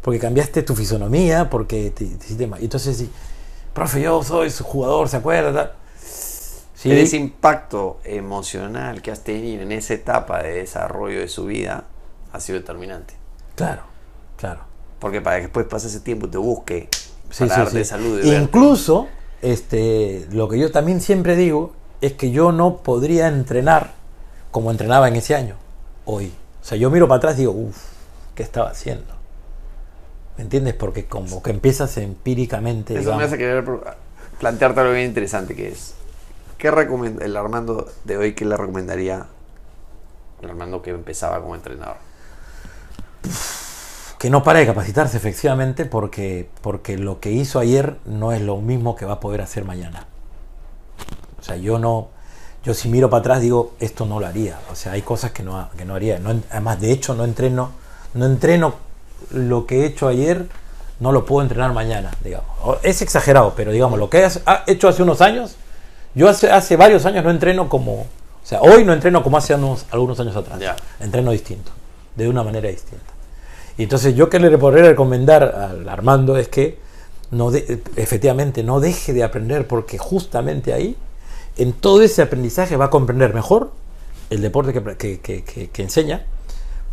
porque 0.00 0.18
cambiaste 0.20 0.62
tu 0.62 0.74
fisonomía, 0.74 1.50
porque 1.50 1.90
te, 1.90 2.06
te 2.06 2.24
hiciste 2.24 2.46
mal. 2.46 2.60
Y 2.60 2.64
Entonces, 2.64 2.96
sí, 2.96 3.10
profe, 3.72 4.00
yo 4.00 4.22
soy 4.22 4.50
su 4.50 4.64
jugador, 4.64 5.08
¿se 5.08 5.16
acuerda? 5.18 5.76
Sí, 6.74 6.92
ese 6.92 7.16
impacto 7.16 8.00
emocional 8.04 9.02
que 9.02 9.10
has 9.10 9.24
tenido 9.24 9.62
en 9.62 9.72
esa 9.72 9.94
etapa 9.94 10.42
de 10.42 10.54
desarrollo 10.54 11.20
de 11.20 11.28
su 11.28 11.46
vida 11.46 11.84
ha 12.32 12.40
sido 12.40 12.58
determinante. 12.58 13.14
claro, 13.54 13.82
claro. 14.36 14.60
Porque 14.98 15.20
para 15.20 15.36
que 15.36 15.42
después 15.42 15.66
pase 15.66 15.88
ese 15.88 16.00
tiempo 16.00 16.26
y 16.26 16.30
te 16.30 16.38
busque 16.38 16.88
para 17.38 17.48
sí, 17.48 17.48
darte 17.48 17.84
sí. 17.84 17.84
salud 17.84 18.18
y 18.20 18.24
verte. 18.26 18.56
Incluso, 18.60 19.08
este, 19.42 20.26
lo 20.30 20.48
que 20.48 20.58
yo 20.58 20.70
también 20.70 21.00
siempre 21.00 21.36
digo 21.36 21.74
es 22.00 22.12
que 22.14 22.30
yo 22.30 22.52
no 22.52 22.78
podría 22.78 23.28
entrenar 23.28 23.92
como 24.50 24.70
entrenaba 24.70 25.08
en 25.08 25.16
ese 25.16 25.34
año, 25.34 25.56
hoy. 26.04 26.32
O 26.62 26.64
sea, 26.64 26.76
yo 26.78 26.90
miro 26.90 27.06
para 27.08 27.18
atrás 27.18 27.34
y 27.36 27.40
digo, 27.40 27.52
uff, 27.52 27.76
¿qué 28.34 28.42
estaba 28.42 28.70
haciendo? 28.70 29.14
¿Me 30.36 30.44
entiendes? 30.44 30.74
Porque 30.74 31.06
como 31.06 31.42
que 31.42 31.50
empiezas 31.50 31.96
empíricamente. 31.96 32.92
Eso 32.94 33.00
digamos. 33.00 33.18
me 33.20 33.24
hace 33.24 33.38
querer 33.38 33.64
plantearte 34.38 34.80
algo 34.80 34.92
bien 34.92 35.06
interesante 35.06 35.54
que 35.54 35.68
es 35.68 35.94
¿qué 36.58 36.70
recomend- 36.70 37.22
el 37.22 37.36
Armando 37.36 37.88
de 38.04 38.16
hoy 38.18 38.34
qué 38.34 38.44
le 38.44 38.56
recomendaría 38.56 39.26
el 40.42 40.50
Armando 40.50 40.82
que 40.82 40.90
empezaba 40.90 41.40
como 41.40 41.54
entrenador? 41.54 41.96
que 44.18 44.30
no 44.30 44.42
para 44.42 44.60
de 44.60 44.66
capacitarse 44.66 45.16
efectivamente 45.16 45.84
porque, 45.84 46.48
porque 46.62 46.96
lo 46.96 47.20
que 47.20 47.32
hizo 47.32 47.58
ayer 47.58 47.96
no 48.06 48.32
es 48.32 48.40
lo 48.40 48.56
mismo 48.58 48.96
que 48.96 49.04
va 49.04 49.14
a 49.14 49.20
poder 49.20 49.42
hacer 49.42 49.64
mañana. 49.64 50.06
O 51.46 51.48
sea, 51.48 51.56
yo 51.58 51.78
no, 51.78 52.08
yo 52.64 52.74
si 52.74 52.88
miro 52.88 53.08
para 53.08 53.20
atrás 53.20 53.40
digo, 53.40 53.74
esto 53.78 54.04
no 54.04 54.18
lo 54.18 54.26
haría. 54.26 54.58
O 54.72 54.74
sea, 54.74 54.92
hay 54.92 55.02
cosas 55.02 55.30
que 55.30 55.44
no, 55.44 55.68
que 55.78 55.84
no 55.84 55.94
haría. 55.94 56.18
No 56.18 56.34
además, 56.50 56.80
de 56.80 56.90
hecho, 56.90 57.14
no 57.14 57.24
entreno, 57.24 57.70
no 58.14 58.26
entreno 58.26 58.74
lo 59.30 59.64
que 59.64 59.82
he 59.82 59.86
hecho 59.86 60.08
ayer, 60.08 60.46
no 60.98 61.12
lo 61.12 61.24
puedo 61.24 61.42
entrenar 61.42 61.72
mañana, 61.72 62.10
digamos. 62.24 62.48
Es 62.82 63.00
exagerado, 63.00 63.52
pero 63.56 63.70
digamos, 63.70 63.96
lo 64.00 64.10
que 64.10 64.24
he 64.26 64.72
hecho 64.72 64.88
hace 64.88 65.04
unos 65.04 65.20
años, 65.20 65.54
yo 66.16 66.28
hace, 66.28 66.50
hace 66.50 66.74
varios 66.76 67.06
años 67.06 67.22
no 67.22 67.30
entreno 67.30 67.68
como, 67.68 67.92
o 68.00 68.06
sea, 68.42 68.60
hoy 68.60 68.84
no 68.84 68.92
entreno 68.92 69.22
como 69.22 69.36
hace 69.36 69.54
unos, 69.54 69.86
algunos 69.92 70.18
años 70.18 70.34
atrás. 70.34 70.58
Entreno 70.98 71.30
distinto, 71.30 71.70
de 72.16 72.28
una 72.28 72.42
manera 72.42 72.68
distinta. 72.68 73.04
Y 73.78 73.84
entonces 73.84 74.16
yo 74.16 74.28
que 74.28 74.40
le 74.40 74.58
podría 74.58 74.82
recomendar 74.82 75.44
al 75.44 75.88
Armando 75.88 76.36
es 76.36 76.48
que 76.48 76.78
no 77.30 77.52
de- 77.52 77.80
efectivamente 77.96 78.62
no 78.64 78.80
deje 78.80 79.12
de 79.12 79.22
aprender 79.22 79.68
porque 79.68 79.98
justamente 79.98 80.72
ahí, 80.72 80.96
en 81.56 81.72
todo 81.72 82.02
ese 82.02 82.22
aprendizaje 82.22 82.76
va 82.76 82.86
a 82.86 82.90
comprender 82.90 83.32
mejor 83.34 83.70
el 84.30 84.40
deporte 84.42 84.72
que, 84.72 85.20
que- 85.20 85.42
que- 85.72 85.82
enseña, 85.82 86.24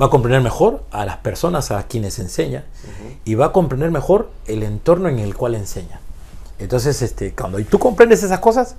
va 0.01 0.07
a 0.07 0.09
comprender 0.09 0.41
mejor 0.41 0.83
a 0.91 1.05
las 1.05 1.17
personas 1.17 1.71
a 1.71 1.83
quienes 1.87 2.19
enseña 2.19 2.63
y 3.25 3.35
va 3.35 3.47
a 3.47 3.51
comprender 3.51 3.91
mejor 3.91 4.29
el 4.47 4.63
entorno 4.63 5.09
en 5.09 5.19
el 5.19 5.35
cual 5.35 5.55
enseña. 5.55 5.99
Entonces, 6.59 7.01
este, 7.01 7.33
cuando 7.33 7.63
tú 7.65 7.79
comprendes 7.79 8.23
esas 8.23 8.39
cosas, 8.39 8.75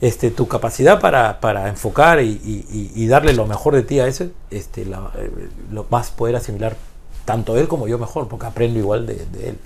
este, 0.00 0.30
tu 0.30 0.46
capacidad 0.46 1.00
para, 1.00 1.40
para 1.40 1.68
enfocar 1.68 2.20
y, 2.20 2.28
y- 2.30 2.92
y- 2.94 3.06
darle 3.08 3.32
lo 3.34 3.46
mejor 3.46 3.74
de 3.74 3.82
ti 3.82 3.98
a 4.00 4.06
ese, 4.06 4.30
este, 4.50 4.84
la- 4.84 5.10
eh, 5.16 5.48
lo 5.72 5.84
vas 5.90 6.10
a 6.10 6.16
poder 6.16 6.36
asimilar 6.36 6.76
tanto 7.24 7.56
él 7.58 7.66
como 7.68 7.88
yo 7.88 7.98
mejor, 7.98 8.28
porque 8.28 8.46
aprendo 8.46 8.78
igual 8.78 9.06
de, 9.06 9.14
de 9.32 9.48
él. 9.50 9.58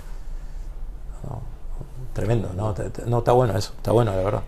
No, 1.23 1.41
tremendo, 2.13 2.51
no, 2.55 2.75
no, 3.05 3.17
está 3.19 3.31
bueno 3.31 3.55
eso, 3.57 3.73
está 3.77 3.91
bueno, 3.91 4.11
la 4.11 4.23
verdad. 4.23 4.43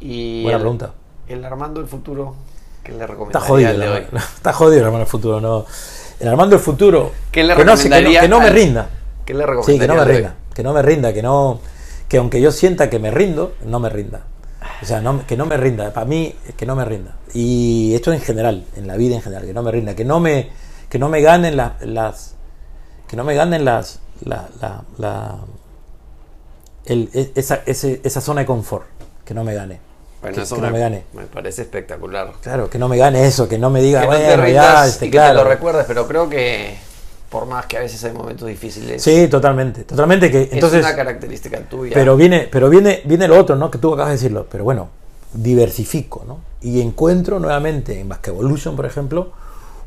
Y 0.00 0.42
Buena 0.42 0.56
el, 0.56 0.62
pregunta. 0.62 0.92
el 1.28 1.44
Armando 1.44 1.80
del 1.80 1.88
futuro, 1.88 2.34
¿qué 2.82 2.92
le 2.92 2.98
Está 2.98 3.06
recomendaría 3.06 3.48
jodido, 3.48 3.68
al 3.70 3.78
de 3.78 3.84
el 3.86 3.92
hoy? 3.92 3.98
Armando- 4.04 4.18
está 4.36 4.52
jodido 4.52 4.74
el 4.80 4.84
hermano 4.84 4.98
del 5.00 5.06
futuro, 5.08 5.40
no. 5.40 5.66
El 6.20 6.28
Armando 6.28 6.56
del 6.56 6.64
futuro, 6.64 7.12
¿Qué 7.30 7.42
le 7.44 7.54
que, 7.56 7.64
no, 7.64 7.64
que 7.64 7.64
no- 7.64 7.72
recomendaría 7.76 8.20
que 8.20 8.28
no 8.28 8.40
me 8.40 8.50
rinda. 8.50 8.90
¿Qué 9.24 9.34
le 9.34 9.40
Sí, 9.44 9.46
recomendaría 9.46 9.78
que 9.80 9.88
no 9.92 9.94
me 10.04 10.04
rinda, 10.12 10.34
que 10.54 10.62
no 10.62 10.72
me 10.72 10.82
rinda, 10.82 11.12
que 11.12 11.22
no, 11.22 11.60
que 12.08 12.16
aunque 12.18 12.40
yo 12.40 12.52
sienta 12.52 12.88
que 12.90 12.98
me 12.98 13.10
rindo, 13.10 13.54
no 13.64 13.80
me 13.80 13.88
rinda. 13.88 14.22
O 14.82 14.84
sea, 14.86 15.00
no- 15.00 15.26
que 15.26 15.36
no 15.36 15.46
me 15.46 15.56
rinda, 15.56 15.92
para 15.92 16.06
mí, 16.06 16.34
que 16.56 16.66
no 16.66 16.76
me 16.76 16.84
rinda. 16.84 17.16
Y 17.34 17.94
esto 17.94 18.12
en 18.12 18.20
general, 18.20 18.64
en 18.76 18.86
la 18.86 18.96
vida 18.96 19.14
en 19.16 19.22
general, 19.22 19.44
que 19.46 19.52
no 19.54 19.62
me 19.62 19.72
rinda, 19.72 19.94
que 19.94 20.04
no 20.04 20.20
me, 20.20 20.50
que 20.88 20.98
no 20.98 21.08
me 21.08 21.20
ganen 21.22 21.56
las, 21.56 21.80
las 21.82 22.34
que 23.08 23.16
no 23.16 23.24
me 23.24 23.34
ganen 23.34 23.64
las, 23.64 24.00
la, 24.24 24.48
la, 24.60 24.82
la- 24.98 25.38
el- 26.84 27.10
e- 27.12 27.32
esa, 27.34 27.62
ese- 27.66 28.00
esa 28.04 28.20
zona 28.20 28.40
de 28.42 28.46
confort, 28.46 28.86
que 29.26 29.34
no 29.34 29.44
me 29.44 29.52
gane. 29.54 29.78
Bueno, 30.22 30.36
que, 30.36 30.42
eso 30.42 30.54
que 30.54 30.62
me, 30.62 30.66
no 30.68 30.72
me 30.72 30.78
gane. 30.80 31.02
me 31.12 31.24
parece 31.24 31.62
espectacular. 31.62 32.32
Claro, 32.40 32.70
que 32.70 32.78
no 32.78 32.88
me 32.88 32.96
gane 32.96 33.26
eso, 33.26 33.46
que 33.46 33.58
no 33.58 33.68
me 33.68 33.82
diga, 33.82 34.00
que 34.00 34.06
no 34.06 34.12
te 34.14 34.24
bueno, 34.26 34.42
rindas 34.44 34.64
ya, 34.64 34.86
este, 34.86 35.06
y 35.06 35.10
que 35.10 35.16
claro. 35.18 35.38
te 35.40 35.44
lo 35.44 35.50
recuerdes, 35.50 35.84
pero 35.86 36.06
creo 36.08 36.30
que 36.30 36.74
por 37.28 37.44
más 37.46 37.66
que 37.66 37.76
a 37.76 37.80
veces 37.80 38.02
hay 38.04 38.12
momentos 38.12 38.48
difíciles, 38.48 39.02
Sí, 39.02 39.28
totalmente, 39.28 39.84
totalmente 39.84 40.30
que 40.30 40.48
entonces 40.52 40.80
es 40.80 40.86
una 40.86 40.96
característica 40.96 41.60
tuya. 41.68 41.92
Pero 41.92 42.16
viene, 42.16 42.48
pero 42.50 42.70
viene, 42.70 43.02
viene 43.04 43.28
lo 43.28 43.38
otro, 43.38 43.56
¿no? 43.56 43.70
Que 43.70 43.78
tú 43.78 43.92
acabas 43.92 44.08
de 44.10 44.16
decirlo. 44.16 44.46
Pero 44.50 44.64
bueno, 44.64 44.88
diversifico, 45.34 46.24
¿no? 46.26 46.40
Y 46.62 46.80
encuentro 46.80 47.38
nuevamente 47.38 48.00
en 48.00 48.08
Basque 48.08 48.30
Evolution, 48.30 48.74
por 48.76 48.86
ejemplo, 48.86 49.32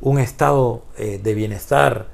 un 0.01 0.19
estado 0.19 0.83
eh, 0.97 1.19
de 1.21 1.33
bienestar, 1.33 2.05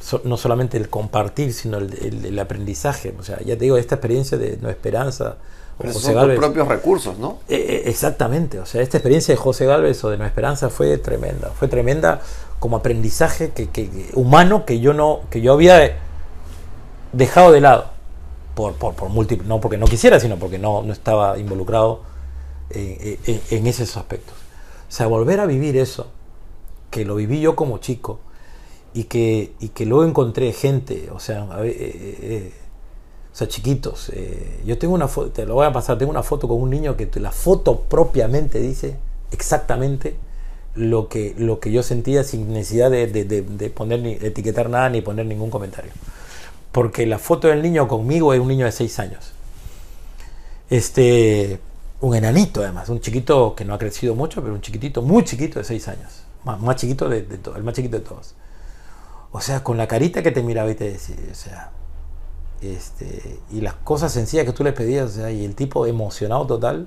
so- 0.00 0.20
no 0.24 0.36
solamente 0.36 0.76
el 0.76 0.88
compartir, 0.88 1.52
sino 1.54 1.78
el, 1.78 1.92
el- 2.02 2.24
el 2.26 2.38
aprendizaje. 2.38 3.14
O 3.18 3.22
sea, 3.22 3.38
ya 3.40 3.54
te 3.56 3.64
digo, 3.64 3.76
esta 3.76 3.94
experiencia 3.96 4.36
de 4.38 4.58
No 4.60 4.68
Esperanza 4.70 5.36
pero 5.80 5.90
esos 5.90 6.02
José 6.02 6.14
son 6.14 6.28
tus 6.28 6.38
propios 6.38 6.68
recursos, 6.68 7.18
¿no? 7.18 7.38
Eh, 7.48 7.56
eh, 7.56 7.82
exactamente, 7.86 8.58
o 8.60 8.66
sea, 8.66 8.82
esta 8.82 8.98
experiencia 8.98 9.34
de 9.34 9.38
José 9.40 9.66
Galvez 9.66 10.02
o 10.04 10.10
de 10.10 10.18
No 10.18 10.26
Esperanza 10.26 10.68
fue 10.70 10.96
tremenda, 10.98 11.50
fue 11.58 11.68
tremenda 11.68 12.20
como 12.58 12.76
aprendizaje 12.76 13.50
que, 13.50 13.68
que- 13.70 13.88
que- 13.90 14.10
humano 14.14 14.64
que 14.66 14.80
yo 14.80 14.92
no, 14.94 15.20
que 15.30 15.40
yo 15.40 15.52
había 15.52 15.96
dejado 17.12 17.52
de 17.52 17.60
lado 17.60 17.86
por, 18.54 18.74
por, 18.74 18.94
por 18.94 19.08
múltiples, 19.08 19.48
no 19.48 19.60
porque 19.60 19.78
no 19.78 19.86
quisiera, 19.86 20.20
sino 20.20 20.36
porque 20.36 20.58
no, 20.58 20.82
no 20.82 20.92
estaba 20.92 21.38
involucrado 21.38 22.02
en, 22.70 23.18
en- 23.26 23.40
en 23.50 23.66
esos 23.66 23.96
aspectos. 23.96 24.34
O 24.88 24.92
sea, 24.92 25.06
volver 25.06 25.40
a 25.40 25.46
vivir 25.46 25.76
eso, 25.76 26.08
que 26.90 27.04
lo 27.04 27.14
viví 27.14 27.40
yo 27.40 27.56
como 27.56 27.78
chico, 27.78 28.20
y 28.92 29.04
que, 29.04 29.52
y 29.60 29.68
que 29.68 29.86
luego 29.86 30.04
encontré 30.04 30.52
gente, 30.52 31.10
o 31.14 31.20
sea, 31.20 31.46
eh, 31.62 31.68
eh, 31.68 32.18
eh, 32.22 32.54
sea, 33.40 33.48
chiquitos. 33.48 34.10
eh, 34.14 34.60
yo 34.64 34.78
tengo 34.78 34.94
una 34.94 35.08
foto, 35.08 35.30
te 35.30 35.46
lo 35.46 35.54
voy 35.54 35.66
a 35.66 35.72
pasar, 35.72 35.98
tengo 35.98 36.10
una 36.10 36.22
foto 36.22 36.48
con 36.48 36.60
un 36.62 36.70
niño 36.70 36.96
que 36.96 37.08
la 37.20 37.32
foto 37.32 37.80
propiamente 37.80 38.60
dice 38.60 38.96
exactamente 39.32 40.16
lo 40.74 41.08
que, 41.08 41.34
lo 41.38 41.58
que 41.60 41.72
yo 41.72 41.82
sentía 41.82 42.22
sin 42.24 42.52
necesidad 42.52 42.90
de, 42.90 43.06
de- 43.08 43.70
poner 43.70 44.00
ni 44.00 44.12
etiquetar 44.12 44.70
nada 44.70 44.88
ni 44.90 45.00
poner 45.02 45.26
ningún 45.26 45.50
comentario. 45.50 45.90
Porque 46.72 47.06
la 47.06 47.18
foto 47.18 47.48
del 47.48 47.62
niño 47.62 47.88
conmigo 47.88 48.32
es 48.34 48.40
un 48.40 48.48
niño 48.48 48.64
de 48.66 48.72
6 48.72 48.98
años. 49.00 49.32
Este, 50.68 51.58
un 52.00 52.14
enanito 52.14 52.62
además, 52.62 52.88
un 52.88 53.00
chiquito 53.00 53.54
que 53.56 53.64
no 53.64 53.74
ha 53.74 53.78
crecido 53.78 54.14
mucho, 54.14 54.40
pero 54.42 54.54
un 54.54 54.60
chiquitito, 54.60 55.02
muy 55.02 55.24
chiquito 55.24 55.58
de 55.58 55.64
6 55.64 55.88
años. 55.88 56.22
Más, 56.44 56.60
más 56.60 56.76
chiquito 56.76 57.08
de, 57.08 57.22
de 57.22 57.38
to- 57.38 57.56
el 57.56 57.62
más 57.64 57.74
chiquito 57.74 57.98
de 57.98 58.04
todos. 58.04 58.34
O 59.32 59.40
sea, 59.40 59.62
con 59.62 59.76
la 59.76 59.86
carita 59.86 60.22
que 60.22 60.30
te 60.30 60.42
miraba 60.42 60.70
y 60.70 60.74
te 60.74 60.90
decía, 60.92 61.16
o 61.30 61.34
sea, 61.34 61.70
este, 62.62 63.38
y 63.50 63.60
las 63.60 63.74
cosas 63.74 64.12
sencillas 64.12 64.44
que 64.46 64.52
tú 64.52 64.64
le 64.64 64.72
pedías, 64.72 65.10
o 65.10 65.14
sea, 65.14 65.30
y 65.30 65.44
el 65.44 65.54
tipo 65.54 65.86
emocionado 65.86 66.46
total, 66.46 66.86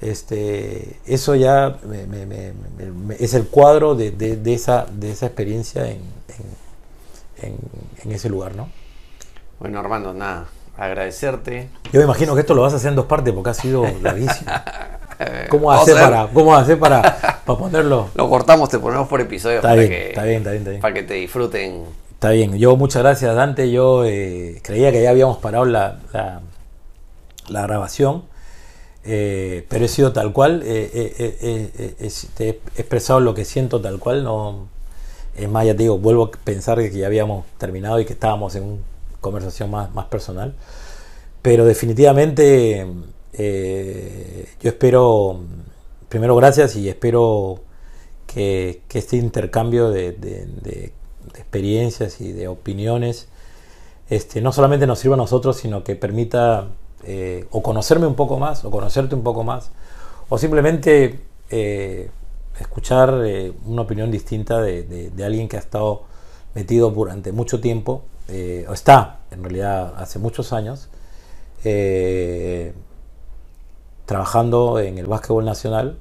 este, 0.00 0.98
eso 1.06 1.34
ya 1.36 1.78
me- 1.86 2.06
me- 2.06 2.26
me- 2.26 3.16
es 3.20 3.34
el 3.34 3.46
cuadro 3.46 3.94
de, 3.94 4.10
de- 4.10 4.36
de 4.36 4.54
esa, 4.54 4.86
de 4.92 5.12
esa 5.12 5.26
experiencia 5.26 5.88
en, 5.88 6.00
en- 7.40 7.48
en- 7.50 7.58
en 8.04 8.12
ese 8.12 8.28
lugar, 8.28 8.54
¿no? 8.56 8.68
Bueno, 9.60 9.78
Armando, 9.78 10.12
nada, 10.12 10.46
agradecerte. 10.76 11.68
Yo 11.92 12.00
me 12.00 12.04
imagino 12.04 12.34
que 12.34 12.40
esto 12.40 12.54
lo 12.54 12.62
vas 12.62 12.72
a 12.72 12.76
hacer 12.76 12.90
en 12.90 12.96
dos 12.96 13.06
partes 13.06 13.32
porque 13.32 13.50
ha 13.50 13.54
sido 13.54 13.84
larguísimo. 14.02 14.50
¿Cómo 15.50 15.70
hacer 15.70 15.94
para, 15.94 16.26
cómo 16.32 16.56
hacer 16.56 16.80
para, 16.80 17.00
para 17.44 17.58
ponerlo? 17.58 18.08
Lo 18.16 18.28
cortamos, 18.28 18.68
te 18.70 18.80
ponemos 18.80 19.06
por 19.06 19.20
episodio 19.20 19.56
Está 19.56 19.68
para, 19.68 19.80
bien, 19.82 19.90
que, 19.90 20.08
está 20.08 20.24
bien, 20.24 20.38
está 20.38 20.50
bien, 20.50 20.60
está 20.62 20.70
bien. 20.70 20.80
para 20.82 20.94
que 20.94 21.02
te 21.04 21.14
disfruten 21.14 21.84
Está 22.22 22.30
bien, 22.30 22.56
yo 22.56 22.76
muchas 22.76 23.02
gracias 23.02 23.34
Dante, 23.34 23.72
yo 23.72 24.04
eh, 24.04 24.60
creía 24.62 24.92
que 24.92 25.02
ya 25.02 25.10
habíamos 25.10 25.38
parado 25.38 25.64
la, 25.64 25.98
la, 27.48 27.62
grabación, 27.62 28.22
eh, 29.02 29.66
pero 29.68 29.86
he 29.86 29.88
sido 29.88 30.12
tal 30.12 30.32
cual, 30.32 30.62
eh, 30.64 31.98
he 32.38 32.48
expresado 32.76 33.18
lo 33.18 33.34
que 33.34 33.44
siento 33.44 33.80
tal 33.80 33.98
cual, 33.98 34.22
no, 34.22 34.68
es 35.34 35.48
más, 35.48 35.66
ya 35.66 35.72
te 35.72 35.82
digo, 35.82 35.98
vuelvo 35.98 36.26
a 36.26 36.30
pensar 36.30 36.78
que 36.78 36.92
ya 36.92 37.08
habíamos 37.08 37.44
terminado 37.58 37.98
y 37.98 38.04
que 38.04 38.12
estábamos 38.12 38.54
en 38.54 38.62
una 38.62 38.82
conversación 39.20 39.72
más, 39.72 39.92
más 39.92 40.04
personal, 40.04 40.54
pero 41.42 41.64
definitivamente 41.64 42.86
yo 43.36 44.70
espero, 44.70 45.40
primero 46.08 46.36
gracias 46.36 46.76
y 46.76 46.88
espero 46.88 47.62
que, 48.28 48.82
este 48.92 49.16
intercambio 49.16 49.90
de- 49.90 50.92
de 51.32 51.40
experiencias 51.40 52.20
y 52.20 52.32
de 52.32 52.48
opiniones 52.48 53.28
este, 54.10 54.40
no 54.40 54.52
solamente 54.52 54.86
nos 54.86 54.98
sirva 54.98 55.14
a 55.14 55.18
nosotros, 55.18 55.56
sino 55.56 55.84
que 55.84 55.96
permita 55.96 56.68
eh, 57.04 57.46
o 57.50 57.62
conocerme 57.62 58.06
un 58.06 58.14
poco 58.14 58.38
más, 58.38 58.64
o 58.64 58.70
conocerte 58.70 59.14
un 59.14 59.22
poco 59.22 59.42
más, 59.44 59.70
o 60.28 60.36
simplemente 60.38 61.20
eh, 61.50 62.10
escuchar 62.60 63.22
eh, 63.24 63.52
una 63.66 63.82
opinión 63.82 64.10
distinta 64.10 64.60
de, 64.60 64.82
de- 64.82 65.10
de 65.10 65.24
alguien 65.24 65.48
que 65.48 65.56
ha 65.56 65.60
estado 65.60 66.02
metido 66.54 66.90
durante 66.90 67.32
mucho 67.32 67.60
tiempo, 67.60 68.02
eh, 68.28 68.66
o 68.68 68.72
está 68.74 69.20
en 69.30 69.42
realidad 69.42 69.94
hace 69.96 70.18
muchos 70.18 70.52
años, 70.52 70.88
eh, 71.64 72.72
trabajando 74.06 74.78
en 74.78 74.98
el 74.98 75.06
básquetbol 75.06 75.44
nacional, 75.44 75.96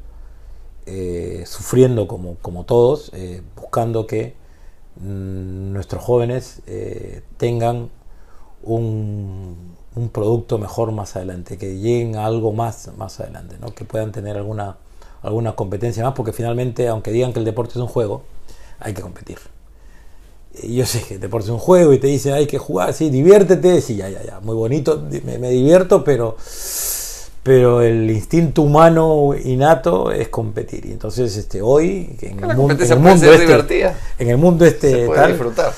eh, 0.85 1.43
sufriendo 1.45 2.07
como, 2.07 2.35
como 2.41 2.65
todos, 2.65 3.11
buscando 3.56 4.06
que 4.07 4.34
nuestros 4.99 6.03
jóvenes 6.03 6.61
eh, 6.68 7.22
tengan 7.38 7.89
un, 8.63 9.76
un 9.95 10.09
producto 10.09 10.57
mejor 10.57 10.91
más 10.91 11.15
adelante, 11.15 11.57
que 11.57 11.77
lleguen 11.77 12.15
a 12.15 12.26
algo 12.26 12.51
más 12.53 12.89
más 12.97 13.19
adelante, 13.19 13.57
¿no? 13.59 13.73
que 13.73 13.85
puedan 13.85 14.11
tener 14.11 14.38
alguna, 14.38 14.77
alguna 15.22 15.53
competencia 15.53 16.03
más, 16.03 16.13
porque 16.13 16.34
finalmente, 16.34 16.88
aunque 16.88 17.11
digan 17.11 17.34
que 17.34 17.39
el 17.39 17.45
deporte 17.45 17.73
es 17.73 17.77
un 17.77 17.88
juego, 17.88 18.23
hay 18.80 18.93
que 18.93 19.01
competir. 19.01 19.38
Yo 20.63 20.85
sé 20.85 21.01
que 21.01 21.15
el 21.15 21.22
deporte 21.22 21.45
es 21.45 21.51
un 21.51 21.59
juego 21.59 21.93
y 21.93 21.99
te 21.99 22.07
dicen 22.07 22.34
hay 22.34 22.45
que 22.45 22.57
jugar, 22.57 22.93
sí, 22.93 23.09
diviértete, 23.09 23.80
sí, 23.81 23.95
ya, 23.95 24.09
ya, 24.09 24.22
ya, 24.23 24.39
muy 24.41 24.55
bonito, 24.55 25.01
me, 25.23 25.38
me 25.38 25.49
divierto, 25.49 26.03
pero 26.03 26.35
pero 27.43 27.81
el 27.81 28.09
instinto 28.11 28.61
humano 28.61 29.31
innato 29.43 30.11
es 30.11 30.30
competir. 30.30 30.85
Y 30.85 30.91
entonces, 30.91 31.35
este, 31.38 31.61
hoy, 31.61 32.15
en 32.22 32.43
el, 32.43 32.55
mundo, 32.55 32.84
en 32.84 32.91
el 32.91 32.99
mundo 32.99 33.34
este, 33.34 33.93
en 34.19 34.30
el 34.30 34.38
mundo 34.38 34.65
este 34.65 35.07
tal, 35.07 35.31
disfrutar. 35.31 35.73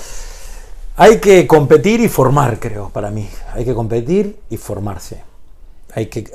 hay 0.97 1.19
que 1.19 1.47
competir 1.47 2.01
y 2.01 2.09
formar, 2.09 2.59
creo, 2.59 2.89
para 2.89 3.09
mí. 3.11 3.29
Hay 3.53 3.63
que 3.63 3.73
competir 3.73 4.39
y 4.49 4.57
formarse. 4.57 5.23
Hay 5.95 6.07
que, 6.07 6.25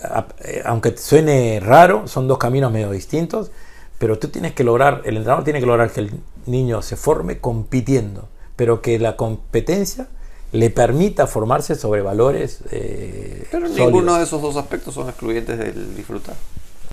eh, 0.45 0.63
aunque 0.65 0.97
suene 0.97 1.61
raro, 1.61 2.09
son 2.09 2.27
dos 2.27 2.39
caminos 2.39 2.73
medio 2.73 2.91
distintos, 2.91 3.51
pero 3.99 4.19
tú 4.19 4.29
tienes 4.29 4.55
que 4.55 4.65
lograr, 4.65 5.03
el 5.05 5.17
entrenador 5.17 5.45
tiene 5.45 5.61
que 5.61 5.67
lograr 5.67 5.91
que 5.91 6.01
el 6.01 6.13
niño 6.47 6.81
se 6.81 6.97
forme 6.97 7.39
compitiendo, 7.39 8.29
pero 8.57 8.81
que 8.81 8.99
la 8.99 9.17
competencia 9.17 10.07
le 10.53 10.71
permita 10.71 11.27
formarse 11.27 11.75
sobre 11.75 12.03
valores. 12.03 12.61
eh, 12.71 13.47
Pero 13.51 13.67
sólidos. 13.69 13.87
ninguno 13.87 14.15
de 14.17 14.25
esos 14.25 14.41
dos 14.41 14.57
aspectos 14.57 14.95
son 14.95 15.09
excluyentes 15.09 15.59
del 15.59 15.95
disfrutar. 15.97 16.35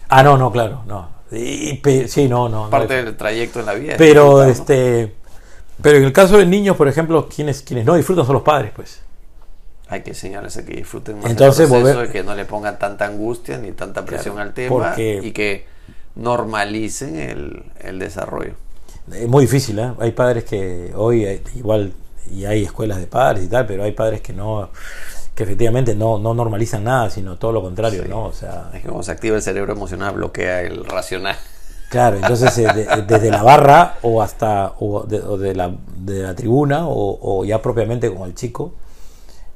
Ah, 0.09 0.23
no, 0.23 0.37
no, 0.37 0.51
claro, 0.51 0.83
no. 0.85 1.09
Y- 1.31 1.69
y 1.69 1.73
pe- 1.77 2.07
sí, 2.07 2.27
no, 2.27 2.49
no. 2.49 2.69
Parte 2.69 2.93
del 3.01 3.15
trayecto 3.17 3.59
en 3.59 3.65
la 3.65 3.73
vida. 3.73 3.91
es 3.93 3.97
pero 3.97 4.43
este, 4.43 5.13
pero 5.81 5.97
en 5.97 6.03
el 6.03 6.13
caso 6.13 6.37
de 6.37 6.45
niños, 6.45 6.77
por 6.77 6.87
ejemplo, 6.87 7.27
quienes 7.27 7.61
quienes 7.61 7.85
no 7.85 7.95
disfrutan 7.95 8.25
son 8.25 8.33
los 8.35 8.43
padres, 8.43 8.71
pues. 8.75 9.01
Hay 9.87 10.01
que 10.01 10.11
enseñarles 10.11 10.57
a 10.57 10.65
que 10.65 10.73
disfruten 10.75 11.19
más 11.19 11.29
Entonces, 11.31 11.69
el 11.69 11.69
proceso, 11.81 11.99
volver- 12.01 12.11
que 12.11 12.23
no 12.23 12.33
le 12.35 12.45
pongan 12.45 12.77
tanta 12.79 13.05
angustia 13.05 13.57
ni 13.57 13.71
tanta 13.71 14.03
presión 14.05 14.35
Claro, 14.35 14.49
al 14.49 14.53
tema 14.55 14.69
porque- 14.69 15.19
y 15.23 15.31
que 15.31 15.65
normalicen 16.15 17.15
el, 17.17 17.63
el 17.79 17.99
desarrollo. 17.99 18.53
Es 19.11 19.27
muy 19.27 19.43
difícil, 19.45 19.77
¿eh? 19.79 19.91
Hay 19.99 20.11
padres 20.11 20.43
que 20.45 20.91
hoy 20.95 21.23
eh, 21.25 21.41
igual 21.55 21.93
y 22.31 22.45
hay 22.45 22.63
escuelas 22.63 22.97
de 22.99 23.07
padres 23.07 23.45
y 23.45 23.47
tal, 23.47 23.65
pero 23.65 23.83
hay 23.83 23.91
padres 23.91 24.21
que 24.21 24.33
no 24.33 24.69
que 25.35 25.43
efectivamente 25.43 25.95
no, 25.95 26.17
no 26.17 26.33
normalizan 26.33 26.85
nada, 26.85 27.09
sino 27.09 27.37
todo 27.37 27.51
lo 27.51 27.61
contrario, 27.61 28.03
Sí. 28.03 28.09
¿no? 28.09 28.23
O 28.25 28.31
sea, 28.33 28.69
Es 28.73 28.81
que 28.81 28.87
cuando 28.87 29.03
se 29.03 29.11
activa 29.11 29.35
el 29.35 29.41
cerebro 29.41 29.73
emocional 29.73 30.13
bloquea 30.15 30.61
el 30.61 30.85
racional. 30.85 31.35
Claro, 31.89 32.15
entonces 32.15 32.57
eh, 32.57 32.67
de- 32.73 33.03
desde 33.05 33.29
la 33.31 33.43
barra 33.43 33.95
o 34.01 34.21
hasta 34.21 34.73
o 34.79 35.03
de, 35.03 35.19
o 35.21 35.37
de 35.37 35.53
la, 35.53 35.73
de 35.97 36.23
la 36.23 36.35
tribuna 36.35 36.87
o, 36.87 37.19
o 37.21 37.43
ya 37.45 37.61
propiamente 37.61 38.13
con 38.13 38.27
el 38.29 38.33
chico, 38.33 38.73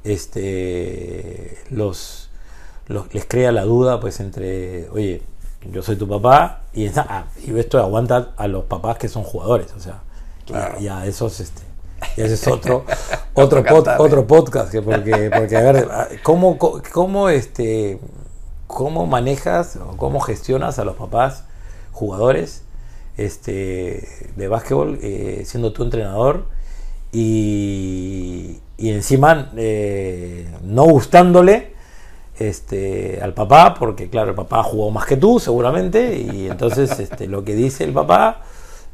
este, 0.03 1.57
los, 1.69 2.29
los- 2.87 3.13
les 3.13 3.25
crea 3.25 3.51
la 3.51 3.63
duda 3.63 3.99
pues 3.99 4.19
entre, 4.19 4.89
oye, 4.89 5.21
yo 5.71 5.81
soy 5.81 5.95
tu 5.95 6.07
papá 6.07 6.63
y, 6.73 6.87
ah, 6.97 7.25
y 7.45 7.57
esto 7.57 7.79
aguanta 7.79 8.31
a 8.37 8.47
los 8.47 8.65
papás 8.65 8.97
que 8.97 9.07
son 9.07 9.23
jugadores, 9.23 9.67
o 9.75 9.79
sea, 9.79 10.01
Claro. 10.45 10.75
ya, 10.79 11.01
ya 11.01 11.05
esos 11.05 11.39
este, 11.39 11.61
ese 12.17 12.33
es 12.33 12.47
otro 12.47 12.85
otro 13.33 13.63
otro 13.97 14.27
podcast 14.27 14.71
que 14.71 14.81
porque 14.81 15.31
porque 15.35 15.57
a 15.57 15.61
ver 15.61 15.87
cómo 16.23 16.57
cómo 16.57 17.29
este 17.29 17.99
cómo 18.67 19.07
manejas 19.07 19.77
o 19.77 19.97
cómo 19.97 20.19
gestionas 20.19 20.79
a 20.79 20.85
los 20.85 20.95
papás 20.95 21.45
jugadores 21.91 22.63
este 23.17 24.07
de 24.35 24.47
básquetbol 24.47 24.99
eh, 25.01 25.43
siendo 25.45 25.73
tu 25.73 25.83
entrenador 25.83 26.45
y, 27.11 28.59
y 28.77 28.91
encima 28.91 29.51
eh, 29.57 30.47
no 30.63 30.83
gustándole 30.83 31.73
este 32.39 33.19
al 33.21 33.33
papá 33.33 33.73
porque 33.73 34.09
claro 34.09 34.29
el 34.29 34.35
papá 34.35 34.63
jugó 34.63 34.91
más 34.91 35.05
que 35.05 35.17
tú 35.17 35.39
seguramente 35.39 36.17
y 36.17 36.47
entonces 36.47 36.99
este, 36.99 37.27
lo 37.27 37.43
que 37.43 37.55
dice 37.55 37.83
el 37.83 37.91
papá 37.91 38.43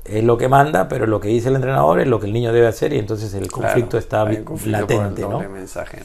es 0.05 0.23
lo 0.23 0.37
que 0.37 0.47
manda 0.47 0.87
pero 0.87 1.07
lo 1.07 1.19
que 1.19 1.27
dice 1.29 1.49
el 1.49 1.55
entrenador 1.55 1.99
es 1.99 2.07
lo 2.07 2.19
que 2.19 2.27
el 2.27 2.33
niño 2.33 2.53
debe 2.53 2.67
hacer 2.67 2.93
y 2.93 2.99
entonces 2.99 3.33
el 3.33 3.51
conflicto 3.51 3.97
Claro, 3.99 4.31
está 4.31 4.43
conflicto 4.45 4.81
latente 4.81 5.21
¿no? 5.21 5.39
mensaje, 5.49 5.99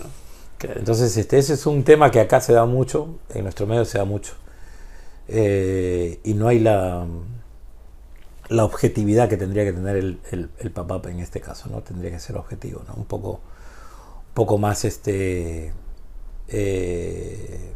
Entonces, 0.62 1.16
este, 1.16 1.38
ese 1.38 1.54
es 1.54 1.66
un 1.66 1.84
tema 1.84 2.10
que 2.10 2.20
acá 2.20 2.40
se 2.40 2.52
da 2.52 2.66
mucho, 2.66 3.08
en 3.30 3.44
nuestro 3.44 3.66
medio 3.66 3.84
se 3.86 3.96
da 3.98 4.04
mucho. 4.04 4.34
Eh, 5.28 6.20
y 6.24 6.34
no 6.34 6.48
hay 6.48 6.58
la, 6.58 7.06
la 8.48 8.64
objetividad 8.64 9.28
que 9.28 9.36
tendría 9.36 9.64
que 9.64 9.72
tener 9.72 9.96
el, 9.96 10.20
el- 10.32 10.50
el 10.58 10.70
papá 10.70 11.00
en 11.08 11.20
este 11.20 11.40
caso, 11.40 11.68
¿no? 11.70 11.80
Tendría 11.82 12.10
que 12.10 12.18
ser 12.20 12.36
objetivo, 12.36 12.82
¿no? 12.88 12.94
Un 12.94 13.04
poco, 13.04 13.30
un 13.32 14.34
poco 14.34 14.58
más 14.58 14.84
este. 14.84 15.72
eh, 16.48 17.72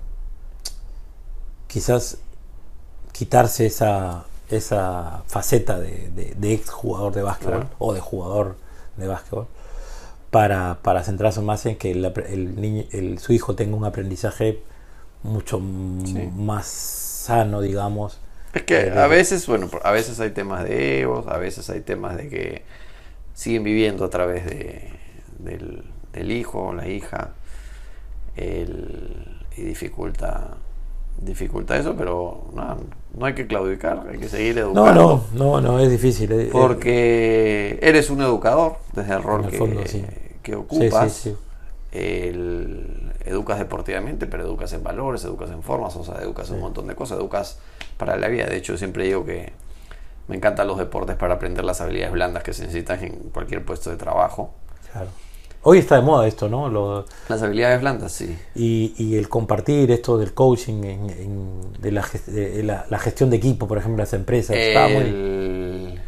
quizás 1.67 2.19
quitarse 3.13 3.67
esa, 3.67 4.25
esa 4.51 5.23
faceta 5.27 5.79
de, 5.81 6.11
de- 6.11 6.35
de 6.37 6.53
ex 6.55 6.71
jugador 6.71 7.15
de 7.15 7.23
básquetbol 7.23 7.61
Claro. 7.61 7.71
o 7.79 7.95
de 7.95 8.01
jugador 8.01 8.57
de 8.97 9.07
básquetbol 9.09 9.47
para, 10.31 10.79
para 10.83 11.03
centrarse 11.03 11.41
más 11.41 11.65
en 11.67 11.77
que 11.77 11.93
el, 11.93 12.05
el 12.29 12.61
niño, 12.61 12.85
el- 12.93 13.19
su 13.19 13.33
hijo 13.33 13.55
tenga 13.55 13.77
un 13.77 13.85
aprendizaje 13.85 14.63
mucho 15.23 15.59
Sí. 16.05 16.31
más 16.37 16.67
sano, 16.67 17.61
digamos. 17.61 18.19
Es 18.53 18.63
que 18.65 18.89
Eh, 18.89 18.99
a 18.99 19.07
veces, 19.07 19.47
bueno, 19.47 19.71
a 19.83 19.91
veces 19.91 20.21
hay 20.21 20.31
temas 20.31 20.65
de 20.65 21.01
egos, 21.01 21.27
a 21.29 21.39
veces 21.39 21.71
hay 21.71 21.81
temas 21.81 22.17
de 22.17 22.29
que 22.29 22.63
siguen 23.35 23.65
viviendo 23.65 24.05
a 24.05 24.11
través 24.11 24.45
de, 24.45 24.91
del, 25.39 25.85
del 26.13 26.31
hijo 26.31 26.67
o 26.69 26.73
la 26.75 26.87
hija 26.87 27.31
el- 28.37 29.41
y 29.57 29.63
dificulta, 29.63 30.57
dificulta 31.21 31.77
eso, 31.77 31.95
pero 31.97 32.47
no, 32.55 32.77
no 33.17 33.27
hay 33.27 33.35
que 33.35 33.47
claudicar, 33.47 34.07
hay 34.11 34.19
que 34.19 34.29
seguir 34.29 34.57
No, 34.57 34.61
educando. 34.61 35.25
no, 35.33 35.61
no, 35.61 35.61
no, 35.61 35.79
es 35.81 35.91
difícil. 35.91 36.33
eh, 36.33 36.49
Porque 36.51 37.79
eres 37.83 38.11
un 38.11 38.21
educador 38.23 38.77
desde 38.93 39.15
el 39.15 39.23
rol 39.23 39.45
el 39.45 39.51
que, 39.51 39.59
fondo, 39.59 39.87
sí. 39.87 40.05
que 40.43 40.53
sí, 40.53 40.57
ocupas. 40.57 41.13
sí, 41.13 41.31
sí. 41.31 41.37
el- 41.93 43.13
educas 43.25 43.59
deportivamente, 43.59 44.27
pero 44.27 44.43
educas 44.45 44.73
en 44.75 44.83
valores, 44.83 45.25
educas 45.25 45.51
en 45.51 45.63
formas, 45.63 45.97
o 45.97 46.05
sea, 46.05 46.17
educas 46.23 46.49
en 46.51 46.57
un 46.57 46.63
montón 46.63 46.87
de 46.87 46.95
cosas, 46.95 47.19
educas 47.19 47.59
para 47.97 48.17
la 48.17 48.29
vida. 48.29 48.47
De 48.47 48.57
hecho, 48.57 48.77
siempre 48.77 49.05
digo 49.05 49.25
que 49.25 49.53
me 50.29 50.37
encantan 50.37 50.67
los 50.69 50.79
deportes 50.79 51.17
para 51.17 51.35
aprender 51.35 51.65
las 51.65 51.81
habilidades 51.81 52.13
blandas 52.13 52.43
que 52.43 52.53
se 52.53 52.63
necesitan 52.65 53.03
en 53.05 53.13
cualquier 53.31 53.65
puesto 53.65 53.91
de 53.91 53.97
trabajo. 53.97 54.55
claro. 54.93 55.09
Hoy 55.67 55.79
está 55.79 55.97
de 55.97 56.03
moda 56.03 56.27
esto, 56.27 56.49
¿no? 56.49 56.69
Lo- 56.69 57.07
Las 57.29 57.43
habilidades 57.43 57.81
blandas, 57.81 58.13
sí. 58.13 58.39
y, 58.55 58.95
y 58.99 59.17
el 59.17 59.29
compartir 59.31 59.91
esto 59.91 60.19
del 60.19 60.35
coaching, 60.35 60.85
en, 60.85 61.11
en- 61.11 61.73
de, 61.81 61.91
la, 61.91 62.03
ges- 62.03 62.27
de 62.27 62.63
la, 62.63 62.85
la 62.91 62.99
gestión 62.99 63.31
de 63.31 63.37
equipo, 63.37 63.67
por 63.67 63.79
ejemplo, 63.79 63.95
en 64.03 64.07
las 64.07 64.13
empresas. 64.13 64.57
está 64.57 64.89
muy- 64.89 64.97
El- 65.03 66.01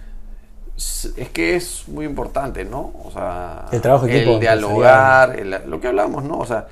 Es 0.76 1.30
que 1.32 1.56
es 1.56 1.84
muy 1.88 2.04
importante, 2.04 2.64
¿no? 2.66 2.92
O 3.02 3.10
sea, 3.10 3.64
El 3.72 3.80
trabajo 3.80 4.04
de 4.06 4.16
equipo 4.16 4.34
el 4.34 4.40
dialogar, 4.40 5.38
el- 5.40 5.56
lo 5.70 5.80
que 5.80 5.88
hablamos, 5.88 6.22
¿no? 6.24 6.38
O 6.38 6.44
sea, 6.46 6.66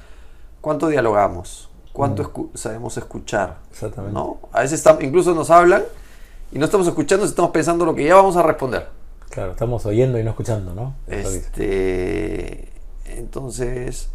¿cuánto 0.60 0.88
dialogamos? 0.88 1.70
¿Cuánto 1.92 2.22
escu- 2.24 2.50
sabemos 2.54 2.96
escuchar? 2.98 3.50
Mm. 3.50 3.72
Exactamente. 3.72 4.12
¿no? 4.14 4.40
A 4.52 4.60
veces 4.60 4.84
tam- 4.84 5.02
incluso 5.02 5.34
nos 5.34 5.48
hablan 5.50 5.84
y 6.52 6.58
no 6.58 6.66
estamos 6.66 6.86
escuchando, 6.86 7.24
estamos 7.24 7.50
pensando 7.50 7.86
lo 7.86 7.94
que 7.94 8.04
ya 8.04 8.16
vamos 8.16 8.36
a 8.36 8.42
responder. 8.42 8.88
Claro, 9.30 9.52
estamos 9.52 9.86
oyendo 9.86 10.18
y 10.18 10.22
no 10.22 10.30
escuchando, 10.30 10.74
¿no? 10.74 10.94
Este, 11.08 12.68
entonces, 13.18 14.10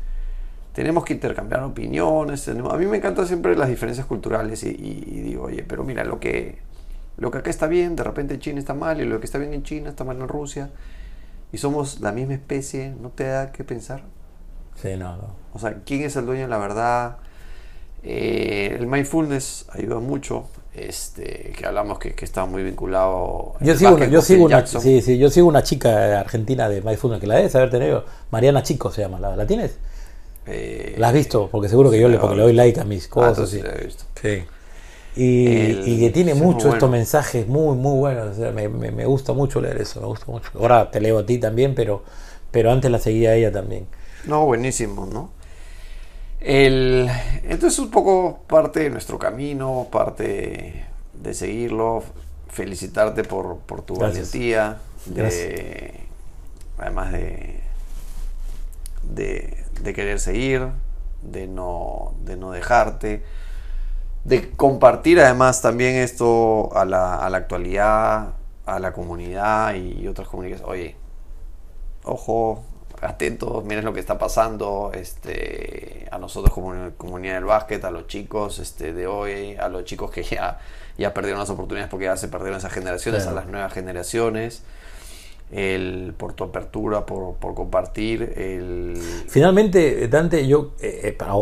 tenemos 0.73 1.05
que 1.05 1.13
intercambiar 1.13 1.63
opiniones. 1.63 2.47
A 2.47 2.53
mí 2.77 2.85
me 2.85 2.97
encantan 2.97 3.27
siempre 3.27 3.55
las 3.55 3.69
diferencias 3.69 4.05
culturales 4.07 4.63
y, 4.63 4.69
y 4.69 5.21
digo, 5.21 5.45
oye, 5.45 5.63
pero 5.67 5.83
mira, 5.83 6.03
lo 6.03 6.19
que, 6.19 6.59
lo 7.17 7.31
que 7.31 7.39
acá 7.39 7.49
está 7.49 7.67
bien, 7.67 7.95
de 7.95 8.03
repente 8.03 8.35
en 8.35 8.39
China 8.39 8.59
está 8.59 8.73
mal, 8.73 9.01
y 9.01 9.05
lo 9.05 9.19
que 9.19 9.25
está 9.25 9.37
bien 9.37 9.53
en 9.53 9.63
China 9.63 9.89
está 9.89 10.03
mal 10.05 10.17
en 10.17 10.27
Rusia. 10.27 10.69
Y 11.51 11.57
somos 11.57 11.99
la 11.99 12.11
misma 12.11 12.35
especie, 12.35 12.93
¿no 13.01 13.09
te 13.09 13.25
da 13.25 13.51
que 13.51 13.63
pensar? 13.63 14.03
Sí, 14.75 14.95
no, 14.95 15.17
no. 15.17 15.35
O 15.53 15.59
sea, 15.59 15.81
¿quién 15.85 16.03
es 16.03 16.15
el 16.15 16.25
dueño 16.25 16.43
de 16.43 16.47
la 16.47 16.57
verdad? 16.57 17.17
Eh, 18.03 18.77
el 18.79 18.87
mindfulness 18.87 19.65
ayuda 19.71 19.99
mucho, 19.99 20.45
este, 20.73 21.53
que 21.57 21.65
hablamos 21.65 21.99
que, 21.99 22.13
que 22.15 22.23
está 22.25 22.45
muy 22.45 22.63
vinculado. 22.63 23.55
Yo 23.59 23.75
sigo, 23.75 23.95
una, 23.95 24.05
yo, 24.07 24.21
sigo 24.21 24.45
una, 24.45 24.65
sí, 24.65 25.01
sí, 25.01 25.17
yo 25.17 25.29
sigo 25.29 25.47
una 25.47 25.63
chica 25.63 26.19
argentina 26.19 26.69
de 26.69 26.81
mindfulness 26.81 27.19
que 27.19 27.27
la 27.27 27.35
debes 27.35 27.55
haber 27.55 27.69
tenido. 27.69 28.05
Mariana 28.31 28.63
Chico 28.63 28.91
se 28.91 29.01
llama, 29.01 29.19
¿la, 29.19 29.35
la 29.35 29.45
tienes? 29.45 29.77
Eh, 30.47 30.95
¿La 30.97 31.09
has 31.09 31.13
visto? 31.13 31.49
Porque 31.51 31.69
seguro 31.69 31.91
que 31.91 31.99
yo 31.99 32.07
le, 32.07 32.17
porque 32.17 32.35
le 32.37 32.43
doy 32.43 32.53
like 32.53 32.79
a 32.79 32.85
mis 32.85 33.07
ah, 33.07 33.09
cosas. 33.09 33.53
he 33.53 33.85
visto. 33.85 34.05
Sí. 34.21 34.43
Y, 35.15 35.47
El- 35.47 35.87
y 35.87 35.99
que 35.99 36.09
tiene 36.11 36.33
mucho 36.33 36.69
bueno. 36.69 36.73
estos 36.75 36.89
mensajes 36.89 37.47
muy, 37.47 37.75
muy 37.75 37.97
buenos. 37.99 38.29
O 38.29 38.33
sea, 38.41 38.51
me, 38.51 38.69
me- 38.69 38.91
me 38.91 39.05
gusta 39.05 39.33
mucho 39.33 39.59
leer 39.61 39.81
eso, 39.81 39.99
me 40.01 40.07
gusta 40.07 40.25
mucho. 40.27 40.49
Ahora 40.59 40.89
te 40.91 41.01
leo 41.01 41.19
a 41.19 41.25
ti 41.25 41.37
también, 41.37 41.75
pero, 41.75 42.03
pero 42.51 42.71
antes 42.71 42.89
la 42.89 42.99
seguía 42.99 43.31
a 43.31 43.35
ella 43.35 43.51
también. 43.51 43.85
No, 44.23 44.45
buenísimo, 44.45 45.05
¿no? 45.05 45.31
El, 46.39 47.09
entonces 47.43 47.73
es 47.73 47.79
un 47.79 47.91
poco 47.91 48.43
parte 48.47 48.81
de 48.81 48.89
nuestro 48.89 49.19
camino, 49.19 49.87
parte 49.91 50.85
de 51.13 51.33
seguirlo, 51.33 52.03
felicitarte 52.47 53.23
por, 53.25 53.59
por 53.59 53.81
tu 53.81 53.97
Gracias. 53.97 53.99
valentía, 53.99 54.77
de, 55.05 55.15
Gracias. 55.15 55.53
además 56.77 57.11
de, 57.11 57.61
de, 59.03 59.65
de 59.81 59.93
querer 59.93 60.19
seguir, 60.19 60.67
de 61.21 61.47
no, 61.47 62.13
de 62.23 62.37
no 62.37 62.51
dejarte, 62.51 63.23
de 64.23 64.51
compartir 64.51 65.19
además 65.19 65.61
también 65.61 65.95
esto 65.95 66.75
a 66.75 66.85
la, 66.85 67.15
a 67.15 67.29
la 67.29 67.37
actualidad, 67.37 68.33
a 68.65 68.79
la 68.79 68.93
comunidad 68.93 69.75
y 69.75 70.07
otras 70.07 70.27
comunidades. 70.27 70.63
Oye, 70.65 70.95
ojo, 72.03 72.63
atentos, 73.01 73.63
miren 73.63 73.85
lo 73.85 73.93
que 73.93 73.99
está 73.99 74.17
pasando, 74.17 74.91
este, 74.93 76.07
a 76.11 76.17
nosotros 76.17 76.53
como 76.53 76.73
comunidad 76.97 77.35
del 77.35 77.45
básquet, 77.45 77.83
a 77.85 77.91
los 77.91 78.07
chicos 78.07 78.59
este, 78.59 78.93
de 78.93 79.07
hoy, 79.07 79.55
a 79.55 79.69
los 79.69 79.83
chicos 79.85 80.11
que 80.11 80.23
ya, 80.23 80.59
ya 80.97 81.13
perdieron 81.13 81.39
las 81.39 81.49
oportunidades 81.49 81.89
porque 81.89 82.05
ya 82.05 82.17
se 82.17 82.27
perdieron 82.27 82.57
esas 82.59 82.73
generaciones, 82.73 83.23
Claro. 83.23 83.37
a 83.37 83.41
las 83.41 83.49
nuevas 83.51 83.73
generaciones, 83.73 84.63
el, 85.51 86.13
por 86.17 86.33
tu 86.33 86.43
apertura, 86.43 87.05
por, 87.05 87.35
por 87.35 87.55
compartir, 87.55 88.33
el... 88.37 88.95
Finalmente, 89.27 90.07
Dante, 90.07 90.47
yo, 90.47 90.73
eh, 90.79 91.01
eh, 91.05 91.11
para- 91.11 91.33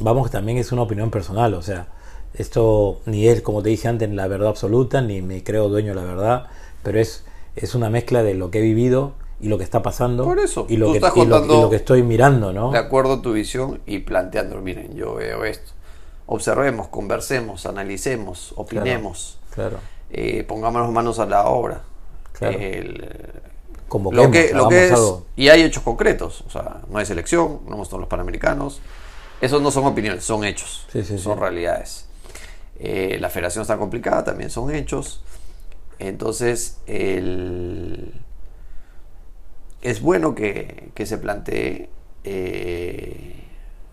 vamos, 0.00 0.30
también 0.30 0.58
es 0.58 0.72
una 0.72 0.82
opinión 0.82 1.10
personal, 1.10 1.54
o 1.54 1.62
sea, 1.62 1.88
esto 2.34 3.00
ni 3.06 3.28
es, 3.28 3.40
como 3.40 3.62
te 3.62 3.70
dije 3.70 3.88
antes, 3.88 4.10
la 4.10 4.26
verdad 4.28 4.48
absoluta, 4.48 5.00
ni 5.00 5.22
me 5.22 5.42
creo 5.42 5.68
dueño 5.68 5.90
de 5.90 5.94
la 5.94 6.04
verdad, 6.04 6.46
pero 6.82 7.00
es, 7.00 7.24
es 7.54 7.74
una 7.74 7.88
mezcla 7.88 8.22
de 8.22 8.34
lo 8.34 8.50
que 8.50 8.58
he 8.58 8.62
vivido 8.62 9.14
y 9.40 9.48
lo 9.48 9.58
que 9.58 9.64
está 9.64 9.82
pasando 9.82 10.24
Por 10.24 10.38
eso, 10.38 10.66
y 10.68 10.76
lo, 10.78 10.86
tú 10.86 10.92
que, 10.92 10.98
estás 10.98 11.16
y 11.16 11.24
lo- 11.26 11.44
y 11.44 11.48
lo 11.48 11.70
que 11.70 11.76
estoy 11.76 12.02
mirando, 12.02 12.52
¿no? 12.52 12.70
de 12.72 12.78
acuerdo 12.78 13.14
a 13.14 13.22
tu 13.22 13.32
visión 13.32 13.80
y 13.86 13.98
planteándolo, 13.98 14.62
miren, 14.62 14.94
yo 14.96 15.14
veo 15.16 15.44
esto. 15.44 15.72
Observemos, 16.26 16.88
conversemos, 16.88 17.66
analicemos, 17.66 18.52
opinemos, 18.56 19.38
Claro, 19.54 19.78
eh, 20.10 20.42
pongámonos 20.48 20.90
manos 20.90 21.18
a 21.18 21.26
la 21.26 21.46
obra. 21.46 21.82
Claro. 22.32 22.58
El- 22.58 23.08
convoquemos, 23.88 24.26
lo 24.26 24.32
que, 24.32 24.52
lo 24.54 24.68
que 24.68 24.86
es, 24.86 24.92
algo. 24.92 25.26
y 25.36 25.48
hay 25.48 25.62
hechos 25.62 25.82
concretos, 25.82 26.42
o 26.46 26.50
sea, 26.50 26.80
no 26.90 26.98
hay 26.98 27.06
selección, 27.06 27.60
no 27.66 27.74
hemos 27.74 27.86
estado 27.86 28.00
los 28.00 28.08
panamericanos, 28.08 28.80
esos 29.40 29.62
no 29.62 29.70
son 29.70 29.84
opiniones, 29.84 30.24
son 30.24 30.44
hechos, 30.44 30.86
Sí, 30.92 31.04
sí, 31.04 31.18
son 31.18 31.34
sí. 31.34 31.40
realidades. 31.40 32.06
Eh, 32.78 33.18
la 33.20 33.30
federación 33.30 33.62
está 33.62 33.76
complicada, 33.78 34.24
también 34.24 34.50
son 34.50 34.74
hechos. 34.74 35.22
Entonces, 35.98 36.78
el- 36.86 38.12
es 39.82 40.00
bueno 40.00 40.34
que, 40.34 40.90
que 40.94 41.06
se 41.06 41.18
plantee. 41.18 41.90
eh, 42.24 43.32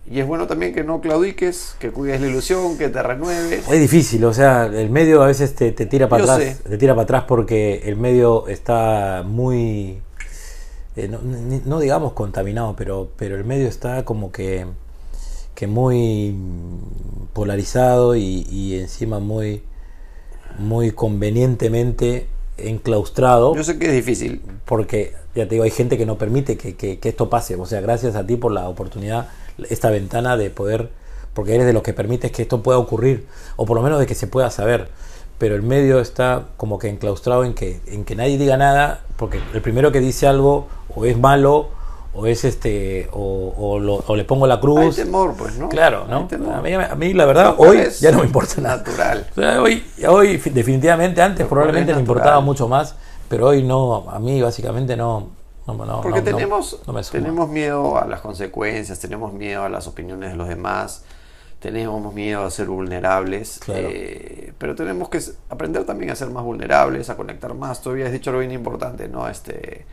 y 0.06 0.20
es 0.20 0.28
bueno 0.28 0.48
también 0.48 0.74
que 0.74 0.84
no 0.84 1.00
claudiques, 1.02 1.76
que 1.80 1.92
cuides 1.92 2.20
la 2.22 2.28
ilusión, 2.28 2.78
que 2.78 2.90
te 2.90 3.02
renueves. 3.02 3.66
Es 3.70 3.80
difícil, 3.80 4.24
o 4.26 4.34
sea, 4.34 4.66
el 4.66 4.90
medio 4.90 5.22
a 5.24 5.28
veces 5.28 5.56
te, 5.56 5.72
te 5.72 5.86
tira 5.86 6.10
para 6.10 6.26
Yo 6.26 6.32
atrás, 6.32 6.58
sé. 6.58 6.58
te 6.70 6.78
tira 6.78 6.94
para 6.94 7.04
atrás 7.04 7.24
porque 7.28 7.82
el 7.86 7.96
medio 7.96 8.48
está 8.48 9.24
muy, 9.26 10.02
eh, 10.96 11.10
no 11.66 11.80
digamos 11.80 12.14
contaminado, 12.14 12.76
pero, 12.76 13.12
pero 13.18 13.36
el 13.36 13.46
medio 13.46 13.68
está 13.68 14.06
como 14.06 14.32
que, 14.32 14.68
que 15.56 15.68
muy 15.68 16.36
polarizado 17.34 18.16
y, 18.16 18.48
y 18.50 18.80
encima 18.80 19.20
muy, 19.20 19.64
muy 20.60 20.92
convenientemente 20.92 22.28
enclaustrado 22.58 23.56
Yo 23.56 23.64
sé 23.64 23.78
que 23.80 23.88
es 23.88 23.94
difícil, 23.94 24.42
porque 24.66 25.14
ya 25.36 25.44
te 25.46 25.56
digo, 25.56 25.64
hay 25.64 25.72
gente 25.72 25.98
que 25.98 26.06
no 26.06 26.18
permite 26.18 26.58
que, 26.58 26.76
que- 26.76 27.00
que 27.00 27.10
esto 27.10 27.30
pase. 27.30 27.56
O 27.56 27.66
sea, 27.66 27.82
gracias 27.82 28.16
a 28.16 28.26
ti 28.26 28.36
por 28.36 28.52
la 28.52 28.68
oportunidad, 28.70 29.28
esta 29.70 29.90
ventana 29.90 30.38
de 30.38 30.50
poder, 30.50 30.90
porque 31.34 31.56
eres 31.56 31.66
de 31.66 31.74
los 31.74 31.84
que 31.84 31.94
permites 31.94 32.32
que 32.32 32.44
esto 32.44 32.62
pueda 32.62 32.78
ocurrir, 32.78 33.26
o 33.56 33.66
por 33.66 33.76
lo 33.78 33.84
menos 33.84 34.00
de 34.00 34.06
que 34.06 34.16
se 34.16 34.28
pueda 34.28 34.50
saber. 34.52 34.90
Pero 35.40 35.56
el 35.56 35.64
medio 35.64 36.00
está 36.00 36.46
como 36.58 36.78
que 36.80 36.90
enclaustrado 36.90 37.44
en 37.44 37.54
que, 37.54 37.82
en 37.88 38.06
que 38.06 38.16
nadie 38.16 38.38
diga 38.38 38.56
nada, 38.58 39.02
porque 39.18 39.40
el 39.54 39.62
primero 39.62 39.92
que 39.92 40.00
dice 40.00 40.28
algo 40.28 40.68
o 40.96 41.06
es 41.06 41.18
malo, 41.18 41.70
o 42.16 42.28
es 42.28 42.44
este, 42.46 43.10
o, 43.12 43.54
o 43.58 43.80
lo- 43.80 44.04
o 44.06 44.16
le 44.16 44.24
pongo 44.24 44.46
la 44.48 44.56
hay 44.56 44.60
cruz. 44.62 44.96
temor, 44.96 45.34
pues, 45.36 45.58
¿no? 45.58 45.68
Claro, 45.70 46.04
Hay 46.04 46.38
¿no? 46.38 46.54
A 46.56 46.62
mí, 46.62 46.74
a 46.74 46.96
mí 46.96 47.14
la 47.14 47.26
verdad, 47.26 47.56
hoy 47.58 47.84
ya 48.00 48.12
no 48.12 48.20
me 48.20 48.26
importa 48.26 48.62
nada. 48.62 48.78
Natural. 48.78 49.28
Hoy, 49.60 49.84
hoy 50.08 50.38
fi- 50.38 50.52
definitivamente 50.52 51.22
antes 51.22 51.48
probablemente 51.48 51.94
me 51.94 52.00
importaba 52.02 52.40
mucho 52.40 52.68
más, 52.68 52.96
pero 53.30 53.48
hoy 53.48 53.64
no, 53.64 54.10
a 54.10 54.20
mí 54.20 54.42
básicamente 54.42 54.96
no. 54.96 55.30
no, 55.66 55.74
no, 55.74 56.02
Porque 56.02 56.20
no, 56.20 56.26
tenemos, 56.26 56.80
no 56.86 56.94
me 56.94 57.04
suma. 57.04 57.20
tenemos 57.24 57.50
miedo 57.50 57.98
a 57.98 58.06
las 58.06 58.22
consecuencias, 58.22 59.00
tenemos 59.00 59.34
miedo 59.34 59.64
a 59.64 59.70
las 59.70 59.88
opiniones 59.88 60.30
de 60.32 60.36
los 60.36 60.48
demás, 60.48 61.04
tenemos 61.60 62.14
miedo 62.14 62.44
a 62.44 62.52
ser 62.52 62.68
vulnerables, 62.68 63.60
Claro. 63.64 63.88
eh, 63.90 64.54
pero 64.58 64.76
tenemos 64.76 65.10
que 65.10 65.20
aprender 65.50 65.86
también 65.86 66.12
a 66.12 66.16
ser 66.16 66.30
más 66.30 66.44
vulnerables, 66.44 67.10
a 67.10 67.16
conectar 67.16 67.54
más. 67.54 67.82
Tú 67.82 67.90
habías 67.92 68.12
dicho 68.12 68.30
algo 68.30 68.42
bien 68.42 68.52
importante, 68.52 69.08
¿no? 69.08 69.28
Este, 69.30 69.86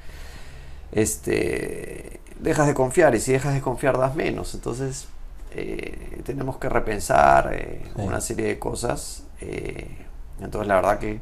este, 0.93 2.21
dejas 2.41 2.67
de 2.67 2.75
confiar 2.75 3.15
y 3.15 3.21
si 3.21 3.33
dejas 3.33 3.55
de 3.55 3.61
confiar 3.61 3.99
das 3.99 4.15
menos. 4.15 4.55
Entonces 4.55 5.09
eh, 5.53 6.21
tenemos 6.25 6.57
que 6.59 6.69
repensar 6.69 7.51
eh, 7.53 7.83
Sí. 7.97 8.03
una 8.03 8.21
serie 8.21 8.47
de 8.47 8.59
cosas. 8.59 9.25
eh, 9.41 9.97
entonces 10.41 10.69
la 10.69 10.77
verdad 10.77 10.99
que 10.99 11.21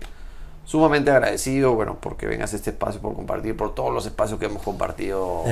sumamente 0.64 1.10
agradecido, 1.10 1.74
bueno, 1.74 1.96
porque 2.00 2.26
vengas 2.26 2.52
a 2.52 2.56
este 2.56 2.70
espacio, 2.70 3.00
por 3.00 3.14
compartir, 3.14 3.56
por 3.56 3.74
todos 3.74 3.92
los 3.92 4.06
espacios 4.06 4.38
que 4.38 4.46
hemos 4.46 4.62
compartido 4.62 5.42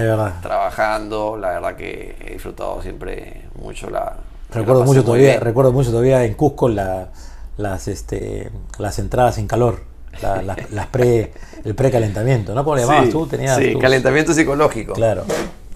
trabajando. 0.43 1.37
La 1.37 1.51
verdad 1.51 1.75
que 1.77 2.17
he 2.25 2.33
disfrutado 2.35 2.81
siempre 2.83 3.43
mucho 3.61 3.91
la... 3.91 4.17
Recuerdo 4.53 4.85
mucho 4.85 5.03
todavía, 5.05 5.31
bien. 5.31 5.41
recuerdo 5.41 5.73
mucho 5.73 5.91
todavía 5.91 6.25
en 6.25 6.35
Cusco 6.35 6.69
la- 6.69 7.09
las 7.57 7.89
este 7.89 8.53
las 8.79 8.99
entradas 8.99 9.39
en 9.39 9.47
calor, 9.49 9.81
la- 10.23 10.43
las, 10.43 10.71
las 10.73 10.87
pre, 10.87 11.33
el 11.65 11.75
precalentamiento, 11.75 12.55
¿no? 12.55 12.65
¿Cómo 12.65 12.77
le 12.77 12.83
llamabas 12.83 13.07
Sí, 13.07 13.13
tú? 13.13 13.27
Tenías 13.27 13.57
sí, 13.59 13.73
tus- 13.73 13.81
calentamiento 13.83 14.33
psicológico. 14.35 14.93
Claro. 14.95 15.25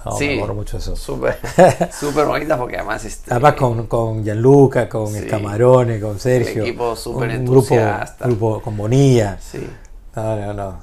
No, 0.05 0.12
Sí. 0.12 0.29
me 0.29 0.35
acuerdo 0.37 0.55
mucho 0.55 0.77
de 0.79 0.83
eso. 0.83 0.97
Súper, 0.97 1.39
súper 1.93 2.25
bonitas 2.27 2.59
porque 2.59 2.77
además... 2.77 3.05
Este, 3.05 3.31
Además 3.33 3.53
con, 3.55 3.87
con 3.87 4.25
Gianluca, 4.25 4.89
con 4.89 5.09
Sí. 5.09 5.19
Escamarone, 5.19 6.01
con 6.01 6.19
Sergio. 6.19 6.62
equipo 6.62 6.97
súper 6.97 7.29
un 7.31 7.45
grupo, 7.45 7.61
entusiasta. 7.75 8.25
grupo 8.27 8.62
con 8.62 8.77
Bonilla. 8.79 9.37
Sí. 9.41 9.69
No, 10.17 10.37
no, 10.37 10.53
no. 10.55 10.79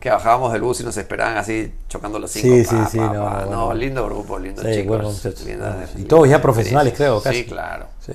Que 0.00 0.10
bajábamos 0.10 0.52
del 0.52 0.62
bus 0.62 0.80
y 0.80 0.84
nos 0.84 0.96
esperaban 0.96 1.36
así 1.36 1.72
chocando 1.88 2.18
los 2.18 2.30
cinco. 2.30 2.48
Sí, 2.56 2.64
pa, 2.64 2.70
sí, 2.86 2.90
sí, 2.92 2.98
pa, 2.98 3.12
no, 3.12 3.22
pa. 3.24 3.34
bueno. 3.44 3.50
No, 3.68 3.74
lindo 3.74 4.04
grupo, 4.06 4.38
lindo 4.38 4.62
Sí, 4.62 4.68
chicos. 4.72 4.86
bueno, 5.22 5.80
Y 5.98 6.02
todos 6.04 6.28
ya 6.28 6.40
profesionales, 6.42 6.94
creo, 6.96 7.20
casi. 7.22 7.40
Sí, 7.40 7.44
claro. 7.44 7.86
Sí. 8.04 8.12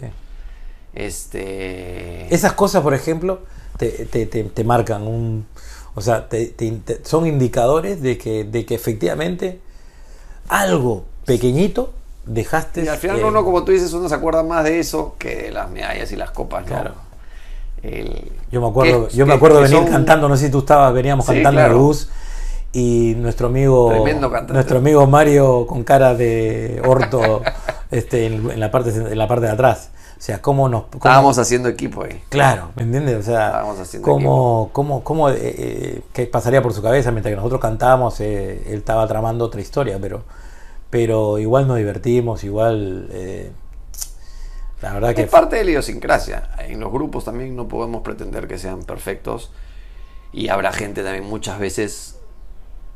Este. 0.93 2.33
Esas 2.33 2.53
cosas, 2.53 2.81
por 2.81 2.93
ejemplo, 2.93 3.39
te, 3.77 3.89
te, 4.05 4.25
te, 4.25 4.43
te 4.43 4.63
marcan 4.63 5.03
un. 5.07 5.45
O 5.95 6.01
sea, 6.01 6.27
te- 6.27 6.53
son 7.03 7.25
indicadores 7.25 8.01
de 8.01 8.17
que, 8.17 8.43
de 8.43 8.65
que 8.65 8.75
efectivamente 8.75 9.59
algo 10.49 11.05
pequeñito 11.25 11.93
dejaste. 12.25 12.83
Y 12.83 12.87
al 12.87 12.97
final 12.97 13.19
eh, 13.19 13.25
uno, 13.25 13.43
como 13.45 13.63
tú 13.63 13.71
dices, 13.71 13.93
uno 13.93 14.09
se 14.09 14.15
acuerda 14.15 14.43
más 14.43 14.63
de 14.63 14.79
eso 14.79 15.15
que 15.17 15.35
de 15.43 15.51
las 15.51 15.69
medallas 15.69 16.11
y 16.11 16.15
las 16.15 16.31
copas, 16.31 16.63
¿no? 16.63 16.67
Claro. 16.67 16.91
El- 17.83 18.31
Yo 18.51 18.61
me 18.61 18.67
acuerdo, 18.67 19.07
que- 19.07 19.15
yo 19.15 19.25
me 19.25 19.33
acuerdo 19.33 19.57
que 19.57 19.63
venir 19.65 19.77
son- 19.79 19.87
cantando, 19.87 20.27
no 20.27 20.35
sé 20.37 20.45
si 20.47 20.51
tú 20.51 20.59
estabas, 20.59 20.93
veníamos 20.93 21.25
Sí, 21.25 21.33
cantando 21.33 21.59
en 21.59 21.65
el 21.65 21.71
claro. 21.71 21.83
bus 21.83 22.09
y 22.73 23.13
nuestro 23.17 23.47
amigo 23.47 23.93
nuestro 24.49 24.79
amigo 24.79 25.07
Mario 25.07 25.65
con 25.65 25.83
cara 25.85 26.13
de 26.13 26.81
orto 26.85 27.41
este, 27.91 28.25
en, 28.25 28.51
en 28.51 28.59
la 28.59 28.69
parte 28.69 28.89
en 28.89 29.17
la 29.17 29.27
parte 29.29 29.45
de 29.45 29.51
atrás 29.53 29.91
O 30.17 30.21
sea, 30.21 30.41
cómo 30.41 30.69
nos... 30.69 30.83
cómo- 30.83 30.95
Estábamos 30.97 31.37
haciendo 31.37 31.69
equipo 31.69 32.03
ahí. 32.03 32.23
Claro, 32.29 32.71
¿me 32.75 32.83
entiendes? 32.83 33.17
O 33.19 33.23
sea, 33.23 33.47
Estábamos 33.47 33.79
haciendo 33.79 34.05
cómo, 34.07 34.69
cómo, 34.71 35.03
cómo, 35.03 35.29
eh, 35.29 35.35
eh, 35.39 36.01
qué 36.13 36.25
pasaría 36.25 36.61
por 36.61 36.73
su 36.73 36.81
cabeza 36.81 37.11
mientras 37.11 37.31
que 37.31 37.35
nosotros 37.35 37.59
cantábamos, 37.61 38.19
eh, 38.21 38.63
él 38.67 38.77
estaba 38.79 39.05
tramando 39.07 39.45
otra 39.45 39.61
historia, 39.61 39.97
pero, 40.01 40.23
pero 40.89 41.37
igual 41.37 41.67
nos 41.67 41.77
divertimos, 41.77 42.43
igual, 42.43 43.07
eh, 43.11 43.51
la 44.81 44.93
verdad 44.93 45.13
que 45.15 45.23
Es 45.23 45.29
parte 45.29 45.57
de 45.57 45.63
la 45.65 45.69
idiosincrasia. 45.71 46.49
En 46.59 46.79
los 46.79 46.91
grupos 46.91 47.25
también 47.25 47.55
no 47.55 47.67
podemos 47.67 48.01
pretender 48.01 48.47
que 48.47 48.57
sean 48.57 48.83
perfectos. 48.83 49.51
Y 50.31 50.49
habrá 50.49 50.71
gente 50.73 51.01
también 51.03 51.25
muchas 51.25 51.59
veces 51.59 52.17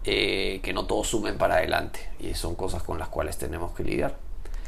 eh, 0.04 0.60
que 0.62 0.74
no 0.74 0.86
todos 0.86 1.08
sumen 1.08 1.38
para 1.38 1.56
adelante. 1.56 2.00
Y 2.20 2.34
son 2.34 2.56
cosas 2.56 2.84
con 2.84 3.00
las 3.00 3.08
cuales 3.10 3.38
tenemos 3.38 3.72
que 3.74 3.84
lidiar. 3.84 4.16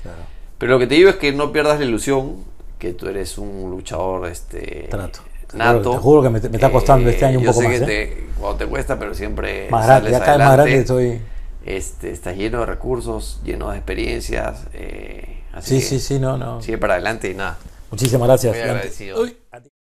Claro. 0.02 0.20
Pero 0.62 0.74
lo 0.74 0.80
que 0.80 0.86
te 0.86 0.94
digo 0.94 1.10
es 1.10 1.16
que 1.16 1.32
no 1.34 1.52
pierdas 1.52 1.80
la 1.80 1.86
ilusión 1.86 2.36
que 2.78 2.94
tú 2.94 3.08
eres 3.08 3.38
un 3.40 3.72
luchador 3.72 4.28
este, 4.28 4.86
Trato. 4.92 5.22
Nato. 5.54 5.92
te 5.94 5.98
juro 5.98 6.22
que 6.22 6.30
me- 6.30 6.40
me 6.40 6.56
está 6.56 6.72
costando 6.72 7.10
este 7.10 7.26
año 7.26 7.40
un 7.40 7.46
yo 7.46 7.50
poco 7.52 7.62
sé 7.64 7.68
más, 7.68 7.80
que 7.80 7.84
¿eh? 7.84 7.88
te- 7.88 8.40
cuando 8.40 8.58
te 8.60 8.66
cuesta, 8.68 8.98
pero 9.00 9.14
siempre 9.16 9.68
más 9.72 9.86
grande, 9.88 10.12
ya 10.12 10.20
vez 10.20 10.28
más 10.28 10.30
adelante. 10.30 10.56
grande 10.62 10.80
estoy. 10.80 11.22
Este, 11.66 12.12
estás 12.12 12.38
lleno 12.38 12.60
de 12.60 12.66
recursos, 12.68 13.42
lleno 13.44 13.72
de 13.72 13.78
experiencias. 13.78 14.68
eh, 14.74 15.42
así 15.52 15.76
Sí, 15.76 15.80
que 15.82 15.86
sí, 15.88 16.00
sí, 16.00 16.20
no, 16.20 16.38
no. 16.38 16.62
Sigue 16.62 16.78
para 16.78 16.94
adelante 16.94 17.30
y 17.30 17.34
nada. 17.34 17.58
Muchísimas 17.90 18.28
gracias. 18.28 18.54
Muy 18.54 18.62
agradecido. 18.62 19.26